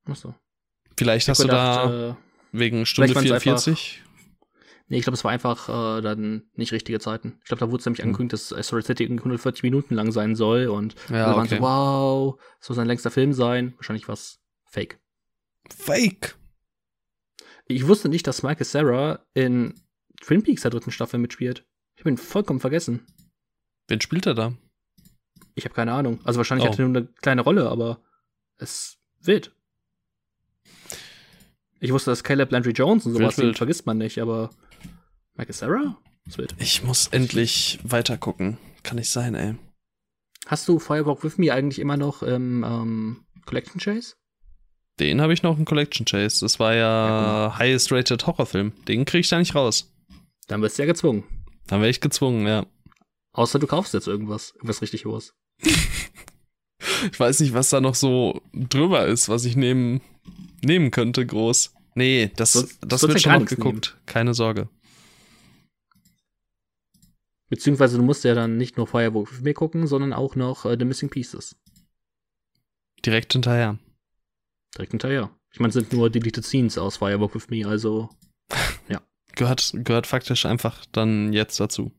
Achso. 0.05 0.35
Vielleicht 0.97 1.25
Ich 1.27 1.29
hast 1.29 1.43
du 1.43 1.47
da 1.47 1.85
gedacht, 1.87 2.17
äh, 2.19 2.57
wegen 2.57 2.85
Stunde 2.85 3.15
waren's 3.15 3.29
44. 3.29 4.03
nee, 4.89 4.97
ich 4.97 5.03
glaube, 5.03 5.15
es 5.15 5.23
war 5.23 5.31
einfach 5.31 5.69
äh, 5.69 6.01
dann 6.01 6.43
nicht 6.55 6.71
richtige 6.71 6.99
Zeiten. 6.99 7.37
Ich 7.41 7.47
glaube, 7.47 7.61
da 7.61 7.71
wurde 7.71 7.79
es 7.79 7.85
nämlich 7.85 7.99
Hm. 8.01 8.07
angekündigt, 8.09 8.33
dass 8.33 8.53
Asteroid 8.53 8.85
City 8.85 9.03
irgendwie 9.03 9.21
140 9.21 9.63
Minuten 9.63 9.95
lang 9.95 10.11
sein 10.11 10.35
soll 10.35 10.67
und 10.67 10.95
Ja, 11.09 11.35
waren 11.35 11.45
okay. 11.45 11.55
so, 11.57 11.61
wow, 11.61 12.39
das 12.59 12.67
soll 12.67 12.75
sein 12.75 12.87
längster 12.87 13.09
Film 13.11 13.33
sein. 13.33 13.73
Wahrscheinlich 13.77 14.07
was 14.07 14.39
Fake. 14.73 14.99
Fake. 15.69 16.35
Ich 17.67 17.85
wusste 17.87 18.09
nicht, 18.09 18.25
dass 18.25 18.41
Michael 18.41 18.65
Sarah 18.65 19.23
in 19.35 19.75
Twin 20.19 20.41
Peaks 20.41 20.63
der 20.63 20.71
dritten 20.71 20.89
Staffel 20.89 21.19
mitspielt. 21.19 21.63
Ich 21.95 22.01
habe 22.01 22.09
ihn 22.09 22.17
vollkommen 22.17 22.59
vergessen. 22.59 23.05
Wen 23.87 24.01
spielt 24.01 24.25
er 24.25 24.33
da? 24.33 24.57
Ich 25.53 25.65
habe 25.65 25.75
keine 25.75 25.93
Ahnung. 25.93 26.19
Also 26.23 26.37
wahrscheinlich 26.39 26.67
Oh. 26.67 26.71
hat 26.71 26.79
er 26.79 26.87
nur 26.87 26.97
eine 26.97 27.07
kleine 27.21 27.41
Rolle, 27.43 27.69
aber 27.69 28.01
es 28.57 28.97
wild. 29.21 29.55
Ich 31.79 31.91
wusste, 31.93 32.09
dass 32.09 32.23
Caleb 32.23 32.51
Landry 32.51 32.71
Jones 32.71 33.05
und 33.05 33.13
Wild, 33.13 33.21
sowas, 33.21 33.35
den 33.35 33.45
wild. 33.45 33.57
vergisst 33.57 33.85
man 33.85 33.99
nicht, 33.99 34.17
aber 34.19 34.49
Michael 35.35 35.53
Sarah? 35.53 36.01
Das 36.25 36.33
ist 36.33 36.37
wild. 36.39 36.55
Ich 36.57 36.81
muss 36.81 37.07
endlich 37.09 37.79
weiter 37.83 38.17
gucken. 38.17 38.57
Kann 38.81 38.95
nicht 38.97 39.11
sein, 39.11 39.35
ey. 39.35 39.55
Hast 40.47 40.67
du 40.67 40.79
Firewalk 40.79 41.23
With 41.23 41.37
Me 41.37 41.53
eigentlich 41.53 41.77
immer 41.77 41.95
noch 41.97 42.23
im 42.23 42.63
ähm, 42.63 43.25
Collection 43.45 43.79
Chase? 43.79 44.15
Den 44.99 45.21
habe 45.21 45.33
ich 45.33 45.41
noch 45.43 45.57
im 45.57 45.65
Collection 45.65 46.05
Chase. 46.05 46.41
Das 46.41 46.59
war 46.59 46.73
ja, 46.75 47.47
Ja, 47.49 47.57
highest 47.57 47.91
rated 47.91 48.25
Horrorfilm. 48.27 48.73
Den 48.87 49.05
krieg 49.05 49.21
ich 49.21 49.29
da 49.29 49.39
nicht 49.39 49.55
raus. 49.55 49.91
Dann 50.47 50.61
wirst 50.61 50.77
du 50.77 50.83
ja 50.83 50.85
gezwungen. 50.87 51.23
Dann 51.67 51.79
wäre 51.81 51.89
ich 51.89 52.01
gezwungen, 52.01 52.45
ja. 52.45 52.65
Außer 53.31 53.57
du 53.57 53.65
kaufst 53.67 53.93
jetzt 53.93 54.07
irgendwas. 54.07 54.51
Irgendwas 54.55 54.81
richtig 54.81 55.05
hohes. 55.05 55.33
Ich 57.11 57.19
weiß 57.19 57.39
nicht, 57.41 57.53
was 57.53 57.69
da 57.69 57.79
noch 57.81 57.95
so 57.95 58.41
drüber 58.53 59.07
ist, 59.07 59.27
was 59.29 59.43
ich 59.45 59.55
nehmen, 59.57 60.01
nehmen 60.63 60.89
könnte, 60.91 61.25
groß. 61.25 61.73
Nee, 61.95 62.31
das, 62.35 62.53
Sonst- 62.53 62.77
das 62.81 63.01
sonst 63.01 63.13
wird 63.13 63.21
schon 63.23 63.33
noch 63.41 63.45
geguckt. 63.45 63.97
Keine 64.05 64.33
Sorge. 64.33 64.69
Beziehungsweise 67.49 67.97
du 67.97 68.03
musst 68.03 68.23
ja 68.23 68.33
dann 68.33 68.57
nicht 68.57 68.77
nur 68.77 68.87
Firewalk 68.87 69.31
With 69.31 69.41
Me 69.41 69.53
gucken, 69.53 69.85
sondern 69.87 70.11
auch 70.13 70.35
noch 70.35 70.65
äh, 70.65 70.75
The 70.77 70.85
Missing 70.85 71.09
Pieces. 71.09 71.55
Direkt 73.05 73.33
hinterher. 73.33 73.77
Direkt 74.75 74.91
hinterher. 74.91 75.29
Ich 75.51 75.59
meine, 75.59 75.69
es 75.69 75.75
sind 75.75 75.93
nur 75.93 76.09
Deleted 76.09 76.43
Scenes 76.43 76.77
aus 76.77 76.97
Firewalk 76.97 77.35
With 77.35 77.49
Me, 77.49 77.67
also 77.67 78.09
Gehört, 79.35 79.73
gehört 79.73 80.07
faktisch 80.07 80.45
einfach 80.45 80.85
dann 80.91 81.33
jetzt 81.33 81.59
dazu. 81.59 81.91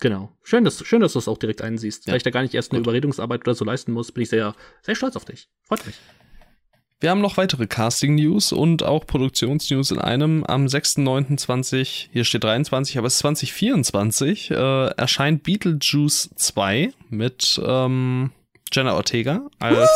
Genau. 0.00 0.36
Schön, 0.42 0.64
dass, 0.64 0.84
schön, 0.84 1.00
dass 1.00 1.14
du 1.14 1.18
es 1.18 1.28
auch 1.28 1.38
direkt 1.38 1.62
einsiehst. 1.62 2.06
Ja. 2.06 2.12
Weil 2.12 2.18
ich 2.18 2.22
da 2.22 2.30
gar 2.30 2.42
nicht 2.42 2.54
erst 2.54 2.70
eine 2.70 2.80
Gut. 2.80 2.88
Überredungsarbeit 2.88 3.42
oder 3.42 3.54
so 3.54 3.64
leisten 3.64 3.92
muss, 3.92 4.12
bin 4.12 4.22
ich 4.22 4.28
sehr, 4.28 4.54
sehr 4.82 4.94
stolz 4.94 5.16
auf 5.16 5.24
dich. 5.24 5.48
Freut 5.62 5.86
mich. 5.86 5.96
Wir 7.00 7.10
haben 7.10 7.20
noch 7.20 7.36
weitere 7.36 7.66
Casting-News 7.66 8.52
und 8.52 8.82
auch 8.82 9.06
Produktions-News 9.06 9.90
in 9.90 9.98
einem. 9.98 10.44
Am 10.44 10.66
6.9.20, 10.66 12.08
hier 12.10 12.24
steht 12.24 12.44
23, 12.44 12.98
aber 12.98 13.06
es 13.06 13.14
ist 13.14 13.20
2024, 13.20 14.50
äh, 14.50 14.86
erscheint 14.96 15.42
Beetlejuice 15.42 16.30
2 16.36 16.92
mit 17.10 17.60
ähm, 17.64 18.32
Jenna 18.72 18.94
Ortega 18.94 19.42
als 19.58 19.88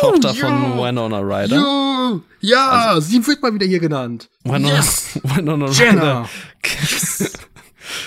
Tochter 0.00 0.34
von 0.34 0.48
ja. 0.78 0.78
Winona 0.88 1.18
Ryder. 1.20 1.56
Jo, 1.56 2.20
ja, 2.40 3.00
sie 3.00 3.26
wird 3.26 3.42
mal 3.42 3.52
wieder 3.54 3.66
hier 3.66 3.80
genannt. 3.80 4.28
Winona, 4.44 4.76
Yes! 4.76 5.18
Winona 5.22 5.66
Ryder. 5.66 5.84
Jenna! 5.84 6.28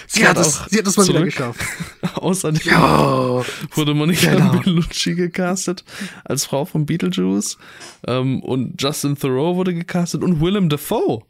Sie 0.06 0.28
hat, 0.28 0.38
es, 0.38 0.60
auch 0.62 0.68
sie 0.68 0.78
hat 0.78 0.86
es 0.86 0.96
mal 0.96 1.08
wieder 1.08 1.20
zurück. 1.20 1.26
geschafft. 1.32 1.60
Außerdem 2.16 2.62
Ja! 2.66 3.44
wurde 3.74 3.94
Monica 3.96 4.32
Jenna. 4.32 4.52
Bellucci 4.52 5.16
gecastet 5.16 5.84
als 6.24 6.46
Frau 6.46 6.66
von 6.66 6.86
Beetlejuice. 6.86 7.58
Ähm, 8.06 8.44
und 8.44 8.80
Justin 8.80 9.18
Thoreau 9.18 9.56
wurde 9.56 9.74
gecastet 9.74 10.22
und 10.22 10.40
Willem 10.40 10.70
Dafoe. 10.70 11.24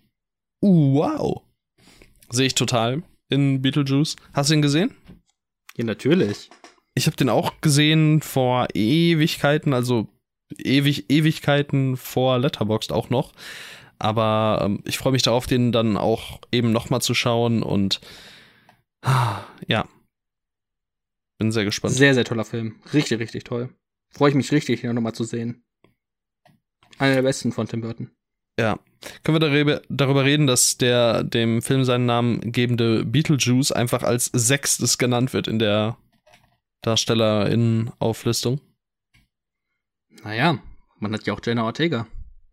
Uh, 0.61 0.95
wow. 0.95 1.41
Sehe 2.30 2.47
ich 2.47 2.55
total 2.55 3.03
in 3.30 3.61
Beetlejuice. 3.61 4.18
Hast 4.34 4.49
du 4.49 4.55
ihn 4.55 4.61
gesehen? 4.61 4.91
Ja, 5.77 5.85
natürlich. 5.85 6.49
Ich 6.93 7.07
habe 7.07 7.15
den 7.15 7.30
auch 7.30 7.61
gesehen 7.61 8.22
vor 8.22 8.68
Ewigkeiten, 8.73 9.73
also 9.73 10.07
ewig, 10.57 11.09
Ewigkeiten 11.09 11.97
vor 11.97 12.39
Letterboxd 12.39 12.91
auch 12.91 13.09
noch. 13.09 13.34
Aber 13.99 14.61
ähm, 14.63 14.84
ich 14.85 14.97
freue 14.97 15.13
mich 15.13 15.22
darauf, 15.22 15.47
den 15.47 15.72
dann 15.72 15.95
auch 15.95 16.41
eben 16.51 16.72
nochmal 16.72 17.01
zu 17.01 17.13
schauen 17.13 17.63
und 17.63 18.01
ah, 19.03 19.43
ja. 19.68 19.88
Bin 21.38 21.51
sehr 21.51 21.65
gespannt. 21.65 21.93
Sehr, 21.93 22.13
sehr 22.13 22.26
toller 22.26 22.45
Film. 22.45 22.76
Richtig, 22.93 23.19
richtig 23.19 23.43
toll. 23.43 23.69
Freue 24.09 24.30
ich 24.30 24.35
mich 24.35 24.51
richtig, 24.51 24.84
ihn 24.84 24.93
nochmal 24.93 25.13
zu 25.13 25.23
sehen. 25.23 25.63
Einer 26.97 27.15
der 27.15 27.22
besten 27.22 27.51
von 27.51 27.68
Tim 27.68 27.81
Burton. 27.81 28.11
Ja. 28.59 28.80
Können 29.23 29.35
wir 29.35 29.39
darüber, 29.39 29.81
darüber 29.89 30.23
reden, 30.26 30.45
dass 30.45 30.77
der 30.77 31.23
dem 31.23 31.61
Film 31.61 31.85
seinen 31.85 32.05
Namen 32.05 32.51
gebende 32.51 33.05
Beetlejuice 33.05 33.72
einfach 33.72 34.03
als 34.03 34.26
sechstes 34.34 34.97
genannt 34.97 35.34
wird 35.34 35.47
in 35.47 35.57
der 35.57 35.97
Darstellerinnen-Auflistung? 36.81 38.61
Naja, 40.23 40.59
man 40.99 41.13
hat 41.13 41.25
ja 41.25 41.33
auch 41.33 41.41
Jenna 41.43 41.63
Ortega. 41.63 42.07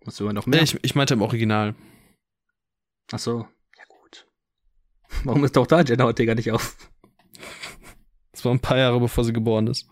Was 0.05 0.20
will 0.20 0.26
man 0.26 0.36
noch 0.36 0.46
mehr? 0.46 0.60
Nee, 0.60 0.64
ich, 0.64 0.78
ich 0.82 0.94
meinte 0.94 1.14
im 1.14 1.22
Original. 1.22 1.74
Ach 3.12 3.18
so, 3.18 3.46
ja 3.76 3.84
gut. 3.88 4.26
Warum 5.24 5.44
ist 5.44 5.56
doch 5.56 5.66
da 5.66 5.82
Jenna 5.82 6.05
Ortega 6.05 6.34
nicht 6.34 6.52
auf? 6.52 6.76
Das 8.32 8.44
war 8.44 8.52
ein 8.52 8.60
paar 8.60 8.78
Jahre 8.78 9.00
bevor 9.00 9.24
sie 9.24 9.32
geboren 9.32 9.66
ist. 9.66 9.88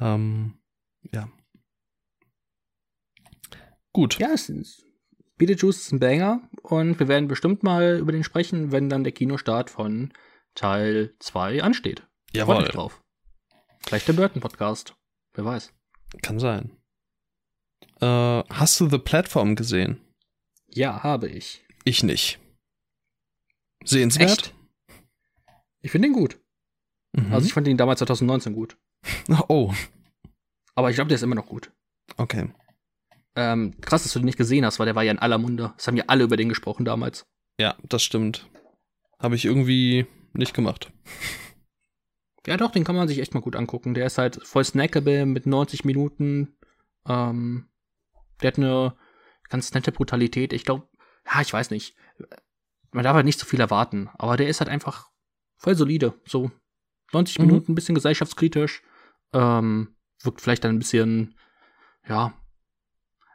Ähm, 0.00 0.58
ja. 1.12 1.28
Gut. 3.92 4.18
Ja, 4.18 4.32
es 4.32 4.48
ist, 4.48 4.84
Beetlejuice 5.36 5.80
ist 5.80 5.92
ein 5.92 6.00
Banger 6.00 6.48
und 6.62 6.98
wir 6.98 7.08
werden 7.08 7.28
bestimmt 7.28 7.62
mal 7.62 7.98
über 7.98 8.12
den 8.12 8.24
sprechen, 8.24 8.72
wenn 8.72 8.88
dann 8.88 9.04
der 9.04 9.12
Kinostart 9.12 9.70
von 9.70 10.12
Teil 10.54 11.14
2 11.20 11.62
ansteht. 11.62 12.06
Jawohl. 12.32 12.62
mich 12.62 12.68
drauf. 12.70 13.02
Vielleicht 13.84 14.08
der 14.08 14.12
Burton-Podcast. 14.14 14.94
Wer 15.34 15.44
weiß. 15.44 15.72
Kann 16.22 16.38
sein. 16.38 16.76
Äh, 18.00 18.06
hast 18.50 18.78
du 18.80 18.88
The 18.88 18.98
Platform 18.98 19.56
gesehen? 19.56 20.00
Ja, 20.68 21.02
habe 21.02 21.28
ich. 21.28 21.64
Ich 21.84 22.02
nicht. 22.02 22.38
Sehenswert? 23.84 24.30
Echt? 24.30 24.54
Ich 25.80 25.90
finde 25.90 26.08
ihn 26.08 26.14
gut. 26.14 26.38
Mhm. 27.12 27.32
Also 27.32 27.46
ich 27.46 27.52
fand 27.52 27.66
ihn 27.66 27.76
damals 27.76 27.98
2019 27.98 28.54
gut. 28.54 28.76
oh, 29.48 29.72
Aber 30.74 30.90
ich 30.90 30.96
glaube, 30.96 31.08
der 31.08 31.16
ist 31.16 31.22
immer 31.22 31.34
noch 31.34 31.46
gut. 31.46 31.72
okay. 32.16 32.50
Ähm, 33.36 33.80
krass, 33.80 34.02
dass 34.02 34.12
du 34.12 34.18
den 34.18 34.26
nicht 34.26 34.36
gesehen 34.38 34.66
hast, 34.66 34.80
weil 34.80 34.86
der 34.86 34.96
war 34.96 35.04
ja 35.04 35.12
in 35.12 35.18
aller 35.20 35.38
Munde. 35.38 35.72
Es 35.78 35.86
haben 35.86 35.96
ja 35.96 36.04
alle 36.08 36.24
über 36.24 36.36
den 36.36 36.48
gesprochen 36.48 36.84
damals. 36.84 37.26
Ja, 37.60 37.76
das 37.88 38.02
stimmt. 38.02 38.50
Habe 39.20 39.36
ich 39.36 39.44
irgendwie 39.44 40.06
nicht 40.32 40.52
gemacht. 40.52 40.92
Ja, 42.46 42.56
doch, 42.56 42.70
den 42.70 42.84
kann 42.84 42.96
man 42.96 43.08
sich 43.08 43.18
echt 43.18 43.34
mal 43.34 43.40
gut 43.40 43.56
angucken. 43.56 43.94
Der 43.94 44.06
ist 44.06 44.18
halt 44.18 44.40
voll 44.46 44.64
snackable 44.64 45.26
mit 45.26 45.46
90 45.46 45.84
Minuten. 45.84 46.56
Ähm, 47.06 47.68
der 48.40 48.48
hat 48.48 48.58
eine 48.58 48.96
ganz 49.48 49.72
nette 49.74 49.92
Brutalität. 49.92 50.52
Ich 50.52 50.64
glaube, 50.64 50.88
ja, 51.26 51.40
ich 51.42 51.52
weiß 51.52 51.70
nicht. 51.70 51.96
man 52.92 53.04
darf 53.04 53.14
halt 53.14 53.26
nicht 53.26 53.38
zu 53.38 53.46
viel 53.46 53.60
erwarten, 53.60 54.08
aber 54.14 54.36
der 54.36 54.48
ist 54.48 54.60
halt 54.60 54.68
einfach 54.70 55.10
voll 55.58 55.74
solide. 55.76 56.14
So 56.26 56.50
90 57.12 57.38
Mhm. 57.38 57.46
Minuten, 57.46 57.72
ein 57.72 57.74
bisschen 57.74 57.94
gesellschaftskritisch, 57.94 58.82
ähm, 59.32 59.94
wirkt 60.22 60.40
vielleicht 60.40 60.64
dann 60.64 60.74
ein 60.74 60.78
bisschen, 60.80 61.34
ja, 62.08 62.32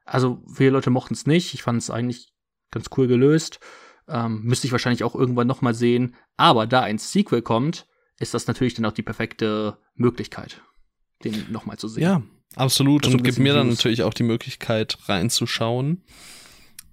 also 0.04 0.44
viele 0.54 0.72
Leute 0.72 0.90
mochten 0.90 1.14
es 1.14 1.26
nicht. 1.26 1.54
Ich 1.54 1.64
fand 1.64 1.78
es 1.82 1.90
eigentlich 1.90 2.34
ganz 2.72 2.90
cool 2.98 3.08
gelöst. 3.08 3.60
Ähm, 4.08 4.42
müsste 4.44 4.68
ich 4.68 4.72
wahrscheinlich 4.72 5.04
auch 5.04 5.16
irgendwann 5.16 5.48
noch 5.48 5.62
mal 5.62 5.74
sehen. 5.74 6.16
Aber 6.38 6.68
da 6.68 6.82
ein 6.82 6.98
Sequel 7.00 7.42
kommt, 7.42 7.88
ist 8.20 8.34
das 8.34 8.48
natürlich 8.48 8.74
dann 8.74 8.86
auch 8.86 8.92
die 8.94 9.04
perfekte 9.04 9.78
Möglichkeit, 9.96 10.62
den 11.24 11.52
noch 11.52 11.66
mal 11.66 11.78
zu 11.78 11.88
sehen. 11.88 12.04
Ja, 12.04 12.22
absolut. 12.56 13.06
Also 13.06 13.18
Und 13.18 13.24
gibt 13.24 13.40
mir 13.40 13.54
dann 13.54 13.70
natürlich 13.70 14.04
auch 14.04 14.14
die 14.14 14.24
Möglichkeit 14.24 14.98
reinzuschauen. 15.10 16.04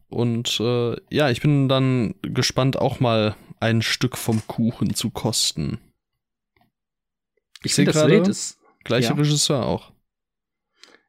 Und 0.09 0.61
äh, 0.61 0.97
ja, 1.11 1.31
ich 1.31 1.41
bin 1.41 1.69
dann 1.69 2.15
gespannt, 2.23 2.77
auch 2.77 3.01
mal 3.01 3.37
ein 3.61 3.81
Stück 3.83 4.19
vom 4.19 4.47
Kuchen 4.47 4.95
zu 4.95 5.11
kosten. 5.11 5.79
ich 7.63 7.75
seh 7.75 7.85
finde, 7.85 7.93
das 7.93 8.03
gerade- 8.03 8.31
ist 8.31 8.59
Gleicher 8.85 9.11
Ja. 9.11 9.15
Regisseur 9.17 9.65
auch. 9.65 9.93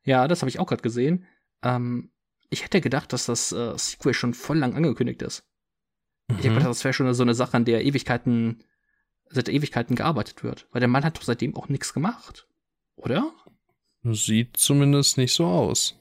Ja, 0.04 0.28
das 0.28 0.42
habe 0.42 0.50
ich 0.50 0.60
auch 0.60 0.68
gerade 0.68 0.84
gesehen. 0.84 1.26
Ähm, 1.64 2.12
ich 2.52 2.64
hätte 2.64 2.82
gedacht, 2.82 3.12
dass 3.14 3.26
das 3.26 3.52
äh, 3.52 3.74
Sequel 3.78 4.14
schon 4.14 4.34
voll 4.36 4.60
lang 4.60 4.76
angekündigt 4.76 5.24
ist. 5.24 5.44
Ich 6.30 6.38
hätte 6.38 6.50
Mhm. 6.52 6.54
gedacht, 6.56 6.70
das 6.70 6.84
wäre 6.84 6.94
schon 6.94 7.12
so 7.16 7.24
eine 7.24 7.34
Sache, 7.34 7.58
an 7.58 7.66
der 7.66 7.84
Ewigkeiten, 7.84 8.64
seit 9.34 9.50
Ewigkeiten 9.50 9.96
gearbeitet 9.96 10.44
wird. 10.44 10.68
Weil 10.72 10.80
der 10.80 10.88
Mann 10.88 11.04
hat 11.04 11.18
doch 11.18 11.24
seitdem 11.24 11.56
auch 11.56 11.70
nichts 11.70 11.94
gemacht. 11.94 12.48
Oder? 12.96 13.34
Sieht 14.04 14.58
zumindest 14.58 15.18
nicht 15.18 15.34
so 15.34 15.46
aus. 15.46 15.98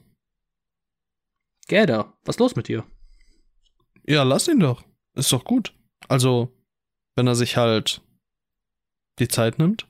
Gerda, 1.67 2.13
was 2.25 2.35
ist 2.35 2.39
los 2.39 2.55
mit 2.55 2.67
dir? 2.67 2.85
Ja, 4.05 4.23
lass 4.23 4.47
ihn 4.47 4.59
doch. 4.59 4.83
Ist 5.15 5.31
doch 5.31 5.45
gut. 5.45 5.73
Also, 6.09 6.51
wenn 7.15 7.27
er 7.27 7.35
sich 7.35 7.55
halt 7.55 8.01
die 9.19 9.27
Zeit 9.27 9.59
nimmt. 9.59 9.87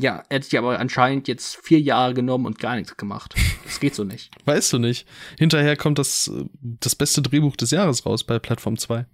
Ja, 0.00 0.24
er 0.28 0.36
hat 0.36 0.44
sich 0.44 0.58
aber 0.58 0.78
anscheinend 0.80 1.28
jetzt 1.28 1.56
vier 1.56 1.80
Jahre 1.80 2.14
genommen 2.14 2.46
und 2.46 2.58
gar 2.58 2.74
nichts 2.74 2.96
gemacht. 2.96 3.34
Das 3.64 3.78
geht 3.78 3.94
so 3.94 4.04
nicht. 4.04 4.30
Weißt 4.44 4.72
du 4.72 4.78
nicht. 4.78 5.06
Hinterher 5.38 5.76
kommt 5.76 5.98
das, 5.98 6.28
äh, 6.28 6.44
das 6.60 6.96
beste 6.96 7.22
Drehbuch 7.22 7.56
des 7.56 7.70
Jahres 7.70 8.04
raus 8.04 8.24
bei 8.24 8.38
Plattform 8.38 8.76
2. 8.76 9.06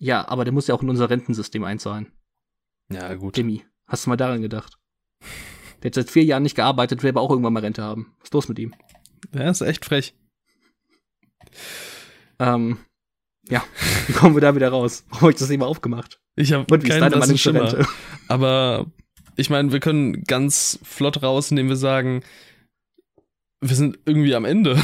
Ja, 0.00 0.26
aber 0.28 0.44
der 0.44 0.52
muss 0.52 0.66
ja 0.66 0.74
auch 0.74 0.82
in 0.82 0.88
unser 0.88 1.10
Rentensystem 1.10 1.62
einzahlen. 1.62 2.10
Ja, 2.90 3.14
gut. 3.14 3.36
Demi, 3.36 3.64
hast 3.86 4.06
du 4.06 4.10
mal 4.10 4.16
daran 4.16 4.40
gedacht? 4.40 4.78
Der 5.82 5.90
hat 5.90 5.94
seit 5.94 6.10
vier 6.10 6.24
Jahren 6.24 6.42
nicht 6.42 6.56
gearbeitet, 6.56 7.02
will 7.02 7.10
aber 7.10 7.20
auch 7.20 7.30
irgendwann 7.30 7.52
mal 7.52 7.60
Rente 7.60 7.82
haben. 7.82 8.14
Was 8.18 8.28
ist 8.28 8.34
los 8.34 8.48
mit 8.48 8.58
ihm? 8.58 8.74
Der 9.32 9.50
ist 9.50 9.60
echt 9.60 9.84
frech. 9.84 10.14
Ähm, 12.38 12.78
ja, 13.48 13.62
wie 14.06 14.14
kommen 14.14 14.34
wir 14.34 14.40
da 14.40 14.54
wieder 14.54 14.70
raus? 14.70 15.04
Warum 15.10 15.22
habe 15.22 15.32
ich 15.32 15.38
das 15.38 15.48
Thema 15.48 15.66
aufgemacht? 15.66 16.18
Ich 16.34 16.52
habe 16.52 16.78
keinen 16.78 17.12
blassen 17.12 17.36
Schimmer. 17.36 17.72
Rente? 17.72 17.86
Aber 18.28 18.86
ich 19.36 19.50
meine, 19.50 19.70
wir 19.72 19.80
können 19.80 20.24
ganz 20.24 20.78
flott 20.82 21.22
raus, 21.22 21.50
indem 21.50 21.68
wir 21.68 21.76
sagen, 21.76 22.22
wir 23.60 23.76
sind 23.76 23.98
irgendwie 24.06 24.34
am 24.34 24.46
Ende. 24.46 24.82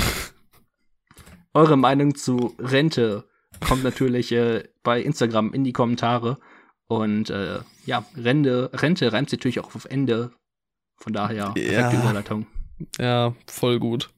Eure 1.54 1.78
Meinung 1.78 2.14
zu 2.14 2.54
Rente 2.58 3.24
kommt 3.60 3.84
natürlich 3.84 4.32
äh, 4.32 4.64
bei 4.82 5.00
Instagram 5.02 5.52
in 5.52 5.64
die 5.64 5.72
Kommentare. 5.72 6.38
Und 6.88 7.30
äh, 7.30 7.60
ja, 7.84 8.04
Rente, 8.16 8.70
Rente 8.72 9.12
reimt 9.12 9.28
sich 9.30 9.38
natürlich 9.38 9.60
auch 9.60 9.74
auf 9.74 9.84
Ende. 9.86 10.32
Von 10.98 11.12
daher, 11.12 11.52
Ja. 11.56 11.92
Überleitung. 11.92 12.46
Ja, 12.98 13.34
voll 13.46 13.78
gut. 13.78 14.10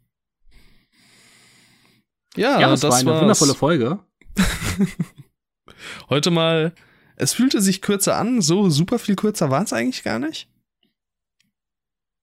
Ja, 2.36 2.60
Ja, 2.60 2.68
das, 2.70 2.80
das 2.80 2.92
war 2.92 2.98
eine 3.00 3.10
war's. 3.10 3.20
wundervolle 3.22 3.54
Folge. 3.54 3.98
Heute 6.08 6.30
mal, 6.30 6.74
es 7.16 7.32
fühlte 7.32 7.60
sich 7.60 7.82
kürzer 7.82 8.16
an, 8.16 8.40
so 8.42 8.70
super 8.70 8.98
viel 8.98 9.16
kürzer 9.16 9.50
war 9.50 9.62
es 9.62 9.72
eigentlich 9.72 10.02
gar 10.04 10.18
nicht. 10.18 10.48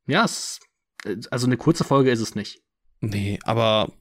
Ja, 0.07 0.23
es, 0.23 0.59
äh, 1.03 1.17
also 1.31 1.47
eine 1.47 1.57
kurze 1.57 1.83
Folge 1.83 2.11
ist 2.11 2.19
es 2.21 2.35
nicht. 2.35 2.61
Nee, 3.01 3.39
aber 3.43 3.91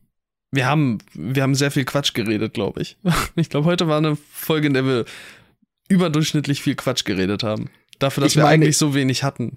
wir 0.55 0.66
haben, 0.66 0.98
wir 1.14 1.43
haben 1.43 1.55
sehr 1.55 1.70
viel 1.70 1.85
Quatsch 1.85 2.14
geredet, 2.14 2.55
glaube 2.55 2.82
ich. 2.82 2.97
Ich 3.36 3.48
glaube, 3.51 3.66
heute 3.66 3.89
war 3.89 3.98
eine 3.98 4.16
Folge, 4.32 4.66
in 4.68 4.74
der 4.74 4.85
wir 4.86 5.05
überdurchschnittlich 5.89 6.62
viel 6.62 6.74
Quatsch 6.76 7.05
geredet 7.05 7.43
haben. 7.43 7.70
Dafür, 7.98 8.22
dass 8.22 8.32
Ich 8.32 8.36
wir 8.36 8.44
meine- 8.44 8.55
eigentlich 8.64 8.78
so 8.78 8.94
wenig 8.94 9.22
hatten. 9.22 9.55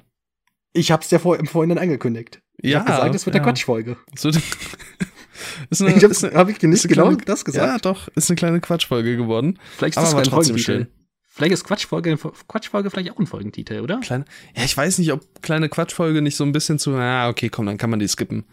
Ich 0.73 0.91
hab's 0.91 1.09
ja 1.11 1.19
vor, 1.19 1.39
im 1.39 1.47
Vorhinein 1.47 1.77
angekündigt. 1.79 2.41
Ja, 2.61 2.83
ja. 2.87 3.09
Quatschfolge. 3.43 3.97
So, 4.15 4.29
ist 5.69 5.81
eine, 5.81 5.95
Ich 5.95 6.03
ist 6.03 6.23
eine, 6.23 6.33
hab 6.35 6.49
ich 6.49 6.57
ist 6.57 6.63
nicht 6.63 6.85
eine 6.85 6.93
genau 6.93 7.07
kleine- 7.09 7.23
das 7.25 7.39
ja, 7.41 7.43
gesagt. 7.45 7.85
doch, 7.85 8.07
ist 8.09 8.29
eine 8.29 8.35
kleine 8.35 8.59
Quatschfolge 8.59 9.15
geworden. 9.17 9.59
vielleicht 9.77 9.97
ist 9.97 10.03
aber 10.11 10.21
das 10.21 10.29
trotzdem 10.29 10.55
Folgentitel. 10.57 10.85
schön. 10.85 10.87
Vielleicht 11.29 11.53
ist 11.53 11.63
Quatschfolge, 11.65 12.17
Quatschfolge 12.47 12.89
vielleicht 12.89 13.11
auch 13.11 13.19
ein 13.19 13.27
Folgentitel, 13.27 13.81
oder? 13.81 13.99
Kleine, 13.99 14.25
ja, 14.55 14.63
ich 14.63 14.75
weiß 14.75 14.97
nicht, 14.97 15.11
ob 15.11 15.41
kleine 15.43 15.69
Quatschfolge 15.69 16.21
nicht 16.23 16.35
so 16.35 16.43
ein 16.43 16.51
bisschen 16.51 16.79
zu, 16.79 16.95
ah, 16.95 17.29
okay, 17.29 17.49
komm, 17.49 17.67
dann 17.67 17.77
kann 17.77 17.91
man 17.91 17.99
die 17.99 18.07
skippen. 18.07 18.43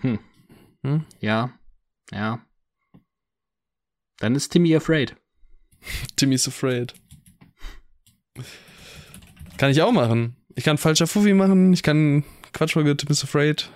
Hm. 0.00 0.18
Hm? 0.86 1.04
Ja. 1.20 1.52
Ja. 2.12 2.46
Dann 4.18 4.34
ist 4.36 4.50
Timmy 4.50 4.74
afraid. 4.76 5.16
Timmy's 6.16 6.46
Afraid. 6.46 6.94
Kann 9.56 9.70
ich 9.70 9.82
auch 9.82 9.92
machen. 9.92 10.36
Ich 10.54 10.64
kann 10.64 10.78
falscher 10.78 11.06
Fuffi 11.06 11.34
machen, 11.34 11.72
ich 11.72 11.82
kann 11.82 12.24
Quatschfolge 12.52 12.96
Timmy's 12.96 13.24
Afraid. 13.24 13.70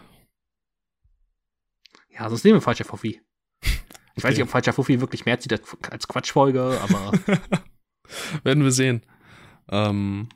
Ja, 2.10 2.28
sonst 2.28 2.44
nehmen 2.44 2.56
wir 2.58 2.62
falscher 2.62 2.84
Fuffi. 2.84 3.20
Ich 4.16 4.24
weiß 4.24 4.32
Okay. 4.32 4.40
nicht, 4.40 4.42
ob 4.48 4.50
falscher 4.50 4.72
Fuffi 4.74 5.00
wirklich 5.00 5.24
mehr 5.24 5.38
zieht 5.40 5.52
als- 5.90 6.08
Quatschfolge, 6.08 6.78
aber 6.82 7.12
Werden 8.42 8.64
wir 8.64 8.72
sehen. 8.72 9.06
Ähm, 9.70 10.28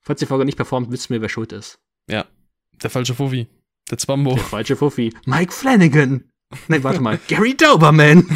falls 0.00 0.20
die 0.20 0.26
Folge 0.26 0.44
nicht 0.44 0.56
performt, 0.56 0.90
wissen 0.92 1.10
wir, 1.12 1.20
wer 1.22 1.28
schuld 1.30 1.50
ist. 1.52 1.80
der 2.08 2.90
falsche 2.90 3.14
Fuffi. 3.14 3.48
Der 3.92 3.98
Zwambo. 3.98 4.34
Der 4.34 4.42
falsche 4.42 4.74
Fuffi. 4.74 5.12
Mike 5.26 5.52
Flanagan. 5.52 6.24
Nein, 6.68 6.82
warte 6.82 7.00
mal. 7.00 7.18
Gary 7.28 7.54
Dauberman. 7.54 8.26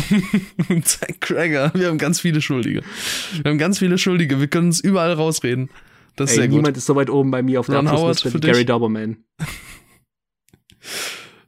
Und 0.69 0.87
Zack 0.87 1.23
Crager. 1.23 1.73
Wir 1.75 1.89
haben 1.89 1.97
ganz 1.97 2.21
viele 2.21 2.43
Schuldige. 2.43 2.83
Wir 3.43 3.51
haben 3.51 3.57
ganz 3.57 3.79
viele 3.79 3.97
Schuldige. 3.97 4.39
Wir 4.39 4.49
können 4.49 4.67
uns 4.67 4.81
überall 4.81 5.15
rausreden. 5.15 5.71
Das 6.15 6.31
ist 6.31 6.37
Ey, 6.37 6.43
sehr 6.43 6.49
gut. 6.49 6.57
niemand 6.59 6.77
ist 6.77 6.85
so 6.85 6.95
weit 6.95 7.09
oben 7.09 7.31
bei 7.31 7.43
mir 7.43 7.61
auf 7.61 7.67
der 7.67 7.79
Abschlussliste 7.79 8.35
wie 8.39 8.47
Gary 8.47 8.59
dich? 8.59 8.67
Dauberman. 8.67 9.25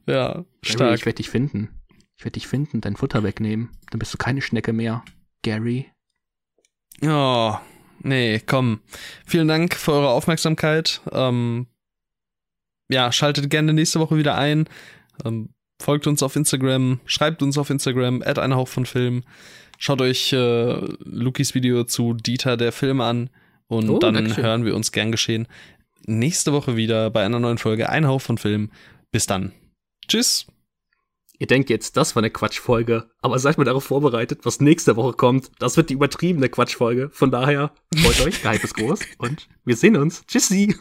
Ja, 0.05 0.33
Gary, 0.33 0.45
stark. 0.63 0.95
ich 0.95 1.05
werde 1.05 1.17
dich 1.17 1.29
finden. 1.29 1.69
Ich 2.17 2.25
werde 2.25 2.33
dich 2.33 2.47
finden, 2.47 2.81
dein 2.81 2.95
Futter 2.95 3.21
wegnehmen. 3.21 3.69
Dann 3.91 3.99
bist 3.99 4.11
du 4.11 4.17
keine 4.17 4.41
Schnecke 4.41 4.73
mehr. 4.73 5.05
Gary. 5.43 5.85
Oh, 7.03 7.55
nee, 8.01 8.41
komm. 8.43 8.79
Vielen 9.27 9.47
Dank 9.47 9.75
für 9.75 9.91
eure 9.91 10.09
Aufmerksamkeit. 10.09 11.01
Ähm, 11.11 11.67
ja, 12.89 13.11
schaltet 13.11 13.49
gerne 13.49 13.73
nächste 13.73 13.99
Woche 13.99 14.17
wieder 14.17 14.35
ein. 14.35 14.65
Ähm, 15.25 15.49
folgt 15.81 16.07
uns 16.07 16.23
auf 16.23 16.35
Instagram, 16.35 16.99
schreibt 17.05 17.41
uns 17.41 17.57
auf 17.57 17.69
Instagram, 17.69 18.21
add 18.21 18.39
einen 18.41 18.55
Hauch 18.55 18.67
von 18.67 18.85
Film. 18.85 19.23
Schaut 19.77 20.01
euch 20.01 20.33
äh, 20.33 20.73
Lukis 21.03 21.55
Video 21.55 21.83
zu 21.85 22.13
Dieter 22.13 22.57
der 22.57 22.71
Film 22.71 22.99
an 23.01 23.29
und 23.67 23.89
Oh, 23.89 23.99
dann 23.99 24.15
Dankeschön. 24.15 24.43
hören 24.43 24.65
wir 24.65 24.75
uns 24.75 24.91
gern 24.91 25.11
geschehen. 25.11 25.47
Nächste 26.05 26.51
Woche 26.53 26.75
wieder 26.75 27.09
bei 27.09 27.23
einer 27.23 27.39
neuen 27.39 27.57
Folge 27.57 27.89
Ein 27.89 28.07
Hauch 28.07 28.21
von 28.21 28.37
Film. 28.37 28.71
Bis 29.11 29.25
dann. 29.25 29.53
Tschüss. 30.07 30.47
Ihr 31.37 31.47
denkt 31.47 31.69
jetzt, 31.69 31.95
das 31.95 32.15
war 32.15 32.21
eine 32.21 32.29
Quatschfolge, 32.31 33.09
aber 33.21 33.39
seid 33.39 33.57
mal 33.57 33.63
darauf 33.63 33.85
vorbereitet, 33.85 34.41
was 34.43 34.59
nächste 34.59 34.97
Woche 34.97 35.13
kommt. 35.13 35.51
Das 35.59 35.77
wird 35.77 35.89
die 35.89 35.93
übertriebene 35.93 36.49
Quatschfolge. 36.49 37.09
Von 37.13 37.31
daher, 37.31 37.71
freut 37.95 38.19
euch, 38.27 38.41
der 38.41 38.51
Hype 38.51 38.63
ist 38.65 38.73
groß 38.75 38.99
und 39.19 39.47
wir 39.63 39.77
sehen 39.77 39.95
uns. 39.95 40.25
Tschüssi. 40.27 40.75